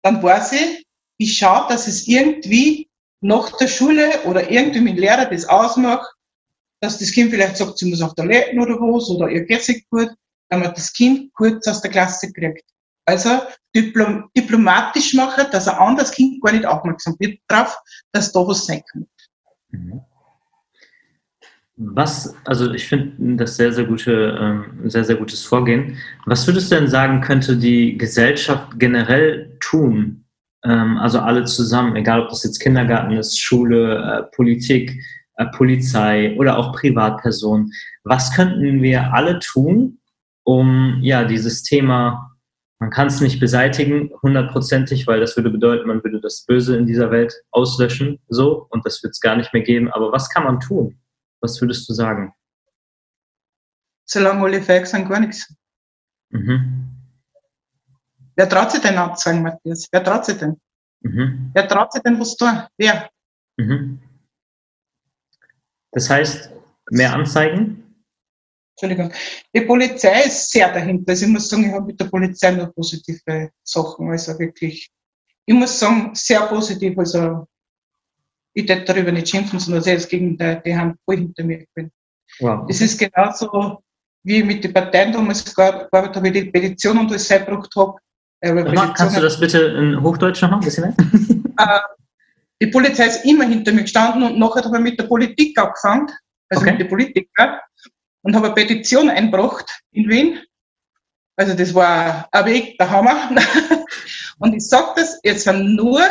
dann 0.04 0.22
weiß 0.22 0.54
ich, 0.54 0.86
ich 1.18 1.38
schaue, 1.38 1.68
dass 1.70 1.88
es 1.88 2.08
irgendwie 2.08 2.90
nach 3.22 3.58
der 3.58 3.68
Schule 3.68 4.24
oder 4.26 4.50
irgendwie 4.50 4.82
mit 4.82 4.98
dem 4.98 5.02
Lehrer 5.02 5.26
das 5.26 5.46
ausmacht, 5.46 6.08
dass 6.82 7.00
das 7.00 7.12
Kind 7.12 7.32
vielleicht 7.32 7.58
sagt, 7.58 7.78
sie 7.80 7.90
muss 7.90 8.02
auf 8.02 8.14
Toiletten 8.14 8.60
oder 8.60 8.76
was, 8.76 9.10
oder 9.10 9.30
ihr 9.30 9.46
geht 9.46 9.64
sich 9.64 9.88
gut, 9.90 10.10
man 10.50 10.74
das 10.74 10.94
Kind 10.94 11.34
kurz 11.34 11.68
aus 11.68 11.82
der 11.82 11.92
Klasse 11.92 12.32
kriegt. 12.32 12.64
Also 13.06 13.42
diplom 13.76 14.30
diplomatisch 14.36 15.14
machen, 15.14 15.46
dass 15.52 15.68
ein 15.68 15.78
anderes 15.78 16.12
Kind 16.12 16.42
gar 16.42 16.52
nicht 16.52 16.66
aufmerksam 16.66 17.16
wird 17.20 17.40
darauf, 17.48 17.78
dass 18.12 18.32
da 18.32 18.46
was 18.46 18.66
sein 18.66 18.84
kann. 18.92 19.08
Mhm. 19.70 20.02
Was, 21.80 22.36
also 22.46 22.74
ich 22.74 22.88
finde 22.88 23.36
das 23.36 23.56
sehr, 23.56 23.72
sehr 23.72 23.86
gute, 23.86 24.36
ähm, 24.42 24.90
sehr, 24.90 25.04
sehr 25.04 25.16
gutes 25.16 25.46
Vorgehen. 25.46 25.98
Was 26.26 26.48
würdest 26.48 26.72
du 26.72 26.76
denn 26.76 26.88
sagen, 26.88 27.22
könnte 27.22 27.56
die 27.56 27.98
Gesellschaft 28.00 28.80
generell 28.80 29.56
tun? 29.60 30.26
Ähm, 30.66 30.98
also 30.98 31.20
alle 31.20 31.46
zusammen, 31.46 31.96
egal 31.96 32.22
ob 32.22 32.30
das 32.30 32.44
jetzt 32.44 32.60
Kindergarten 32.60 33.12
ist, 33.12 33.40
Schule, 33.40 33.98
äh, 33.98 34.36
Politik, 34.36 35.00
äh, 35.36 35.46
Polizei 35.56 36.36
oder 36.38 36.58
auch 36.58 36.74
Privatpersonen. 36.74 37.72
Was 38.04 38.36
könnten 38.36 38.82
wir 38.82 39.14
alle 39.14 39.38
tun, 39.38 40.00
um 40.44 40.98
ja 41.02 41.26
dieses 41.26 41.62
Thema, 41.62 42.32
man 42.80 42.90
kann 42.90 43.08
es 43.08 43.22
nicht 43.22 43.40
beseitigen, 43.40 44.10
hundertprozentig, 44.24 45.06
weil 45.06 45.20
das 45.20 45.38
würde 45.38 45.52
bedeuten, 45.52 45.88
man 45.88 46.04
würde 46.04 46.22
das 46.22 46.44
Böse 46.48 46.76
in 46.76 46.88
dieser 46.88 47.12
Welt 47.12 47.36
auslöschen, 47.52 48.20
so, 48.30 48.66
und 48.72 48.84
das 48.84 49.04
wird 49.04 49.12
es 49.12 49.20
gar 49.20 49.36
nicht 49.36 49.54
mehr 49.54 49.64
geben. 49.64 49.92
Aber 49.92 50.12
was 50.12 50.30
kann 50.32 50.44
man 50.44 50.60
tun? 50.60 50.98
Was 51.42 51.62
würdest 51.62 51.88
du 51.90 51.94
sagen? 51.94 52.34
Solange 54.06 54.44
alle 54.44 54.62
fähig 54.62 54.88
sind, 54.88 55.08
gar 55.08 55.20
nichts. 55.20 55.54
Mhm. 56.30 56.90
Wer 58.36 58.48
traut 58.48 58.72
sich 58.72 58.82
denn 58.82 58.98
abzusagen, 58.98 59.42
Matthias? 59.42 59.88
Wer 59.92 60.04
traut 60.04 60.26
sich 60.26 60.38
denn? 60.38 60.60
Mhm. 61.02 61.52
Wer 61.54 61.68
traut 61.68 61.92
sich 61.92 62.02
denn 62.02 62.20
was 62.20 62.36
tun? 62.36 62.64
Wer? 62.78 63.10
Mhm. 63.58 64.02
Das 65.92 66.10
heißt, 66.10 66.52
mehr 66.92 67.14
Anzeigen? 67.14 67.84
Entschuldigung. 68.76 69.12
Die 69.56 69.62
Polizei 69.62 70.26
ist 70.26 70.52
sehr 70.52 70.72
dahinter. 70.72 71.12
Also 71.12 71.26
ich 71.26 71.32
muss 71.32 71.50
sagen, 71.50 71.66
ich 71.66 71.74
habe 71.74 71.86
mit 71.86 72.00
der 72.00 72.06
Polizei 72.06 72.52
nur 72.52 72.72
positive 72.72 73.50
Sachen. 73.64 74.12
Also 74.12 74.38
wirklich, 74.38 74.92
ich 75.46 75.56
muss 75.56 75.80
sagen, 75.80 76.14
sehr 76.14 76.42
positiv. 76.46 76.98
Also 77.00 77.48
ich 78.58 78.66
darf 78.66 78.86
darüber 78.86 79.12
nicht 79.12 79.30
schimpfen, 79.30 79.60
sondern 79.60 79.84
sehr 79.84 79.96
das 79.96 80.08
Gegenteil, 80.08 80.62
die 80.66 80.76
haben 80.76 80.96
voll 81.06 81.18
hinter 81.18 81.44
mir 81.44 81.64
gewinnt. 81.76 81.94
Wow. 82.40 82.66
Es 82.68 82.82
ist 82.82 82.98
genauso, 82.98 83.84
wie 84.24 84.38
ich 84.38 84.46
mit 84.46 84.64
den 84.64 84.74
Parteien 84.74 85.14
damals 85.14 85.54
gearbeitet 85.54 86.16
habe, 86.16 86.32
die 86.32 86.46
Petition 86.46 86.98
und 86.98 87.12
alles 87.12 87.32
eingebracht 87.32 87.72
habe. 87.76 88.00
Äh, 88.42 88.76
kannst 88.96 89.16
du 89.16 89.22
das 89.22 89.40
bitte 89.40 89.60
in 89.60 90.02
Hochdeutsch 90.02 90.42
noch 90.42 90.54
ein 90.54 90.60
bisschen 90.60 90.86
äh, 90.86 90.94
Die 92.62 92.68
Polizei 92.68 93.06
ist 93.06 93.26
immer 93.26 93.46
hinter 93.46 93.72
mir 93.72 93.84
gestanden 93.84 94.24
und 94.24 94.40
nachher 94.40 94.64
habe 94.64 94.78
ich 94.78 94.84
mit 94.84 95.00
der 95.00 95.06
Politik 95.06 95.56
angefangen, 95.60 96.12
also 96.50 96.64
okay. 96.64 96.72
mit 96.72 96.82
den 96.82 96.88
Politikern, 96.88 97.60
und 98.24 98.36
habe 98.36 98.48
eine 98.48 98.56
Petition 98.56 99.12
eingebracht 99.12 99.70
in 99.92 100.10
Wien. 100.10 100.40
Also 101.36 101.54
das 101.54 101.76
war 101.76 102.28
ein 102.32 102.46
Weg, 102.46 102.76
der 102.80 102.90
Hammer. 102.90 103.30
und 104.40 104.56
ich 104.56 104.68
sage 104.68 104.94
das, 104.96 105.20
jetzt 105.24 105.44
sind 105.44 105.76
nur 105.76 106.02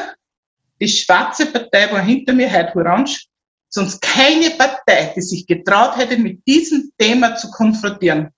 die 0.81 0.89
schwarze 0.89 1.47
Partei 1.47 1.91
war 1.93 2.01
hinter 2.01 2.33
mir, 2.33 2.53
heute 2.53 2.77
orange, 2.77 3.27
sonst 3.69 4.01
keine 4.01 4.51
Partei, 4.51 5.13
die 5.17 5.23
sich 5.23 5.47
getraut 5.47 5.97
hätte, 5.97 6.17
mit 6.19 6.47
diesem 6.47 6.93
Thema 6.99 7.37
zu 7.37 7.51
konfrontieren. 7.51 8.31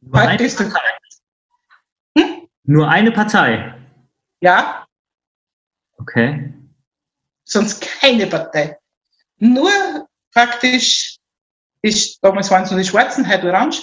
Nur 0.00 0.22
heute 0.22 0.44
ist 0.44 0.56
Partei. 0.56 0.80
Hm? 2.18 2.48
Nur 2.64 2.88
eine 2.88 3.12
Partei? 3.12 3.74
Ja. 4.40 4.86
Okay. 5.98 6.54
Sonst 7.44 7.80
keine 7.80 8.26
Partei. 8.26 8.78
Nur 9.38 9.70
praktisch, 10.32 11.18
ist, 11.82 12.18
damals 12.22 12.50
waren 12.50 12.64
es 12.64 12.70
nur 12.70 12.80
die 12.80 12.86
Schwarzen, 12.86 13.28
heute 13.28 13.48
orange, 13.48 13.82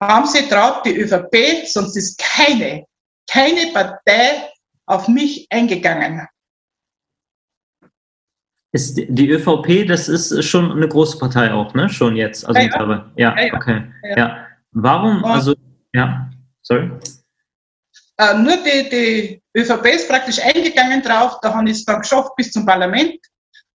haben 0.00 0.26
sie 0.26 0.48
traut, 0.48 0.84
die 0.84 0.96
ÖVP, 0.96 1.66
sonst 1.66 1.96
ist 1.96 2.18
keine, 2.18 2.84
keine 3.30 3.72
Partei 3.72 4.50
auf 4.86 5.08
mich 5.08 5.46
eingegangen 5.50 6.26
ist 8.72 8.96
die 8.96 9.28
ÖVP, 9.28 9.86
das 9.86 10.08
ist 10.08 10.44
schon 10.44 10.72
eine 10.72 10.88
große 10.88 11.18
Partei 11.18 11.52
auch, 11.52 11.74
ne? 11.74 11.88
Schon 11.88 12.16
jetzt. 12.16 12.46
Also 12.46 12.60
ja, 12.60 12.68
ja. 12.68 13.12
ja, 13.16 13.40
ja 13.40 13.54
okay. 13.54 13.82
Ja. 14.16 14.46
Warum, 14.72 15.22
also, 15.24 15.54
ja, 15.92 16.30
sorry. 16.62 16.90
Äh, 18.16 18.38
nur 18.38 18.56
die, 18.56 18.88
die 18.88 19.42
ÖVP 19.60 19.86
ist 19.86 20.08
praktisch 20.08 20.40
eingegangen 20.40 21.02
drauf, 21.02 21.38
da 21.42 21.52
haben 21.52 21.66
es 21.66 21.84
dann 21.84 22.00
geschafft 22.00 22.34
bis 22.36 22.50
zum 22.50 22.64
Parlament. 22.64 23.18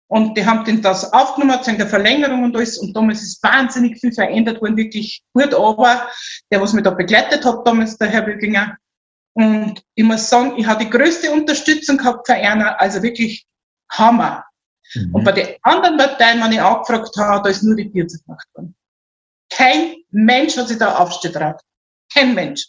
Und 0.09 0.37
die 0.37 0.45
haben 0.45 0.63
den 0.63 0.81
das 0.81 1.11
aufgenommen, 1.11 1.61
zu 1.61 1.75
der 1.75 1.87
Verlängerung 1.87 2.45
und 2.45 2.55
alles. 2.55 2.77
Und 2.77 2.95
damals 2.95 3.21
ist 3.21 3.43
wahnsinnig 3.43 3.99
viel 3.99 4.13
verändert 4.13 4.61
worden, 4.61 4.77
wirklich 4.77 5.21
gut. 5.33 5.53
Aber 5.53 6.09
der, 6.49 6.61
was 6.61 6.73
mich 6.73 6.83
da 6.83 6.91
begleitet 6.91 7.43
hat, 7.43 7.67
damals 7.67 7.97
der 7.97 8.07
Herr 8.07 8.21
Böginger. 8.21 8.77
Und 9.33 9.83
ich 9.95 10.05
muss 10.05 10.29
sagen, 10.29 10.53
ich 10.57 10.65
habe 10.65 10.85
die 10.85 10.89
größte 10.89 11.29
Unterstützung 11.29 11.97
gehabt 11.97 12.25
für 12.25 12.33
einer, 12.33 12.79
also 12.79 13.03
wirklich 13.03 13.45
Hammer. 13.91 14.46
Mhm. 14.95 15.15
Und 15.15 15.23
bei 15.23 15.31
den 15.31 15.47
anderen 15.61 15.97
Parteien, 15.97 16.41
wenn 16.41 16.51
ich 16.51 16.61
angefragt 16.61 17.15
habe, 17.17 17.43
da 17.43 17.49
ist 17.49 17.63
nur 17.63 17.75
die 17.75 17.91
Tür 17.91 18.05
gemacht 18.05 18.47
worden. 18.53 18.75
Kein 19.49 19.95
Mensch 20.11 20.57
hat 20.57 20.67
sich 20.67 20.77
da 20.77 20.97
aufsteht 20.97 21.35
Kein 22.13 22.33
Mensch. 22.33 22.67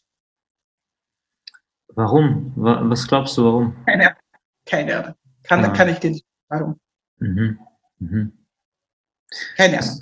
Warum? 1.94 2.52
Was 2.56 3.08
glaubst 3.08 3.36
du, 3.36 3.44
warum? 3.44 3.84
Keine 3.84 4.08
Ahnung. 4.08 4.20
Keine 4.66 4.98
Ahnung. 4.98 5.14
Kann, 5.42 5.64
ah. 5.64 5.68
kann 5.70 5.88
ich 5.88 5.98
dir 5.98 6.10
nicht. 6.10 6.26
Warum? 6.48 6.78
Mhm. 7.18 7.58
Mhm. 7.98 8.32
Keine 9.56 9.80
Ahnung. 9.80 10.00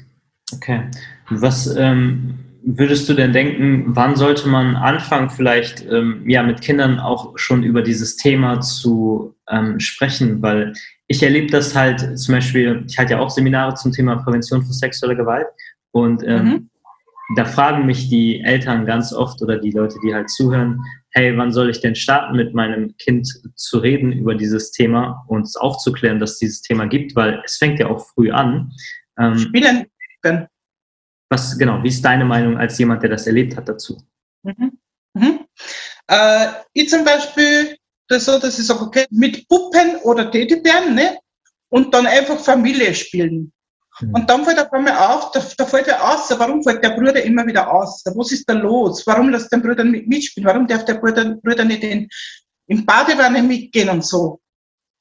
Okay. 0.53 0.91
Was 1.31 1.67
ähm, 1.75 2.46
würdest 2.67 3.09
du 3.09 3.15
denn 3.15 3.33
denken, 3.33 3.85
wann 3.87 4.17
sollte 4.17 4.49
man 4.49 4.75
anfangen, 4.75 5.31
vielleicht 5.31 5.87
ähm, 5.89 6.29
ja, 6.29 6.43
mit 6.43 6.61
Kindern 6.61 6.99
auch 6.99 7.39
schon 7.39 7.63
über 7.63 7.81
dieses 7.81 8.17
Thema 8.17 8.61
zu 8.61 9.37
ähm, 9.49 9.79
sprechen? 9.79 10.43
Weil 10.43 10.73
ich 11.07 11.23
erlebe 11.23 11.47
das 11.47 11.77
halt 11.77 12.19
zum 12.19 12.35
Beispiel, 12.35 12.85
ich 12.89 12.99
halte 12.99 13.13
ja 13.13 13.21
auch 13.21 13.31
Seminare 13.31 13.75
zum 13.75 13.93
Thema 13.93 14.17
Prävention 14.17 14.65
von 14.65 14.73
sexueller 14.73 15.15
Gewalt 15.15 15.47
und 15.93 16.25
ähm, 16.27 16.45
mhm. 16.45 16.71
da 17.37 17.45
fragen 17.45 17.87
mich 17.87 18.09
die 18.09 18.41
Eltern 18.41 18.85
ganz 18.85 19.13
oft 19.13 19.41
oder 19.43 19.59
die 19.59 19.71
Leute, 19.71 19.97
die 20.05 20.13
halt 20.13 20.29
zuhören, 20.29 20.83
hey, 21.11 21.39
wann 21.39 21.53
soll 21.53 21.71
ich 21.71 21.81
denn 21.81 21.95
starten, 21.95 22.37
mit 22.37 22.53
meinem 22.53 22.97
Kind 22.97 23.29
zu 23.55 23.79
reden 23.79 24.11
über 24.11 24.35
dieses 24.35 24.73
Thema 24.73 25.25
und 25.29 25.43
es 25.43 25.55
aufzuklären, 25.55 26.19
dass 26.19 26.33
es 26.33 26.39
dieses 26.39 26.63
Thema 26.63 26.87
gibt, 26.87 27.15
weil 27.15 27.41
es 27.45 27.59
fängt 27.59 27.79
ja 27.79 27.87
auch 27.87 28.05
früh 28.09 28.33
an. 28.33 28.73
Ähm, 29.21 29.39
Spielen. 29.39 29.87
Was, 31.29 31.59
genau, 31.59 31.83
wie 31.83 31.89
ist 31.89 32.05
deine 32.05 32.25
Meinung 32.25 32.57
als 32.57 32.79
jemand, 32.79 33.03
der 33.03 33.11
das 33.11 33.27
erlebt 33.27 33.57
hat 33.57 33.69
dazu? 33.69 34.01
Mhm. 34.43 34.79
Mhm. 35.15 35.41
Äh, 36.07 36.47
ich 36.73 36.89
zum 36.89 37.05
Beispiel 37.05 37.77
das 38.09 38.25
so, 38.25 38.39
dass 38.39 38.59
ich 38.59 38.67
sage, 38.67 38.83
okay, 38.83 39.07
mit 39.11 39.49
Puppen 39.49 39.97
oder 40.05 40.31
Teddybären, 40.31 40.95
ne? 40.95 41.19
Und 41.69 41.93
dann 41.93 42.07
einfach 42.07 42.39
Familie 42.39 42.95
spielen. 42.95 43.53
Mhm. 44.01 44.15
Und 44.15 44.31
dann 44.31 44.45
fällt 44.45 44.61
auf 44.61 44.73
einmal 44.73 44.97
auf, 44.97 45.33
da, 45.33 45.43
da 45.57 45.65
fällt 45.65 45.89
er 45.89 46.03
aus, 46.03 46.31
warum 46.39 46.63
fällt 46.63 46.85
der 46.85 46.91
Bruder 46.91 47.23
immer 47.23 47.47
wieder 47.47 47.73
aus? 47.73 48.05
Was 48.05 48.33
ist 48.33 48.49
da 48.49 48.53
los? 48.53 49.07
Warum 49.07 49.31
lässt 49.31 49.51
der 49.51 49.59
Bruder 49.59 49.85
nicht 49.85 50.07
mitspielen? 50.07 50.49
Warum 50.49 50.67
darf 50.67 50.85
der 50.85 50.95
Bruder, 50.95 51.35
Bruder 51.43 51.65
nicht 51.65 51.83
in, 51.83 52.09
in 52.69 52.87
Badewanne 52.87 53.43
mitgehen 53.43 53.89
und 53.89 54.05
so? 54.05 54.41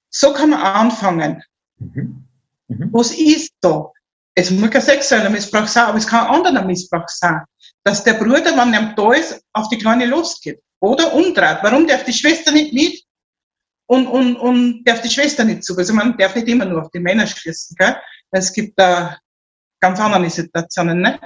So 0.10 0.34
kann 0.34 0.52
man 0.52 0.62
anfangen. 0.62 1.44
Mhm. 1.78 2.24
Mhm. 2.68 2.90
Was 2.92 3.12
ist 3.12 3.54
da? 3.62 3.92
Es 4.36 4.52
muss 4.52 4.70
kein 4.70 4.82
sexueller 4.82 5.30
Missbrauch 5.30 5.68
sein, 5.68 5.86
aber 5.86 5.98
es 5.98 6.07
kann 6.07 6.28
ein 6.28 6.45
anderer 6.45 6.66
Missbrauch 6.66 7.07
sein. 7.07 7.41
Dass 7.84 8.03
der 8.03 8.16
Bruder, 8.16 8.56
wenn 8.57 8.74
er 8.74 8.94
da 8.94 9.14
ist, 9.14 9.41
auf 9.53 9.70
die 9.70 9.78
Kleine 9.78 10.06
losgeht. 10.06 10.62
Oder 10.82 11.14
umdreht. 11.14 11.60
Warum 11.62 11.88
darf 11.88 12.03
die 12.03 12.14
Schwester 12.14 12.52
nicht 12.52 12.74
mit? 12.74 13.02
Und, 13.88 14.07
und, 14.07 14.36
und 14.36 14.84
darf 14.84 15.02
die 15.02 15.10
Schwester 15.10 15.44
nicht 15.44 15.64
zu? 15.64 15.78
Also 15.78 15.94
man 15.94 16.18
darf 16.18 16.36
nicht 16.36 16.48
immer 16.48 16.66
nur 16.66 16.82
auf 16.82 16.91
die 16.91 16.99
Männer 16.99 17.26
schließen. 17.26 17.76
Gell? 17.80 17.95
Es 18.32 18.52
gibt 18.52 18.78
da 18.78 19.18
ganz 19.80 19.99
andere 19.99 20.30
Situationen. 20.30 21.02
Ne? 21.02 21.20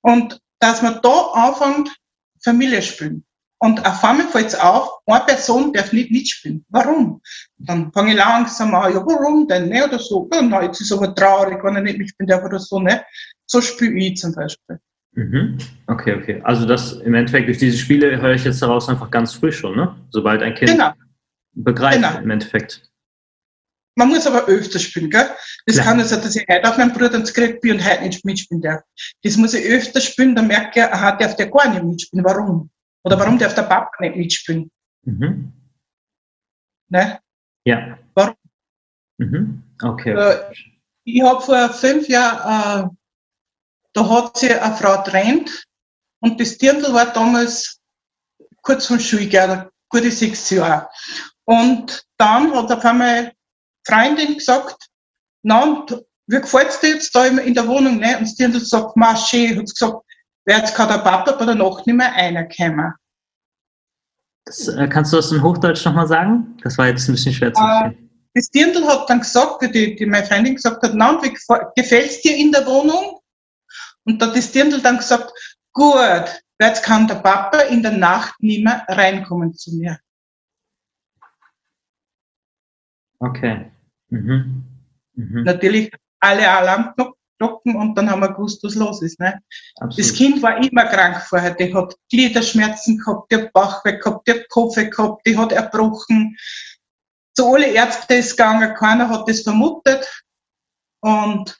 Und 0.00 0.40
dass 0.58 0.82
man 0.82 1.00
da 1.02 1.30
anfängt, 1.32 1.94
Familie 2.42 2.82
spielen. 2.82 3.24
Und 3.58 3.84
auf 3.86 4.04
einmal 4.04 4.26
fällt 4.28 4.48
es 4.48 4.54
auf, 4.54 4.90
eine 5.06 5.24
Person 5.24 5.72
darf 5.72 5.92
nicht 5.92 6.10
mitspielen. 6.10 6.64
Warum? 6.68 7.22
Dann 7.56 7.90
fange 7.92 8.10
ich 8.10 8.16
langsam 8.16 8.74
an, 8.74 8.92
ja, 8.92 9.04
warum 9.06 9.48
denn? 9.48 9.70
Ne? 9.70 9.84
Oder 9.84 9.98
so, 9.98 10.28
ja, 10.32 10.42
na, 10.42 10.62
jetzt 10.62 10.80
ist 10.80 10.92
aber 10.92 11.14
traurig, 11.14 11.64
wenn 11.64 11.76
er 11.76 11.82
nicht 11.82 11.98
mitspielen 11.98 12.28
darf 12.28 12.44
oder 12.44 12.58
so. 12.58 12.80
Ne? 12.80 13.02
So 13.46 13.60
spiele 13.62 13.98
ich 13.98 14.18
zum 14.18 14.34
Beispiel. 14.34 14.78
Mhm. 15.12 15.56
Okay, 15.86 16.14
okay. 16.14 16.40
Also 16.44 16.66
das 16.66 16.92
im 16.92 17.14
Endeffekt 17.14 17.48
durch 17.48 17.56
diese 17.56 17.78
Spiele 17.78 18.20
höre 18.20 18.34
ich 18.34 18.44
jetzt 18.44 18.60
daraus 18.60 18.88
einfach 18.90 19.10
ganz 19.10 19.32
früh 19.32 19.50
schon, 19.50 19.74
ne? 19.74 19.96
Sobald 20.10 20.42
ein 20.42 20.54
Kind 20.54 20.72
genau. 20.72 20.92
begreift 21.54 22.02
genau. 22.02 22.18
im 22.18 22.30
Endeffekt. 22.30 22.82
Man 23.94 24.08
muss 24.08 24.26
aber 24.26 24.44
öfter 24.46 24.78
spielen, 24.78 25.08
gell? 25.08 25.30
Das 25.64 25.76
Klar. 25.76 25.86
kann 25.86 25.96
nicht 25.96 26.10
sein, 26.10 26.20
dass 26.20 26.36
ich 26.36 26.44
heute 26.46 26.68
auf 26.68 26.76
meinen 26.76 26.92
Bruder 26.92 27.14
ins 27.14 27.32
Krieg 27.32 27.62
bin 27.62 27.72
und 27.72 27.90
heute 27.90 28.02
nicht 28.02 28.26
mitspielen 28.26 28.60
darf. 28.60 28.82
Das 29.22 29.38
muss 29.38 29.54
ich 29.54 29.64
öfter 29.64 30.02
spielen, 30.02 30.36
dann 30.36 30.48
merke 30.48 30.80
ich, 30.80 30.84
aha, 30.84 31.12
darf 31.12 31.34
der 31.36 31.46
gar 31.46 31.70
nicht 31.70 31.82
mitspielen. 31.82 32.22
Warum? 32.22 32.68
Oder 33.06 33.20
warum 33.20 33.38
darf 33.38 33.54
der 33.54 33.62
Papa 33.62 33.88
nicht 34.00 34.16
mitspielen? 34.16 34.68
Mhm. 35.02 35.52
Ne? 36.88 37.20
Ja. 37.64 37.96
Warum? 38.14 38.34
Mhm. 39.18 39.62
Okay. 39.80 40.10
Äh, 40.10 40.52
ich 41.04 41.22
habe 41.22 41.40
vor 41.40 41.68
fünf 41.70 42.08
Jahren, 42.08 42.90
äh, 42.90 42.96
da 43.92 44.10
hat 44.10 44.36
sich 44.36 44.60
eine 44.60 44.74
Frau 44.74 45.04
trennt 45.04 45.68
und 46.18 46.40
das 46.40 46.58
Dirndl 46.58 46.92
war 46.92 47.12
damals 47.12 47.80
kurz 48.62 48.86
vom 48.86 48.98
Schuljahr, 48.98 49.70
gute 49.88 50.10
sechs 50.10 50.50
Jahre. 50.50 50.88
Und 51.44 52.04
dann 52.18 52.52
hat 52.56 52.72
auf 52.72 52.84
einmal 52.84 53.32
Freundin 53.86 54.34
gesagt, 54.34 54.88
na, 55.44 55.62
und 55.62 56.04
wie 56.26 56.40
gefällt's 56.40 56.80
dir 56.80 56.94
jetzt 56.94 57.14
da 57.14 57.24
in 57.24 57.54
der 57.54 57.68
Wohnung? 57.68 57.98
Ne? 57.98 58.18
Und 58.18 58.24
das 58.24 58.34
Dirndl 58.34 58.58
sagt, 58.58 58.96
Masche, 58.96 59.56
hat 59.56 59.66
gesagt, 59.66 60.05
jetzt 60.46 60.74
kann 60.74 60.88
der 60.88 60.98
Papa 60.98 61.32
bei 61.32 61.44
der 61.44 61.54
Nacht 61.54 61.86
nicht 61.86 61.96
mehr 61.96 62.12
reinkommen. 62.12 62.92
Das, 64.44 64.68
äh, 64.68 64.88
kannst 64.88 65.12
du 65.12 65.16
das 65.16 65.32
in 65.32 65.42
Hochdeutsch 65.42 65.84
nochmal 65.84 66.06
sagen? 66.06 66.56
Das 66.62 66.78
war 66.78 66.86
jetzt 66.86 67.08
ein 67.08 67.12
bisschen 67.12 67.32
schwer 67.32 67.52
zu 67.52 67.60
Äh, 67.62 67.66
verstehen. 67.66 68.10
Das 68.34 68.50
Dirndl 68.50 68.86
hat 68.86 69.08
dann 69.08 69.20
gesagt, 69.20 69.62
die, 69.74 69.96
die 69.96 70.06
meine 70.06 70.26
Freundin 70.26 70.54
gesagt 70.54 70.82
hat, 70.82 70.92
na, 70.94 71.10
und 71.10 71.24
wie 71.24 71.36
gefällt's 71.74 72.20
dir 72.20 72.36
in 72.36 72.52
der 72.52 72.66
Wohnung? 72.66 73.20
Und 74.04 74.20
da 74.20 74.26
hat 74.26 74.36
das 74.36 74.52
Dirndl 74.52 74.80
dann 74.80 74.98
gesagt, 74.98 75.32
gut, 75.72 76.42
jetzt 76.60 76.82
kann 76.84 77.08
der 77.08 77.16
Papa 77.16 77.60
in 77.62 77.82
der 77.82 77.92
Nacht 77.92 78.34
nicht 78.40 78.62
mehr 78.62 78.84
reinkommen 78.88 79.54
zu 79.54 79.74
mir. 79.74 79.98
Okay. 83.18 83.72
Mhm. 84.10 84.64
Mhm. 85.14 85.42
Natürlich 85.44 85.90
alle 86.20 86.48
Alarmglocken 86.48 87.15
und 87.38 87.94
dann 87.96 88.10
haben 88.10 88.20
wir 88.20 88.32
gewusst, 88.32 88.62
was 88.64 88.74
los 88.74 89.02
ist. 89.02 89.20
Ne? 89.20 89.40
Das. 89.80 90.12
Kind 90.12 90.42
war 90.42 90.56
immer 90.56 90.86
krank 90.86 91.20
vorher. 91.28 91.54
Die 91.54 91.74
hat 91.74 91.94
Gliederschmerzen 92.10 92.98
gehabt, 92.98 93.30
die 93.30 93.36
hat 93.36 93.52
Bauchweh 93.52 93.98
gehabt, 93.98 94.26
die 94.26 94.32
hat 94.32 94.48
Kopfweh 94.48 94.88
gehabt, 94.88 95.26
die 95.26 95.36
hat 95.36 95.52
erbrochen. 95.52 96.36
Zu 97.34 97.54
alle 97.54 97.66
Ärzte 97.66 98.14
ist 98.14 98.36
gegangen, 98.36 98.74
keiner 98.74 99.08
hat 99.08 99.28
das 99.28 99.42
vermutet. 99.42 100.06
Und 101.00 101.56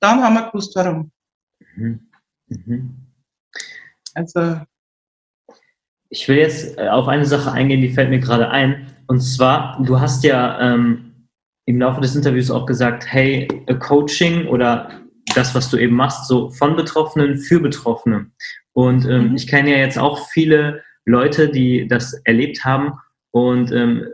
dann 0.00 0.22
haben 0.22 0.34
wir 0.34 0.48
gewusst, 0.48 0.74
warum. 0.74 1.12
Mhm. 1.76 2.10
Mhm. 2.48 2.96
Also, 4.14 4.60
Ich 6.08 6.28
will 6.28 6.36
jetzt 6.36 6.76
äh, 6.76 6.88
auf 6.88 7.08
eine 7.08 7.24
Sache 7.24 7.52
eingehen, 7.52 7.80
die 7.80 7.92
fällt 7.92 8.10
mir 8.10 8.18
gerade 8.18 8.50
ein. 8.50 8.94
Und 9.06 9.20
zwar, 9.20 9.80
du 9.82 10.00
hast 10.00 10.24
ja 10.24 10.60
ähm, 10.60 11.11
im 11.66 11.78
Laufe 11.80 12.00
des 12.00 12.16
Interviews 12.16 12.50
auch 12.50 12.66
gesagt, 12.66 13.06
hey, 13.06 13.48
äh, 13.66 13.74
Coaching 13.74 14.46
oder 14.48 14.90
das, 15.34 15.54
was 15.54 15.70
du 15.70 15.76
eben 15.76 15.94
machst, 15.94 16.26
so 16.26 16.50
von 16.50 16.76
Betroffenen 16.76 17.38
für 17.38 17.60
Betroffene. 17.60 18.26
Und 18.72 19.06
ähm, 19.06 19.30
Mhm. 19.30 19.36
ich 19.36 19.46
kenne 19.46 19.70
ja 19.70 19.78
jetzt 19.78 19.98
auch 19.98 20.28
viele 20.30 20.82
Leute, 21.04 21.48
die 21.48 21.86
das 21.88 22.14
erlebt 22.24 22.64
haben. 22.64 22.92
Und 23.30 23.70
ähm, 23.72 24.06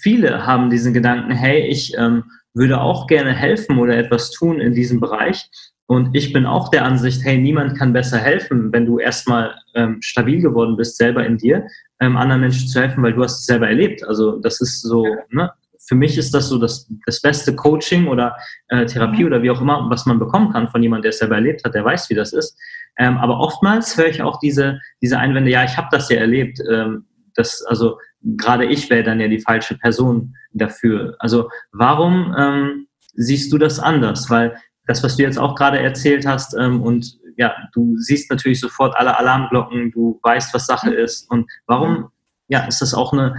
viele 0.00 0.46
haben 0.46 0.70
diesen 0.70 0.94
Gedanken, 0.94 1.32
hey, 1.32 1.66
ich 1.66 1.94
ähm, 1.98 2.24
würde 2.54 2.80
auch 2.80 3.06
gerne 3.06 3.32
helfen 3.32 3.78
oder 3.78 3.96
etwas 3.96 4.30
tun 4.30 4.60
in 4.60 4.74
diesem 4.74 5.00
Bereich. 5.00 5.48
Und 5.86 6.14
ich 6.14 6.32
bin 6.32 6.46
auch 6.46 6.70
der 6.70 6.84
Ansicht, 6.84 7.22
hey, 7.24 7.36
niemand 7.38 7.76
kann 7.76 7.92
besser 7.92 8.18
helfen, 8.18 8.72
wenn 8.72 8.86
du 8.86 8.98
erstmal 8.98 9.54
ähm, 9.74 9.98
stabil 10.00 10.40
geworden 10.40 10.76
bist, 10.76 10.96
selber 10.96 11.26
in 11.26 11.36
dir, 11.36 11.66
ähm, 12.00 12.16
anderen 12.16 12.40
Menschen 12.42 12.68
zu 12.68 12.80
helfen, 12.80 13.02
weil 13.02 13.12
du 13.12 13.22
hast 13.22 13.40
es 13.40 13.46
selber 13.46 13.68
erlebt. 13.68 14.04
Also 14.04 14.38
das 14.38 14.60
ist 14.60 14.80
so, 14.82 15.04
ne? 15.30 15.50
Für 15.92 15.96
mich 15.96 16.16
ist 16.16 16.32
das 16.32 16.48
so 16.48 16.56
das, 16.56 16.90
das 17.04 17.20
beste 17.20 17.54
Coaching 17.54 18.08
oder 18.08 18.34
äh, 18.68 18.86
Therapie 18.86 19.24
Mhm. 19.24 19.26
oder 19.26 19.42
wie 19.42 19.50
auch 19.50 19.60
immer, 19.60 19.90
was 19.90 20.06
man 20.06 20.18
bekommen 20.18 20.50
kann 20.50 20.70
von 20.70 20.82
jemandem, 20.82 21.02
der 21.02 21.10
es 21.10 21.18
selber 21.18 21.34
erlebt 21.34 21.64
hat, 21.64 21.74
der 21.74 21.84
weiß, 21.84 22.08
wie 22.08 22.14
das 22.14 22.32
ist. 22.32 22.58
Ähm, 22.96 23.18
aber 23.18 23.38
oftmals 23.38 23.94
höre 23.98 24.06
ich 24.06 24.22
auch 24.22 24.38
diese, 24.38 24.80
diese 25.02 25.18
Einwände, 25.18 25.50
ja, 25.50 25.64
ich 25.64 25.76
habe 25.76 25.88
das 25.90 26.08
ja 26.08 26.16
erlebt. 26.16 26.60
Ähm, 26.72 27.04
das, 27.34 27.62
also 27.66 27.98
gerade 28.22 28.64
ich 28.64 28.88
wäre 28.88 29.02
dann 29.02 29.20
ja 29.20 29.28
die 29.28 29.40
falsche 29.40 29.76
Person 29.76 30.34
dafür. 30.54 31.14
Also 31.18 31.50
warum 31.72 32.34
ähm, 32.38 32.86
siehst 33.12 33.52
du 33.52 33.58
das 33.58 33.78
anders? 33.78 34.30
Weil 34.30 34.56
das, 34.86 35.04
was 35.04 35.16
du 35.16 35.24
jetzt 35.24 35.38
auch 35.38 35.56
gerade 35.56 35.78
erzählt 35.78 36.26
hast, 36.26 36.54
ähm, 36.54 36.80
und 36.80 37.18
ja, 37.36 37.54
du 37.74 37.98
siehst 37.98 38.30
natürlich 38.30 38.60
sofort 38.60 38.96
alle 38.96 39.18
Alarmglocken, 39.18 39.90
du 39.92 40.18
weißt, 40.22 40.54
was 40.54 40.64
Sache 40.64 40.94
ist. 40.94 41.30
Und 41.30 41.50
warum, 41.66 42.08
ja, 42.48 42.64
ist 42.64 42.80
das 42.80 42.94
auch 42.94 43.12
eine 43.12 43.36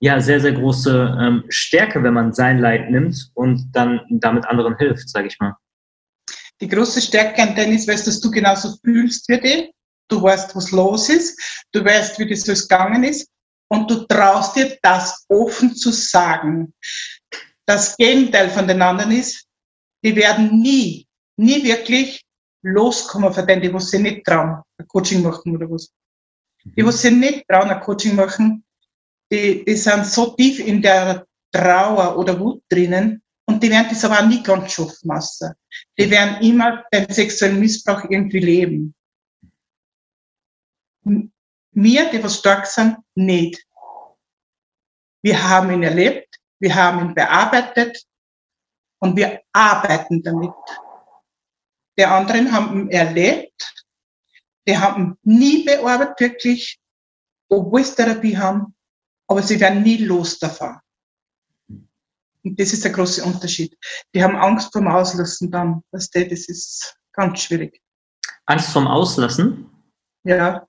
ja, 0.00 0.20
sehr, 0.20 0.40
sehr 0.40 0.52
große 0.52 1.18
ähm, 1.20 1.44
Stärke, 1.50 2.02
wenn 2.02 2.14
man 2.14 2.32
sein 2.32 2.58
Leid 2.58 2.90
nimmt 2.90 3.30
und 3.34 3.70
dann 3.72 4.00
damit 4.08 4.46
anderen 4.46 4.76
hilft, 4.78 5.08
sage 5.10 5.28
ich 5.28 5.38
mal. 5.38 5.54
die 6.60 6.68
große 6.68 7.00
Stärke 7.00 7.42
an 7.42 7.54
Dennis 7.54 7.86
weißt, 7.86 8.06
dass 8.06 8.20
du 8.20 8.30
genauso 8.30 8.76
fühlst 8.82 9.28
wie 9.28 9.40
die. 9.40 9.72
Du 10.08 10.22
weißt, 10.22 10.56
was 10.56 10.70
los 10.72 11.08
ist. 11.08 11.64
Du 11.72 11.84
weißt, 11.84 12.18
wie 12.18 12.28
das 12.28 12.48
alles 12.48 12.66
gegangen 12.66 13.04
ist. 13.04 13.28
Und 13.68 13.90
du 13.90 14.06
traust 14.06 14.56
dir, 14.56 14.76
das 14.82 15.24
offen 15.28 15.74
zu 15.74 15.92
sagen. 15.92 16.74
Das 17.66 17.96
Gegenteil 17.96 18.50
von 18.50 18.66
den 18.66 18.82
anderen 18.82 19.12
ist, 19.12 19.46
die 20.02 20.16
werden 20.16 20.60
nie, 20.60 21.06
nie 21.36 21.62
wirklich 21.62 22.24
loskommen 22.62 23.32
von 23.32 23.46
denen, 23.46 23.62
die 23.62 23.72
was 23.72 23.90
sie 23.90 24.00
nicht 24.00 24.24
trauen, 24.24 24.62
ein 24.78 24.88
Coaching 24.88 25.22
machen 25.22 25.54
oder 25.54 25.70
was. 25.70 25.92
Die, 26.64 26.84
was 26.84 27.00
sie 27.00 27.10
nicht 27.10 27.46
trauen, 27.48 27.70
ein 27.70 27.80
Coaching 27.80 28.16
machen, 28.16 28.64
die, 29.30 29.64
die 29.64 29.76
sind 29.76 30.06
so 30.06 30.34
tief 30.34 30.58
in 30.58 30.82
der 30.82 31.26
Trauer 31.52 32.16
oder 32.16 32.38
Wut 32.38 32.62
drinnen 32.68 33.22
und 33.46 33.62
die 33.62 33.70
werden 33.70 33.88
das 33.88 34.04
aber 34.04 34.20
auch 34.20 34.26
nie 34.26 34.42
ganz 34.42 34.72
schaffen. 34.72 35.08
Masse. 35.08 35.56
Die 35.98 36.10
werden 36.10 36.40
immer 36.42 36.84
den 36.92 37.10
sexuellen 37.10 37.58
Missbrauch 37.58 38.04
irgendwie 38.08 38.40
leben. 38.40 38.94
Wir, 41.72 42.10
die 42.10 42.22
was 42.22 42.38
stark 42.38 42.66
sind, 42.66 42.98
nicht. 43.14 43.64
Wir 45.22 45.42
haben 45.42 45.70
ihn 45.72 45.82
erlebt, 45.82 46.36
wir 46.58 46.74
haben 46.74 47.08
ihn 47.08 47.14
bearbeitet 47.14 48.04
und 49.00 49.16
wir 49.16 49.40
arbeiten 49.52 50.22
damit. 50.22 50.54
Die 51.98 52.04
anderen 52.04 52.50
haben 52.52 52.80
ihn 52.80 52.90
erlebt, 52.90 53.74
die 54.66 54.76
haben 54.76 55.18
ihn 55.24 55.40
nie 55.40 55.64
bearbeitet, 55.64 56.20
wirklich, 56.20 56.80
obwohl 57.48 57.84
sie 57.84 57.94
Therapie 57.94 58.36
haben, 58.36 58.74
aber 59.30 59.42
sie 59.42 59.60
werden 59.60 59.82
nie 59.82 59.98
los 59.98 60.38
davon. 60.40 60.76
Und 61.68 62.58
das 62.58 62.72
ist 62.72 62.84
der 62.84 62.90
große 62.92 63.22
Unterschied. 63.24 63.76
Die 64.14 64.22
haben 64.22 64.34
Angst 64.36 64.72
vorm 64.72 64.88
Auslassen 64.88 65.50
dann. 65.50 65.82
Das 65.92 66.08
ist 66.14 66.96
ganz 67.12 67.42
schwierig. 67.42 67.80
Angst 68.46 68.70
vorm 68.72 68.88
Auslassen, 68.88 69.70
Ja, 70.24 70.66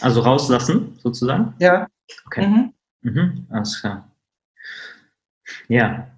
also 0.00 0.20
rauslassen 0.20 0.98
sozusagen. 1.02 1.54
ja. 1.58 1.86
Okay. 2.26 2.46
Mhm. 2.46 2.74
Mhm, 3.00 3.46
alles 3.50 3.80
klar. 3.80 4.10
Ja. 5.68 6.10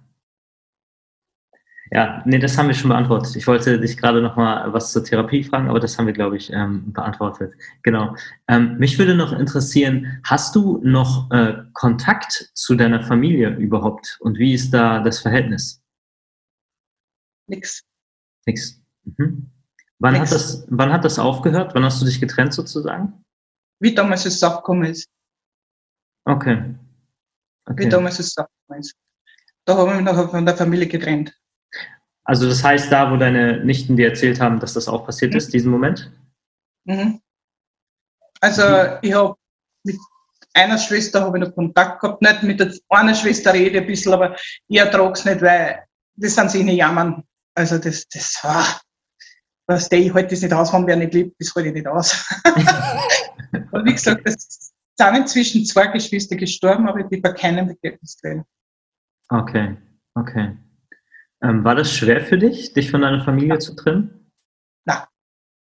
Ja, 1.91 2.23
nee, 2.25 2.39
das 2.39 2.57
haben 2.57 2.67
wir 2.67 2.73
schon 2.73 2.89
beantwortet. 2.89 3.35
Ich 3.35 3.45
wollte 3.45 3.79
dich 3.79 3.97
gerade 3.97 4.21
noch 4.21 4.35
mal 4.35 4.73
was 4.73 4.91
zur 4.91 5.03
Therapie 5.03 5.43
fragen, 5.43 5.69
aber 5.69 5.79
das 5.79 5.97
haben 5.97 6.07
wir, 6.07 6.13
glaube 6.13 6.35
ich, 6.35 6.51
ähm, 6.51 6.91
beantwortet. 6.91 7.53
Genau. 7.83 8.15
Ähm, 8.47 8.77
mich 8.79 8.97
würde 8.97 9.15
noch 9.15 9.31
interessieren, 9.31 10.19
hast 10.23 10.55
du 10.55 10.79
noch 10.83 11.29
äh, 11.31 11.57
Kontakt 11.73 12.49
zu 12.55 12.75
deiner 12.75 13.03
Familie 13.03 13.55
überhaupt? 13.55 14.17
Und 14.21 14.39
wie 14.39 14.53
ist 14.53 14.71
da 14.71 14.99
das 14.99 15.19
Verhältnis? 15.19 15.81
Nix. 17.47 17.83
Nix. 18.47 18.81
Mhm. 19.03 19.51
Wann, 19.99 20.13
Nix. 20.13 20.25
hat 20.25 20.31
das, 20.31 20.65
wann 20.69 20.91
hat 20.91 21.05
das 21.05 21.19
aufgehört? 21.19 21.75
Wann 21.75 21.85
hast 21.85 22.01
du 22.01 22.05
dich 22.05 22.19
getrennt 22.19 22.53
sozusagen? 22.53 23.23
Wie 23.79 23.93
damals 23.93 24.25
es 24.25 24.41
abgekommen 24.41 24.85
ist. 24.85 25.07
Okay. 26.25 26.75
Wie 27.67 27.71
okay. 27.71 27.89
damals 27.89 28.17
es 28.17 28.35
abgekommen 28.35 28.79
ist. 28.79 28.95
Da 29.65 29.77
haben 29.77 29.89
wir 29.89 29.95
mich 29.95 30.05
nachher 30.05 30.29
von 30.29 30.45
der 30.45 30.57
Familie 30.57 30.87
getrennt. 30.87 31.37
Also 32.25 32.49
das 32.49 32.63
heißt, 32.63 32.91
da, 32.91 33.11
wo 33.11 33.17
deine 33.17 33.63
Nichten 33.63 33.95
dir 33.95 34.09
erzählt 34.09 34.41
haben, 34.41 34.59
dass 34.59 34.73
das 34.73 34.87
auch 34.87 35.05
passiert 35.05 35.31
Mhm. 35.31 35.37
ist, 35.37 35.53
diesen 35.53 35.71
Moment? 35.71 36.11
Mhm. 36.85 37.21
Also 38.41 38.63
Mhm. 38.63 38.97
ich 39.01 39.13
habe 39.13 39.35
mit 39.83 39.97
einer 40.53 40.77
Schwester 40.77 41.21
habe 41.21 41.37
ich 41.37 41.43
noch 41.45 41.53
Kontakt 41.53 42.01
gehabt, 42.01 42.21
nicht 42.21 42.43
mit 42.43 42.59
der 42.59 42.73
einer 42.89 43.13
Schwester 43.13 43.53
rede 43.53 43.77
ich 43.77 43.81
ein 43.81 43.87
bisschen, 43.87 44.13
aber 44.13 44.35
ich 44.67 44.77
ertrage 44.79 45.13
es 45.13 45.25
nicht, 45.25 45.41
weil 45.41 45.83
das 46.15 46.35
sind 46.35 46.49
sie 46.51 46.63
nicht 46.63 46.77
jammern. 46.77 47.23
Also 47.55 47.77
das, 47.77 48.07
das, 48.09 48.39
ah, 48.43 48.79
was 49.67 49.89
der, 49.89 49.99
ich 49.99 50.13
halte 50.13 50.29
das 50.29 50.41
nicht 50.41 50.53
aus, 50.53 50.73
wenn 50.73 50.87
wer 50.87 50.95
nicht 50.95 51.13
liebt, 51.13 51.35
das 51.39 51.53
halte 51.55 51.69
ich 51.69 51.75
nicht 51.75 51.87
aus. 51.87 52.25
Und 53.71 53.85
wie 53.85 53.93
gesagt, 53.93 54.21
es 54.25 54.73
sind 54.97 55.15
inzwischen 55.15 55.65
zwei 55.65 55.87
Geschwister 55.87 56.35
gestorben, 56.35 56.87
aber 56.87 57.03
die 57.03 57.17
bei 57.17 57.31
keinem 57.33 57.67
Begräbnis 57.67 58.17
gewesen. 58.17 58.45
Okay, 59.29 59.77
okay. 60.15 60.57
Ähm, 61.45 61.63
war 61.63 61.75
das 61.75 61.93
schwer 61.93 62.21
für 62.21 62.39
dich, 62.39 62.73
dich 62.73 62.89
von 62.89 63.01
deiner 63.01 63.23
Familie 63.23 63.59
zu 63.59 63.75
trennen? 63.75 64.31
Nein. 64.85 65.03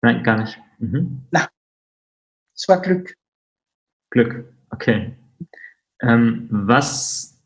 Nein, 0.02 0.24
gar 0.24 0.38
nicht. 0.40 0.60
Mhm. 0.80 1.28
Es 2.56 2.68
war 2.68 2.82
Glück. 2.82 3.14
Glück, 4.10 4.52
okay. 4.72 5.16
Ähm, 6.02 6.48
was, 6.50 7.40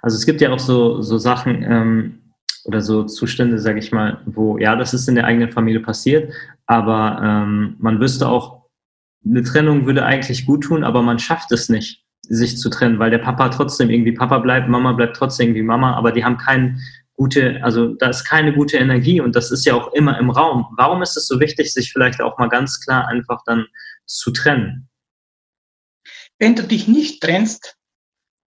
also 0.00 0.16
es 0.16 0.24
gibt 0.24 0.40
ja 0.40 0.50
auch 0.50 0.58
so, 0.58 1.02
so 1.02 1.18
Sachen 1.18 1.62
ähm, 1.62 2.32
oder 2.64 2.80
so 2.80 3.04
Zustände, 3.04 3.58
sage 3.58 3.80
ich 3.80 3.92
mal, 3.92 4.22
wo, 4.24 4.56
ja, 4.56 4.76
das 4.76 4.94
ist 4.94 5.08
in 5.08 5.14
der 5.14 5.26
eigenen 5.26 5.52
Familie 5.52 5.80
passiert, 5.80 6.32
aber 6.66 7.20
ähm, 7.22 7.76
man 7.78 8.00
wüsste 8.00 8.28
auch, 8.28 8.64
eine 9.26 9.42
Trennung 9.42 9.84
würde 9.86 10.04
eigentlich 10.04 10.46
gut 10.46 10.64
tun, 10.64 10.84
aber 10.84 11.02
man 11.02 11.18
schafft 11.18 11.52
es 11.52 11.68
nicht, 11.68 12.04
sich 12.22 12.58
zu 12.58 12.70
trennen, 12.70 12.98
weil 12.98 13.10
der 13.10 13.18
Papa 13.18 13.50
trotzdem 13.50 13.90
irgendwie 13.90 14.12
Papa 14.12 14.38
bleibt, 14.38 14.68
Mama 14.68 14.92
bleibt 14.92 15.16
trotzdem 15.16 15.48
irgendwie 15.48 15.62
Mama, 15.62 15.94
aber 15.94 16.12
die 16.12 16.24
haben 16.24 16.38
keinen 16.38 16.80
gute, 17.16 17.60
also 17.62 17.94
da 17.94 18.08
ist 18.08 18.24
keine 18.24 18.54
gute 18.54 18.76
Energie 18.76 19.20
und 19.20 19.36
das 19.36 19.50
ist 19.50 19.64
ja 19.64 19.74
auch 19.74 19.92
immer 19.92 20.18
im 20.18 20.30
Raum. 20.30 20.66
Warum 20.76 21.02
ist 21.02 21.16
es 21.16 21.26
so 21.26 21.40
wichtig, 21.40 21.72
sich 21.72 21.92
vielleicht 21.92 22.20
auch 22.20 22.38
mal 22.38 22.48
ganz 22.48 22.80
klar 22.80 23.08
einfach 23.08 23.42
dann 23.46 23.66
zu 24.06 24.30
trennen? 24.32 24.88
Wenn 26.38 26.56
du 26.56 26.62
dich 26.64 26.88
nicht 26.88 27.22
trennst, 27.22 27.76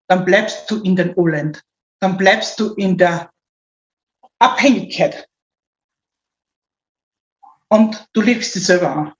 dann 0.08 0.24
bleibst 0.24 0.70
du 0.70 0.82
in 0.82 0.96
den 0.96 1.14
Olend. 1.16 1.62
Dann 2.00 2.16
bleibst 2.16 2.60
du 2.60 2.74
in 2.74 2.96
der 2.96 3.30
Abhängigkeit. 4.38 5.28
Und 7.68 8.06
du 8.12 8.20
lebst 8.22 8.54
dich 8.54 8.64
selber 8.64 8.90
an. 8.90 9.12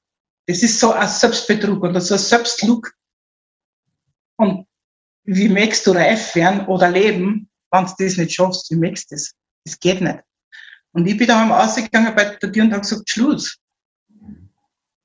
Das 0.46 0.62
ist 0.62 0.80
so 0.80 0.92
ein 0.92 1.08
Selbstbetrug 1.08 1.82
oder 1.82 2.00
so 2.00 2.14
ein 2.14 2.20
Selbstlug. 2.20 2.92
Und 4.36 4.66
wie 5.24 5.48
möchtest 5.48 5.86
du 5.86 5.92
reif 5.92 6.34
werden 6.34 6.66
oder 6.66 6.90
leben, 6.90 7.50
wenn 7.70 7.84
du 7.84 7.92
das 7.98 8.16
nicht 8.16 8.32
schaffst? 8.32 8.70
Wie 8.70 8.76
möchtest 8.76 9.10
du 9.10 9.14
das? 9.16 9.37
Das 9.68 9.78
geht 9.78 10.00
nicht. 10.00 10.20
Und 10.92 11.06
ich 11.06 11.16
bin 11.16 11.26
da 11.26 11.42
am 11.42 11.52
Ausgegangen 11.52 12.14
bei 12.14 12.24
der 12.24 12.52
Tür 12.52 12.64
und 12.64 12.72
habe 12.72 12.80
gesagt, 12.80 13.08
Schluss. 13.08 13.58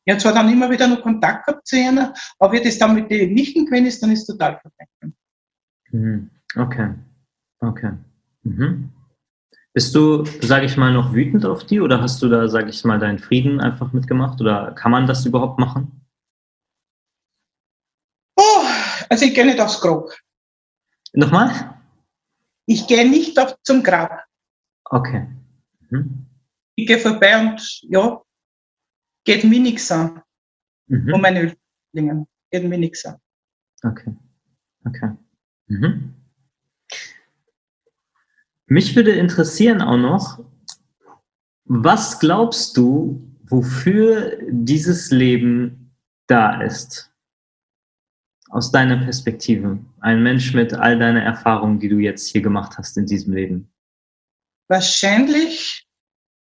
Ich 0.05 0.11
habe 0.11 0.21
zwar 0.21 0.33
dann 0.33 0.51
immer 0.51 0.69
wieder 0.69 0.87
noch 0.87 1.01
Kontakt 1.01 1.45
gehabt 1.45 1.67
zu 1.67 1.75
einer, 1.75 2.13
aber 2.39 2.53
wie 2.53 2.63
das 2.63 2.77
dann 2.77 2.95
mit 2.95 3.11
den 3.11 3.33
Nichten 3.33 3.65
gewesen 3.65 3.85
ist, 3.85 4.01
dann 4.01 4.11
ist 4.11 4.21
es 4.21 4.27
total 4.27 4.59
vorbei. 4.61 5.13
Mhm. 5.91 6.29
Okay. 6.55 6.93
Okay. 7.59 7.91
Mhm. 8.43 8.89
Bist 9.73 9.95
du, 9.95 10.23
sage 10.41 10.65
ich 10.65 10.77
mal, 10.77 10.93
noch 10.93 11.13
wütend 11.13 11.45
auf 11.45 11.65
die 11.65 11.81
oder 11.81 12.01
hast 12.01 12.21
du 12.21 12.29
da, 12.29 12.47
sage 12.47 12.69
ich 12.69 12.83
mal, 12.83 12.99
deinen 12.99 13.19
Frieden 13.19 13.59
einfach 13.59 13.91
mitgemacht 13.91 14.39
oder 14.39 14.71
kann 14.73 14.91
man 14.91 15.07
das 15.07 15.25
überhaupt 15.25 15.59
machen? 15.59 16.05
Oh, 18.35 18.65
also 19.09 19.25
ich 19.25 19.33
gehe 19.33 19.45
nicht 19.45 19.59
aufs 19.59 19.81
Grab. 19.81 20.09
Nochmal? 21.13 21.79
Ich 22.65 22.87
gehe 22.87 23.09
nicht 23.09 23.37
auf, 23.39 23.57
zum 23.63 23.83
Grab. 23.83 24.25
Okay. 24.85 25.27
Mhm. 25.89 26.25
Ich 26.75 26.87
gehe 26.87 26.99
vorbei 26.99 27.39
und 27.39 27.81
ja, 27.83 28.21
geht 29.25 29.43
mir 29.43 29.59
nichts 29.59 29.91
an. 29.91 30.21
Mhm. 30.87 31.13
Um 31.13 31.21
meine 31.21 31.39
Flüchtlinge. 31.93 32.27
Geht 32.51 32.67
mir 32.67 32.77
nichts 32.77 33.05
an. 33.05 33.17
Okay. 33.83 34.15
Okay. 34.85 35.11
Mhm. 35.67 36.13
Mich 38.67 38.95
würde 38.95 39.11
interessieren 39.11 39.81
auch 39.81 39.97
noch, 39.97 40.43
was 41.65 42.19
glaubst 42.19 42.77
du, 42.77 43.21
wofür 43.43 44.37
dieses 44.49 45.11
Leben 45.11 45.95
da 46.27 46.61
ist? 46.61 47.11
Aus 48.49 48.71
deiner 48.71 48.97
Perspektive. 48.97 49.79
Ein 49.99 50.21
Mensch 50.21 50.53
mit 50.53 50.73
all 50.73 50.99
deiner 50.99 51.23
Erfahrungen, 51.23 51.79
die 51.79 51.89
du 51.89 51.97
jetzt 51.97 52.27
hier 52.27 52.41
gemacht 52.41 52.77
hast 52.77 52.97
in 52.97 53.05
diesem 53.05 53.33
Leben. 53.33 53.72
Wahrscheinlich 54.67 55.87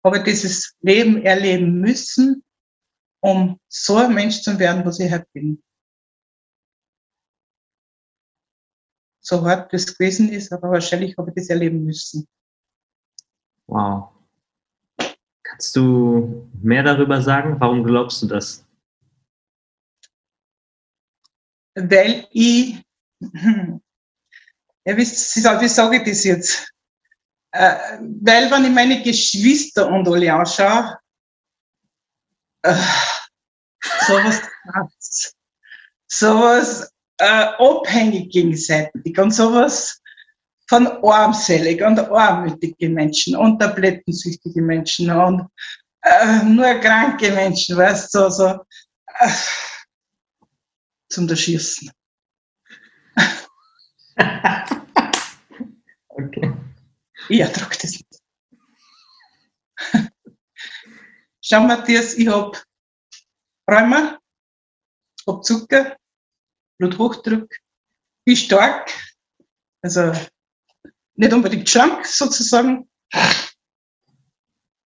habe 0.05 0.19
ich 0.19 0.24
dieses 0.24 0.77
Leben 0.81 1.23
erleben 1.23 1.81
müssen, 1.81 2.45
um 3.20 3.59
so 3.69 3.97
ein 3.97 4.15
Mensch 4.15 4.43
zu 4.43 4.59
werden, 4.59 4.85
was 4.85 5.01
ich 5.01 5.11
heute 5.11 5.27
bin. 5.32 5.62
So 9.20 9.43
hart 9.45 9.73
das 9.73 9.86
gewesen 9.86 10.28
ist, 10.28 10.53
aber 10.53 10.70
wahrscheinlich 10.70 11.16
habe 11.16 11.31
ich 11.31 11.36
das 11.36 11.49
erleben 11.49 11.85
müssen. 11.85 12.28
Wow. 13.66 14.11
Kannst 15.43 15.74
du 15.77 16.51
mehr 16.61 16.82
darüber 16.82 17.23
sagen? 17.23 17.59
Warum 17.59 17.82
glaubst 17.85 18.23
du 18.23 18.27
das? 18.27 18.66
Weil 21.74 22.28
ich, 22.31 22.82
ja, 23.20 23.81
wie, 24.85 24.99
wie 24.99 25.69
sage 25.69 25.97
ich 25.97 26.03
das 26.05 26.24
jetzt? 26.24 26.73
Äh, 27.55 27.98
weil, 28.01 28.51
wenn 28.51 28.64
ich 28.64 28.72
meine 28.72 29.01
Geschwister 29.01 29.86
und 29.86 30.09
alle 30.09 30.35
anschaue, 30.35 30.98
äh, 32.62 32.74
sowas 34.09 34.43
krass, 34.64 35.35
sowas 36.09 36.93
äh, 37.18 37.47
abhängig 37.59 38.32
gegenseitig 38.32 39.16
und 39.16 39.31
sowas 39.31 40.02
von 40.66 40.89
armselig 41.05 41.81
und 41.81 42.01
armütige 42.01 42.89
Menschen 42.89 43.36
und 43.36 43.60
tablettensüchtige 43.60 44.60
Menschen 44.60 45.12
und 45.12 45.47
äh, 46.02 46.43
nur 46.43 46.74
kranke 46.81 47.31
Menschen, 47.31 47.76
weißt 47.76 48.12
du, 48.14 48.18
so, 48.18 48.31
so 48.31 48.47
äh, 49.20 49.31
zum 51.09 51.28
Erschießen. 51.28 51.89
Ich 57.35 57.40
ertrage 57.40 57.77
das 57.82 57.90
nicht. 57.90 58.23
Schau, 61.44 61.62
Matthias, 61.62 62.15
ich 62.15 62.28
habe 62.28 62.56
Rheuma, 63.69 64.20
habe 65.27 65.40
Zucker, 65.40 65.97
Bluthochdruck, 66.78 67.52
bin 68.24 68.36
stark, 68.36 68.89
also 69.82 70.12
nicht 71.16 71.32
unbedingt 71.32 71.69
schlank 71.69 72.06
sozusagen. 72.06 72.89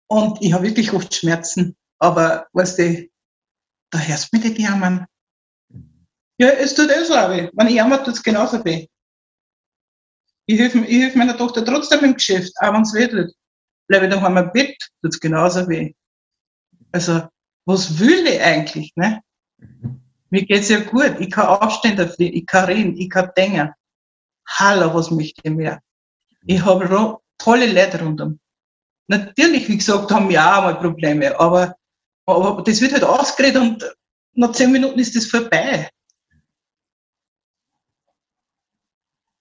Und 0.09 0.41
ich 0.41 0.55
habe 0.55 0.65
wirklich 0.65 0.95
oft 0.95 1.15
Schmerzen, 1.15 1.77
aber 1.99 2.49
weißt 2.55 2.79
du, 2.79 3.11
da 3.91 3.99
hörst 3.99 4.33
du 4.33 4.39
mir 4.39 4.55
die 4.55 4.62
jammern. 4.62 5.05
Ja, 6.39 6.49
es 6.53 6.75
tut 6.75 6.89
eh 6.89 7.05
so 7.05 7.12
weh. 7.12 7.51
Wenn 7.53 7.67
ich 7.67 7.75
jammer, 7.75 8.03
tut 8.03 8.15
es 8.15 8.23
genauso 8.23 8.65
weh. 8.65 8.89
Ich 10.51 10.59
helfe 10.59 10.83
hilf 10.83 11.15
meiner 11.15 11.37
Tochter 11.37 11.65
trotzdem 11.65 12.05
im 12.05 12.15
Geschäft, 12.15 12.53
auch 12.59 12.75
wenn 12.75 12.83
es 12.83 12.93
weh 12.93 13.07
tut. 13.07 13.33
Bleibe 13.87 14.07
ich 14.07 14.13
daheim 14.13 14.37
im 14.37 14.51
Bett, 14.51 14.77
tut 15.01 15.15
es 15.15 15.21
genauso 15.21 15.69
weh. 15.69 15.95
Also, 16.91 17.23
was 17.67 18.01
will 18.01 18.27
ich 18.27 18.41
eigentlich, 18.41 18.93
ne? 18.97 19.21
Mir 20.31 20.45
geht's 20.45 20.69
ja 20.69 20.81
gut. 20.81 21.15
Ich 21.21 21.31
kann 21.31 21.47
aufstehen 21.47 21.97
dafür, 21.97 22.27
ich 22.27 22.45
kann 22.47 22.65
reden, 22.65 22.97
ich 22.97 23.09
kann 23.09 23.31
denken. 23.37 23.71
Hallo, 24.49 24.93
was 24.93 25.13
möchte 25.13 25.41
ich 25.45 25.53
mehr? 25.53 25.81
Ich 26.47 26.65
habe 26.65 27.21
tolle 27.39 27.73
Leute 27.73 28.03
rundum. 28.03 28.41
Natürlich, 29.07 29.69
wie 29.69 29.79
gesagt, 29.79 30.11
haben 30.11 30.29
wir 30.29 30.41
auch 30.45 30.63
mal 30.63 30.81
Probleme, 30.81 31.39
aber, 31.39 31.77
aber 32.27 32.61
das 32.65 32.81
wird 32.81 32.95
halt 32.95 33.05
ausgeredet 33.05 33.63
und 33.63 33.97
nach 34.35 34.51
zehn 34.51 34.73
Minuten 34.73 34.99
ist 34.99 35.15
das 35.15 35.27
vorbei. 35.27 35.89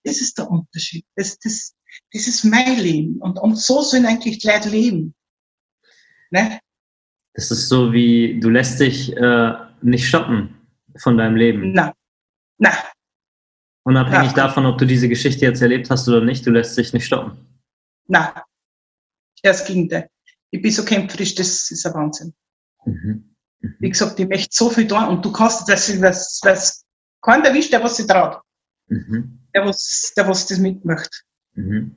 Das 0.10 0.22
ist 0.22 0.40
der 0.40 0.49
Unterschied. 0.49 1.06
Das, 1.15 1.38
das, 1.38 1.76
das 2.11 2.27
ist 2.27 2.44
mein 2.44 2.80
Leben. 2.80 3.22
Und, 3.22 3.38
und 3.38 3.57
so 3.57 3.84
sollen 3.84 4.07
eigentlich 4.07 4.40
die 4.40 4.48
Leute 4.48 4.69
leben. 4.69 5.14
Ne? 6.31 6.60
Das 7.36 7.52
ist 7.52 7.69
so 7.69 7.94
wie, 7.94 8.40
du 8.40 8.49
lässt 8.49 8.80
dich 8.80 9.15
äh, 9.15 9.53
nicht 9.84 10.07
stoppen 10.07 10.56
von 10.98 11.15
deinem 11.15 11.36
Leben. 11.36 11.73
Nein. 11.73 11.94
Nein. 12.57 12.73
Unabhängig 13.84 14.31
Na. 14.36 14.48
davon, 14.48 14.65
ob 14.65 14.80
du 14.80 14.86
diese 14.86 15.07
Geschichte 15.07 15.45
jetzt 15.45 15.61
erlebt 15.61 15.91
hast 15.91 16.07
oder 16.07 16.22
nicht, 16.22 16.44
du 16.44 16.49
lässt 16.49 16.76
dich 16.76 16.91
nicht 16.91 17.06
stoppen. 17.06 17.61
Nein. 18.07 18.31
Erst 19.44 19.68
Gegenteil. 19.68 20.10
Ich 20.49 20.60
bin 20.60 20.72
so 20.72 20.84
kämpferisch, 20.84 21.36
das 21.36 21.69
ist 21.69 21.86
ein 21.86 21.94
Wahnsinn. 21.94 22.34
Mhm. 22.84 23.36
Mhm. 23.61 23.76
Wie 23.77 23.90
gesagt, 23.90 24.19
ich 24.19 24.27
möchte 24.27 24.49
so 24.52 24.72
viel 24.72 24.88
tun 24.88 25.06
und 25.06 25.23
du 25.23 25.31
kannst, 25.31 25.69
das, 25.69 26.02
was, 26.02 26.40
was, 26.44 26.84
keiner 27.22 27.49
erwischt, 27.49 27.72
der 27.72 27.84
was 27.84 27.98
sich 27.98 28.07
traut. 28.07 28.41
Mhm. 28.88 29.38
Der 29.53 29.65
was, 29.65 30.13
der 30.15 30.27
was 30.27 30.47
das 30.47 30.59
mitmacht. 30.59 31.23
Mhm. 31.53 31.95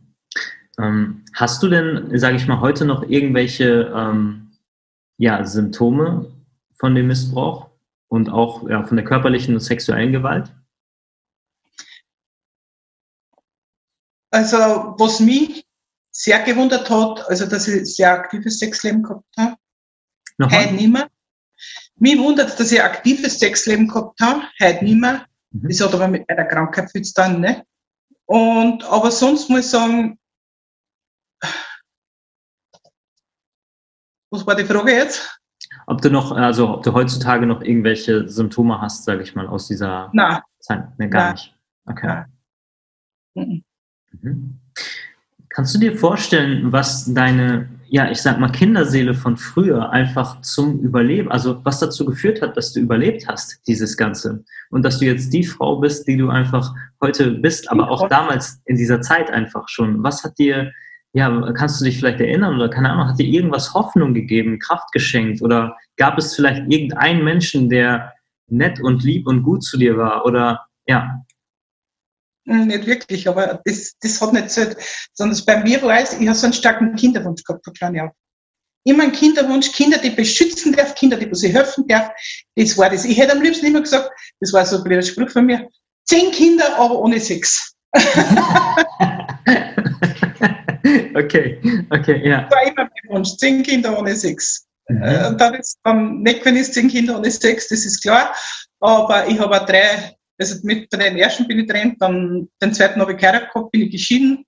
Ähm, 0.79 1.24
hast 1.35 1.62
du 1.62 1.69
denn, 1.69 2.19
sage 2.19 2.37
ich 2.37 2.47
mal, 2.47 2.61
heute 2.61 2.85
noch 2.85 3.03
irgendwelche 3.03 3.93
ähm, 3.95 4.53
ja, 5.19 5.45
Symptome 5.45 6.33
von 6.79 6.95
dem 6.95 7.09
Missbrauch 7.09 7.70
und 8.09 8.31
auch 8.31 8.69
ja, 8.69 8.83
von 8.85 8.97
der 8.97 9.05
körperlichen 9.05 9.55
und 9.55 9.61
sexuellen 9.61 10.12
Gewalt? 10.12 10.53
Also, 14.31 14.57
was 14.99 15.20
mich 15.20 15.66
sehr 16.11 16.43
gewundert 16.43 16.89
hat, 16.89 17.29
also 17.29 17.47
dass 17.47 17.69
ich 17.69 17.95
sehr 17.95 18.12
aktives 18.12 18.59
Sexleben 18.59 19.03
gehabt 19.03 19.24
habe. 19.39 19.57
Heute 20.43 20.74
nicht 20.74 20.93
mehr. 20.93 21.09
Mich 21.97 22.19
wundert, 22.19 22.59
dass 22.59 22.73
ich 22.73 22.83
aktives 22.83 23.39
Sexleben 23.39 23.89
gehabt 23.89 24.20
habe, 24.20 24.43
heute 24.61 24.85
nicht 24.85 25.01
mehr. 25.01 25.27
Mhm. 25.53 25.69
Das 25.69 25.81
hat 25.81 25.95
aber 25.95 26.09
mit 26.09 26.29
meiner 26.29 26.45
Krankheit 26.45 26.91
viel 26.91 27.03
zu 27.03 27.15
tun, 27.15 27.41
ne? 27.41 27.65
Und, 28.27 28.85
aber 28.85 29.11
sonst 29.11 29.49
muss 29.51 29.61
ich 29.61 29.70
sagen, 29.70 30.19
was 34.31 34.47
war 34.47 34.57
die 34.57 34.65
Frage 34.65 34.93
jetzt? 34.93 35.39
Ob 35.87 36.01
du 36.01 36.11
noch, 36.11 36.33
also 36.33 36.74
ob 36.74 36.83
du 36.83 36.93
heutzutage 36.93 37.47
noch 37.47 37.62
irgendwelche 37.62 38.29
Symptome 38.29 38.81
hast, 38.81 39.05
sage 39.05 39.23
ich 39.23 39.35
mal, 39.35 39.47
aus 39.47 39.69
dieser 39.69 40.11
Nein. 40.12 40.41
Zeit? 40.61 40.99
Nee, 40.99 41.09
gar 41.09 41.24
Nein. 41.24 41.33
nicht. 41.33 41.57
Okay. 41.87 42.24
Nein. 43.35 43.65
Mhm. 44.20 44.59
Kannst 45.49 45.74
du 45.74 45.79
dir 45.79 45.97
vorstellen, 45.97 46.73
was 46.73 47.12
deine 47.12 47.69
ja, 47.94 48.10
ich 48.10 48.23
sag 48.23 48.40
mal, 48.40 48.48
Kinderseele 48.48 49.12
von 49.12 49.36
früher 49.36 49.90
einfach 49.90 50.40
zum 50.40 50.81
Überleben, 50.81 51.31
also 51.31 51.62
was 51.62 51.78
dazu 51.78 52.06
geführt 52.06 52.40
hat, 52.40 52.56
dass 52.56 52.73
du 52.73 52.81
überlebt 52.81 53.28
hast, 53.28 53.60
dieses 53.66 53.98
Ganze. 53.98 54.44
Und 54.70 54.82
dass 54.82 54.98
du 54.98 55.05
jetzt 55.05 55.31
die 55.35 55.44
Frau 55.44 55.77
bist, 55.77 56.09
die 56.09 56.16
du 56.16 56.31
einfach 56.31 56.74
heute 57.02 57.32
bist, 57.32 57.70
aber 57.70 57.90
auch 57.90 58.09
damals 58.09 58.62
in 58.64 58.77
dieser 58.77 59.02
Zeit 59.02 59.31
einfach 59.31 59.69
schon. 59.69 60.02
Was 60.02 60.24
hat 60.24 60.39
dir, 60.39 60.73
ja, 61.12 61.52
kannst 61.52 61.82
du 61.82 61.85
dich 61.85 61.98
vielleicht 61.98 62.20
erinnern 62.20 62.55
oder 62.55 62.70
keine 62.70 62.89
Ahnung, 62.89 63.09
hat 63.09 63.19
dir 63.19 63.27
irgendwas 63.27 63.74
Hoffnung 63.74 64.14
gegeben, 64.14 64.59
Kraft 64.59 64.90
geschenkt 64.93 65.43
oder 65.43 65.77
gab 65.98 66.16
es 66.16 66.35
vielleicht 66.35 66.62
irgendeinen 66.73 67.23
Menschen, 67.23 67.69
der 67.69 68.14
nett 68.48 68.81
und 68.81 69.05
lieb 69.05 69.27
und 69.27 69.43
gut 69.43 69.64
zu 69.64 69.77
dir 69.77 69.98
war 69.98 70.24
oder 70.24 70.64
ja, 70.86 71.23
nicht 72.44 72.86
wirklich, 72.86 73.28
aber 73.28 73.60
das, 73.64 73.93
das 74.01 74.20
hat 74.20 74.32
nicht 74.32 74.51
so, 74.51 74.62
sondern 75.12 75.40
bei 75.47 75.62
mir 75.62 75.81
war 75.82 76.01
es, 76.01 76.12
ich 76.12 76.27
habe 76.27 76.36
so 76.36 76.47
einen 76.47 76.52
starken 76.52 76.94
Kinderwunsch 76.97 77.44
gehabt 77.44 77.64
von 77.64 77.74
klein 77.74 78.01
auf. 78.01 78.10
Immer 78.85 79.05
ein 79.05 79.12
Kinderwunsch, 79.12 79.70
Kinder, 79.73 79.98
die 79.98 80.10
beschützen 80.10 80.73
darf, 80.73 80.97
Kinder, 80.97 81.16
die 81.16 81.28
sie 81.32 81.55
helfen 81.55 81.86
darf. 81.86 82.10
Das 82.56 82.77
war 82.77 82.90
das. 82.90 83.05
Ich 83.05 83.16
hätte 83.16 83.32
am 83.32 83.43
liebsten 83.43 83.66
immer 83.66 83.81
gesagt, 83.81 84.10
das 84.40 84.52
war 84.52 84.66
so 84.66 84.78
ein 84.78 84.85
blöder 84.85 85.02
Spruch 85.02 85.31
von 85.31 85.47
mir, 85.47 85.69
zehn 86.05 86.32
Kinder, 86.32 86.77
aber 86.77 86.98
ohne 86.98 87.20
Sex. 87.20 87.74
okay, 91.14 91.60
okay, 91.90 92.28
ja. 92.28 92.43
Das 92.43 92.51
war 92.51 92.66
immer 92.66 92.89
mein 92.90 93.16
Wunsch, 93.16 93.36
zehn 93.36 93.62
Kinder 93.62 93.97
ohne 93.97 94.16
Sex. 94.16 94.66
Mhm. 94.89 95.02
Äh, 95.02 95.36
dann 95.36 95.55
ist 95.55 95.78
dann 95.85 96.23
nicht, 96.23 96.44
wenn 96.44 96.56
es 96.56 96.73
zehn 96.73 96.89
Kinder 96.89 97.19
ohne 97.19 97.31
Sex, 97.31 97.69
das 97.69 97.85
ist 97.85 98.02
klar. 98.02 98.35
Aber 98.81 99.28
ich 99.28 99.39
habe 99.39 99.60
auch 99.60 99.66
drei 99.66 100.16
also 100.39 100.59
mit 100.63 100.93
den 100.93 101.17
ersten 101.17 101.47
bin 101.47 101.61
ich 101.61 101.67
getrennt, 101.67 101.97
dann 102.01 102.49
den 102.61 102.75
zweiten 102.75 103.01
habe 103.01 103.13
ich 103.13 103.19
geheiratet 103.19 103.53
gehabt, 103.53 103.71
bin 103.71 103.83
ich 103.83 103.93
geschieden 103.93 104.45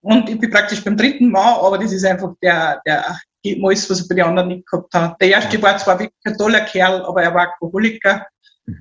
und 0.00 0.28
ich 0.28 0.38
bin 0.38 0.50
praktisch 0.50 0.82
beim 0.82 0.96
dritten 0.96 1.30
Mal, 1.30 1.54
aber 1.54 1.78
das 1.78 1.92
ist 1.92 2.04
einfach 2.04 2.34
der, 2.42 2.80
der 2.86 3.18
Gehtmois, 3.42 3.88
was 3.88 4.00
ich 4.00 4.08
bei 4.08 4.14
den 4.14 4.24
anderen 4.24 4.48
nicht 4.48 4.66
gehabt 4.66 4.92
habe. 4.94 5.16
Der 5.20 5.30
erste 5.30 5.60
war 5.60 5.76
zwar 5.78 5.98
wirklich 5.98 6.20
ein 6.24 6.38
toller 6.38 6.60
Kerl, 6.62 7.02
aber 7.04 7.22
er 7.22 7.34
war 7.34 7.52
Alkoholiker. 7.52 8.26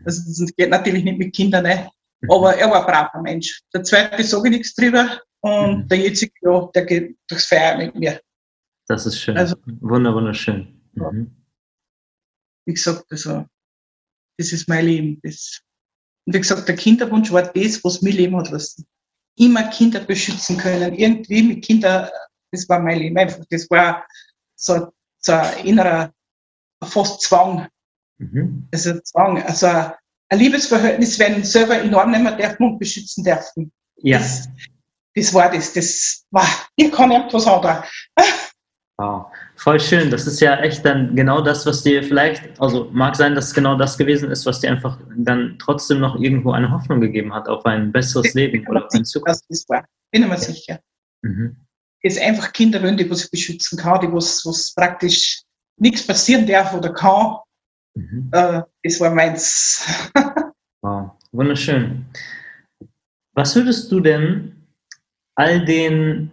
Also 0.05 0.21
das 0.25 0.55
geht 0.55 0.69
natürlich 0.69 1.03
nicht 1.03 1.17
mit 1.17 1.35
Kindern, 1.35 1.63
ne? 1.63 1.89
aber 2.29 2.55
er 2.55 2.69
war 2.69 2.79
ein 2.81 2.85
braver 2.85 3.21
Mensch. 3.21 3.61
Der 3.73 3.83
zweite 3.83 4.23
sage 4.23 4.49
ich 4.49 4.57
nichts 4.57 4.75
drüber 4.75 5.19
und 5.41 5.83
mhm. 5.83 5.87
der 5.87 5.97
jetzige, 5.97 6.33
ja, 6.41 6.69
der 6.73 6.85
geht 6.85 7.17
durchs 7.27 7.45
Feier 7.45 7.77
mit 7.77 7.95
mir. 7.95 8.19
Das 8.87 9.05
ist 9.05 9.19
schön. 9.19 9.37
Also, 9.37 9.55
Wunder, 9.65 10.13
wunderschön. 10.13 10.81
Mhm. 10.93 11.35
Wie 12.65 12.73
gesagt, 12.73 13.05
also, 13.09 13.45
das 14.37 14.51
ist 14.51 14.67
mein 14.67 14.85
Leben. 14.85 15.19
Das 15.21 15.61
und 16.25 16.33
wie 16.33 16.39
gesagt, 16.39 16.67
der 16.67 16.75
Kinderwunsch 16.75 17.31
war 17.31 17.43
das, 17.43 17.83
was 17.83 18.01
mich 18.01 18.15
leben 18.15 18.37
hat 18.37 18.49
lassen. 18.49 18.85
Immer 19.37 19.63
Kinder 19.69 19.99
beschützen 19.99 20.57
können. 20.57 20.93
Irgendwie 20.93 21.43
mit 21.43 21.65
Kindern, 21.65 22.09
das 22.51 22.67
war 22.69 22.79
mein 22.79 22.99
Leben 22.99 23.17
einfach. 23.17 23.43
Das 23.49 23.69
war 23.69 24.05
so, 24.55 24.91
so 25.19 25.33
ein 25.33 25.65
innerer, 25.65 26.13
fast 26.83 27.21
Zwang. 27.21 27.67
Mhm. 28.19 28.67
Also 28.71 28.99
Zwang, 29.01 29.41
also 29.43 29.67
ein 29.67 30.39
Liebesverhältnis, 30.39 31.19
wenn 31.19 31.43
selber 31.43 31.79
enorm 31.79 32.11
nehmen 32.11 32.37
dürfen 32.37 32.63
und 32.63 32.79
beschützen 32.79 33.23
dürfen. 33.23 33.71
Ja. 33.97 34.19
Das, 34.19 34.49
das 35.15 35.33
war 35.33 35.51
das. 35.51 35.73
Das 35.73 36.25
war, 36.31 36.47
ich 36.75 36.91
kann 36.91 37.11
etwas 37.11 37.47
anderes. 37.47 37.85
Wow. 38.97 39.27
Voll 39.55 39.79
schön. 39.79 40.09
Das 40.09 40.27
ist 40.27 40.39
ja 40.41 40.59
echt 40.59 40.83
dann 40.83 41.15
genau 41.15 41.41
das, 41.41 41.65
was 41.65 41.83
dir 41.83 42.03
vielleicht, 42.03 42.59
also 42.59 42.89
mag 42.91 43.15
sein, 43.15 43.35
dass 43.35 43.47
es 43.47 43.53
genau 43.53 43.77
das 43.77 43.97
gewesen 43.97 44.31
ist, 44.31 44.45
was 44.45 44.59
dir 44.59 44.71
einfach 44.71 44.97
dann 45.15 45.57
trotzdem 45.59 45.99
noch 45.99 46.19
irgendwo 46.19 46.51
eine 46.51 46.71
Hoffnung 46.71 46.99
gegeben 46.99 47.33
hat 47.33 47.47
auf 47.47 47.65
ein 47.65 47.91
besseres 47.91 48.33
Leben 48.33 48.67
oder 48.67 48.87
eine 48.91 49.03
Zukunft. 49.03 49.43
Das 49.49 49.65
war. 49.69 49.85
Bin 50.11 50.23
ich 50.23 50.29
mir 50.29 50.37
sicher. 50.37 50.79
Mhm. 51.21 51.57
Es 52.01 52.19
einfach 52.19 52.51
Kinder 52.51 52.81
wollen, 52.83 52.97
die 52.97 53.09
was 53.09 53.29
beschützen 53.29 53.77
kann, 53.77 54.01
die 54.01 54.11
was, 54.11 54.45
was 54.45 54.73
praktisch 54.73 55.43
nichts 55.77 56.05
passieren 56.05 56.45
darf 56.45 56.73
oder 56.73 56.93
kann. 56.93 57.37
Mhm. 57.95 58.29
Äh, 58.31 58.61
das 58.83 58.99
war 58.99 59.13
meins. 59.13 59.85
wow, 60.81 61.11
wunderschön. 61.31 62.05
Was 63.33 63.55
würdest 63.55 63.91
du 63.91 63.99
denn 63.99 64.67
all 65.35 65.63
den, 65.65 66.31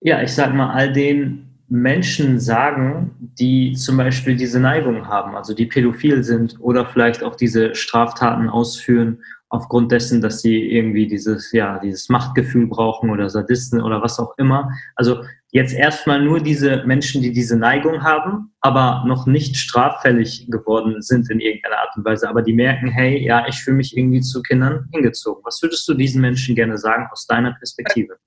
ja, 0.00 0.22
ich 0.22 0.32
sag 0.32 0.54
mal, 0.54 0.72
all 0.72 0.92
den 0.92 1.47
Menschen 1.68 2.40
sagen, 2.40 3.10
die 3.38 3.74
zum 3.74 3.98
Beispiel 3.98 4.36
diese 4.36 4.58
Neigung 4.58 5.06
haben, 5.06 5.36
also 5.36 5.54
die 5.54 5.66
pädophil 5.66 6.22
sind 6.22 6.56
oder 6.60 6.86
vielleicht 6.86 7.22
auch 7.22 7.36
diese 7.36 7.74
Straftaten 7.74 8.48
ausführen 8.48 9.18
aufgrund 9.50 9.92
dessen, 9.92 10.20
dass 10.20 10.40
sie 10.40 10.70
irgendwie 10.70 11.06
dieses, 11.06 11.52
ja, 11.52 11.78
dieses 11.78 12.08
Machtgefühl 12.08 12.66
brauchen 12.66 13.10
oder 13.10 13.28
Sadisten 13.30 13.80
oder 13.80 14.02
was 14.02 14.18
auch 14.18 14.34
immer. 14.36 14.70
Also 14.94 15.24
jetzt 15.50 15.74
erstmal 15.74 16.22
nur 16.22 16.40
diese 16.40 16.84
Menschen, 16.84 17.22
die 17.22 17.32
diese 17.32 17.56
Neigung 17.56 18.02
haben, 18.02 18.52
aber 18.60 19.04
noch 19.06 19.26
nicht 19.26 19.56
straffällig 19.56 20.46
geworden 20.50 21.00
sind 21.00 21.30
in 21.30 21.40
irgendeiner 21.40 21.78
Art 21.78 21.96
und 21.96 22.04
Weise, 22.04 22.28
aber 22.28 22.42
die 22.42 22.52
merken, 22.52 22.88
hey, 22.88 23.24
ja, 23.24 23.46
ich 23.48 23.62
fühle 23.62 23.78
mich 23.78 23.96
irgendwie 23.96 24.20
zu 24.20 24.42
Kindern 24.42 24.88
hingezogen. 24.92 25.42
Was 25.44 25.62
würdest 25.62 25.88
du 25.88 25.94
diesen 25.94 26.20
Menschen 26.20 26.54
gerne 26.54 26.76
sagen 26.76 27.08
aus 27.10 27.26
deiner 27.26 27.52
Perspektive? 27.52 28.18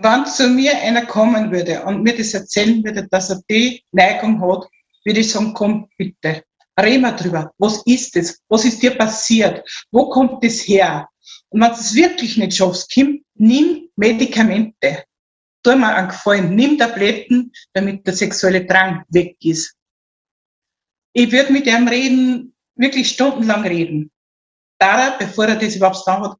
Wenn 0.00 0.26
zu 0.26 0.48
mir 0.48 0.78
einer 0.78 1.06
kommen 1.06 1.50
würde 1.50 1.82
und 1.84 2.02
mir 2.02 2.16
das 2.16 2.32
erzählen 2.34 2.82
würde, 2.84 3.06
dass 3.08 3.30
er 3.30 3.40
die 3.50 3.82
Neigung 3.92 4.40
hat, 4.40 4.68
würde 5.04 5.20
ich 5.20 5.30
sagen, 5.30 5.52
komm 5.54 5.88
bitte, 5.96 6.44
reden 6.80 7.02
wir 7.02 7.12
drüber. 7.12 7.52
Was 7.58 7.82
ist 7.84 8.14
das? 8.14 8.38
Was 8.48 8.64
ist 8.64 8.80
dir 8.82 8.96
passiert? 8.96 9.68
Wo 9.90 10.08
kommt 10.08 10.44
das 10.44 10.60
her? 10.60 11.08
Und 11.48 11.60
wenn 11.60 11.70
du 11.70 11.74
es 11.74 11.94
wirklich 11.94 12.36
nicht 12.36 12.56
schaffst, 12.56 12.90
Kim, 12.90 13.24
nimm 13.34 13.88
Medikamente. 13.96 15.04
Tu 15.64 15.76
mir 15.76 15.94
einen 15.94 16.08
Gefallen, 16.08 16.54
nimm 16.54 16.78
Tabletten, 16.78 17.52
damit 17.72 18.06
der 18.06 18.14
sexuelle 18.14 18.64
Drang 18.64 19.04
weg 19.08 19.36
ist. 19.40 19.74
Ich 21.12 21.32
würde 21.32 21.52
mit 21.52 21.66
ihm 21.66 21.88
reden, 21.88 22.54
wirklich 22.76 23.08
stundenlang 23.08 23.66
reden. 23.66 24.12
Da, 24.78 25.16
bevor 25.18 25.46
er 25.46 25.56
das 25.56 25.74
überhaupt 25.74 26.06
da 26.06 26.20
hat, 26.20 26.38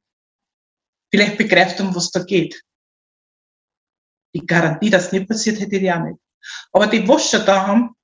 vielleicht 1.11 1.37
begreift, 1.37 1.81
um 1.81 1.93
was 1.93 2.11
da 2.11 2.23
geht. 2.23 2.61
Die 4.33 4.45
Garantie, 4.45 4.89
dass 4.89 5.11
nicht 5.11 5.27
passiert, 5.27 5.59
hätte 5.59 5.75
ich 5.75 5.91
auch 5.91 6.03
nicht. 6.03 6.19
Aber 6.71 6.87
die, 6.87 7.07
was 7.07 7.29
schon 7.29 7.45
da 7.45 7.67
haben, 7.67 7.95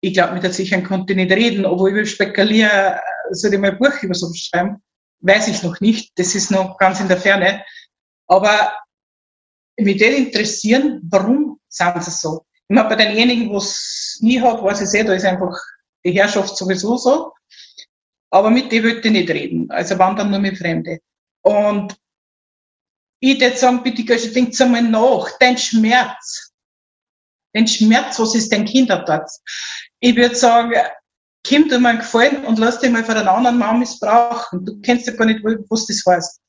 ich 0.00 0.12
glaube, 0.12 0.34
mit 0.34 0.42
der 0.42 0.52
Sicherheit 0.52 0.84
konnte 0.84 1.12
ich 1.12 1.16
nicht 1.16 1.32
reden, 1.32 1.64
obwohl 1.64 1.98
ich 1.98 2.10
spekuliere, 2.10 3.00
soll 3.30 3.54
ich 3.54 3.58
mal 3.58 3.72
ein 3.72 3.78
Buch 3.78 4.02
über 4.02 4.14
so 4.14 4.32
schreiben? 4.34 4.82
Weiß 5.20 5.48
ich 5.48 5.62
noch 5.62 5.80
nicht. 5.80 6.12
Das 6.18 6.34
ist 6.34 6.50
noch 6.50 6.78
ganz 6.78 7.00
in 7.00 7.08
der 7.08 7.16
Ferne. 7.16 7.64
Aber 8.26 8.72
mich 9.78 9.98
würde 10.00 10.16
interessieren, 10.16 11.00
warum 11.10 11.58
sind 11.68 12.04
sie 12.04 12.10
so? 12.10 12.44
Ich 12.68 12.74
meine, 12.74 12.88
bei 12.88 12.96
denjenigen, 12.96 13.50
wo 13.50 13.58
es 13.58 14.18
nie 14.20 14.40
hat, 14.40 14.62
weiß 14.62 14.82
ich 14.82 14.88
sehr, 14.88 15.04
da 15.04 15.14
ist 15.14 15.24
einfach 15.24 15.56
die 16.04 16.12
Herrschaft 16.12 16.56
sowieso 16.56 16.96
so. 16.96 17.32
Aber 18.30 18.50
mit 18.50 18.70
denen 18.70 18.84
würde 18.84 19.00
ich 19.00 19.12
nicht 19.12 19.30
reden. 19.30 19.70
Also 19.70 19.98
waren 19.98 20.16
dann 20.16 20.30
nur 20.30 20.40
mit 20.40 20.58
Fremde. 20.58 20.98
Und 21.42 21.96
ich 23.20 23.40
würde 23.40 23.56
sagen, 23.56 23.82
bitte, 23.82 24.04
Gösche, 24.04 24.30
denkt 24.30 24.60
einmal 24.60 24.82
nach, 24.82 25.30
dein 25.38 25.56
Schmerz. 25.56 26.52
Dein 27.54 27.66
Schmerz, 27.66 28.18
was 28.18 28.34
ist 28.34 28.52
dein 28.52 28.66
Kinderplatz? 28.66 29.42
Ich 30.00 30.14
würde 30.14 30.34
sagen, 30.34 30.74
komm 31.48 31.68
dir 31.68 31.78
mal 31.78 31.96
gefallen 31.96 32.44
und 32.44 32.58
lass 32.58 32.80
dich 32.80 32.90
mal 32.90 33.04
von 33.04 33.16
einer 33.16 33.32
anderen 33.32 33.58
Mann 33.58 33.78
missbrauchen. 33.78 34.64
Du 34.64 34.80
kennst 34.80 35.06
ja 35.06 35.14
gar 35.14 35.26
nicht, 35.26 35.42
was 35.42 35.86
das 35.86 36.02
heißt. 36.06 36.40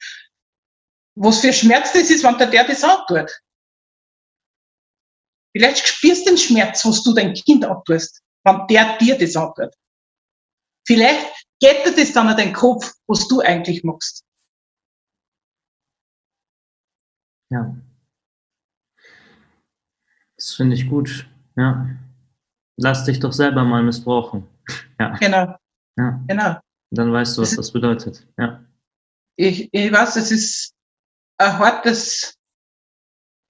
Was 1.15 1.39
für 1.39 1.53
Schmerz 1.53 1.93
das 1.93 2.09
ist, 2.09 2.23
wenn 2.23 2.37
der, 2.37 2.47
der 2.47 2.65
das 2.65 2.83
antut. 2.83 3.31
Vielleicht 5.55 5.87
spürst 5.87 6.25
du 6.25 6.31
den 6.31 6.37
Schmerz, 6.37 6.85
was 6.85 7.01
du 7.03 7.13
dein 7.13 7.33
Kind 7.33 7.65
antust, 7.65 8.21
wenn 8.43 8.67
der 8.67 8.97
dir 8.97 9.17
das 9.17 9.35
antut. 9.35 9.73
Vielleicht 10.85 11.25
geht 11.59 11.85
dir 11.85 11.95
das 11.95 12.13
dann 12.13 12.27
an 12.27 12.37
deinen 12.37 12.53
Kopf, 12.53 12.93
was 13.07 13.27
du 13.27 13.39
eigentlich 13.41 13.83
machst. 13.83 14.23
Ja. 17.49 17.75
Das 20.35 20.53
finde 20.53 20.75
ich 20.75 20.89
gut. 20.89 21.27
Ja. 21.55 21.89
Lass 22.77 23.05
dich 23.05 23.19
doch 23.19 23.33
selber 23.33 23.63
mal 23.63 23.83
missbrauchen. 23.83 24.47
Ja. 24.99 25.15
Genau. 25.17 25.55
Ja. 25.95 26.23
Genau. 26.27 26.57
Dann 26.89 27.13
weißt 27.13 27.37
du, 27.37 27.43
was 27.43 27.55
das 27.55 27.71
bedeutet. 27.71 28.27
Ja. 28.37 28.65
Ich, 29.35 29.69
ich 29.71 29.91
weiß, 29.91 30.15
es 30.15 30.31
ist 30.31 30.75
ein 31.37 31.57
hartes, 31.57 32.35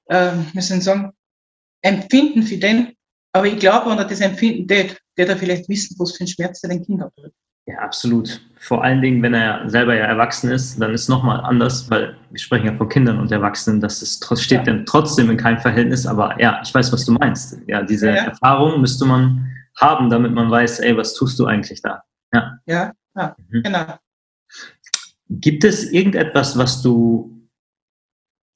äh, 0.10 0.36
müssen 0.54 0.82
sagen, 0.82 1.14
Empfinden 1.82 2.44
für 2.44 2.58
den, 2.58 2.94
aber 3.32 3.48
ich 3.48 3.60
glaube, 3.60 3.90
wenn 3.90 3.98
er 3.98 4.06
das 4.06 4.20
Empfinden 4.20 4.68
tät, 4.68 5.00
der 5.18 5.30
er 5.30 5.38
vielleicht 5.38 5.70
wissen, 5.70 5.96
was 6.00 6.18
für 6.18 6.26
ein 6.26 6.28
Schmerz 6.28 6.62
er 6.64 6.70
den 6.70 6.86
Kind 6.86 7.02
hat. 7.02 7.14
Ja, 7.68 7.80
absolut. 7.80 8.42
Vor 8.56 8.84
allen 8.84 9.02
Dingen, 9.02 9.22
wenn 9.22 9.34
er 9.34 9.70
selber 9.70 9.94
ja 9.94 10.06
erwachsen 10.06 10.50
ist, 10.50 10.82
dann 10.82 10.94
ist 10.94 11.04
es 11.04 11.10
nochmal 11.10 11.42
anders, 11.42 11.90
weil 11.92 12.16
wir 12.30 12.40
sprechen 12.40 12.66
ja 12.66 12.74
von 12.74 12.88
Kindern 12.88 13.20
und 13.20 13.30
Erwachsenen, 13.32 13.82
das 13.82 14.02
ist, 14.02 14.26
steht 14.42 14.60
ja. 14.60 14.64
dann 14.64 14.86
trotzdem 14.86 15.30
in 15.30 15.38
keinem 15.38 15.60
Verhältnis, 15.60 16.08
aber 16.08 16.40
ja, 16.42 16.62
ich 16.64 16.74
weiß, 16.74 16.92
was 16.94 17.06
du 17.06 17.12
meinst. 17.12 17.60
Ja, 17.68 17.84
diese 17.84 18.08
ja, 18.08 18.16
ja. 18.16 18.24
Erfahrung 18.24 18.80
müsste 18.80 19.06
man 19.06 19.52
haben, 19.76 20.10
damit 20.10 20.34
man 20.34 20.50
weiß, 20.50 20.80
ey, 20.80 20.96
was 20.96 21.14
tust 21.14 21.38
du 21.40 21.46
eigentlich 21.46 21.82
da? 21.82 22.04
Ja, 22.34 22.58
ja, 22.66 22.94
ja 23.16 23.36
mhm. 23.50 23.64
genau. 23.64 24.00
Gibt 25.30 25.66
es 25.66 25.92
irgendetwas, 25.92 26.58
was 26.58 26.82
du, 26.82 27.48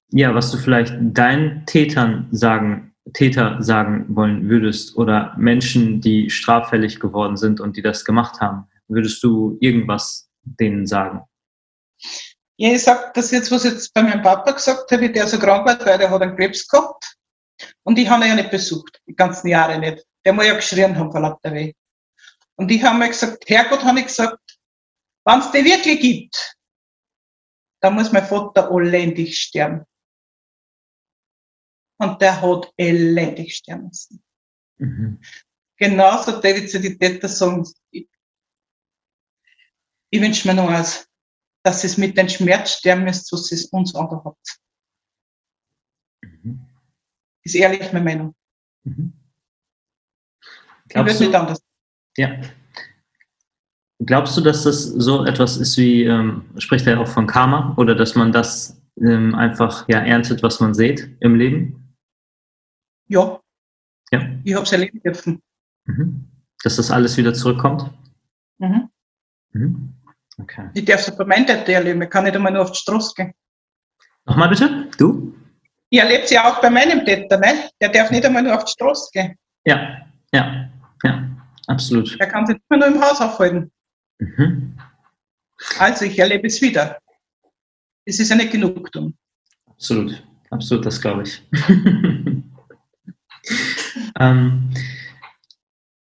ja, 0.09 0.33
was 0.33 0.51
du 0.51 0.57
vielleicht 0.57 0.95
deinen 0.99 1.65
Tätern 1.65 2.27
sagen 2.31 2.87
Täter 3.13 3.61
sagen 3.61 4.05
wollen 4.09 4.47
würdest 4.47 4.95
oder 4.95 5.33
Menschen, 5.37 6.01
die 6.01 6.29
straffällig 6.29 6.99
geworden 6.99 7.35
sind 7.35 7.59
und 7.59 7.75
die 7.75 7.81
das 7.81 8.05
gemacht 8.05 8.39
haben, 8.39 8.67
würdest 8.91 9.23
du 9.23 9.57
irgendwas 9.59 10.29
denen 10.43 10.85
sagen? 10.85 11.21
Ja, 12.57 12.73
ich 12.73 12.83
sag 12.83 13.13
das 13.13 13.31
jetzt, 13.31 13.51
was 13.51 13.65
ich 13.65 13.73
jetzt 13.73 13.93
bei 13.93 14.03
meinem 14.03 14.21
Papa 14.21 14.51
gesagt 14.51 14.91
habe, 14.91 15.11
der 15.11 15.27
so 15.27 15.39
krank 15.39 15.65
war, 15.65 15.83
weil 15.85 15.97
der 15.97 16.09
hat 16.09 16.21
einen 16.21 16.35
Krebs 16.35 16.67
gehabt. 16.67 17.17
Und 17.83 17.97
ich 17.97 18.09
habe 18.09 18.23
ihn 18.23 18.29
ja 18.29 18.35
nicht 18.35 18.51
besucht, 18.51 19.01
die 19.07 19.15
ganzen 19.15 19.47
Jahre 19.47 19.79
nicht. 19.79 20.05
Der 20.25 20.33
muss 20.33 20.45
ja 20.45 20.53
geschrien 20.53 20.97
haben 20.97 21.11
vor 21.11 21.21
lauter 21.21 21.53
Weh. 21.53 21.73
Und 22.55 22.69
ich 22.71 22.83
habe 22.83 22.99
mir 22.99 23.07
gesagt, 23.07 23.43
Herrgott, 23.47 23.83
habe 23.83 23.99
ich 23.99 24.05
gesagt, 24.05 24.39
wenn 25.25 25.39
es 25.39 25.51
die 25.51 25.65
wirklich 25.65 25.99
gibt, 25.99 26.57
dann 27.81 27.95
muss 27.95 28.11
mein 28.11 28.25
Vater 28.25 28.69
elendig 28.71 29.39
sterben. 29.39 29.85
Und 31.97 32.21
der 32.21 32.41
hat 32.41 32.71
elendig 32.77 33.55
sterben 33.55 33.87
müssen. 33.87 34.23
Mhm. 34.77 35.21
Genauso 35.77 36.39
David 36.39 36.69
zu 36.69 36.79
die 36.79 36.97
Täter 36.97 37.27
sagen, 37.27 37.67
ich, 40.11 40.21
wünsche 40.21 40.47
mir 40.47 40.53
nur 40.53 40.69
eins, 40.69 41.07
dass 41.63 41.83
es 41.83 41.97
mit 41.97 42.17
dem 42.17 42.29
Schmerz 42.29 42.73
sterben 42.73 43.03
müsst, 43.03 43.31
was 43.31 43.51
es 43.51 43.65
uns 43.65 43.95
angehabt. 43.95 44.59
Mhm. 46.21 46.59
Ist 47.43 47.55
ehrlich 47.55 47.91
meine 47.91 48.05
Meinung. 48.05 48.35
Mhm. 48.83 49.13
ich 50.89 50.95
würde 50.95 51.19
nicht 51.19 51.35
anders. 51.35 51.61
Ja. 52.17 52.41
Glaubst 53.99 54.35
du, 54.35 54.41
dass 54.41 54.63
das 54.63 54.83
so 54.83 55.25
etwas 55.25 55.57
ist 55.57 55.77
wie, 55.77 56.03
ähm, 56.03 56.45
spricht 56.57 56.87
er 56.87 56.99
auch 56.99 57.07
von 57.07 57.27
Karma 57.27 57.73
oder 57.77 57.93
dass 57.95 58.15
man 58.15 58.31
das 58.31 58.81
ähm, 58.99 59.35
einfach 59.35 59.87
ja, 59.87 59.99
erntet, 59.99 60.41
was 60.41 60.59
man 60.59 60.73
sieht 60.73 61.15
im 61.19 61.35
Leben? 61.35 61.95
Ja. 63.07 63.39
ja. 64.11 64.29
Ich 64.43 64.53
habe 64.55 64.63
es 64.63 64.71
erleben 64.71 65.01
dürfen. 65.03 65.41
Mhm. 65.85 66.27
Dass 66.63 66.77
das 66.77 66.89
alles 66.91 67.17
wieder 67.17 67.33
zurückkommt? 67.33 67.91
Mhm. 68.57 68.89
Mhm. 69.53 69.93
Okay. 70.41 70.69
Ich 70.73 70.85
darf 70.85 71.07
es 71.07 71.15
bei 71.15 71.25
meinen 71.25 71.45
Täter 71.45 71.73
erleben. 71.73 72.01
Ich 72.01 72.09
kann 72.09 72.23
nicht 72.23 72.35
einmal 72.35 72.51
nur 72.51 72.63
auf 72.63 72.71
die 72.71 72.79
Straße 72.79 73.13
gehen. 73.15 73.33
Nochmal 74.25 74.49
bitte? 74.49 74.89
Du? 74.97 75.35
Ich 75.89 75.99
erlebe 75.99 76.23
es 76.23 76.31
ja 76.31 76.49
auch 76.49 76.61
bei 76.61 76.69
meinem 76.69 77.05
Täter. 77.05 77.37
Ne? 77.37 77.69
Der 77.79 77.89
darf 77.89 78.11
nicht 78.11 78.25
einmal 78.25 78.43
nur 78.43 78.55
auf 78.55 78.63
die 78.65 78.71
Straße 78.71 79.09
gehen. 79.13 79.35
Ja, 79.65 80.07
ja, 80.33 80.69
ja, 81.03 81.29
absolut. 81.67 82.19
Der 82.19 82.27
kann 82.27 82.47
sich 82.47 82.55
nicht 82.55 82.69
mehr 82.69 82.79
nur 82.79 82.87
im 82.87 83.01
Haus 83.01 83.19
aufhalten. 83.21 83.71
Mhm. 84.19 84.77
Also, 85.77 86.05
ich 86.05 86.17
erlebe 86.17 86.47
es 86.47 86.61
wieder. 86.61 86.97
Es 88.05 88.19
ist 88.19 88.31
eine 88.31 88.47
Genugtuung. 88.47 89.13
Absolut, 89.69 90.23
absolut, 90.49 90.85
das 90.85 90.99
glaube 90.99 91.23
ich. 91.23 91.43
ähm, 94.19 94.71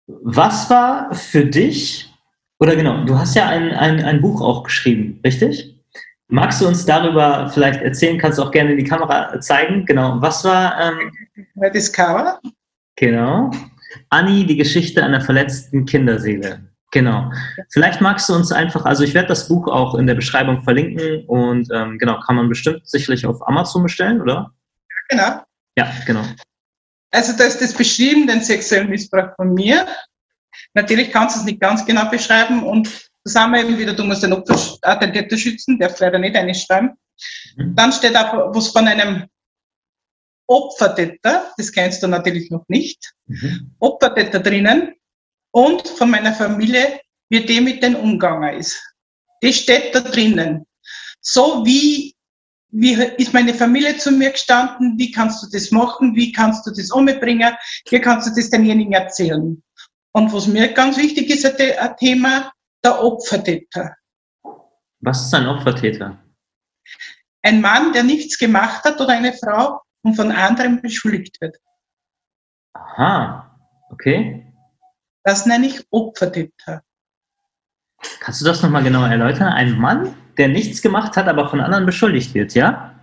was 0.06 0.70
war 0.70 1.14
für 1.14 1.44
dich 1.44 2.10
oder 2.61 2.77
genau, 2.77 3.05
du 3.05 3.19
hast 3.19 3.35
ja 3.35 3.49
ein, 3.49 3.73
ein, 3.73 4.05
ein 4.05 4.20
Buch 4.20 4.41
auch 4.41 4.62
geschrieben, 4.65 5.19
richtig? 5.24 5.77
Magst 6.28 6.61
du 6.61 6.69
uns 6.69 6.87
darüber 6.87 7.51
vielleicht 7.53 7.81
erzählen? 7.82 8.19
Kannst 8.19 8.39
du 8.39 8.45
auch 8.45 8.53
gerne 8.53 8.73
in 8.73 8.78
die 8.78 8.85
Kamera 8.85 9.41
zeigen. 9.41 9.85
Genau, 9.85 10.20
was 10.20 10.45
war. 10.45 10.78
Ähm, 10.81 11.11
das 11.73 11.93
Cover? 11.93 12.41
Genau. 12.95 13.51
Anni, 14.11 14.47
die 14.47 14.57
Geschichte 14.57 15.03
einer 15.03 15.20
verletzten 15.20 15.87
Kinderseele. 15.87 16.61
Genau. 16.93 17.32
Vielleicht 17.70 18.01
magst 18.01 18.28
du 18.28 18.35
uns 18.35 18.53
einfach, 18.53 18.85
also 18.85 19.03
ich 19.05 19.15
werde 19.15 19.28
das 19.28 19.49
Buch 19.49 19.66
auch 19.66 19.95
in 19.95 20.07
der 20.07 20.15
Beschreibung 20.15 20.62
verlinken 20.62 21.24
und 21.27 21.69
ähm, 21.73 21.99
genau, 21.99 22.20
kann 22.20 22.37
man 22.37 22.49
bestimmt 22.49 22.89
sicherlich 22.89 23.27
auf 23.27 23.47
Amazon 23.49 23.82
bestellen, 23.82 24.20
oder? 24.20 24.53
Genau. 25.09 25.43
Ja, 25.77 25.91
genau. 26.07 26.23
Also 27.12 27.37
da 27.37 27.45
ist 27.45 27.61
das 27.61 27.74
beschrieben, 27.74 28.27
den 28.27 28.41
sexuellen 28.41 28.89
Missbrauch 28.89 29.35
von 29.37 29.55
mir. 29.55 29.87
Natürlich 30.74 31.10
kannst 31.10 31.36
du 31.36 31.40
es 31.40 31.47
nicht 31.47 31.60
ganz 31.60 31.84
genau 31.84 32.09
beschreiben 32.09 32.62
und 32.62 33.10
zusammen 33.26 33.60
eben 33.60 33.78
wieder, 33.78 33.92
du 33.92 34.05
musst 34.05 34.22
den 34.22 34.32
Opfer, 34.32 34.97
den 34.97 35.12
Täter 35.12 35.36
schützen, 35.36 35.78
darfst 35.78 36.01
leider 36.01 36.18
nicht 36.18 36.36
einschreiben. 36.36 36.90
Mhm. 37.56 37.74
Dann 37.74 37.92
steht 37.92 38.16
auch 38.16 38.55
was 38.55 38.68
von 38.68 38.86
einem 38.86 39.26
Opfertäter, 40.47 41.52
das 41.56 41.70
kennst 41.70 42.02
du 42.02 42.09
natürlich 42.09 42.51
noch 42.51 42.64
nicht, 42.68 43.12
mhm. 43.26 43.74
Opfertäter 43.78 44.40
drinnen 44.40 44.94
und 45.52 45.86
von 45.88 46.10
meiner 46.10 46.32
Familie, 46.32 47.01
wie 47.28 47.44
dem 47.44 47.64
mit 47.64 47.82
dem 47.82 47.94
umgegangen 47.94 48.59
ist. 48.59 48.80
Das 49.40 49.56
steht 49.56 49.94
da 49.94 50.01
drinnen. 50.01 50.66
So 51.20 51.64
wie, 51.64 52.14
wie 52.70 52.92
ist 52.92 53.32
meine 53.32 53.55
Familie 53.55 53.97
zu 53.98 54.10
mir 54.10 54.30
gestanden, 54.30 54.98
wie 54.98 55.10
kannst 55.10 55.42
du 55.42 55.48
das 55.51 55.70
machen, 55.70 56.14
wie 56.14 56.32
kannst 56.32 56.66
du 56.66 56.70
das 56.70 56.90
umbringen, 56.90 57.55
wie 57.90 58.01
kannst 58.01 58.28
du 58.28 58.34
das 58.34 58.51
denjenigen 58.51 58.92
erzählen. 58.92 59.62
Und 60.12 60.32
was 60.32 60.47
mir 60.47 60.73
ganz 60.73 60.97
wichtig 60.97 61.31
ist, 61.31 61.45
ein 61.45 61.97
Thema, 61.97 62.53
der 62.85 63.03
Opfertäter. 63.03 63.97
Was 65.01 65.27
ist 65.27 65.35
ein 65.35 65.47
Opfertäter? 65.47 66.19
Ein 67.43 67.61
Mann, 67.61 67.93
der 67.93 68.03
nichts 68.03 68.39
gemacht 68.39 68.85
hat 68.85 69.01
oder 69.01 69.11
eine 69.11 69.32
Frau 69.32 69.81
und 70.03 70.15
von 70.15 70.31
anderen 70.32 70.82
beschuldigt 70.82 71.41
wird. 71.41 71.57
Aha, 72.74 73.59
okay. 73.91 74.53
Das 75.24 75.47
nenne 75.47 75.66
ich 75.66 75.87
Opfertäter. 75.91 76.82
Kannst 78.20 78.41
du 78.41 78.47
das 78.47 78.62
nochmal 78.62 78.82
genauer 78.82 79.09
erläutern? 79.09 79.53
Ein 79.53 79.78
Mann, 79.78 80.15
der 80.37 80.49
nichts 80.49 80.81
gemacht 80.82 81.16
hat, 81.16 81.28
aber 81.28 81.49
von 81.49 81.61
anderen 81.61 81.87
beschuldigt 81.87 82.35
wird, 82.35 82.55
ja? 82.55 82.99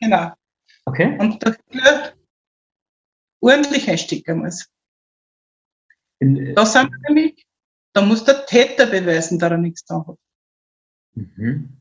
Genau. 0.00 0.32
Okay. 0.86 1.16
Und 1.18 1.42
dafür 1.42 2.12
ordentlich 3.40 3.88
einstecken 3.88 4.38
muss. 4.38 4.66
In, 6.20 6.54
das 6.54 6.72
sind 6.72 6.90
wir 6.90 6.98
nämlich, 7.08 7.46
da 7.92 8.02
muss 8.02 8.24
der 8.24 8.46
Täter 8.46 8.86
beweisen, 8.86 9.38
dass 9.38 9.50
er 9.50 9.58
nichts 9.58 9.84
da 9.84 10.04
hat. 10.06 10.18
Mhm. 11.14 11.76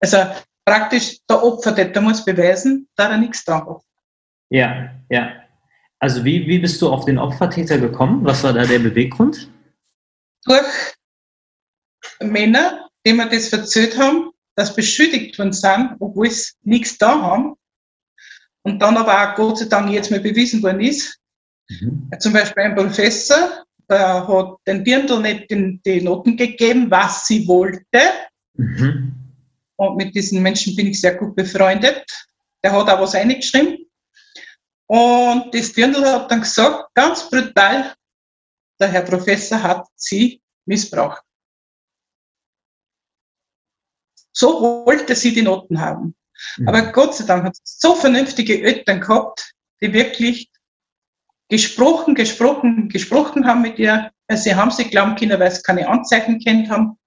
Also 0.00 0.18
praktisch 0.64 1.18
der 1.28 1.42
Opfertäter 1.42 2.00
muss 2.00 2.24
beweisen, 2.24 2.88
dass 2.96 3.10
er 3.10 3.18
nichts 3.18 3.44
da 3.44 3.64
hat. 3.64 3.82
Ja, 4.50 4.94
ja. 5.08 5.42
Also 5.98 6.24
wie, 6.24 6.46
wie 6.46 6.58
bist 6.58 6.80
du 6.82 6.90
auf 6.90 7.04
den 7.04 7.18
Opfertäter 7.18 7.78
gekommen? 7.78 8.24
Was 8.24 8.42
war 8.44 8.52
da 8.52 8.64
der 8.64 8.78
Beweggrund? 8.78 9.50
Durch 10.44 10.94
Männer, 12.20 12.88
die 13.04 13.12
mir 13.12 13.28
das 13.28 13.48
verzählt 13.48 13.96
haben, 13.98 14.30
dass 14.56 14.74
beschuldigt 14.74 15.38
worden 15.38 15.52
sind, 15.52 15.96
obwohl 16.00 16.30
sie 16.30 16.52
nichts 16.62 16.98
da 16.98 17.20
haben. 17.20 17.56
Und 18.62 18.80
dann 18.80 18.96
aber 18.96 19.32
auch 19.32 19.34
Gott 19.36 19.58
sei 19.58 19.66
Dank 19.66 19.90
jetzt 19.90 20.10
mal 20.10 20.20
bewiesen 20.20 20.62
worden 20.62 20.80
ist. 20.80 21.18
Mhm. 21.68 22.10
Zum 22.18 22.32
Beispiel 22.32 22.64
ein 22.64 22.74
Professor, 22.74 23.64
der 23.88 24.26
hat 24.26 24.56
den 24.66 24.84
Dirndl 24.84 25.20
nicht 25.20 25.50
den, 25.50 25.80
die 25.84 26.00
Noten 26.00 26.36
gegeben, 26.36 26.90
was 26.90 27.26
sie 27.26 27.46
wollte. 27.46 28.00
Mhm. 28.54 29.14
Und 29.76 29.96
mit 29.96 30.14
diesen 30.14 30.42
Menschen 30.42 30.74
bin 30.74 30.88
ich 30.88 31.00
sehr 31.00 31.14
gut 31.14 31.36
befreundet. 31.36 32.04
Der 32.64 32.72
hat 32.72 32.88
auch 32.88 33.00
was 33.00 33.14
eingeschrieben. 33.14 33.86
Und 34.88 35.54
das 35.54 35.72
Dirndl 35.72 36.04
hat 36.04 36.30
dann 36.30 36.40
gesagt, 36.40 36.94
ganz 36.94 37.28
brutal, 37.28 37.94
der 38.80 38.88
Herr 38.88 39.02
Professor 39.02 39.62
hat 39.62 39.86
sie 39.96 40.40
missbraucht. 40.66 41.22
So 44.32 44.84
wollte 44.86 45.14
sie 45.14 45.32
die 45.32 45.42
Noten 45.42 45.80
haben. 45.80 46.14
Mhm. 46.58 46.68
Aber 46.68 46.92
Gott 46.92 47.14
sei 47.14 47.24
Dank 47.24 47.44
hat 47.44 47.54
es 47.54 47.78
so 47.78 47.94
vernünftige 47.94 48.62
Eltern 48.62 49.00
gehabt, 49.00 49.52
die 49.80 49.92
wirklich 49.92 50.50
gesprochen, 51.48 52.14
gesprochen, 52.14 52.88
gesprochen 52.88 53.46
haben 53.46 53.62
mit 53.62 53.78
ihr. 53.78 54.10
Sie 54.28 54.54
haben 54.54 54.70
sie 54.70 54.84
glauben 54.84 55.14
können, 55.14 55.38
weil 55.38 55.50
sie 55.50 55.62
keine 55.62 55.88
Anzeichen 55.88 56.40
kennt 56.40 56.68
haben. 56.68 56.98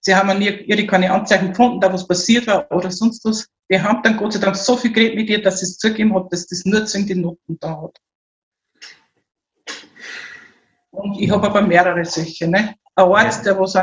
Sie 0.00 0.14
haben 0.14 0.38
nie 0.38 0.48
ihre 0.48 0.86
keine 0.86 1.12
Anzeichen 1.12 1.50
gefunden, 1.50 1.80
da 1.80 1.92
was 1.92 2.06
passiert 2.06 2.46
war 2.46 2.70
oder 2.72 2.90
sonst 2.90 3.24
was. 3.24 3.46
Die 3.70 3.80
haben 3.80 4.02
dann 4.02 4.16
Gott 4.16 4.32
sei 4.32 4.40
Dank 4.40 4.56
so 4.56 4.76
viel 4.76 4.92
geredet 4.92 5.16
mit 5.16 5.30
ihr, 5.30 5.40
dass 5.40 5.60
sie 5.60 5.66
es 5.66 5.78
zugegeben 5.78 6.14
hat, 6.14 6.32
dass 6.32 6.46
das 6.46 6.64
nur 6.64 6.84
zu 6.84 7.02
den 7.04 7.20
Noten 7.20 7.58
da 7.60 7.80
hat. 7.82 7.96
Und 10.90 11.18
ich 11.20 11.30
habe 11.30 11.46
aber 11.46 11.62
mehrere 11.62 12.04
solche. 12.04 12.48
Ne? 12.48 12.74
Ein 12.96 13.04
Arzt, 13.12 13.46
der 13.46 13.58
was 13.58 13.74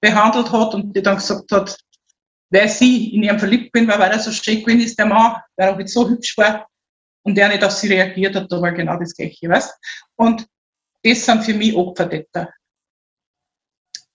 behandelt 0.00 0.50
hat 0.50 0.74
und 0.74 0.96
die 0.96 1.02
dann 1.02 1.16
gesagt 1.16 1.50
hat, 1.52 1.76
weil 2.50 2.68
sie 2.68 3.14
in 3.14 3.22
ihrem 3.22 3.38
verliebt 3.38 3.72
bin, 3.72 3.88
weil 3.88 4.00
er 4.00 4.18
so 4.18 4.30
schön 4.30 4.60
gewesen 4.60 4.80
ist, 4.80 4.98
der 4.98 5.06
Mann, 5.06 5.36
weil 5.56 5.68
er 5.68 5.76
halt 5.76 5.88
so 5.88 6.08
hübsch 6.08 6.36
war, 6.38 6.66
und 7.22 7.36
der 7.36 7.48
nicht 7.48 7.64
auf 7.64 7.72
sie 7.72 7.88
reagiert 7.88 8.34
hat, 8.36 8.50
da 8.50 8.60
war 8.60 8.72
genau 8.72 8.98
das 8.98 9.14
Gleiche, 9.14 9.48
weißt? 9.48 9.72
Und 10.16 10.46
das 11.02 11.24
sind 11.24 11.44
für 11.44 11.54
mich 11.54 11.74
Opfertäter. 11.74 12.52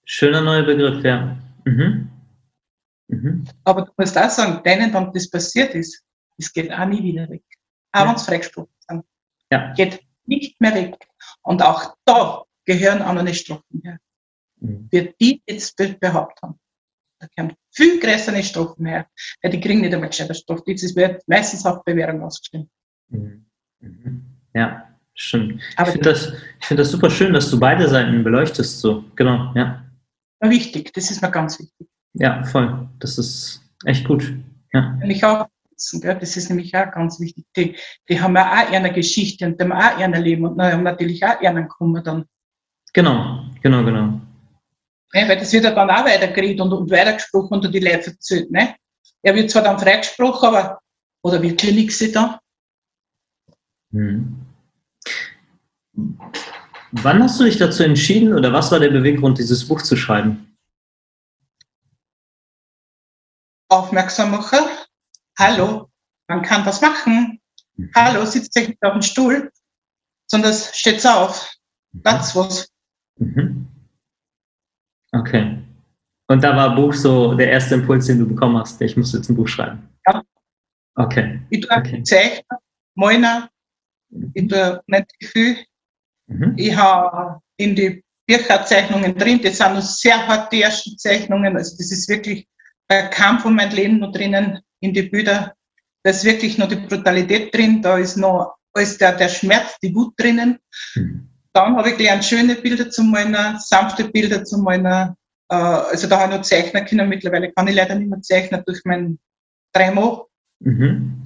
Schöner 0.05 0.41
neuer 0.41 0.63
Begriff, 0.63 1.03
ja. 1.03 1.37
Mhm. 1.65 2.09
Mhm. 3.09 3.45
Aber 3.63 3.83
du 3.83 3.91
musst 3.97 4.17
auch 4.17 4.29
sagen, 4.29 4.63
denen 4.63 4.91
dann 4.91 5.11
das 5.13 5.29
passiert 5.29 5.73
ist, 5.75 6.03
das 6.37 6.51
geht 6.51 6.71
auch 6.71 6.85
nie 6.85 7.03
wieder 7.03 7.29
weg. 7.29 7.43
Auch 7.91 8.01
ja. 8.01 8.07
wenn 8.07 8.15
es 8.15 8.25
freigesprochen 8.25 8.73
sind. 8.87 9.05
Ja. 9.51 9.73
Geht 9.73 10.01
nicht 10.25 10.59
mehr 10.61 10.75
weg. 10.75 10.95
Und 11.41 11.61
auch 11.61 11.95
da 12.05 12.43
gehören 12.65 13.01
andere 13.01 13.33
Strafen 13.33 13.81
her. 13.83 13.97
Mhm. 14.59 14.89
Für 14.91 15.13
die 15.19 15.41
jetzt 15.47 15.75
behauptet 15.75 16.41
haben. 16.41 16.59
Da 17.19 17.27
gehören 17.35 17.55
viel 17.71 17.99
größere 17.99 18.43
Strafen 18.43 18.85
her. 18.85 19.07
Weil 19.41 19.51
die 19.51 19.59
kriegen 19.59 19.81
nicht 19.81 19.93
einmal 19.93 20.09
gescheiter 20.09 20.33
Strafe. 20.33 20.63
Das 20.73 20.95
wird 20.95 21.27
meistens 21.27 21.65
auf 21.65 21.83
Bewährung 21.83 22.21
ausgestimmt. 22.23 22.69
Mhm. 23.09 23.45
Mhm. 23.79 24.25
Ja, 24.53 24.87
stimmt. 25.13 25.61
Aber 25.75 25.89
ich 25.89 25.93
finde 25.93 26.09
das, 26.09 26.33
find 26.61 26.79
das 26.79 26.91
super 26.91 27.09
schön, 27.09 27.33
dass 27.33 27.49
du 27.49 27.59
beide 27.59 27.87
Seiten 27.87 28.23
beleuchtest. 28.23 28.79
So, 28.79 29.03
genau, 29.15 29.53
ja. 29.55 29.83
Wichtig, 30.41 30.93
das 30.93 31.09
ist 31.11 31.21
mir 31.21 31.31
ganz 31.31 31.59
wichtig. 31.59 31.87
Ja, 32.13 32.43
voll. 32.43 32.87
Das 32.99 33.17
ist 33.17 33.61
echt 33.85 34.07
gut. 34.07 34.33
Ja. 34.73 34.97
Und 35.01 35.09
ich 35.09 35.23
auch, 35.23 35.47
das 35.71 36.37
ist 36.37 36.49
nämlich 36.49 36.75
auch 36.75 36.91
ganz 36.91 37.19
wichtig. 37.19 37.45
Die, 37.55 37.75
die 38.09 38.19
haben 38.19 38.35
ja 38.35 38.51
auch 38.51 38.71
eine 38.71 38.91
Geschichte 38.91 39.45
und 39.45 39.59
die 39.59 39.63
haben 39.63 39.71
auch 39.71 39.97
ein 39.97 40.13
Leben 40.13 40.45
und 40.45 40.61
haben 40.61 40.83
natürlich 40.83 41.23
auch 41.23 41.39
einen 41.39 41.67
Kummer 41.67 42.01
dann. 42.01 42.25
Genau, 42.93 43.45
genau, 43.61 43.83
genau. 43.83 44.21
Ja, 45.13 45.27
weil 45.27 45.37
das 45.37 45.53
wird 45.53 45.63
ja 45.63 45.71
dann 45.71 45.89
auch 45.89 46.05
weitergeredet 46.05 46.61
und, 46.61 46.73
und 46.73 46.91
weitergesprochen 46.91 47.65
und 47.65 47.73
die 47.73 47.79
Leute 47.79 48.11
erzählt. 48.11 48.51
Ne? 48.51 48.75
Er 49.21 49.35
wird 49.35 49.49
zwar 49.49 49.63
dann 49.63 49.79
freigesprochen, 49.79 50.49
aber 50.49 50.79
oder 51.23 51.41
wirklich 51.41 51.75
nichts 51.75 52.11
da. 52.11 52.39
Hm. 53.91 54.45
Wann 56.91 57.23
hast 57.23 57.39
du 57.39 57.43
dich 57.43 57.57
dazu 57.57 57.83
entschieden 57.83 58.33
oder 58.33 58.53
was 58.53 58.71
war 58.71 58.79
der 58.79 58.89
Beweggrund, 58.89 59.37
dieses 59.37 59.67
Buch 59.67 59.81
zu 59.81 59.95
schreiben? 59.95 60.57
Aufmerksam 63.69 64.31
machen. 64.31 64.59
Hallo, 65.37 65.89
man 66.27 66.41
kann 66.41 66.65
was 66.65 66.81
machen. 66.81 67.41
Mhm. 67.75 67.91
Hallo, 67.95 68.25
sitzt 68.25 68.55
nicht 68.55 68.81
auf 68.81 68.93
dem 68.93 69.01
Stuhl, 69.01 69.51
sondern 70.27 70.53
steht 70.53 71.05
auf. 71.05 71.53
Das 71.91 72.35
was. 72.35 72.69
Mhm. 73.17 73.67
Okay. 75.11 75.63
Und 76.27 76.43
da 76.43 76.55
war 76.55 76.75
Buch 76.75 76.93
so 76.93 77.33
der 77.35 77.51
erste 77.51 77.75
Impuls, 77.75 78.05
den 78.05 78.19
du 78.19 78.27
bekommen 78.27 78.57
hast. 78.57 78.81
Ich 78.81 78.97
muss 78.97 79.13
jetzt 79.13 79.29
ein 79.29 79.35
Buch 79.35 79.47
schreiben. 79.47 79.89
Ja. 80.05 80.21
Okay. 80.95 81.41
Ich 81.49 81.61
tue 81.61 81.77
okay. 81.77 82.03
zeichnen, 82.03 82.43
malen, 82.95 83.47
ich 84.33 84.47
tue 84.47 84.81
nicht 84.87 85.19
Gefühl. 85.19 85.57
Mhm. 86.27 86.53
Ich 86.57 86.75
habe 86.75 87.41
in 87.57 87.75
die 87.75 88.03
Bücherzeichnungen 88.27 89.17
drin, 89.17 89.39
das 89.41 89.57
sind 89.57 89.73
noch 89.73 89.81
sehr 89.81 90.27
harte 90.27 90.57
erste 90.57 90.95
Zeichnungen, 90.97 91.55
also 91.55 91.77
das 91.77 91.91
ist 91.91 92.09
wirklich 92.09 92.47
ein 92.89 93.09
Kampf 93.09 93.45
um 93.45 93.55
mein 93.55 93.71
Leben 93.71 93.99
noch 93.99 94.11
drinnen 94.11 94.59
in 94.81 94.93
die 94.93 95.03
Bilder. 95.03 95.53
Da 96.03 96.11
ist 96.11 96.23
wirklich 96.23 96.57
noch 96.57 96.67
die 96.67 96.75
Brutalität 96.75 97.53
drin, 97.53 97.81
da 97.81 97.97
ist 97.97 98.17
noch 98.17 98.55
alles 98.73 98.97
der, 98.97 99.13
der 99.13 99.29
Schmerz, 99.29 99.77
die 99.81 99.93
Wut 99.93 100.13
drinnen. 100.17 100.59
Mhm. 100.95 101.29
Dann 101.53 101.75
habe 101.75 101.89
ich 101.89 101.97
gelernt, 101.97 102.23
schöne 102.23 102.55
Bilder 102.55 102.89
zu 102.89 103.03
malen, 103.03 103.57
sanfte 103.59 104.09
Bilder 104.09 104.43
zu 104.43 104.59
malen. 104.59 105.15
Äh, 105.49 105.55
also 105.55 106.07
da 106.07 106.19
habe 106.19 106.33
ich 106.33 106.37
noch 106.37 106.45
zeichnen 106.45 106.85
können. 106.85 107.09
Mittlerweile 107.09 107.51
kann 107.51 107.67
ich 107.67 107.75
leider 107.75 107.95
nicht 107.95 108.09
mehr 108.09 108.21
zeichnen 108.21 108.61
durch 108.65 108.81
mein 108.85 109.17
Tremo. 109.73 110.27
Mhm. 110.59 111.23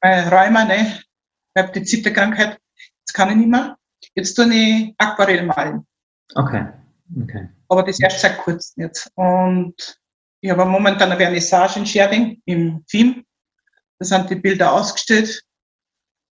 Mein 0.00 0.28
Rheuma, 0.28 0.64
ne? 0.64 1.00
Ich 1.54 1.62
habe 1.62 1.72
die 1.72 1.84
Zitterkrankheit. 1.84 2.58
Jetzt 3.00 3.12
kann 3.14 3.30
ich 3.30 3.36
nicht 3.36 3.48
mehr. 3.48 3.76
Jetzt 4.14 4.34
tue 4.34 4.52
ich 4.52 4.94
Aquarell 4.98 5.44
malen. 5.44 5.86
Okay. 6.34 6.66
okay. 7.22 7.48
Aber 7.68 7.82
das 7.82 8.00
erst 8.00 8.20
seit 8.20 8.38
kurzem 8.38 8.84
jetzt. 8.84 9.10
Und 9.14 10.00
ich 10.40 10.50
habe 10.50 10.64
momentan 10.64 11.10
eine 11.10 11.20
Vernissage 11.20 11.78
in 11.78 11.86
Scherding 11.86 12.42
im 12.46 12.84
Film. 12.88 13.24
Da 13.98 14.06
sind 14.06 14.30
die 14.30 14.36
Bilder 14.36 14.72
ausgestellt. 14.72 15.42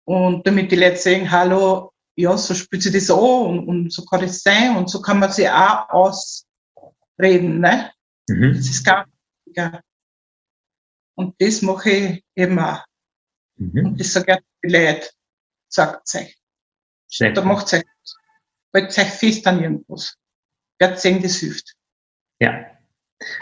Und 0.05 0.47
damit 0.47 0.72
die 0.72 0.76
Leute 0.76 0.97
sehen, 0.97 1.30
hallo, 1.30 1.92
ja, 2.16 2.36
so 2.36 2.55
spürt 2.55 2.82
sich 2.82 2.92
das 2.92 3.10
an 3.10 3.18
und, 3.18 3.68
und, 3.68 3.92
so 3.92 4.05
kann 4.05 4.20
das 4.20 4.42
sein 4.42 4.76
und 4.76 4.90
so 4.90 5.01
kann 5.01 5.18
man 5.18 5.30
sich 5.30 5.48
auch 5.48 5.88
ausreden. 5.88 7.60
Ne? 7.60 7.92
Mhm. 8.28 8.55
Das 8.55 8.68
ist 8.68 8.84
ganz 8.84 9.09
wichtig. 9.44 9.80
Und 11.14 11.34
das 11.38 11.62
mache 11.62 11.90
ich 11.90 12.24
eben 12.34 12.59
auch. 12.59 12.84
Mhm. 13.61 13.87
Und 13.87 14.01
das 14.01 14.12
sage 14.12 14.32
ich 14.32 14.70
die 14.70 14.74
Leute, 14.74 15.09
sagt 15.69 16.09
euch. 16.15 16.37
Da 17.35 17.43
macht 17.43 17.73
euch, 17.73 17.82
haltet 18.74 18.99
euch 18.99 19.11
fest 19.11 19.47
an 19.47 19.62
irgendwas. 19.62 20.16
Wer 20.78 20.97
sehen, 20.97 21.23
das 21.23 21.37
hilft. 21.37 21.74
Ja. 22.41 22.66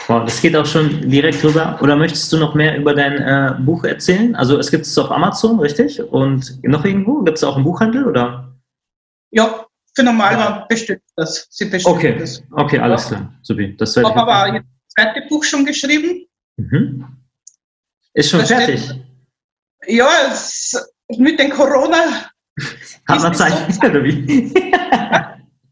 Wow, 0.08 0.24
das 0.24 0.40
geht 0.42 0.56
auch 0.56 0.66
schon 0.66 1.08
direkt 1.08 1.44
rüber. 1.44 1.78
Oder 1.80 1.94
möchtest 1.94 2.32
du 2.32 2.36
noch 2.36 2.54
mehr 2.56 2.76
über 2.76 2.94
dein 2.94 3.18
äh, 3.18 3.54
Buch 3.60 3.84
erzählen? 3.84 4.34
Also 4.34 4.58
es 4.58 4.72
gibt 4.72 4.86
es 4.86 4.98
auf 4.98 5.12
Amazon, 5.12 5.60
richtig? 5.60 6.02
Und 6.02 6.58
noch 6.64 6.84
irgendwo? 6.84 7.22
Gibt 7.22 7.38
es 7.38 7.44
auch 7.44 7.56
im 7.56 7.62
Buchhandel 7.62 8.04
oder? 8.04 8.58
Ja, 9.30 9.66
für 9.94 10.02
Normalmann 10.02 10.64
bestimmt 10.68 11.02
das. 11.14 11.46
Sie 11.50 11.66
bestimmt 11.66 11.96
okay. 11.96 12.18
das. 12.18 12.42
Okay, 12.50 12.80
alles 12.80 13.10
ja. 13.10 13.16
klar. 13.16 13.34
Super. 13.42 13.68
Das 13.78 13.96
ich 13.96 14.04
habe 14.04 14.20
aber 14.20 14.54
jetzt 14.54 14.66
das 14.96 15.04
zweite 15.04 15.28
Buch 15.28 15.44
schon 15.44 15.64
geschrieben. 15.64 16.26
Mhm. 16.56 17.06
Ist 18.14 18.30
schon 18.30 18.40
das 18.40 18.48
fertig? 18.48 18.82
Steht, 18.82 19.07
ja, 19.86 20.08
es, 20.30 20.74
mit 21.16 21.38
den 21.38 21.50
Corona. 21.50 22.30
Hat 23.06 23.22
man 23.22 23.34
Zeit, 23.34 23.52
oder 23.84 24.02
wie? 24.02 24.52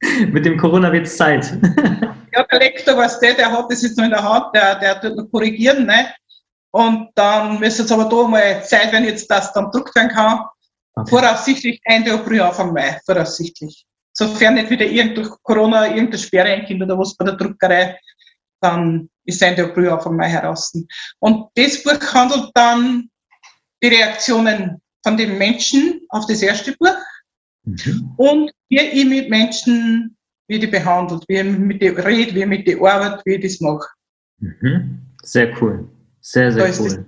mit 0.32 0.44
dem 0.44 0.56
Corona 0.58 0.92
wird 0.92 1.06
es 1.06 1.16
Zeit. 1.16 1.52
ja, 2.32 2.44
der 2.44 2.58
Lektor, 2.58 2.96
was 2.96 3.18
der, 3.20 3.34
der 3.34 3.50
hat 3.50 3.70
das 3.70 3.82
jetzt 3.82 3.96
noch 3.96 4.04
in 4.04 4.10
der 4.10 4.22
Hand, 4.22 4.54
der, 4.54 4.78
der 4.78 5.00
tut 5.00 5.16
noch 5.16 5.30
korrigieren, 5.30 5.86
ne? 5.86 6.12
Und 6.70 7.08
dann 7.14 7.58
müsste 7.58 7.84
es 7.84 7.92
aber 7.92 8.04
da 8.04 8.28
mal 8.28 8.62
Zeit, 8.64 8.92
wenn 8.92 9.04
jetzt 9.04 9.30
das 9.30 9.52
dann 9.52 9.70
druckt 9.70 9.94
werden 9.96 10.10
kann. 10.10 10.44
Okay. 10.94 11.10
Voraussichtlich 11.10 11.80
Ende 11.84 12.12
April, 12.12 12.42
Anfang 12.42 12.72
Mai, 12.72 13.00
voraussichtlich. 13.04 13.86
Sofern 14.12 14.54
nicht 14.54 14.70
wieder 14.70 14.84
irgend 14.84 15.16
durch 15.16 15.30
Corona 15.42 15.86
irgendeine 15.86 16.18
Sperre 16.18 16.48
einkommt 16.48 16.82
oder 16.82 16.98
was 16.98 17.16
bei 17.16 17.24
der 17.24 17.36
Druckerei, 17.36 17.98
dann 18.60 19.08
ist 19.24 19.42
Ende 19.42 19.64
April, 19.64 19.90
Anfang 19.90 20.16
Mai 20.16 20.28
heraus. 20.28 20.72
Und 21.18 21.48
das 21.54 21.82
Buch 21.82 22.00
handelt 22.12 22.50
dann 22.54 23.10
die 23.82 23.88
Reaktionen 23.88 24.80
von 25.02 25.16
den 25.16 25.38
Menschen 25.38 26.00
auf 26.10 26.26
das 26.26 26.42
erste 26.42 26.72
Buch 26.78 26.96
mhm. 27.64 28.12
und 28.16 28.50
wie 28.68 28.80
ich 28.80 29.04
mit 29.04 29.30
Menschen, 29.30 30.16
wie 30.48 30.58
die 30.58 30.66
behandelt, 30.66 31.24
wie 31.28 31.36
ich 31.36 31.44
mit 31.44 31.80
die 31.82 31.88
rede, 31.88 32.34
wie 32.34 32.40
ich 32.40 32.46
mit 32.46 32.66
die 32.66 32.80
arbeite, 32.80 33.22
wie 33.24 33.34
ich 33.34 33.42
das 33.42 33.60
mache. 33.60 33.86
Mhm. 34.38 34.98
Sehr 35.22 35.60
cool. 35.60 35.88
Sehr, 36.20 36.50
sehr 36.52 36.72
cool. 36.80 37.06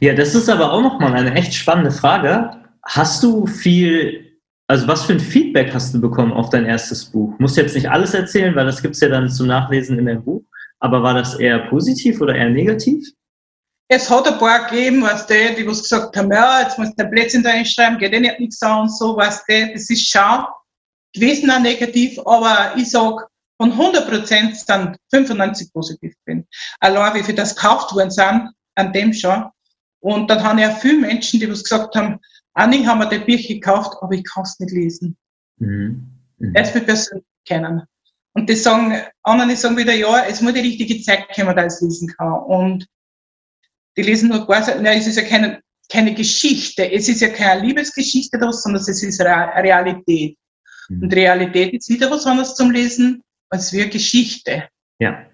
Ja, 0.00 0.14
das 0.14 0.34
ist 0.34 0.48
aber 0.48 0.72
auch 0.72 0.82
nochmal 0.82 1.14
eine 1.14 1.34
echt 1.34 1.54
spannende 1.54 1.92
Frage. 1.92 2.50
Hast 2.82 3.22
du 3.22 3.46
viel, 3.46 4.38
also 4.66 4.88
was 4.88 5.04
für 5.04 5.12
ein 5.12 5.20
Feedback 5.20 5.72
hast 5.72 5.94
du 5.94 6.00
bekommen 6.00 6.32
auf 6.32 6.50
dein 6.50 6.66
erstes 6.66 7.04
Buch? 7.04 7.38
Musst 7.38 7.56
jetzt 7.56 7.74
nicht 7.74 7.88
alles 7.88 8.14
erzählen, 8.14 8.54
weil 8.56 8.66
das 8.66 8.82
gibt 8.82 8.94
es 8.94 9.00
ja 9.00 9.08
dann 9.08 9.30
zum 9.30 9.46
Nachlesen 9.46 9.98
in 9.98 10.06
deinem 10.06 10.24
Buch. 10.24 10.42
Aber 10.80 11.02
war 11.02 11.14
das 11.14 11.38
eher 11.38 11.70
positiv 11.70 12.20
oder 12.20 12.34
eher 12.34 12.50
negativ? 12.50 13.06
Es 13.88 14.08
hat 14.10 14.26
ein 14.26 14.38
paar 14.38 14.66
gegeben, 14.66 15.02
was 15.02 15.26
die, 15.26 15.54
die 15.56 15.66
was 15.66 15.82
gesagt 15.82 16.16
haben, 16.16 16.32
ja, 16.32 16.62
jetzt 16.62 16.78
musst 16.78 16.98
du 16.98 17.04
ein 17.04 17.42
da 17.42 17.50
einschreiben, 17.50 17.98
geht 17.98 18.12
eh 18.12 18.20
nicht 18.20 18.40
nichts 18.40 18.62
an 18.62 18.82
und 18.82 18.96
so, 18.96 19.16
was 19.16 19.44
die, 19.44 19.72
das 19.72 19.90
ist 19.90 20.10
schon 20.10 20.46
gewesen 21.14 21.50
auch 21.50 21.60
negativ, 21.60 22.18
aber 22.26 22.76
ich 22.76 22.90
sag, 22.90 23.28
von 23.56 23.70
100 23.70 24.08
Prozent 24.08 24.56
sind 24.56 24.96
95 25.10 25.72
positiv 25.72 26.12
drin. 26.26 26.46
Allein 26.80 27.14
wie 27.14 27.22
viel 27.22 27.34
das 27.34 27.54
gekauft 27.54 27.94
worden 27.94 28.10
sind, 28.10 28.50
an 28.74 28.92
dem 28.92 29.12
schon. 29.12 29.44
Und 30.00 30.28
dann 30.28 30.42
haben 30.42 30.58
ja 30.58 30.70
viele 30.70 30.98
Menschen, 31.00 31.40
die 31.40 31.50
was 31.50 31.62
gesagt 31.62 31.94
haben, 31.94 32.18
Anni 32.54 32.84
haben 32.84 32.98
wir 32.98 33.08
die 33.08 33.18
Bücher 33.18 33.54
gekauft, 33.54 33.96
aber 34.00 34.12
ich 34.12 34.24
kann 34.24 34.42
es 34.42 34.58
nicht 34.58 34.72
lesen. 34.72 35.16
Mhm. 35.58 36.10
Mhm. 36.38 36.52
Mit 36.52 36.86
persönlich 36.86 37.24
kennen. 37.46 37.82
Und 38.32 38.50
die 38.50 38.56
sagen, 38.56 39.00
anderen 39.22 39.50
die 39.50 39.56
sagen 39.56 39.76
wieder, 39.76 39.94
ja, 39.94 40.24
es 40.24 40.40
muss 40.40 40.54
die 40.54 40.60
richtige 40.60 41.00
Zeit 41.00 41.28
kommen, 41.34 41.54
da 41.54 41.62
ich 41.62 41.72
es 41.72 41.80
lesen 41.80 42.08
kann. 42.08 42.32
Und 42.32 42.86
die 43.96 44.02
lesen 44.02 44.28
nur 44.28 44.44
quasi, 44.46 44.72
na, 44.80 44.92
es 44.92 45.06
ist 45.06 45.16
ja 45.16 45.22
keine, 45.22 45.60
keine 45.90 46.14
Geschichte, 46.14 46.90
es 46.90 47.08
ist 47.08 47.20
ja 47.20 47.28
keine 47.28 47.66
Liebesgeschichte 47.66 48.38
da, 48.38 48.52
sondern 48.52 48.82
es 48.82 49.02
ist 49.02 49.20
Realität. 49.20 50.36
Mhm. 50.88 51.02
Und 51.02 51.14
Realität 51.14 51.74
ist 51.74 51.88
wieder 51.88 52.10
was 52.10 52.26
anderes 52.26 52.54
zum 52.54 52.70
Lesen 52.70 53.22
als 53.48 53.72
wie 53.72 53.82
eine 53.82 53.90
Geschichte. 53.90 54.68
Ja. 54.98 55.26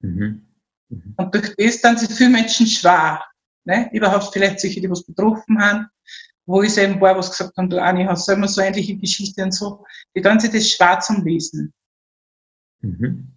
Mhm. 0.00 0.46
Mhm. 0.88 1.14
Und 1.16 1.34
durch 1.34 1.54
das 1.56 1.80
dann 1.80 1.96
sind 1.96 2.12
viele 2.12 2.30
Menschen 2.30 2.66
schwer. 2.66 3.24
Ne? 3.64 3.88
Überhaupt 3.92 4.32
vielleicht 4.32 4.60
solche, 4.60 4.80
die 4.80 4.90
was 4.90 5.04
betroffen 5.04 5.60
haben, 5.60 5.86
wo 6.46 6.62
ich 6.62 6.76
eben 6.78 7.00
war, 7.00 7.16
was 7.16 7.30
gesagt 7.30 7.56
haben, 7.56 7.70
du 7.70 7.80
Anni, 7.80 8.04
hast 8.04 8.26
du 8.26 8.32
immer 8.32 8.48
so 8.48 8.60
ähnliche 8.60 8.96
Geschichte 8.96 9.42
und 9.42 9.52
so, 9.52 9.84
die 10.16 10.22
sich 10.40 10.50
das 10.50 10.70
schwer 10.70 11.00
zum 11.00 11.24
Lesen. 11.24 11.72
Mhm. 12.80 13.28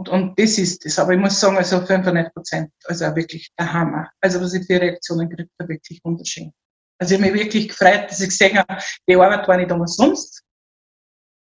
Und, 0.00 0.08
und 0.08 0.38
das 0.38 0.56
ist 0.56 0.86
es. 0.86 0.98
Aber 0.98 1.12
ich 1.12 1.18
muss 1.18 1.38
sagen, 1.38 1.58
also 1.58 1.84
95 1.84 2.32
Prozent, 2.32 2.72
also 2.86 3.04
wirklich 3.14 3.50
der 3.58 3.70
Hammer. 3.70 4.08
Also 4.22 4.40
was 4.40 4.54
ich 4.54 4.66
für 4.66 4.80
Reaktionen 4.80 5.28
kriege, 5.28 5.50
war 5.58 5.68
wirklich 5.68 6.00
wunderschön. 6.02 6.50
Also 6.98 7.14
ich 7.14 7.20
habe 7.20 7.30
mich 7.30 7.42
wirklich 7.42 7.68
gefreut, 7.68 8.08
dass 8.08 8.20
ich 8.22 8.30
gesehen 8.30 8.56
habe, 8.56 8.82
die 9.06 9.14
Arbeit 9.14 9.46
war 9.46 9.58
nicht 9.58 9.70
umsonst, 9.70 10.42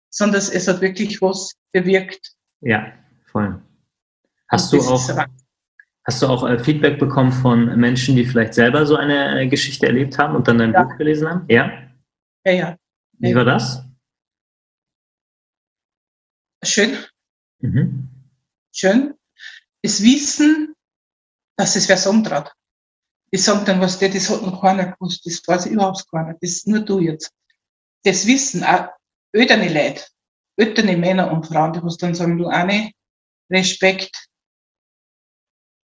sondern 0.09 0.41
es 0.41 0.67
hat 0.67 0.81
wirklich 0.81 1.21
was 1.21 1.53
bewirkt. 1.71 2.33
Ja, 2.59 2.91
voll. 3.31 3.61
Hast 4.49 4.73
du 4.73 4.81
auch, 4.81 5.09
hast 6.03 6.21
du 6.21 6.27
auch 6.27 6.45
äh, 6.45 6.59
Feedback 6.59 6.99
bekommen 6.99 7.31
von 7.31 7.79
Menschen, 7.79 8.17
die 8.17 8.25
vielleicht 8.25 8.55
selber 8.55 8.85
so 8.85 8.97
eine 8.97 9.41
äh, 9.41 9.47
Geschichte 9.47 9.85
erlebt 9.85 10.17
haben 10.17 10.35
und 10.35 10.49
dann 10.49 10.57
dein 10.57 10.73
ja. 10.73 10.83
Buch 10.83 10.97
gelesen 10.97 11.29
haben? 11.29 11.45
Ja? 11.47 11.71
Ja, 12.45 12.51
ja. 12.51 12.77
Wie 13.19 13.33
war 13.33 13.45
das? 13.45 13.85
Schön. 16.61 16.97
Mhm. 17.61 18.18
Schön. 18.71 19.15
Das 19.81 20.01
Wissen, 20.01 20.75
dass 21.57 21.75
es 21.75 21.87
wer 21.89 22.09
umtrat. 22.09 22.53
die 23.31 23.37
sagen 23.37 23.65
dann, 23.65 23.81
was 23.81 23.99
der, 23.99 24.09
das 24.09 24.29
hat 24.29 24.41
noch 24.41 24.61
keiner 24.61 24.93
gewusst, 24.93 25.25
das 25.25 25.41
weiß 25.45 25.67
ich 25.67 25.73
überhaupt 25.73 26.09
keiner, 26.09 26.35
das 26.41 26.65
nur 26.65 26.79
du 26.79 26.99
jetzt. 26.99 27.31
Das 28.03 28.25
wissen 28.25 28.63
auch 28.63 28.89
ältere 29.31 29.67
Leute, 29.67 30.03
ältere 30.57 30.97
Männer 30.97 31.31
und 31.31 31.45
Frauen, 31.45 31.73
die 31.73 31.83
was 31.83 31.97
dann 31.97 32.15
sagen, 32.15 32.37
du 32.37 32.47
eine, 32.47 32.91
Respekt, 33.51 34.27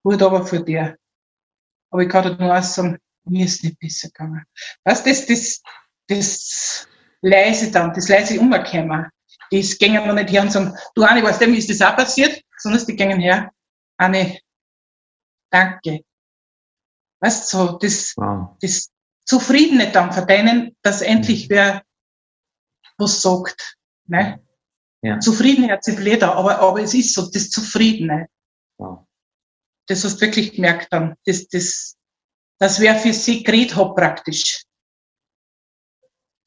gut 0.03 0.23
aber 0.23 0.47
für 0.47 0.63
dir. 0.63 0.97
Aber 1.91 2.03
ich 2.03 2.09
kann 2.09 2.25
dir 2.25 2.37
nur 2.37 2.53
eins 2.53 2.75
sagen, 2.75 2.99
mir 3.25 3.47
ist 3.47 3.65
nicht 3.65 3.79
besser 3.79 4.09
gegangen. 4.09 4.45
Weißt 4.85 5.07
das, 5.07 5.27
das, 5.27 5.63
das 6.09 6.89
leise 7.23 7.71
dann, 7.71 7.93
das 7.95 8.09
leise 8.09 8.39
umkommen, 8.39 9.11
das 9.51 9.79
gehen 9.79 9.95
wir 9.95 10.13
nicht 10.13 10.31
her 10.31 10.43
und 10.43 10.53
sagen, 10.53 10.77
du 10.95 11.03
Anni, 11.03 11.23
weißt 11.23 11.41
du, 11.41 11.47
mir 11.47 11.59
ist 11.59 11.71
das 11.71 11.83
auch 11.83 11.97
passiert, 11.97 12.44
sondern 12.59 12.87
die 12.87 12.97
gehen 12.97 13.21
her, 13.21 13.51
Anni, 13.97 14.41
danke. 15.51 16.05
Weißt 17.21 17.53
du, 17.53 17.57
so, 17.57 17.79
das, 17.79 18.15
wow. 18.17 18.57
das 18.61 18.91
Zufriedene 19.25 19.91
dann 19.93 20.13
von 20.13 20.27
denen, 20.27 20.77
dass 20.83 21.01
endlich 21.01 21.49
mhm. 21.49 21.55
wer 21.55 21.85
was 22.99 23.23
sagt. 23.23 23.77
Ne? 24.07 24.45
Ja. 25.03 25.19
Zufriedenheit 25.21 25.87
ist 25.87 25.97
blöd, 25.97 26.23
aber, 26.23 26.59
aber 26.59 26.83
es 26.83 26.95
ist 26.95 27.15
so, 27.15 27.31
das 27.31 27.51
Zufriedene. 27.51 28.29
Wow. 28.79 29.07
Das 29.87 30.05
hast 30.05 30.17
du 30.17 30.21
wirklich 30.23 30.53
gemerkt 30.53 30.93
dann. 30.93 31.17
Das, 31.25 31.47
das, 31.49 31.97
das 32.59 32.81
wäre 32.81 32.99
für 32.99 33.13
sie 33.13 33.43
geredet 33.43 33.77
hat 33.77 33.95
praktisch. 33.95 34.65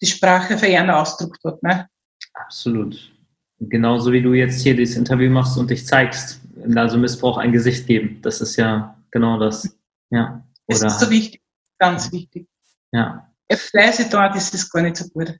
Die 0.01 0.07
Sprache 0.07 0.57
für 0.57 0.67
ihren 0.67 0.89
Ausdruck 0.89 1.37
hat. 1.43 1.61
Ne? 1.63 1.89
Absolut. 2.33 3.16
Genauso 3.59 4.11
wie 4.11 4.21
du 4.21 4.33
jetzt 4.33 4.61
hier 4.61 4.77
das 4.77 4.95
Interview 4.95 5.29
machst 5.31 5.57
und 5.57 5.69
dich 5.69 5.85
zeigst. 5.85 6.41
Also 6.75 6.97
Missbrauch 6.97 7.37
ein 7.37 7.51
Gesicht 7.51 7.87
geben. 7.87 8.19
Das 8.21 8.41
ist 8.41 8.55
ja 8.55 8.95
genau 9.11 9.39
das. 9.39 9.77
Ja. 10.09 10.43
Oder 10.67 10.79
das 10.79 10.93
ist 10.95 10.99
so 10.99 11.09
wichtig, 11.09 11.41
ganz 11.79 12.11
wichtig. 12.11 12.47
Ja. 12.91 13.31
Leise 13.73 14.09
dort 14.09 14.35
ist 14.35 14.53
es 14.53 14.69
gar 14.69 14.81
nicht 14.81 14.97
so 14.97 15.07
gut. 15.09 15.37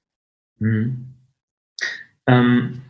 Mhm. 0.60 1.14
Ähm, 2.26 2.82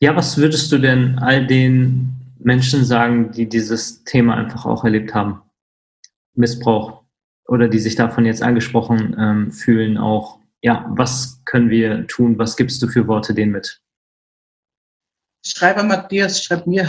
ja, 0.00 0.16
was 0.16 0.36
würdest 0.38 0.72
du 0.72 0.78
denn 0.78 1.18
all 1.18 1.46
den 1.46 2.12
Menschen 2.38 2.84
sagen, 2.84 3.32
die 3.32 3.48
dieses 3.48 4.02
Thema 4.04 4.36
einfach 4.36 4.64
auch 4.64 4.84
erlebt 4.84 5.14
haben? 5.14 5.42
Missbrauch 6.34 7.04
oder 7.46 7.68
die 7.68 7.78
sich 7.78 7.96
davon 7.96 8.24
jetzt 8.24 8.42
angesprochen 8.42 9.14
ähm, 9.18 9.52
fühlen, 9.52 9.98
auch, 9.98 10.38
ja, 10.62 10.86
was 10.90 11.42
können 11.44 11.68
wir 11.68 12.06
tun? 12.06 12.38
Was 12.38 12.56
gibst 12.56 12.82
du 12.82 12.88
für 12.88 13.06
Worte 13.08 13.34
denen 13.34 13.52
mit? 13.52 13.79
Schreibe 15.44 15.82
Matthias, 15.82 16.42
schreib 16.42 16.66
mir. 16.66 16.88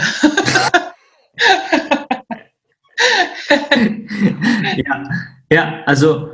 ja, 4.76 5.02
ja, 5.50 5.82
also 5.86 6.28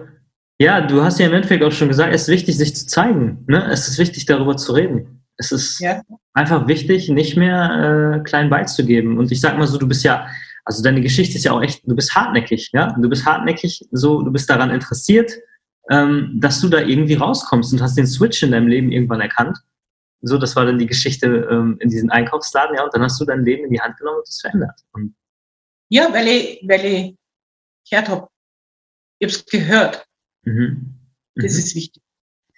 ja, 0.61 0.81
du 0.81 1.03
hast 1.03 1.20
ja 1.20 1.27
im 1.27 1.35
Endeffekt 1.35 1.62
auch 1.62 1.70
schon 1.70 1.89
gesagt, 1.89 2.12
es 2.12 2.23
ist 2.23 2.28
wichtig, 2.28 2.57
sich 2.57 2.74
zu 2.74 2.86
zeigen. 2.86 3.45
Ne? 3.47 3.65
Es 3.70 3.86
ist 3.86 3.99
wichtig, 3.99 4.27
darüber 4.27 4.57
zu 4.57 4.73
reden. 4.73 5.23
Es 5.36 5.53
ist 5.53 5.78
ja. 5.78 6.03
einfach 6.35 6.66
wichtig, 6.66 7.09
nicht 7.09 7.36
mehr 7.36 8.16
äh, 8.16 8.24
klein 8.24 8.51
beizugeben. 8.51 9.19
Und 9.19 9.31
ich 9.31 9.40
sag 9.40 9.57
mal 9.57 9.69
so, 9.69 9.78
du 9.78 9.86
bist 9.86 10.03
ja, 10.03 10.27
also 10.65 10.82
deine 10.82 11.01
Geschichte 11.01 11.36
ist 11.36 11.45
ja 11.45 11.53
auch 11.53 11.62
echt, 11.62 11.82
du 11.86 11.95
bist 11.95 12.15
hartnäckig, 12.16 12.70
ja. 12.73 12.93
Du 13.01 13.09
bist 13.09 13.24
hartnäckig, 13.24 13.86
so, 13.93 14.23
du 14.23 14.32
bist 14.32 14.51
daran 14.51 14.70
interessiert, 14.70 15.31
ähm, 15.90 16.39
dass 16.40 16.61
du 16.61 16.69
da 16.69 16.81
irgendwie 16.81 17.15
rauskommst 17.15 17.73
und 17.73 17.81
hast 17.81 17.97
den 17.97 18.09
Switch 18.09 18.43
in 18.43 18.51
deinem 18.51 18.66
Leben 18.66 18.90
irgendwann 18.90 19.20
erkannt. 19.20 19.59
So, 20.20 20.36
das 20.36 20.57
war 20.57 20.66
dann 20.66 20.78
die 20.78 20.86
Geschichte 20.86 21.27
ähm, 21.27 21.77
in 21.81 21.90
diesem 21.90 22.11
Einkaufsladen, 22.11 22.77
ja, 22.77 22.85
und 22.85 22.93
dann 22.93 23.03
hast 23.03 23.20
du 23.20 23.24
dein 23.24 23.45
Leben 23.45 23.65
in 23.66 23.73
die 23.73 23.81
Hand 23.81 23.97
genommen 23.99 24.19
und 24.19 24.28
es 24.28 24.40
verändert. 24.40 24.81
Und 24.93 25.15
ja, 25.90 26.12
weil 26.12 26.27
ich, 26.28 26.65
weil 26.66 26.85
ich 26.85 27.16
gehört 27.89 28.09
habe. 28.09 28.28
Ich 29.20 29.27
habe 29.27 29.39
es 29.39 29.47
gehört. 29.47 30.07
Mhm. 30.43 30.99
Das 31.35 31.55
mhm. 31.55 31.59
ist 31.59 31.74
wichtig. 31.74 32.03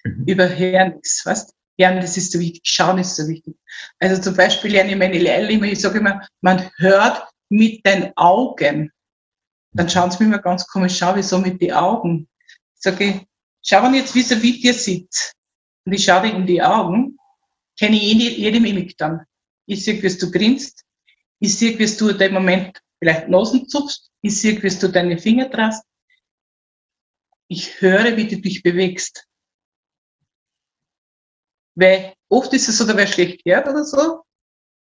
Mhm. 0.04 0.24
Überhören 0.26 0.94
nichts, 0.94 1.24
weißt 1.24 1.54
Hören, 1.80 2.00
das 2.00 2.16
ist 2.16 2.32
so 2.32 2.38
wichtig. 2.38 2.62
Schauen 2.64 2.98
ist 2.98 3.16
so 3.16 3.26
wichtig. 3.26 3.56
Also 3.98 4.20
zum 4.20 4.36
Beispiel 4.36 4.72
lerne 4.72 4.92
ich 4.92 4.98
meine 4.98 5.18
Lehrer 5.18 5.48
immer, 5.48 5.66
ich 5.66 5.80
sage 5.80 5.98
immer, 5.98 6.26
man 6.42 6.70
hört 6.76 7.26
mit 7.48 7.84
den 7.86 8.12
Augen. 8.16 8.92
Dann 9.72 9.88
schauen 9.88 10.10
sie 10.10 10.22
mir 10.22 10.30
immer 10.30 10.42
ganz 10.42 10.66
komisch, 10.66 10.98
schau, 10.98 11.14
wieso 11.16 11.38
mit 11.38 11.60
den 11.60 11.72
Augen? 11.72 12.28
Ich 12.76 12.82
sage, 12.82 13.24
schau, 13.62 13.82
wenn 13.82 13.94
jetzt 13.94 14.14
vis-à-vis 14.14 14.60
dir 14.60 14.74
sitzt 14.74 15.34
und 15.86 15.92
ich 15.92 16.04
schaue 16.04 16.22
dir 16.22 16.34
in 16.34 16.46
die 16.46 16.62
Augen, 16.62 17.16
kenne 17.80 17.96
ich 17.96 18.02
jede, 18.02 18.36
jede 18.36 18.60
Mimik 18.60 18.96
dann. 18.98 19.24
Ich 19.66 19.84
sehe, 19.84 20.00
wie 20.02 20.18
du 20.18 20.30
grinst. 20.30 20.84
Ich 21.38 21.56
sehe, 21.56 21.78
wie 21.78 21.96
du 21.96 22.10
in 22.10 22.18
dem 22.18 22.34
Moment 22.34 22.82
vielleicht 22.98 23.28
Nasen 23.28 23.66
zupfst. 23.68 24.10
Ich 24.20 24.38
sehe, 24.38 24.62
wie 24.62 24.68
du 24.68 24.88
deine 24.88 25.16
Finger 25.18 25.48
drast. 25.48 25.82
Ich 27.48 27.80
höre, 27.80 28.16
wie 28.18 28.28
du 28.28 28.38
dich 28.38 28.62
bewegst. 28.62 29.26
Weil 31.74 32.12
oft 32.28 32.52
ist 32.52 32.68
es 32.68 32.76
so, 32.76 32.86
da 32.86 32.94
wäre 32.94 33.06
schlecht 33.06 33.42
gehört 33.44 33.66
oder 33.66 33.84
so, 33.84 34.22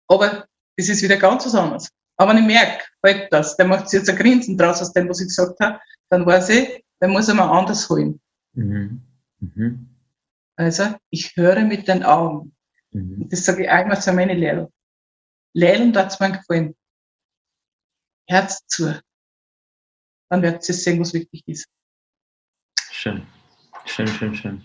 aber 0.08 0.48
das 0.76 0.90
ist 0.90 1.04
wieder 1.04 1.18
ganz 1.18 1.46
was 1.46 1.54
anderes. 1.54 1.90
Aber 2.18 2.32
wenn 2.32 2.40
ich 2.40 2.48
merke, 2.48 2.84
halt 3.06 3.32
das, 3.32 3.56
der 3.56 3.68
macht 3.68 3.88
sich 3.88 4.00
jetzt 4.00 4.10
ein 4.10 4.16
Grinsen 4.16 4.58
draus 4.58 4.82
aus 4.82 4.92
dem, 4.94 5.08
was 5.08 5.22
ich 5.22 5.28
gesagt 5.28 5.60
habe, 5.60 5.80
dann 6.10 6.26
weiß 6.26 6.50
ich, 6.50 6.84
dann 7.00 7.12
muss 7.12 7.28
er 7.28 7.36
mal 7.36 7.52
anders 7.52 7.88
holen. 7.90 8.20
Mhm. 8.54 9.02
Mhm. 9.40 9.90
Also, 10.56 10.96
ich 11.12 11.36
höre 11.38 11.64
mit 11.64 11.88
den 11.88 12.04
Augen. 12.04 12.56
Mhm. 12.92 13.30
Das 13.30 13.46
sage 13.46 13.64
ich 13.64 13.70
einmal 13.70 14.02
zu 14.02 14.14
meinen 14.14 14.38
Lehrern. 14.38 14.68
Lehrern 15.54 15.96
hat 15.96 16.12
es 16.12 16.20
mir 16.20 16.32
gefallen. 16.32 16.76
Herz 18.28 18.66
zu. 18.68 19.02
Dann 20.30 20.42
wird 20.42 20.64
sie 20.64 20.74
sehen, 20.74 21.00
was 21.00 21.14
wichtig 21.14 21.44
ist. 21.48 21.68
Schön. 22.92 23.26
Schön, 23.86 24.08
schön, 24.08 24.36
schön. 24.36 24.64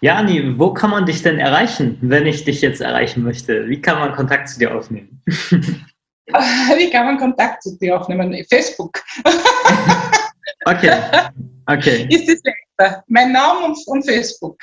Ja, 0.00 0.14
Anni, 0.14 0.58
wo 0.58 0.72
kann 0.72 0.90
man 0.90 1.06
dich 1.06 1.22
denn 1.22 1.38
erreichen, 1.38 1.98
wenn 2.00 2.26
ich 2.26 2.44
dich 2.44 2.60
jetzt 2.62 2.80
erreichen 2.80 3.22
möchte? 3.22 3.68
Wie 3.68 3.80
kann 3.80 3.98
man 3.98 4.12
Kontakt 4.12 4.48
zu 4.48 4.58
dir 4.58 4.74
aufnehmen? 4.74 5.22
Wie 5.26 6.90
kann 6.90 7.06
man 7.06 7.18
Kontakt 7.18 7.62
zu 7.62 7.76
dir 7.78 7.98
aufnehmen? 7.98 8.32
Facebook. 8.50 9.02
okay. 10.66 10.92
okay. 11.66 12.06
Ist 12.10 12.28
das 12.28 12.40
leichter? 12.44 13.02
Mein 13.08 13.32
Name 13.32 13.74
und, 13.86 14.06
Facebook. 14.06 14.58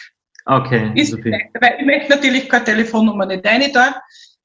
Okay. 0.45 0.91
Ist 0.95 1.11
super. 1.11 1.31
Weil 1.59 1.77
ich 1.79 1.85
möchte 1.85 2.09
natürlich 2.09 2.47
keine 2.47 2.65
Telefonnummer 2.65 3.25
nicht 3.25 3.45
rein 3.45 3.71
da. 3.73 3.99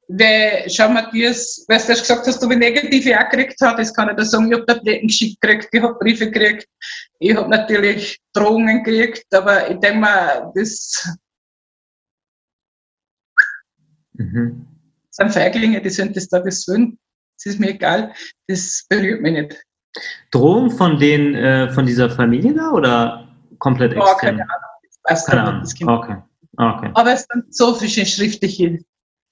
Weil, 0.09 0.69
schau 0.69 0.89
Matthias, 0.89 1.65
weißt 1.69 1.89
du, 1.89 1.93
hast 1.93 2.01
gesagt 2.01 2.27
hast, 2.27 2.43
du 2.43 2.51
wie 2.51 2.57
negative 2.57 3.17
auch 3.17 3.29
gekriegt 3.29 3.55
hast, 3.61 3.79
das 3.79 3.95
kann 3.95 4.09
ich 4.09 4.17
dir 4.17 4.25
sagen, 4.25 4.51
ich 4.51 4.55
habe 4.55 4.67
Tabletten 4.67 5.07
geschickt 5.07 5.41
gekriegt, 5.41 5.69
ich 5.71 5.81
habe 5.81 5.95
Briefe 6.01 6.31
gekriegt, 6.31 6.67
ich 7.21 7.37
habe 7.37 7.49
natürlich 7.49 8.19
Drohungen 8.33 8.83
gekriegt, 8.83 9.33
aber 9.33 9.71
ich 9.71 9.79
denke 9.79 10.01
mal, 10.01 10.51
das 10.57 11.17
mhm. 14.15 14.67
sind 15.11 15.33
Feiglinge, 15.33 15.81
die 15.81 15.91
sind 15.91 16.17
das 16.17 16.29
da 16.29 16.41
besöhnen. 16.41 16.99
Das 17.37 17.55
ist 17.55 17.61
mir 17.61 17.71
egal, 17.71 18.13
das 18.49 18.85
berührt 18.89 19.23
mich 19.23 19.33
nicht. 19.33 19.65
Drohungen 20.33 20.73
von 20.73 20.99
den, 20.99 21.37
äh, 21.37 21.71
von 21.71 21.87
dieser 21.87 22.11
Familie 22.11 22.53
da 22.53 22.71
oder 22.73 23.29
komplett 23.59 23.93
extern? 23.93 24.13
Oh, 24.13 24.19
keine 24.19 24.43
Ahnung. 24.43 24.70
Weiß 25.05 25.27
keine 25.27 25.43
Ahnung. 25.43 25.63
Okay. 25.63 26.17
okay. 26.57 26.91
Aber 26.95 27.13
es 27.13 27.27
sind 27.31 27.55
so 27.55 27.75
viele 27.75 28.07
schriftliche 28.07 28.79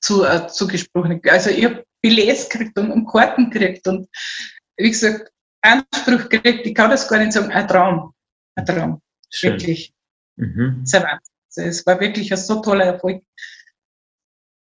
zu, 0.01 0.24
äh, 0.24 0.47
zugesprochen. 0.49 1.20
Also 1.28 1.51
ich 1.51 1.65
habe 1.65 1.85
Billets 2.01 2.49
gekriegt 2.49 2.78
und, 2.78 2.90
und 2.90 3.07
Karten 3.07 3.51
gekriegt 3.51 3.86
und 3.89 4.09
wie 4.77 4.90
gesagt, 4.90 5.31
Anspruch 5.62 6.28
gekriegt, 6.28 6.66
ich 6.66 6.74
kann 6.74 6.90
das 6.90 7.09
gar 7.09 7.19
nicht 7.19 7.32
sagen, 7.32 7.51
ein 7.51 7.66
Traum. 7.66 8.12
Ein 8.55 8.65
Traum. 8.65 9.03
Schön. 9.31 9.53
Wirklich. 9.53 9.93
Mhm. 10.36 10.85
Sehr 10.85 11.03
Wahnsinn. 11.03 11.69
Es 11.69 11.85
war 11.86 12.01
wirklich 12.01 12.31
ein 12.32 12.39
so 12.39 12.61
toller 12.62 12.85
Erfolg. 12.85 13.23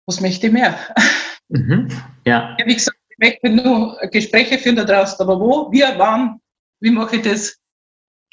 Was 0.07 0.21
möchte 0.21 0.47
ich 0.47 0.53
mehr? 0.53 0.79
Mhm. 1.49 1.89
Ja. 2.25 2.57
ja. 2.59 2.67
Wie 2.67 2.75
gesagt, 2.75 2.99
ich 3.09 3.19
möchte 3.19 3.49
nur 3.51 3.99
Gespräche 4.11 4.59
führen 4.59 4.77
da 4.77 4.85
draußen, 4.85 5.19
aber 5.21 5.41
wo, 5.41 5.71
wir 5.73 5.99
wann, 5.99 6.41
wie 6.81 6.91
mache 6.91 7.17
ich 7.17 7.23
das? 7.23 7.59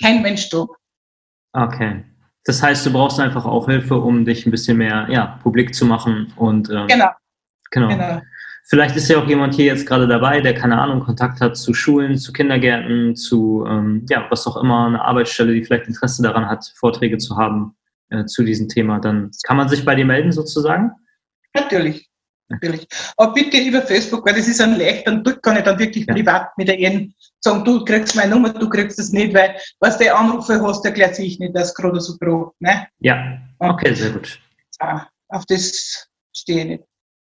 Kein 0.02 0.22
Mensch 0.22 0.50
da. 0.50 0.66
Okay. 1.54 2.04
Das 2.46 2.62
heißt, 2.62 2.86
du 2.86 2.94
brauchst 2.94 3.20
einfach 3.20 3.46
auch 3.46 3.68
Hilfe, 3.68 3.96
um 3.96 4.24
dich 4.24 4.46
ein 4.46 4.52
bisschen 4.52 4.78
mehr 4.78 5.08
ja, 5.10 5.40
publik 5.42 5.74
zu 5.74 5.86
machen. 5.86 6.32
Und, 6.36 6.70
ähm, 6.70 6.88
genau. 6.88 7.10
genau. 7.72 7.88
genau. 7.90 8.22
Vielleicht 8.68 8.96
ist 8.96 9.10
ja 9.10 9.20
auch 9.20 9.28
jemand 9.28 9.54
hier 9.54 9.66
jetzt 9.66 9.86
gerade 9.86 10.08
dabei, 10.08 10.42
der 10.42 10.54
keine 10.56 10.80
Ahnung, 10.80 11.00
Kontakt 11.00 11.40
hat 11.42 11.56
zu 11.56 11.74
Schulen, 11.74 12.18
zu 12.18 12.34
Kindergärten, 12.34 13.16
zu 13.16 13.66
ähm, 13.68 14.06
ja, 14.10 14.26
was 14.30 14.48
auch 14.48 14.58
immer, 14.58 14.88
eine 14.88 15.02
Arbeitsstelle, 15.02 15.54
die 15.54 15.64
vielleicht 15.64 15.88
Interesse 15.88 16.24
daran 16.24 16.48
hat, 16.48 16.72
Vorträge 16.76 17.18
zu 17.18 17.36
haben 17.38 17.76
äh, 18.10 18.26
zu 18.26 18.44
diesem 18.44 18.68
Thema. 18.68 19.00
Dann 19.00 19.30
kann 19.46 19.58
man 19.58 19.70
sich 19.70 19.86
bei 19.86 19.94
dir 19.94 20.06
melden 20.06 20.32
sozusagen? 20.32 20.92
Natürlich. 21.54 22.10
Natürlich. 22.50 22.88
Aber 23.18 23.34
bitte 23.34 23.58
über 23.58 23.82
Facebook, 23.82 24.26
weil 24.26 24.36
das 24.36 24.48
ist 24.48 24.62
ein 24.62 24.78
leicht, 24.78 25.08
dann 25.08 25.24
tut 25.24 25.42
kann 25.42 25.58
ich 25.58 25.64
dann 25.64 25.80
wirklich 25.80 26.06
ja. 26.06 26.14
privat 26.14 26.58
mit 26.58 26.70
jedem 26.70 27.14
sagen, 27.40 27.64
du 27.64 27.84
kriegst 27.84 28.16
meine 28.16 28.32
Nummer, 28.32 28.54
du 28.54 28.70
kriegst 28.70 29.00
es 29.00 29.12
nicht, 29.12 29.34
weil 29.34 29.56
was 29.80 29.98
der 29.98 30.18
Anrufe 30.18 30.62
hast, 30.62 30.86
erklärt 30.86 31.16
sich 31.16 31.40
nicht 31.40 31.56
das 31.56 31.74
gerade 31.74 32.00
so 32.00 32.16
grob. 32.18 32.54
Ne? 32.60 32.88
Ja, 33.00 33.40
okay, 33.60 33.94
sehr 33.94 34.12
gut. 34.12 34.40
Ja, 34.80 35.08
auf 35.30 35.46
das 35.48 36.08
stehe 36.36 36.60
ich 36.60 36.66
nicht. 36.66 36.84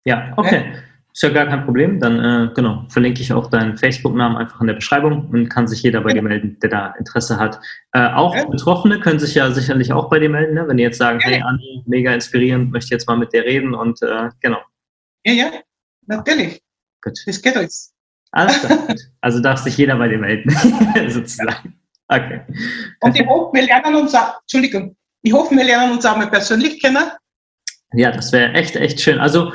Ja, 0.05 0.33
okay. 0.37 0.69
Ne? 0.69 0.83
ist 1.19 1.23
ja 1.23 1.29
gar 1.29 1.47
kein 1.47 1.65
Problem. 1.65 1.99
Dann 1.99 2.19
äh, 2.23 2.53
genau, 2.53 2.85
verlinke 2.87 3.21
ich 3.21 3.33
auch 3.33 3.47
deinen 3.47 3.77
Facebook-Namen 3.77 4.37
einfach 4.37 4.61
in 4.61 4.67
der 4.67 4.75
Beschreibung 4.75 5.27
und 5.29 5.49
kann 5.49 5.67
sich 5.67 5.83
jeder 5.83 5.99
bei 5.99 6.13
dir 6.13 6.21
melden, 6.21 6.57
der 6.61 6.69
da 6.69 6.93
Interesse 6.97 7.37
hat. 7.37 7.59
Äh, 7.91 8.07
auch 8.13 8.33
ja. 8.35 8.45
Betroffene 8.45 9.01
können 9.01 9.19
sich 9.19 9.35
ja 9.35 9.51
sicherlich 9.51 9.91
auch 9.91 10.09
bei 10.09 10.19
dir 10.19 10.29
melden, 10.29 10.53
ne? 10.53 10.65
wenn 10.67 10.77
die 10.77 10.83
jetzt 10.83 10.97
sagen, 10.97 11.19
ja. 11.21 11.27
hey 11.27 11.41
Anni, 11.41 11.83
mega 11.87 12.13
inspirierend, 12.13 12.71
möchte 12.71 12.93
jetzt 12.93 13.05
mal 13.07 13.17
mit 13.17 13.33
dir 13.33 13.43
reden 13.43 13.73
und 13.73 14.01
äh, 14.01 14.29
genau. 14.39 14.59
Ja, 15.25 15.33
ja, 15.33 15.51
natürlich. 16.07 16.61
Gut. 17.01 17.17
Das 17.25 17.41
geht 17.41 17.55
alles. 17.55 17.93
Alles 18.31 18.59
klar. 18.61 18.87
also 19.21 19.39
darf 19.41 19.59
sich 19.59 19.77
jeder 19.77 19.97
bei 19.97 20.07
dir 20.07 20.19
melden, 20.19 20.49
sozusagen. 21.09 21.79
Okay. 22.07 22.41
Und 23.01 23.19
ich 23.19 23.25
hoffe, 23.27 23.53
wir 23.53 23.63
lernen 23.63 23.95
uns 23.95 24.15
auch, 24.15 24.39
Entschuldigung, 24.41 24.95
ich 25.21 25.33
hoffe, 25.33 25.55
wir 25.55 25.63
lernen 25.63 25.93
uns 25.93 26.05
auch 26.05 26.17
mal 26.17 26.29
persönlich 26.29 26.81
kennen. 26.81 27.11
Ja, 27.93 28.11
das 28.11 28.31
wäre 28.31 28.53
echt, 28.53 28.75
echt 28.75 28.99
schön. 29.01 29.19
Also 29.19 29.51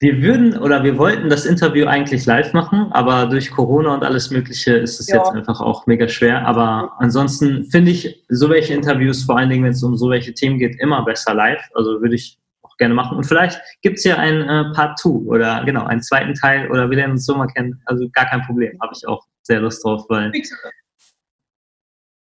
wir 0.00 0.20
würden 0.22 0.58
oder 0.58 0.82
wir 0.82 0.98
wollten 0.98 1.28
das 1.28 1.46
Interview 1.46 1.86
eigentlich 1.86 2.26
live 2.26 2.52
machen, 2.52 2.92
aber 2.92 3.26
durch 3.26 3.50
Corona 3.50 3.94
und 3.94 4.04
alles 4.04 4.30
Mögliche 4.30 4.74
ist 4.74 5.00
es 5.00 5.08
ja. 5.08 5.16
jetzt 5.16 5.30
einfach 5.30 5.60
auch 5.60 5.86
mega 5.86 6.08
schwer. 6.08 6.46
Aber 6.46 6.92
ansonsten 6.98 7.64
finde 7.64 7.92
ich 7.92 8.24
so 8.28 8.50
welche 8.50 8.74
Interviews, 8.74 9.24
vor 9.24 9.38
allen 9.38 9.50
Dingen, 9.50 9.64
wenn 9.64 9.72
es 9.72 9.82
um 9.82 9.96
so 9.96 10.10
welche 10.10 10.34
Themen 10.34 10.58
geht, 10.58 10.80
immer 10.80 11.04
besser 11.04 11.34
live. 11.34 11.62
Also 11.74 12.00
würde 12.00 12.16
ich 12.16 12.38
auch 12.74 12.78
gerne 12.78 12.94
machen. 12.94 13.16
Und 13.16 13.24
vielleicht 13.24 13.60
gibt 13.82 13.98
es 13.98 14.04
ja 14.04 14.16
ein 14.16 14.42
äh, 14.42 14.72
Part 14.74 14.98
2 14.98 15.08
oder 15.26 15.64
genau, 15.64 15.84
einen 15.86 16.02
zweiten 16.02 16.34
Teil 16.34 16.70
oder 16.70 16.90
wir 16.90 16.96
lernen 16.96 17.12
uns 17.12 17.26
so 17.26 17.34
mal 17.34 17.46
kennen. 17.46 17.80
Also 17.86 18.08
gar 18.10 18.26
kein 18.26 18.42
Problem. 18.42 18.76
Habe 18.82 18.92
ich 18.96 19.06
auch 19.06 19.24
sehr 19.42 19.60
Lust 19.60 19.84
drauf, 19.84 20.04
weil. 20.08 20.32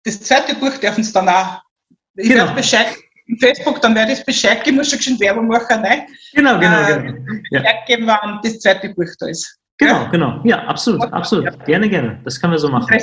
Das 0.04 0.20
zweite 0.20 0.54
Buch 0.54 0.76
dürfen 0.78 1.00
es 1.00 1.12
dann 1.12 1.28
auch. 1.28 1.60
Ich 2.14 2.28
genau. 2.28 2.54
Bescheid 2.54 2.86
Facebook, 3.40 3.80
dann 3.80 3.94
werde 3.94 4.12
ich 4.12 4.24
Bescheid 4.24 4.62
geben, 4.62 4.76
muss 4.76 4.90
schon 4.90 5.18
Werbung 5.18 5.48
machen, 5.48 5.82
ne? 5.82 6.06
Genau, 6.32 6.58
genau, 6.60 6.80
äh, 6.82 7.02
genau. 7.02 7.18
Ja. 7.50 7.60
Bescheid 7.60 7.86
geben, 7.86 8.06
wann 8.06 8.40
das 8.42 8.60
zweite 8.60 8.90
Buch 8.90 9.10
da 9.18 9.26
ist. 9.26 9.58
Genau, 9.78 10.02
ja? 10.02 10.08
genau. 10.10 10.40
Ja, 10.44 10.64
absolut, 10.66 11.02
absolut. 11.12 11.64
Gerne, 11.64 11.88
gerne. 11.88 12.20
Das 12.24 12.40
können 12.40 12.52
wir 12.52 12.58
so 12.58 12.68
machen. 12.68 12.96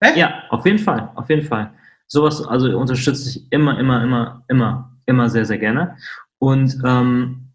Ne? 0.00 0.16
Ja, 0.16 0.44
auf 0.50 0.64
jeden 0.64 0.78
Fall, 0.78 1.10
auf 1.14 1.28
jeden 1.28 1.42
Fall. 1.42 1.72
Sowas, 2.06 2.46
also 2.46 2.78
unterstütze 2.78 3.28
ich 3.28 3.52
immer, 3.52 3.78
immer, 3.78 4.02
immer, 4.02 4.44
immer, 4.48 4.92
immer 5.06 5.28
sehr, 5.28 5.44
sehr 5.44 5.58
gerne. 5.58 5.96
Und 6.38 6.80
ähm, 6.84 7.52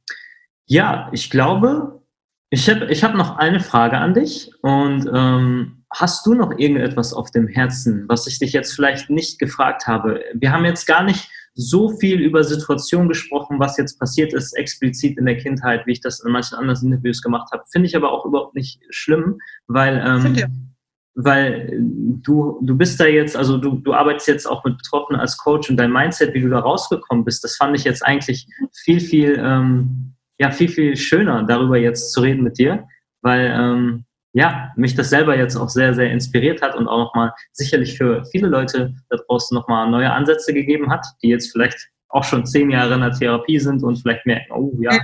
ja, 0.66 1.10
ich 1.12 1.30
glaube, 1.30 2.02
ich 2.50 2.70
habe 2.70 2.86
ich 2.92 3.04
hab 3.04 3.16
noch 3.16 3.38
eine 3.38 3.60
Frage 3.60 3.98
an 3.98 4.14
dich 4.14 4.52
und 4.62 5.10
ähm, 5.14 5.84
hast 5.92 6.26
du 6.26 6.34
noch 6.34 6.58
irgendetwas 6.58 7.14
auf 7.14 7.32
dem 7.32 7.48
Herzen, 7.48 8.06
was 8.08 8.28
ich 8.28 8.40
dich 8.40 8.54
jetzt 8.54 8.74
vielleicht 8.74 9.10
nicht 9.10 9.40
gefragt 9.40 9.88
habe? 9.88 10.22
Wir 10.34 10.52
haben 10.52 10.66
jetzt 10.66 10.86
gar 10.86 11.04
nicht 11.04 11.30
so 11.54 11.98
viel 11.98 12.20
über 12.22 12.44
Situationen 12.44 13.10
gesprochen, 13.10 13.60
was 13.60 13.78
jetzt 13.78 14.00
passiert 14.00 14.34
ist, 14.34 14.54
explizit 14.54 15.18
in 15.18 15.26
der 15.26 15.38
Kindheit, 15.38 15.86
wie 15.86 15.94
ich 15.94 16.02
das 16.02 16.22
in 16.22 16.32
manchen 16.32 16.58
anderen 16.58 16.92
Interviews 16.92 17.22
gemacht 17.22 17.52
habe. 17.52 17.64
Finde 17.72 17.88
ich 17.88 17.96
aber 17.96 18.12
auch 18.12 18.26
überhaupt 18.26 18.56
nicht 18.56 18.80
schlimm, 18.90 19.40
weil, 19.68 20.02
ähm, 20.06 20.69
weil 21.16 21.72
du, 21.80 22.60
du 22.62 22.78
bist 22.78 23.00
da 23.00 23.06
jetzt, 23.06 23.36
also 23.36 23.58
du, 23.58 23.78
du 23.78 23.94
arbeitest 23.94 24.28
jetzt 24.28 24.46
auch 24.46 24.64
mit 24.64 24.78
Betroffenen 24.78 25.20
als 25.20 25.38
Coach 25.38 25.70
und 25.70 25.78
dein 25.78 25.92
Mindset, 25.92 26.34
wie 26.34 26.42
du 26.42 26.50
da 26.50 26.60
rausgekommen 26.60 27.26
bist, 27.26 27.44
das 27.44 27.56
fand 27.56 27.76
ich 27.76 27.84
jetzt 27.84 28.06
eigentlich 28.06 28.48
viel, 28.84 29.00
viel, 29.00 29.38
ähm, 29.40 30.14
ja, 30.40 30.52
viel, 30.52 30.70
viel 30.70 30.96
schöner, 30.96 31.44
darüber 31.44 31.78
jetzt 31.78 32.14
zu 32.14 32.22
reden 32.22 32.44
mit 32.44 32.58
dir, 32.58 32.88
weil 33.22 33.54
ähm, 33.54 34.06
ja, 34.34 34.72
mich 34.76 34.96
das 34.96 35.10
selber 35.10 35.36
jetzt 35.36 35.56
auch 35.56 35.70
sehr, 35.70 35.94
sehr 35.94 36.12
inspiriert 36.12 36.62
hat 36.62 36.76
und 36.76 36.88
auch 36.88 37.00
nochmal 37.00 37.34
sicherlich 37.52 37.98
für 37.98 38.24
viele 38.26 38.48
Leute 38.48 38.94
da 39.10 39.18
draußen 39.18 39.56
nochmal 39.56 39.90
neue 39.90 40.12
Ansätze 40.12 40.54
gegeben 40.54 40.92
hat, 40.92 41.06
die 41.24 41.30
jetzt 41.30 41.52
vielleicht 41.52 41.90
auch 42.10 42.24
schon 42.24 42.46
zehn 42.46 42.72
Jahre 42.72 42.96
in 42.96 43.02
der 43.02 43.12
Therapie 43.12 43.60
sind 43.60 43.84
und 43.84 43.98
vielleicht 43.98 44.26
merken, 44.26 44.52
oh 44.52 44.74
ja, 44.80 45.00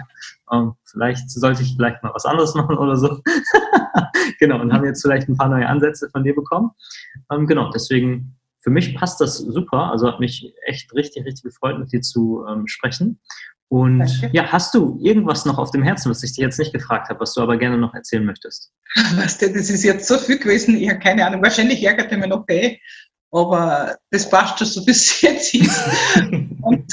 ähm, 0.52 0.74
vielleicht 0.84 1.30
sollte 1.30 1.62
ich 1.62 1.76
vielleicht 1.76 2.02
mal 2.04 2.14
was 2.14 2.26
anderes 2.26 2.56
machen 2.56 2.78
oder 2.78 2.98
so. 2.98 3.22
genau, 4.40 4.60
und 4.60 4.74
haben 4.74 4.86
jetzt 4.86 5.02
vielleicht 5.02 5.30
ein 5.30 5.38
paar 5.38 5.50
neue 5.50 5.68
Ansätze 5.68 6.10
von 6.10 6.24
dir 6.24 6.36
bekommen. 6.36 6.72
Ähm, 7.32 7.48
genau, 7.48 7.70
deswegen 7.70 8.36
für 8.60 8.72
mich 8.72 8.96
passt 8.96 9.22
das 9.22 9.38
super. 9.38 9.92
Also 9.92 10.08
hat 10.08 10.20
mich 10.20 10.52
echt 10.66 10.92
richtig, 10.94 11.26
richtig 11.26 11.44
gefreut, 11.44 11.78
mit 11.78 11.92
dir 11.92 12.02
zu 12.02 12.44
ähm, 12.50 12.68
sprechen. 12.68 13.20
Und 13.68 14.00
Danke. 14.00 14.30
ja, 14.32 14.52
hast 14.52 14.74
du 14.74 14.98
irgendwas 15.02 15.46
noch 15.46 15.58
auf 15.58 15.72
dem 15.72 15.84
Herzen, 15.84 16.10
was 16.10 16.24
ich 16.24 16.34
dir 16.34 16.46
jetzt 16.46 16.60
nicht 16.60 16.74
gefragt 16.74 17.10
habe, 17.10 17.20
was 17.20 17.34
du 17.34 17.42
aber 17.42 17.58
gerne 17.58 17.78
noch 17.78 17.94
erzählen 17.94 18.26
möchtest? 18.26 18.72
Weißt 19.16 19.42
du, 19.42 19.52
das 19.52 19.70
ist 19.70 19.84
jetzt 19.84 20.08
so 20.08 20.18
viel 20.18 20.40
gewesen, 20.40 20.78
ich 20.78 20.90
habe 20.90 21.00
keine 21.00 21.26
Ahnung. 21.26 21.44
Wahrscheinlich 21.44 21.84
ärgert 21.84 22.12
er 22.12 22.18
mich 22.18 22.28
noch 22.28 22.48
eh, 22.48 22.80
aber 23.32 23.98
das 24.12 24.30
passt 24.30 24.60
schon 24.60 24.68
so 24.68 24.86
bis 24.86 25.22
jetzt 25.22 25.54
ist. 25.54 25.84
Und 26.62 26.92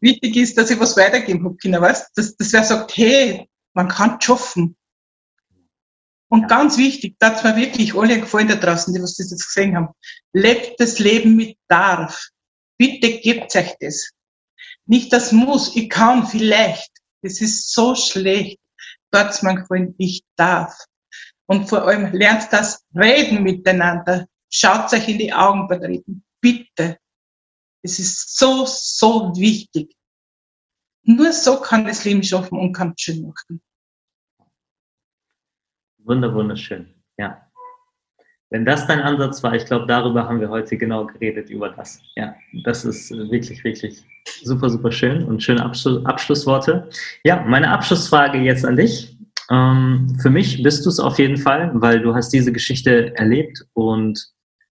wichtig 0.00 0.36
ist, 0.36 0.58
dass 0.58 0.70
ich 0.70 0.80
was 0.80 0.96
weitergeben 0.96 1.44
habe 1.44 1.56
können, 1.56 1.80
weißt 1.80 2.10
dass, 2.16 2.36
dass 2.36 2.52
wer 2.52 2.64
sagt, 2.64 2.96
hey, 2.96 3.48
man 3.74 3.88
kann 3.88 4.20
schaffen. 4.20 4.76
Und 6.28 6.42
ja. 6.42 6.46
ganz 6.48 6.76
wichtig, 6.76 7.16
das 7.18 7.44
mir 7.44 7.56
wirklich 7.56 7.94
alle 7.94 8.20
gefallen 8.20 8.48
da 8.48 8.56
draußen, 8.56 8.92
die 8.92 9.00
was 9.00 9.16
das 9.16 9.30
jetzt 9.30 9.46
gesehen 9.46 9.76
haben. 9.76 9.88
Lebt 10.32 10.80
das 10.80 10.98
Leben 10.98 11.36
mit 11.36 11.56
Darf. 11.68 12.30
Bitte 12.78 13.20
gebt 13.20 13.54
euch 13.54 13.74
das. 13.80 14.10
Nicht 14.86 15.12
das 15.12 15.32
muss, 15.32 15.74
ich 15.76 15.88
kann 15.88 16.26
vielleicht. 16.26 16.90
Das 17.22 17.40
ist 17.40 17.72
so 17.72 17.94
schlecht. 17.94 18.58
Dort 19.10 19.42
man 19.42 19.56
gefallen, 19.56 19.94
ich 19.98 20.24
darf. 20.36 20.76
Und 21.46 21.68
vor 21.68 21.86
allem 21.86 22.12
lernt 22.12 22.52
das 22.52 22.84
Reden 22.94 23.42
miteinander. 23.42 24.26
Schaut 24.58 24.90
euch 24.90 25.06
in 25.06 25.18
die 25.18 25.30
Augen 25.30 25.68
beim 25.68 25.82
Reden. 25.82 26.24
Bitte. 26.40 26.96
Es 27.82 27.98
ist 27.98 28.38
so, 28.38 28.64
so 28.66 29.30
wichtig. 29.36 29.94
Nur 31.02 31.30
so 31.30 31.60
kann 31.60 31.84
das 31.84 32.06
Leben 32.06 32.22
schaffen 32.22 32.58
und 32.58 32.72
kann 32.72 32.94
es 32.96 33.02
schön 33.02 33.20
machen. 33.20 33.60
Wunder, 35.98 36.32
wunderschön. 36.32 36.94
Ja. 37.18 37.46
Wenn 38.48 38.64
das 38.64 38.86
dein 38.86 39.00
Ansatz 39.00 39.42
war, 39.42 39.54
ich 39.54 39.66
glaube, 39.66 39.86
darüber 39.86 40.26
haben 40.26 40.40
wir 40.40 40.48
heute 40.48 40.78
genau 40.78 41.04
geredet, 41.04 41.50
über 41.50 41.68
das. 41.68 42.00
Ja, 42.14 42.34
das 42.64 42.86
ist 42.86 43.10
wirklich, 43.10 43.62
wirklich 43.62 44.02
super, 44.42 44.70
super 44.70 44.90
schön 44.90 45.22
und 45.24 45.42
schöne 45.42 45.62
Abschluss, 45.62 46.02
Abschlussworte. 46.06 46.88
Ja, 47.24 47.44
meine 47.44 47.70
Abschlussfrage 47.70 48.38
jetzt 48.38 48.64
an 48.64 48.76
dich. 48.76 49.18
Ähm, 49.50 50.16
für 50.22 50.30
mich 50.30 50.62
bist 50.62 50.86
du 50.86 50.88
es 50.88 50.98
auf 50.98 51.18
jeden 51.18 51.36
Fall, 51.36 51.72
weil 51.74 52.00
du 52.00 52.14
hast 52.14 52.30
diese 52.30 52.52
Geschichte 52.52 53.14
erlebt 53.16 53.66
und 53.74 54.34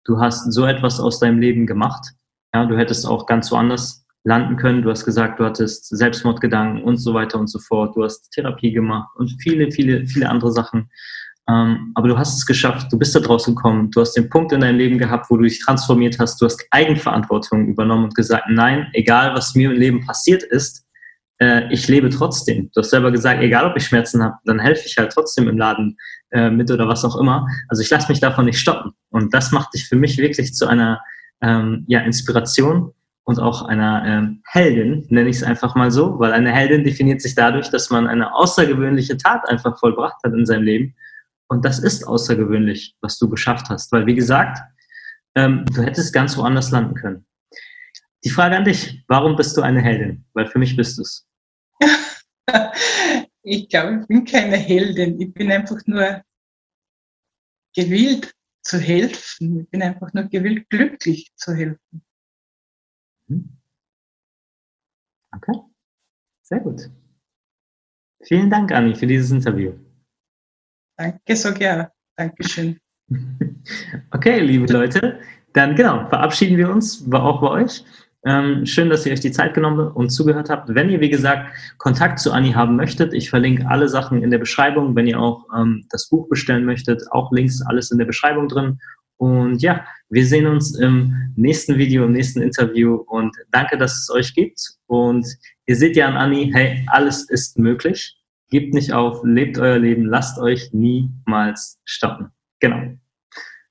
du 0.08 0.20
hast 0.20 0.52
so 0.52 0.66
etwas 0.66 1.00
aus 1.00 1.20
deinem 1.20 1.40
Leben 1.40 1.68
gemacht. 1.68 2.14
Ja, 2.54 2.66
du 2.66 2.78
hättest 2.78 3.06
auch 3.06 3.28
ganz 3.28 3.52
woanders 3.52 4.06
landen 4.24 4.58
können. 4.58 4.82
Du 4.82 4.90
hast 4.90 5.06
gesagt, 5.06 5.40
du 5.40 5.46
hattest 5.46 5.96
Selbstmordgedanken 5.96 6.84
und 6.84 6.98
so 6.98 7.14
weiter 7.14 7.40
und 7.40 7.48
so 7.48 7.60
fort. 7.60 7.96
Du 7.96 8.04
hast 8.04 8.32
Therapie 8.32 8.72
gemacht 8.72 9.10
und 9.16 9.30
viele, 9.42 9.72
viele, 9.72 10.08
viele 10.08 10.30
andere 10.30 10.52
Sachen. 10.52 10.90
Ähm, 11.50 11.92
aber 11.96 12.10
du 12.10 12.18
hast 12.18 12.38
es 12.38 12.46
geschafft, 12.46 12.92
du 12.92 12.98
bist 12.98 13.16
da 13.16 13.22
draus 13.22 13.46
gekommen, 13.46 13.90
du 13.92 14.02
hast 14.02 14.14
den 14.14 14.30
Punkt 14.30 14.52
in 14.52 14.60
deinem 14.60 14.78
Leben 14.78 14.98
gehabt, 14.98 15.30
wo 15.30 15.38
du 15.38 15.44
dich 15.44 15.64
transformiert 15.64 16.20
hast, 16.20 16.42
du 16.42 16.46
hast 16.46 16.62
Eigenverantwortung 16.72 17.68
übernommen 17.68 18.06
und 18.06 18.16
gesagt, 18.16 18.48
nein, 18.50 18.88
egal 18.92 19.34
was 19.34 19.56
mir 19.56 19.72
im 19.72 19.78
Leben 19.78 20.06
passiert 20.06 20.44
ist, 20.44 20.86
äh, 21.40 21.72
ich 21.72 21.88
lebe 21.88 22.10
trotzdem. 22.10 22.70
Du 22.74 22.82
hast 22.82 22.90
selber 22.90 23.12
gesagt, 23.12 23.42
egal 23.42 23.66
ob 23.66 23.78
ich 23.78 23.86
Schmerzen 23.86 24.22
habe, 24.22 24.36
dann 24.44 24.60
helfe 24.60 24.84
ich 24.88 24.98
halt 24.98 25.14
trotzdem 25.14 25.48
im 25.48 25.58
Laden 25.58 25.98
äh, 26.32 26.50
mit 26.50 26.70
oder 26.70 26.90
was 26.90 27.06
auch 27.06 27.16
immer. 27.16 27.48
Also 27.70 27.82
ich 27.82 27.90
lasse 27.90 28.10
mich 28.10 28.20
davon 28.20 28.44
nicht 28.44 28.60
stoppen. 28.60 28.92
Und 29.10 29.34
das 29.34 29.52
macht 29.52 29.74
dich 29.74 29.88
für 29.88 29.96
mich 29.96 30.18
wirklich 30.18 30.54
zu 30.54 30.68
einer 30.68 31.02
ähm, 31.42 31.86
ja, 31.88 32.02
Inspiration 32.02 32.94
und 33.24 33.40
auch 33.40 33.64
einer 33.64 34.04
ähm, 34.06 34.42
Heldin, 34.48 35.06
nenne 35.10 35.30
ich 35.30 35.38
es 35.38 35.44
einfach 35.44 35.76
mal 35.76 35.92
so, 35.92 36.20
weil 36.20 36.34
eine 36.34 36.52
Heldin 36.52 36.84
definiert 36.84 37.22
sich 37.22 37.36
dadurch, 37.36 37.70
dass 37.70 37.90
man 37.90 38.08
eine 38.08 38.34
außergewöhnliche 38.34 39.18
Tat 39.18 39.48
einfach 39.50 39.78
vollbracht 39.80 40.24
hat 40.24 40.34
in 40.34 40.46
seinem 40.46 40.64
Leben 40.64 40.96
und 41.48 41.64
das 41.64 41.80
ist 41.80 42.06
außergewöhnlich, 42.06 42.96
was 43.02 43.18
du 43.18 43.30
geschafft 43.30 43.70
hast, 43.70 43.92
weil 43.92 44.06
wie 44.06 44.16
gesagt, 44.16 44.60
ähm, 45.36 45.66
du 45.74 45.82
hättest 45.82 46.14
ganz 46.14 46.38
woanders 46.38 46.72
landen 46.72 46.96
können. 46.96 47.26
Die 48.24 48.30
Frage 48.30 48.58
an 48.58 48.66
dich, 48.66 49.04
warum 49.08 49.36
bist 49.36 49.56
du 49.56 49.62
eine 49.62 49.82
Heldin? 49.82 50.26
Weil 50.34 50.48
für 50.48 50.60
mich 50.60 50.76
bist 50.76 50.98
du 50.98 51.04
es. 51.04 51.28
ich 53.44 53.70
glaube, 53.70 54.00
ich 54.02 54.08
bin 54.08 54.26
keine 54.26 54.58
Heldin. 54.58 55.22
Ich 55.22 55.34
bin 55.34 55.52
einfach 55.52 55.78
nur 55.86 56.22
gewillt 57.76 58.34
zu 58.68 58.80
helfen. 58.80 59.62
Ich 59.62 59.70
bin 59.70 59.82
einfach 59.82 60.14
nur 60.14 60.26
gewillt, 60.26 60.70
glücklich 60.70 61.32
zu 61.36 61.56
helfen. 61.56 62.02
Mhm. 63.28 63.58
Okay, 65.34 65.60
sehr 66.42 66.60
gut. 66.60 66.90
Vielen 68.24 68.50
Dank, 68.50 68.72
Anni, 68.72 68.96
für 68.96 69.08
dieses 69.08 69.32
Interview. 69.32 69.74
Danke, 70.98 71.36
so 71.36 71.54
gerne. 71.54 71.92
Dankeschön. 72.16 72.80
Okay, 74.12 74.40
liebe 74.40 74.72
Leute, 74.72 75.20
dann 75.52 75.76
genau, 75.76 76.08
verabschieden 76.08 76.58
wir 76.58 76.70
uns 76.70 77.06
auch 77.12 77.42
bei 77.42 77.50
euch. 77.50 77.84
Ähm, 78.28 78.66
schön, 78.66 78.90
dass 78.90 79.06
ihr 79.06 79.14
euch 79.14 79.22
die 79.22 79.32
Zeit 79.32 79.54
genommen 79.54 79.88
und 79.88 80.10
zugehört 80.10 80.50
habt. 80.50 80.76
Wenn 80.76 80.90
ihr, 80.90 81.00
wie 81.00 81.10
gesagt, 81.10 81.50
Kontakt 81.78 82.20
zu 82.20 82.34
Anni 82.34 82.52
haben 82.52 82.76
möchtet, 82.76 83.14
ich 83.14 83.30
verlinke 83.30 83.66
alle 83.70 83.88
Sachen 83.88 84.22
in 84.22 84.32
der 84.32 84.38
Beschreibung. 84.38 84.98
Wenn 84.98 85.08
ihr 85.08 85.18
auch 85.18 85.46
ähm, 85.58 85.86
das 85.92 86.10
Buch 86.10 86.28
bestellen 86.28 86.66
möchtet, 86.66 87.02
auch 87.12 87.32
Links, 87.32 87.62
alles 87.62 87.90
in 87.90 87.98
der 87.98 88.06
Beschreibung 88.06 88.50
drin. 88.50 88.80
Und 89.16 89.62
ja, 89.62 89.86
wir 90.10 90.26
sehen 90.26 90.46
uns 90.46 90.78
im 90.78 91.16
nächsten 91.38 91.78
Video, 91.78 92.04
im 92.04 92.12
nächsten 92.12 92.42
Interview. 92.42 92.96
Und 92.96 93.34
danke, 93.52 93.78
dass 93.78 93.98
es 93.98 94.10
euch 94.10 94.36
gibt. 94.36 94.60
Und 94.88 95.26
ihr 95.66 95.78
seht 95.78 95.96
ja 95.96 96.10
an 96.10 96.18
Anni, 96.18 96.52
hey, 96.54 96.86
alles 96.88 97.30
ist 97.30 97.58
möglich. 97.58 98.18
gebt 98.50 98.74
nicht 98.74 98.92
auf, 98.92 99.22
lebt 99.24 99.58
euer 99.58 99.80
Leben, 99.80 100.04
lasst 100.04 100.38
euch 100.38 100.74
niemals 100.74 101.80
stoppen. 101.86 102.32
Genau. 102.60 102.94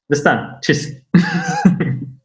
Bis 0.08 0.22
dann. 0.22 0.56
Tschüss. 0.62 0.92